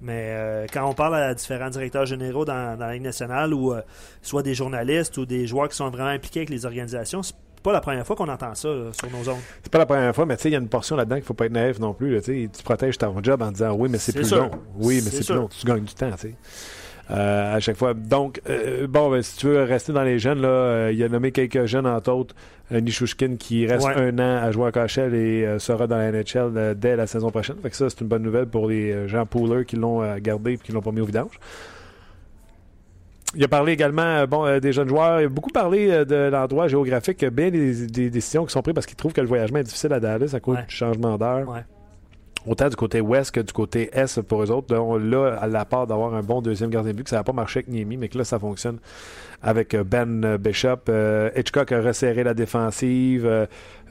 Mais 0.00 0.28
euh, 0.28 0.66
quand 0.72 0.88
on 0.88 0.94
parle 0.94 1.16
à 1.16 1.34
différents 1.34 1.68
directeurs 1.68 2.06
généraux 2.06 2.46
dans, 2.46 2.78
la 2.78 2.94
Ligue 2.94 3.02
nationale 3.02 3.52
ou 3.52 3.74
euh, 3.74 3.82
soit 4.22 4.42
des 4.42 4.54
journalistes 4.54 5.18
ou 5.18 5.26
des 5.26 5.46
joueurs 5.46 5.68
qui 5.68 5.76
sont 5.76 5.90
vraiment 5.90 6.08
impliqués 6.08 6.40
avec 6.40 6.48
les 6.48 6.64
organisations, 6.64 7.22
c'est 7.22 7.34
pas 7.62 7.72
la 7.72 7.82
première 7.82 8.06
fois 8.06 8.16
qu'on 8.16 8.30
entend 8.30 8.54
ça 8.54 8.70
sur 8.92 9.10
nos 9.12 9.22
zones. 9.22 9.36
C'est 9.62 9.70
pas 9.70 9.76
la 9.76 9.84
première 9.84 10.14
fois, 10.14 10.24
mais 10.24 10.38
tu 10.38 10.44
sais, 10.44 10.48
il 10.48 10.52
y 10.52 10.56
a 10.56 10.60
une 10.60 10.70
portion 10.70 10.96
là-dedans 10.96 11.16
qu'il 11.16 11.26
faut 11.26 11.34
pas 11.34 11.44
être 11.44 11.52
naïf 11.52 11.78
non 11.78 11.92
plus. 11.92 12.18
tu 12.22 12.48
protèges 12.64 12.96
ton 12.96 13.22
job 13.22 13.42
en 13.42 13.52
disant 13.52 13.74
oui, 13.74 13.90
mais 13.90 13.98
c'est 13.98 14.14
plus 14.14 14.30
long. 14.32 14.50
Oui, 14.76 15.02
mais 15.04 15.10
c'est 15.10 15.26
plus 15.26 15.34
long. 15.34 15.48
Tu 15.48 15.66
gagnes 15.66 15.84
du 15.84 15.92
temps. 15.92 16.10
À 17.10 17.58
chaque 17.60 17.76
fois. 17.76 17.94
Donc, 17.94 18.40
bon, 18.88 19.10
ben, 19.10 19.22
si 19.22 19.36
tu 19.36 19.46
veux 19.46 19.62
rester 19.62 19.92
dans 19.92 20.02
les 20.02 20.18
jeunes, 20.18 20.40
là, 20.40 20.90
il 20.90 21.02
a 21.02 21.08
nommé 21.08 21.32
quelques 21.32 21.66
jeunes, 21.66 21.86
entre 21.86 22.12
autres, 22.12 22.34
Nishushkin 22.70 23.36
qui 23.36 23.66
reste 23.66 23.88
un 23.88 24.18
an 24.18 24.42
à 24.42 24.52
jouer 24.52 24.68
à 24.68 24.72
KHL 24.72 25.14
et 25.14 25.58
sera 25.58 25.86
dans 25.86 25.96
la 25.96 26.12
NHL 26.12 26.76
dès 26.76 26.96
la 26.96 27.06
saison 27.06 27.30
prochaine. 27.30 27.56
Fait 27.62 27.70
que 27.70 27.76
ça, 27.76 27.90
c'est 27.90 28.00
une 28.00 28.08
bonne 28.08 28.22
nouvelle 28.22 28.46
pour 28.46 28.68
les 28.68 29.08
gens 29.08 29.26
poolers 29.26 29.64
qui 29.66 29.76
l'ont 29.76 30.16
gardé 30.18 30.52
et 30.52 30.58
qui 30.58 30.72
l'ont 30.72 30.82
pas 30.82 30.92
mis 30.92 31.00
au 31.00 31.06
vidange. 31.06 31.38
Il 33.36 33.44
a 33.44 33.48
parlé 33.48 33.72
également 33.72 34.02
euh, 34.02 34.26
bon, 34.26 34.44
euh, 34.44 34.60
des 34.60 34.72
jeunes 34.72 34.88
joueurs. 34.88 35.20
Il 35.20 35.26
a 35.26 35.28
beaucoup 35.28 35.50
parlé 35.50 35.90
euh, 35.90 36.04
de 36.04 36.16
l'endroit 36.16 36.66
géographique. 36.66 37.24
Bien 37.24 37.50
des, 37.50 38.10
décisions 38.10 38.44
qui 38.44 38.52
sont 38.52 38.62
prises 38.62 38.74
parce 38.74 38.86
qu'il 38.86 38.96
trouve 38.96 39.12
que 39.12 39.20
le 39.20 39.28
voyagement 39.28 39.60
est 39.60 39.64
difficile 39.64 39.92
à 39.92 40.00
Dallas 40.00 40.32
à 40.34 40.40
cause 40.40 40.58
du 40.58 40.74
changement 40.74 41.16
d'heure. 41.16 41.46
Autant 42.46 42.68
du 42.68 42.76
côté 42.76 43.00
ouest 43.00 43.30
que 43.30 43.40
du 43.40 43.52
côté 43.52 43.90
est 43.92 44.22
pour 44.22 44.42
eux 44.42 44.50
autres. 44.50 44.74
là, 44.74 45.36
à 45.40 45.46
la 45.46 45.64
part 45.64 45.86
d'avoir 45.86 46.14
un 46.14 46.22
bon 46.22 46.40
deuxième 46.40 46.70
gardien 46.70 46.92
de 46.92 46.96
but, 46.96 47.08
ça 47.08 47.16
n'a 47.16 47.24
pas 47.24 47.32
marché 47.32 47.58
avec 47.58 47.68
Niemi, 47.68 47.96
mais 47.96 48.08
que 48.08 48.16
là, 48.16 48.24
ça 48.24 48.38
fonctionne 48.38 48.78
avec 49.42 49.76
Ben 49.76 50.36
Bishop. 50.36 50.90
Hitchcock 51.36 51.72
a 51.72 51.80
resserré 51.80 52.24
la 52.24 52.34
défensive. 52.34 53.28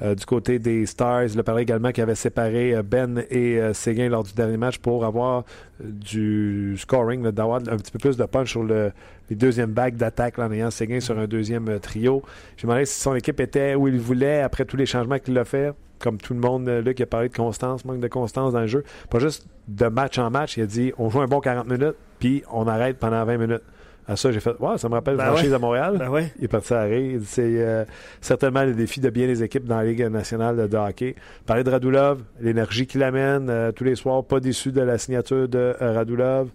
du 0.02 0.26
côté 0.26 0.60
des 0.60 0.86
Stars, 0.86 1.26
il 1.26 1.40
a 1.40 1.44
parlé 1.44 1.64
également 1.64 1.92
qu'il 1.92 2.04
avait 2.04 2.16
séparé 2.16 2.82
Ben 2.84 3.24
et 3.30 3.60
Séguin 3.74 4.10
lors 4.10 4.24
du 4.24 4.34
dernier 4.34 4.58
match 4.58 4.80
pour 4.80 5.06
avoir 5.06 5.44
du 5.80 6.76
scoring, 6.78 7.30
d'avoir 7.32 7.58
un 7.60 7.78
petit 7.78 7.92
peu 7.92 8.00
plus 8.00 8.18
de 8.18 8.26
punch 8.26 8.52
sur 8.52 8.64
le, 8.64 8.92
les 9.30 9.36
deuxièmes 9.36 9.72
bagues 9.72 9.96
d'attaque 9.96 10.40
en 10.40 10.52
ayant 10.52 10.72
Séguin 10.72 11.00
sur 11.00 11.18
un 11.18 11.28
deuxième 11.28 11.70
euh, 11.70 11.80
trio. 11.80 12.24
Je 12.58 12.66
me 12.66 12.72
demandais 12.72 12.86
si 12.86 13.00
son 13.00 13.16
équipe 13.16 13.40
était 13.40 13.76
où 13.76 13.88
il 13.88 14.00
voulait 14.00 14.42
après 14.42 14.66
tous 14.66 14.78
les 14.78 14.86
changements 14.86 15.20
qu'il 15.20 15.38
a 15.38 15.46
fait. 15.46 15.74
Comme 16.00 16.18
tout 16.18 16.34
le 16.34 16.40
monde 16.40 16.68
euh, 16.68 16.82
là, 16.82 16.94
qui 16.94 17.04
a 17.04 17.06
parlé 17.06 17.30
de 17.30 17.36
constance, 17.36 17.86
manque 17.86 18.00
de 18.00 18.08
constance 18.08 18.54
dans 18.54 18.62
le 18.62 18.68
jeu. 18.68 18.84
Pas 19.10 19.20
juste 19.20 19.48
de 19.68 19.88
match 19.88 20.18
en 20.18 20.30
match. 20.30 20.58
Il 20.58 20.64
a 20.64 20.66
dit 20.66 20.94
on 20.98 21.10
joue 21.10 21.22
un 21.22 21.28
bon 21.28 21.40
40 21.40 21.68
minutes, 21.68 21.96
puis 22.20 22.44
on 22.52 22.68
arrête 22.68 22.98
pendant 22.98 23.24
20 23.24 23.38
minutes. 23.38 23.64
À 24.08 24.16
ça, 24.16 24.32
j'ai 24.32 24.40
fait 24.40 24.56
wow, 24.60 24.78
ça 24.78 24.90
me 24.90 24.96
rappelle 24.96 25.18
ben 25.18 25.26
franchise 25.26 25.54
à 25.54 25.60
Montréal. 25.60 25.98
Ben 26.00 26.10
ouais. 26.10 26.32
Il 26.40 26.46
est 26.46 26.48
parti 26.48 26.74
à 26.74 26.88
C'est 27.24 27.62
euh, 27.62 27.86
certainement 28.22 28.64
le 28.64 28.74
défi 28.74 29.00
de 29.00 29.10
bien 29.12 29.28
les 29.28 29.44
équipes 29.44 29.66
dans 29.66 29.78
la 29.78 29.84
Ligue 29.84 30.02
nationale 30.08 30.68
de 30.68 30.78
hockey. 30.78 31.16
Parler 31.46 31.64
de 31.64 31.70
Radulov, 31.70 32.24
l'énergie 32.42 32.88
qu'il 32.88 33.04
amène 33.04 33.72
tous 33.76 33.84
les 33.84 33.96
soirs, 33.96 34.24
pas 34.24 34.40
déçu 34.40 34.72
de 34.72 34.82
la 34.82 34.98
signature 34.98 35.48
de 35.48 35.76
Radulov. 35.80 36.50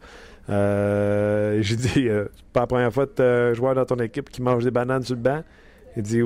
Euh, 0.50 1.58
j'ai 1.62 1.76
dit, 1.76 2.08
euh, 2.08 2.26
c'est 2.36 2.44
pas 2.52 2.60
la 2.60 2.66
première 2.66 2.92
fois 2.92 3.06
que 3.06 3.50
tu 3.52 3.56
joueur 3.56 3.74
dans 3.74 3.84
ton 3.84 3.96
équipe 3.96 4.30
qui 4.30 4.42
mange 4.42 4.64
des 4.64 4.70
bananes 4.70 5.02
sur 5.02 5.14
le 5.14 5.22
banc. 5.22 5.42
Il 5.96 6.02
dit, 6.02 6.20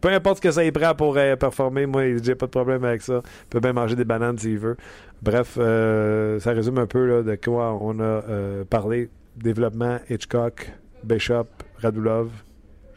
peu 0.00 0.08
importe 0.08 0.38
ce 0.38 0.42
que 0.42 0.50
ça 0.50 0.64
y 0.64 0.72
prend 0.72 0.94
pour 0.94 1.16
euh, 1.16 1.36
performer, 1.36 1.86
moi, 1.86 2.06
il 2.06 2.20
dit, 2.20 2.34
pas 2.34 2.46
de 2.46 2.50
problème 2.50 2.84
avec 2.84 3.02
ça. 3.02 3.20
Il 3.24 3.48
peut 3.48 3.60
bien 3.60 3.72
manger 3.72 3.96
des 3.96 4.04
bananes 4.04 4.38
s'il 4.38 4.58
veut. 4.58 4.76
Bref, 5.22 5.54
ça 5.54 6.52
résume 6.52 6.78
un 6.78 6.86
peu 6.86 7.06
là, 7.06 7.22
de 7.22 7.34
quoi 7.36 7.78
on 7.80 8.00
a 8.00 8.22
parlé. 8.68 9.08
Développement, 9.36 9.98
Hitchcock, 10.10 10.70
Bishop, 11.04 11.46
Radulov. 11.78 12.30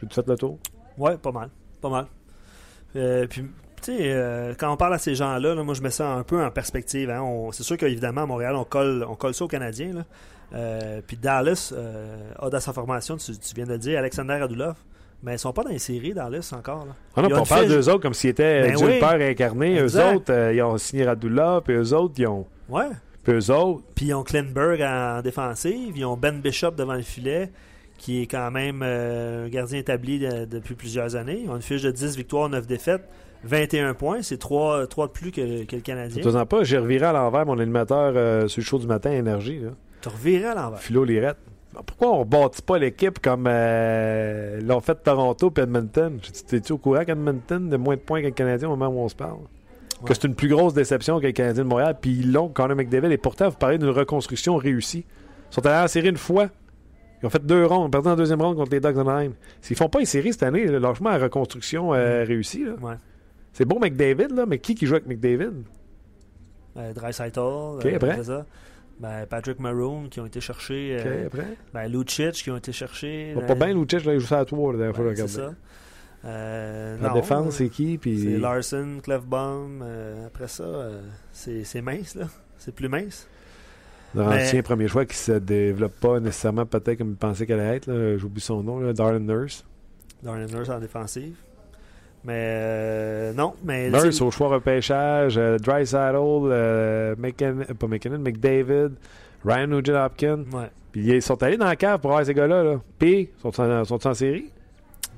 J'ai 0.00 0.08
tout 0.08 0.14
fait 0.14 0.28
le 0.28 0.36
tour? 0.36 0.58
Ouais, 0.98 1.16
pas 1.16 1.32
mal. 1.32 1.50
Pas 1.80 1.88
mal. 1.88 2.06
puis, 3.28 3.42
tu 3.42 3.48
sais, 3.82 4.54
quand 4.58 4.72
on 4.72 4.76
parle 4.76 4.94
à 4.94 4.98
ces 4.98 5.14
gens-là, 5.14 5.54
moi, 5.62 5.74
je 5.74 5.82
mets 5.82 5.90
ça 5.90 6.10
un 6.10 6.24
peu 6.24 6.44
en 6.44 6.50
perspective. 6.50 7.10
Hein. 7.10 7.24
C'est 7.52 7.62
sûr 7.62 7.76
qu'évidemment, 7.76 8.22
à 8.22 8.26
Montréal, 8.26 8.56
on 8.56 8.64
colle, 8.64 9.06
on 9.08 9.14
colle 9.14 9.34
ça 9.34 9.44
aux 9.44 9.48
Canadiens. 9.48 10.04
Euh, 10.54 11.00
puis 11.06 11.16
Dallas 11.16 11.72
euh, 11.76 12.32
a 12.38 12.60
sa 12.60 12.72
formation, 12.72 13.16
tu, 13.16 13.32
viens 13.54 13.66
de 13.66 13.72
le 13.72 13.78
dire, 13.78 13.98
Alexander 13.98 14.34
Radulov. 14.34 14.76
Mais 15.26 15.34
ils 15.34 15.38
sont 15.40 15.52
pas 15.52 15.64
dans 15.64 15.70
les 15.70 15.80
séries, 15.80 16.14
Dallas, 16.14 16.52
encore. 16.56 16.86
Là. 16.86 16.94
Ah 17.16 17.22
non, 17.22 17.40
on 17.40 17.44
parle 17.44 17.66
d'eux 17.66 17.88
autres 17.88 18.00
comme 18.00 18.14
s'ils 18.14 18.30
étaient 18.30 18.62
ben 18.62 18.76
Dieu 18.76 18.86
père 19.00 19.20
incarné. 19.20 19.80
Eux 19.80 20.00
autres, 20.00 20.32
euh, 20.32 20.54
ils 20.54 20.62
ont 20.62 20.78
signé 20.78 21.04
Radulov, 21.04 21.62
puis 21.62 21.74
eux 21.74 21.92
autres, 21.94 22.14
ils 22.18 22.28
ont. 22.28 22.46
Ouais. 22.68 22.86
Puis 23.24 23.32
eux 23.32 23.50
autres. 23.50 23.82
Puis 23.96 24.06
ils 24.06 24.14
ont 24.14 24.22
Klinberg 24.22 24.80
en 24.82 25.22
défensive. 25.22 25.94
Ils 25.96 26.04
ont 26.04 26.16
Ben 26.16 26.40
Bishop 26.40 26.70
devant 26.70 26.94
le 26.94 27.02
filet, 27.02 27.50
qui 27.98 28.22
est 28.22 28.26
quand 28.26 28.52
même 28.52 28.82
un 28.82 29.48
gardien 29.48 29.80
établi 29.80 30.20
depuis 30.20 30.76
plusieurs 30.76 31.16
années. 31.16 31.40
Ils 31.42 31.50
ont 31.50 31.56
une 31.56 31.62
fiche 31.62 31.82
de 31.82 31.90
10 31.90 32.16
victoires, 32.16 32.48
9 32.48 32.64
défaites. 32.68 33.02
21 33.42 33.94
points, 33.94 34.22
c'est 34.22 34.38
3, 34.38 34.86
3 34.86 35.08
de 35.08 35.12
plus 35.12 35.32
que, 35.32 35.64
que 35.64 35.74
le 35.74 35.82
Canadien. 35.82 36.22
Ne 36.24 36.44
pas, 36.44 36.62
j'ai 36.62 36.78
reviré 36.78 37.04
à 37.04 37.12
l'envers 37.12 37.44
mon 37.44 37.58
animateur 37.58 38.48
sur 38.48 38.60
le 38.60 38.64
show 38.64 38.78
du 38.78 38.86
matin, 38.86 39.10
Énergie. 39.10 39.60
Tu 40.00 40.08
revirais 40.08 40.50
à 40.50 40.54
l'envers. 40.54 40.78
Philo 40.78 41.02
Lirette. 41.02 41.38
Pourquoi 41.84 42.08
on 42.08 42.14
ne 42.14 42.18
rebâtit 42.20 42.62
pas 42.62 42.78
l'équipe 42.78 43.18
comme 43.20 43.46
euh, 43.48 44.60
l'ont 44.60 44.80
fait 44.80 44.94
Toronto 45.02 45.52
et 45.56 45.60
Edmonton? 45.60 46.18
T'es-tu 46.46 46.72
au 46.72 46.78
courant 46.78 47.04
qu'Edmonton 47.04 47.72
a 47.72 47.78
moins 47.78 47.96
de 47.96 48.00
points 48.00 48.22
qu'un 48.22 48.30
Canadien 48.30 48.68
au 48.68 48.76
moment 48.76 48.88
où 48.88 49.04
on 49.04 49.08
se 49.08 49.14
parle? 49.14 49.40
Que 50.04 50.12
c'est 50.12 50.24
une 50.24 50.34
plus 50.34 50.48
grosse 50.48 50.74
déception 50.74 51.20
que 51.20 51.26
le 51.26 51.32
Canadien 51.32 51.64
de 51.64 51.68
Montréal. 51.68 51.96
Puis 52.00 52.18
ils 52.20 52.32
l'ont, 52.32 52.48
Conor 52.48 52.76
McDavid. 52.76 53.10
Et 53.12 53.16
pourtant, 53.16 53.48
vous 53.48 53.56
parlez 53.56 53.78
d'une 53.78 53.90
reconstruction 53.90 54.56
réussie. 54.56 55.04
Ils 55.50 55.54
sont 55.54 55.64
allés 55.66 55.84
en 55.84 55.88
série 55.88 56.08
une 56.08 56.16
fois. 56.16 56.48
Ils 57.22 57.26
ont 57.26 57.30
fait 57.30 57.44
deux 57.44 57.64
rondes, 57.64 57.90
perdu 57.90 58.08
en 58.08 58.16
deuxième 58.16 58.42
ronde 58.42 58.56
contre 58.56 58.72
les 58.72 58.80
Ducks 58.80 58.98
Anaheim. 58.98 59.32
S'ils 59.62 59.76
font 59.76 59.88
pas 59.88 60.00
une 60.00 60.06
série 60.06 60.32
cette 60.32 60.42
année, 60.42 60.66
largement 60.66 61.10
la 61.10 61.18
reconstruction 61.18 61.94
euh, 61.94 62.24
mm. 62.24 62.26
réussie. 62.26 62.64
C'est 63.54 63.64
bon 63.64 63.80
McDavid, 63.80 64.28
là, 64.34 64.44
mais 64.46 64.58
qui 64.58 64.74
qui 64.74 64.86
joue 64.86 64.96
avec 64.96 65.06
McDavid? 65.06 65.52
Euh, 66.76 66.92
Dreisaitl. 66.92 67.40
OK, 67.40 67.86
après? 67.86 68.18
Ben, 68.98 69.26
Patrick 69.26 69.60
Maroon 69.60 70.08
qui 70.08 70.20
ont 70.20 70.26
été 70.26 70.40
cherchés. 70.40 70.96
Euh, 70.98 71.28
ben, 71.74 71.86
Lucic 71.90 72.32
qui 72.32 72.50
ont 72.50 72.56
été 72.56 72.72
cherchés. 72.72 73.34
Pas 73.46 73.54
bien 73.54 73.74
Lucic, 73.74 74.04
là, 74.04 74.14
il 74.14 74.20
joue 74.20 74.26
ça 74.26 74.40
à 74.40 74.44
toi 74.44 74.72
la 74.72 74.78
dernière 74.78 74.96
fois. 74.96 75.14
C'est 75.14 75.28
ça. 75.28 75.54
Euh, 76.24 76.98
la 77.00 77.10
défense, 77.10 77.56
c'est 77.56 77.68
qui 77.68 77.98
puis... 77.98 78.20
C'est 78.20 78.38
Larson, 78.38 78.98
Clefbaum. 79.02 79.80
Euh, 79.82 80.26
après 80.26 80.48
ça, 80.48 80.64
c'est 81.32 81.82
mince, 81.82 82.14
là. 82.14 82.26
C'est 82.58 82.74
plus 82.74 82.88
mince. 82.88 83.28
L'ancien 84.14 84.62
premier 84.62 84.88
choix 84.88 85.04
qui 85.04 85.16
se 85.16 85.32
développe 85.32 86.00
pas 86.00 86.20
nécessairement 86.20 86.64
peut-être 86.64 86.96
comme 86.96 87.10
il 87.10 87.16
pensait 87.16 87.46
qu'elle 87.46 87.60
allait 87.60 87.76
être. 87.76 88.16
J'oublie 88.16 88.40
son 88.40 88.62
nom, 88.62 88.80
là, 88.80 88.92
Darren 88.94 89.20
Nurse. 89.20 89.64
Darren 90.22 90.46
Nurse 90.46 90.70
en 90.70 90.80
défensive. 90.80 91.36
Mais 92.26 92.34
euh, 92.34 93.32
non, 93.32 93.54
mais. 93.62 93.88
Nurse 93.88 94.20
au 94.20 94.32
choix 94.32 94.48
repêchage, 94.48 95.38
euh, 95.38 95.58
Dry 95.58 95.86
Saddle, 95.86 96.48
euh, 96.50 97.14
pas 97.14 97.86
McKinnon, 97.86 98.18
McDavid, 98.18 98.94
Ryan 99.44 99.66
Nugent 99.68 99.94
Hopkins. 99.94 100.44
Ouais. 100.52 100.70
Puis 100.90 101.06
ils 101.06 101.22
sont 101.22 101.40
allés 101.42 101.56
dans 101.56 101.66
la 101.66 101.76
cave 101.76 102.00
pour 102.00 102.10
avoir 102.10 102.26
ces 102.26 102.34
gars-là. 102.34 102.64
Là. 102.64 102.80
Puis, 102.98 103.30
sont 103.40 103.60
en, 103.60 103.84
sont 103.84 104.04
en 104.04 104.14
série? 104.14 104.50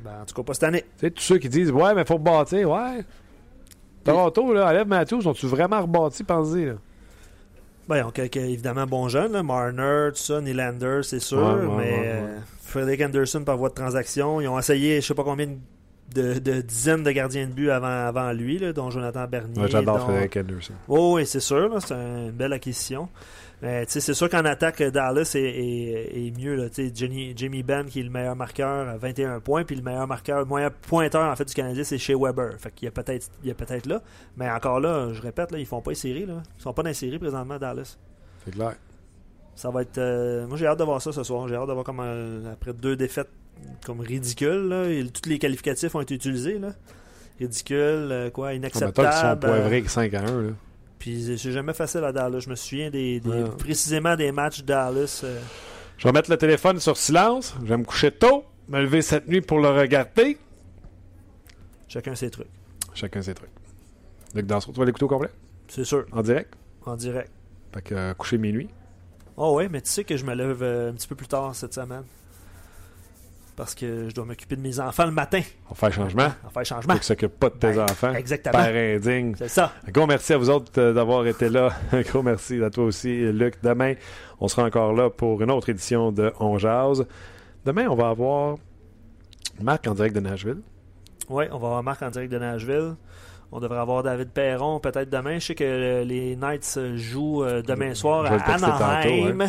Ben, 0.04 0.10
en 0.22 0.24
tout 0.26 0.34
cas, 0.34 0.42
pas 0.42 0.52
cette 0.54 0.64
année. 0.64 0.84
Tu 0.98 1.06
sais, 1.06 1.10
tous 1.10 1.22
ceux 1.22 1.38
qui 1.38 1.48
disent, 1.48 1.70
ouais, 1.70 1.94
mais 1.94 2.04
faut 2.04 2.18
bâtir, 2.18 2.70
ouais. 2.70 3.00
Toronto, 4.04 4.52
là, 4.52 4.66
Alev 4.66 4.86
Matthews, 4.86 5.22
sont-tu 5.22 5.46
vraiment 5.46 5.80
rebâtis, 5.80 6.24
pensez 6.24 6.66
là? 6.66 6.74
Ben, 7.88 7.96
ils 7.98 8.02
ont 8.02 8.10
quelques, 8.10 8.36
évidemment, 8.36 8.86
bons 8.86 9.08
jeunes, 9.08 9.32
là. 9.32 9.42
Marner, 9.42 10.10
tout 10.10 10.20
ça, 10.20 10.42
Nylander, 10.42 11.00
c'est 11.04 11.20
sûr. 11.20 11.74
mais 11.78 12.02
euh, 12.04 12.38
Frederick 12.60 13.00
Anderson 13.00 13.44
par 13.44 13.56
voie 13.56 13.70
de 13.70 13.74
transaction. 13.74 14.42
Ils 14.42 14.48
ont 14.48 14.58
essayé, 14.58 15.00
je 15.00 15.06
sais 15.06 15.14
pas 15.14 15.24
combien 15.24 15.46
de 15.46 15.56
de, 16.14 16.60
dizaines 16.60 17.02
de 17.02 17.10
gardiens 17.10 17.46
de 17.46 17.52
but 17.52 17.70
avant, 17.70 18.06
avant 18.06 18.32
lui, 18.32 18.58
là, 18.58 18.72
dont 18.72 18.90
Jonathan 18.90 19.26
Bernier. 19.26 19.68
J'adore 19.68 20.00
Frédéric 20.00 20.36
Anderson. 20.36 20.74
Oh, 20.88 21.14
oui, 21.16 21.26
c'est 21.26 21.40
sûr. 21.40 21.70
C'est 21.80 21.94
une 21.94 22.30
belle 22.30 22.52
acquisition. 22.52 23.08
Mais 23.60 23.84
c'est 23.88 24.14
sûr 24.14 24.28
qu'en 24.28 24.44
attaque, 24.44 24.80
Dallas 24.82 25.32
est, 25.34 25.40
est, 25.40 26.38
mieux. 26.38 26.54
Là, 26.54 26.68
Jenny, 26.94 27.32
Jamie 27.36 27.64
Benn, 27.64 27.86
qui 27.86 28.00
est 28.00 28.04
le 28.04 28.10
meilleur 28.10 28.36
marqueur 28.36 28.88
à 28.88 28.96
21 28.96 29.40
points, 29.40 29.64
puis 29.64 29.74
le 29.74 29.82
meilleur 29.82 30.06
marqueur, 30.06 30.40
le 30.40 30.44
meilleur 30.44 30.70
pointeur 30.70 31.28
en 31.28 31.34
fait 31.34 31.44
du 31.44 31.54
Canadien, 31.54 31.82
c'est 31.82 31.98
chez 31.98 32.14
Weber. 32.14 32.52
Fait 32.58 32.70
qu'il 32.70 32.86
y 32.86 32.88
a 32.88 32.92
peut-être 32.92 33.30
peut 33.42 33.88
là. 33.88 34.00
Mais 34.36 34.48
encore 34.48 34.78
là, 34.78 35.12
je 35.12 35.20
répète, 35.20 35.50
là, 35.50 35.58
ils 35.58 35.66
font 35.66 35.80
pas 35.80 35.90
les 35.90 35.96
séries. 35.96 36.26
Là. 36.26 36.42
Ils 36.56 36.62
sont 36.62 36.72
pas 36.72 36.82
dans 36.82 36.88
les 36.88 36.94
séries 36.94 37.18
présentement, 37.18 37.58
Dallas. 37.58 37.98
C'est 38.44 38.52
clair. 38.52 38.76
Ça 39.56 39.70
va 39.70 39.82
être. 39.82 39.98
Euh, 39.98 40.46
moi, 40.46 40.56
j'ai 40.56 40.68
hâte 40.68 40.78
de 40.78 40.84
voir 40.84 41.02
ça 41.02 41.10
ce 41.10 41.24
soir. 41.24 41.48
J'ai 41.48 41.56
hâte 41.56 41.66
de 41.66 41.72
voir 41.72 41.84
comment, 41.84 42.04
après 42.52 42.72
deux 42.72 42.94
défaites 42.94 43.28
comme 43.84 44.00
ridicule. 44.00 44.68
Là. 44.68 44.88
Et, 44.88 45.06
tous 45.08 45.28
les 45.28 45.38
qualificatifs 45.38 45.94
ont 45.94 46.00
été 46.00 46.14
utilisés. 46.14 46.58
Là. 46.58 46.74
Ridicule, 47.38 48.08
euh, 48.10 48.30
quoi, 48.30 48.54
inacceptable. 48.54 49.08
Ils 49.12 49.30
sont 49.30 49.36
poivrés 49.36 49.84
5 49.86 50.14
à 50.14 50.22
1. 50.22 50.42
Là. 50.42 50.50
Puis 50.98 51.38
c'est 51.38 51.52
jamais 51.52 51.74
facile 51.74 52.04
à 52.04 52.12
Dallas. 52.12 52.40
Je 52.40 52.50
me 52.50 52.56
souviens 52.56 52.90
des, 52.90 53.22
précisément 53.58 54.16
des 54.16 54.32
matchs 54.32 54.62
Dallas. 54.62 55.22
Euh. 55.24 55.38
Je 55.96 56.06
vais 56.06 56.12
mettre 56.12 56.30
le 56.30 56.36
téléphone 56.36 56.80
sur 56.80 56.96
silence. 56.96 57.54
Je 57.62 57.66
vais 57.66 57.76
me 57.76 57.84
coucher 57.84 58.10
tôt, 58.10 58.44
me 58.68 58.80
lever 58.80 59.02
cette 59.02 59.28
nuit 59.28 59.40
pour 59.40 59.60
le 59.60 59.68
regarder. 59.68 60.38
Chacun 61.88 62.14
ses 62.14 62.30
trucs. 62.30 62.48
Chacun 62.94 63.22
ses 63.22 63.34
trucs. 63.34 63.50
Luc 64.34 64.46
Dansereau, 64.46 64.72
tu 64.72 64.80
vas 64.80 64.84
l'écouter 64.84 65.04
au 65.04 65.08
complet? 65.08 65.30
C'est 65.68 65.84
sûr. 65.84 66.04
En 66.12 66.22
direct? 66.22 66.54
En 66.84 66.96
direct. 66.96 67.30
Fait 67.72 67.82
que 67.82 67.94
euh, 67.94 68.14
coucher 68.14 68.38
minuit. 68.38 68.68
Oh 69.36 69.54
ouais, 69.54 69.68
mais 69.68 69.80
tu 69.80 69.90
sais 69.90 70.04
que 70.04 70.16
je 70.16 70.24
me 70.24 70.34
lève 70.34 70.62
un 70.62 70.92
petit 70.92 71.06
peu 71.06 71.14
plus 71.14 71.28
tard 71.28 71.54
cette 71.54 71.74
semaine 71.74 72.02
parce 73.58 73.74
que 73.74 74.08
je 74.08 74.14
dois 74.14 74.24
m'occuper 74.24 74.54
de 74.54 74.60
mes 74.60 74.78
enfants 74.78 75.04
le 75.04 75.10
matin. 75.10 75.40
On 75.68 75.74
fait 75.74 75.86
un 75.86 75.90
changement. 75.90 76.28
On 76.46 76.48
fait 76.48 76.60
un 76.60 76.64
changement. 76.64 76.94
Tu 76.94 77.02
s'occupe 77.02 77.40
pas 77.40 77.50
de 77.50 77.56
tes 77.56 77.72
ben, 77.72 77.80
enfants. 77.90 78.14
Exactement. 78.14 78.52
Père 78.56 78.96
indigne. 78.96 79.34
C'est 79.36 79.48
ça. 79.48 79.72
Un 79.84 79.90
gros 79.90 80.06
merci 80.06 80.32
à 80.32 80.38
vous 80.38 80.48
autres 80.48 80.70
euh, 80.78 80.92
d'avoir 80.92 81.26
été 81.26 81.48
là. 81.48 81.70
Un 81.92 82.02
gros 82.02 82.22
merci 82.22 82.62
à 82.62 82.70
toi 82.70 82.84
aussi, 82.84 83.32
Luc. 83.32 83.56
Demain, 83.60 83.94
on 84.38 84.46
sera 84.46 84.62
encore 84.62 84.92
là 84.92 85.10
pour 85.10 85.42
une 85.42 85.50
autre 85.50 85.70
édition 85.70 86.12
de 86.12 86.32
On 86.38 86.56
Jazz. 86.56 87.04
Demain, 87.64 87.88
on 87.88 87.96
va 87.96 88.10
avoir 88.10 88.58
Marc 89.60 89.88
en 89.88 89.94
direct 89.94 90.14
de 90.14 90.20
Nashville. 90.20 90.62
Oui, 91.28 91.46
on 91.50 91.58
va 91.58 91.66
avoir 91.66 91.82
Marc 91.82 92.00
en 92.02 92.10
direct 92.10 92.30
de 92.30 92.38
Nashville. 92.38 92.94
On 93.50 93.58
devrait 93.58 93.80
avoir 93.80 94.04
David 94.04 94.30
Perron 94.30 94.78
peut-être 94.78 95.10
demain. 95.10 95.40
Je 95.40 95.46
sais 95.46 95.54
que 95.56 96.04
les 96.04 96.36
Knights 96.36 96.78
jouent 96.94 97.42
euh, 97.42 97.62
demain 97.62 97.92
soir 97.94 98.24
à 98.24 98.36
Anaheim. 98.36 99.48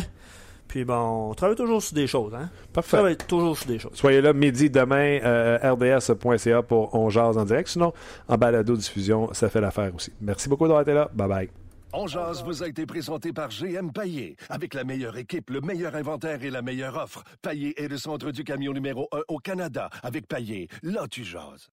Puis 0.70 0.84
bon, 0.84 1.30
on 1.30 1.34
travaille 1.34 1.56
toujours 1.56 1.82
sur 1.82 1.96
des 1.96 2.06
choses. 2.06 2.32
Hein? 2.32 2.48
Parfait. 2.72 2.96
On 2.96 2.98
travaille 2.98 3.16
toujours 3.16 3.58
sur 3.58 3.66
des 3.66 3.80
choses. 3.80 3.90
Soyez 3.94 4.20
là 4.20 4.32
midi 4.32 4.70
demain, 4.70 5.18
euh, 5.24 5.58
rds.ca 5.72 6.62
pour 6.62 6.94
On 6.94 7.10
Jase 7.10 7.36
en 7.36 7.44
direct. 7.44 7.70
Sinon, 7.70 7.92
en 8.28 8.38
balado-diffusion, 8.38 9.34
ça 9.34 9.50
fait 9.50 9.60
l'affaire 9.60 9.92
aussi. 9.92 10.12
Merci 10.20 10.48
beaucoup 10.48 10.68
d'avoir 10.68 10.82
été 10.82 10.94
là. 10.94 11.10
Bye 11.12 11.28
bye. 11.28 11.50
On 11.92 12.06
Jase 12.06 12.44
vous 12.44 12.62
a 12.62 12.68
été 12.68 12.86
présenté 12.86 13.32
par 13.32 13.48
GM 13.48 13.90
Paillé. 13.90 14.36
Avec 14.48 14.74
la 14.74 14.84
meilleure 14.84 15.16
équipe, 15.16 15.50
le 15.50 15.60
meilleur 15.60 15.96
inventaire 15.96 16.44
et 16.44 16.50
la 16.50 16.62
meilleure 16.62 16.96
offre. 16.96 17.24
Paillé 17.42 17.74
est 17.82 17.88
le 17.88 17.98
centre 17.98 18.30
du 18.30 18.44
camion 18.44 18.72
numéro 18.72 19.08
1 19.10 19.22
au 19.26 19.38
Canada. 19.38 19.90
Avec 20.04 20.28
Paillé, 20.28 20.68
là 20.84 21.08
tu 21.10 21.24
jases. 21.24 21.68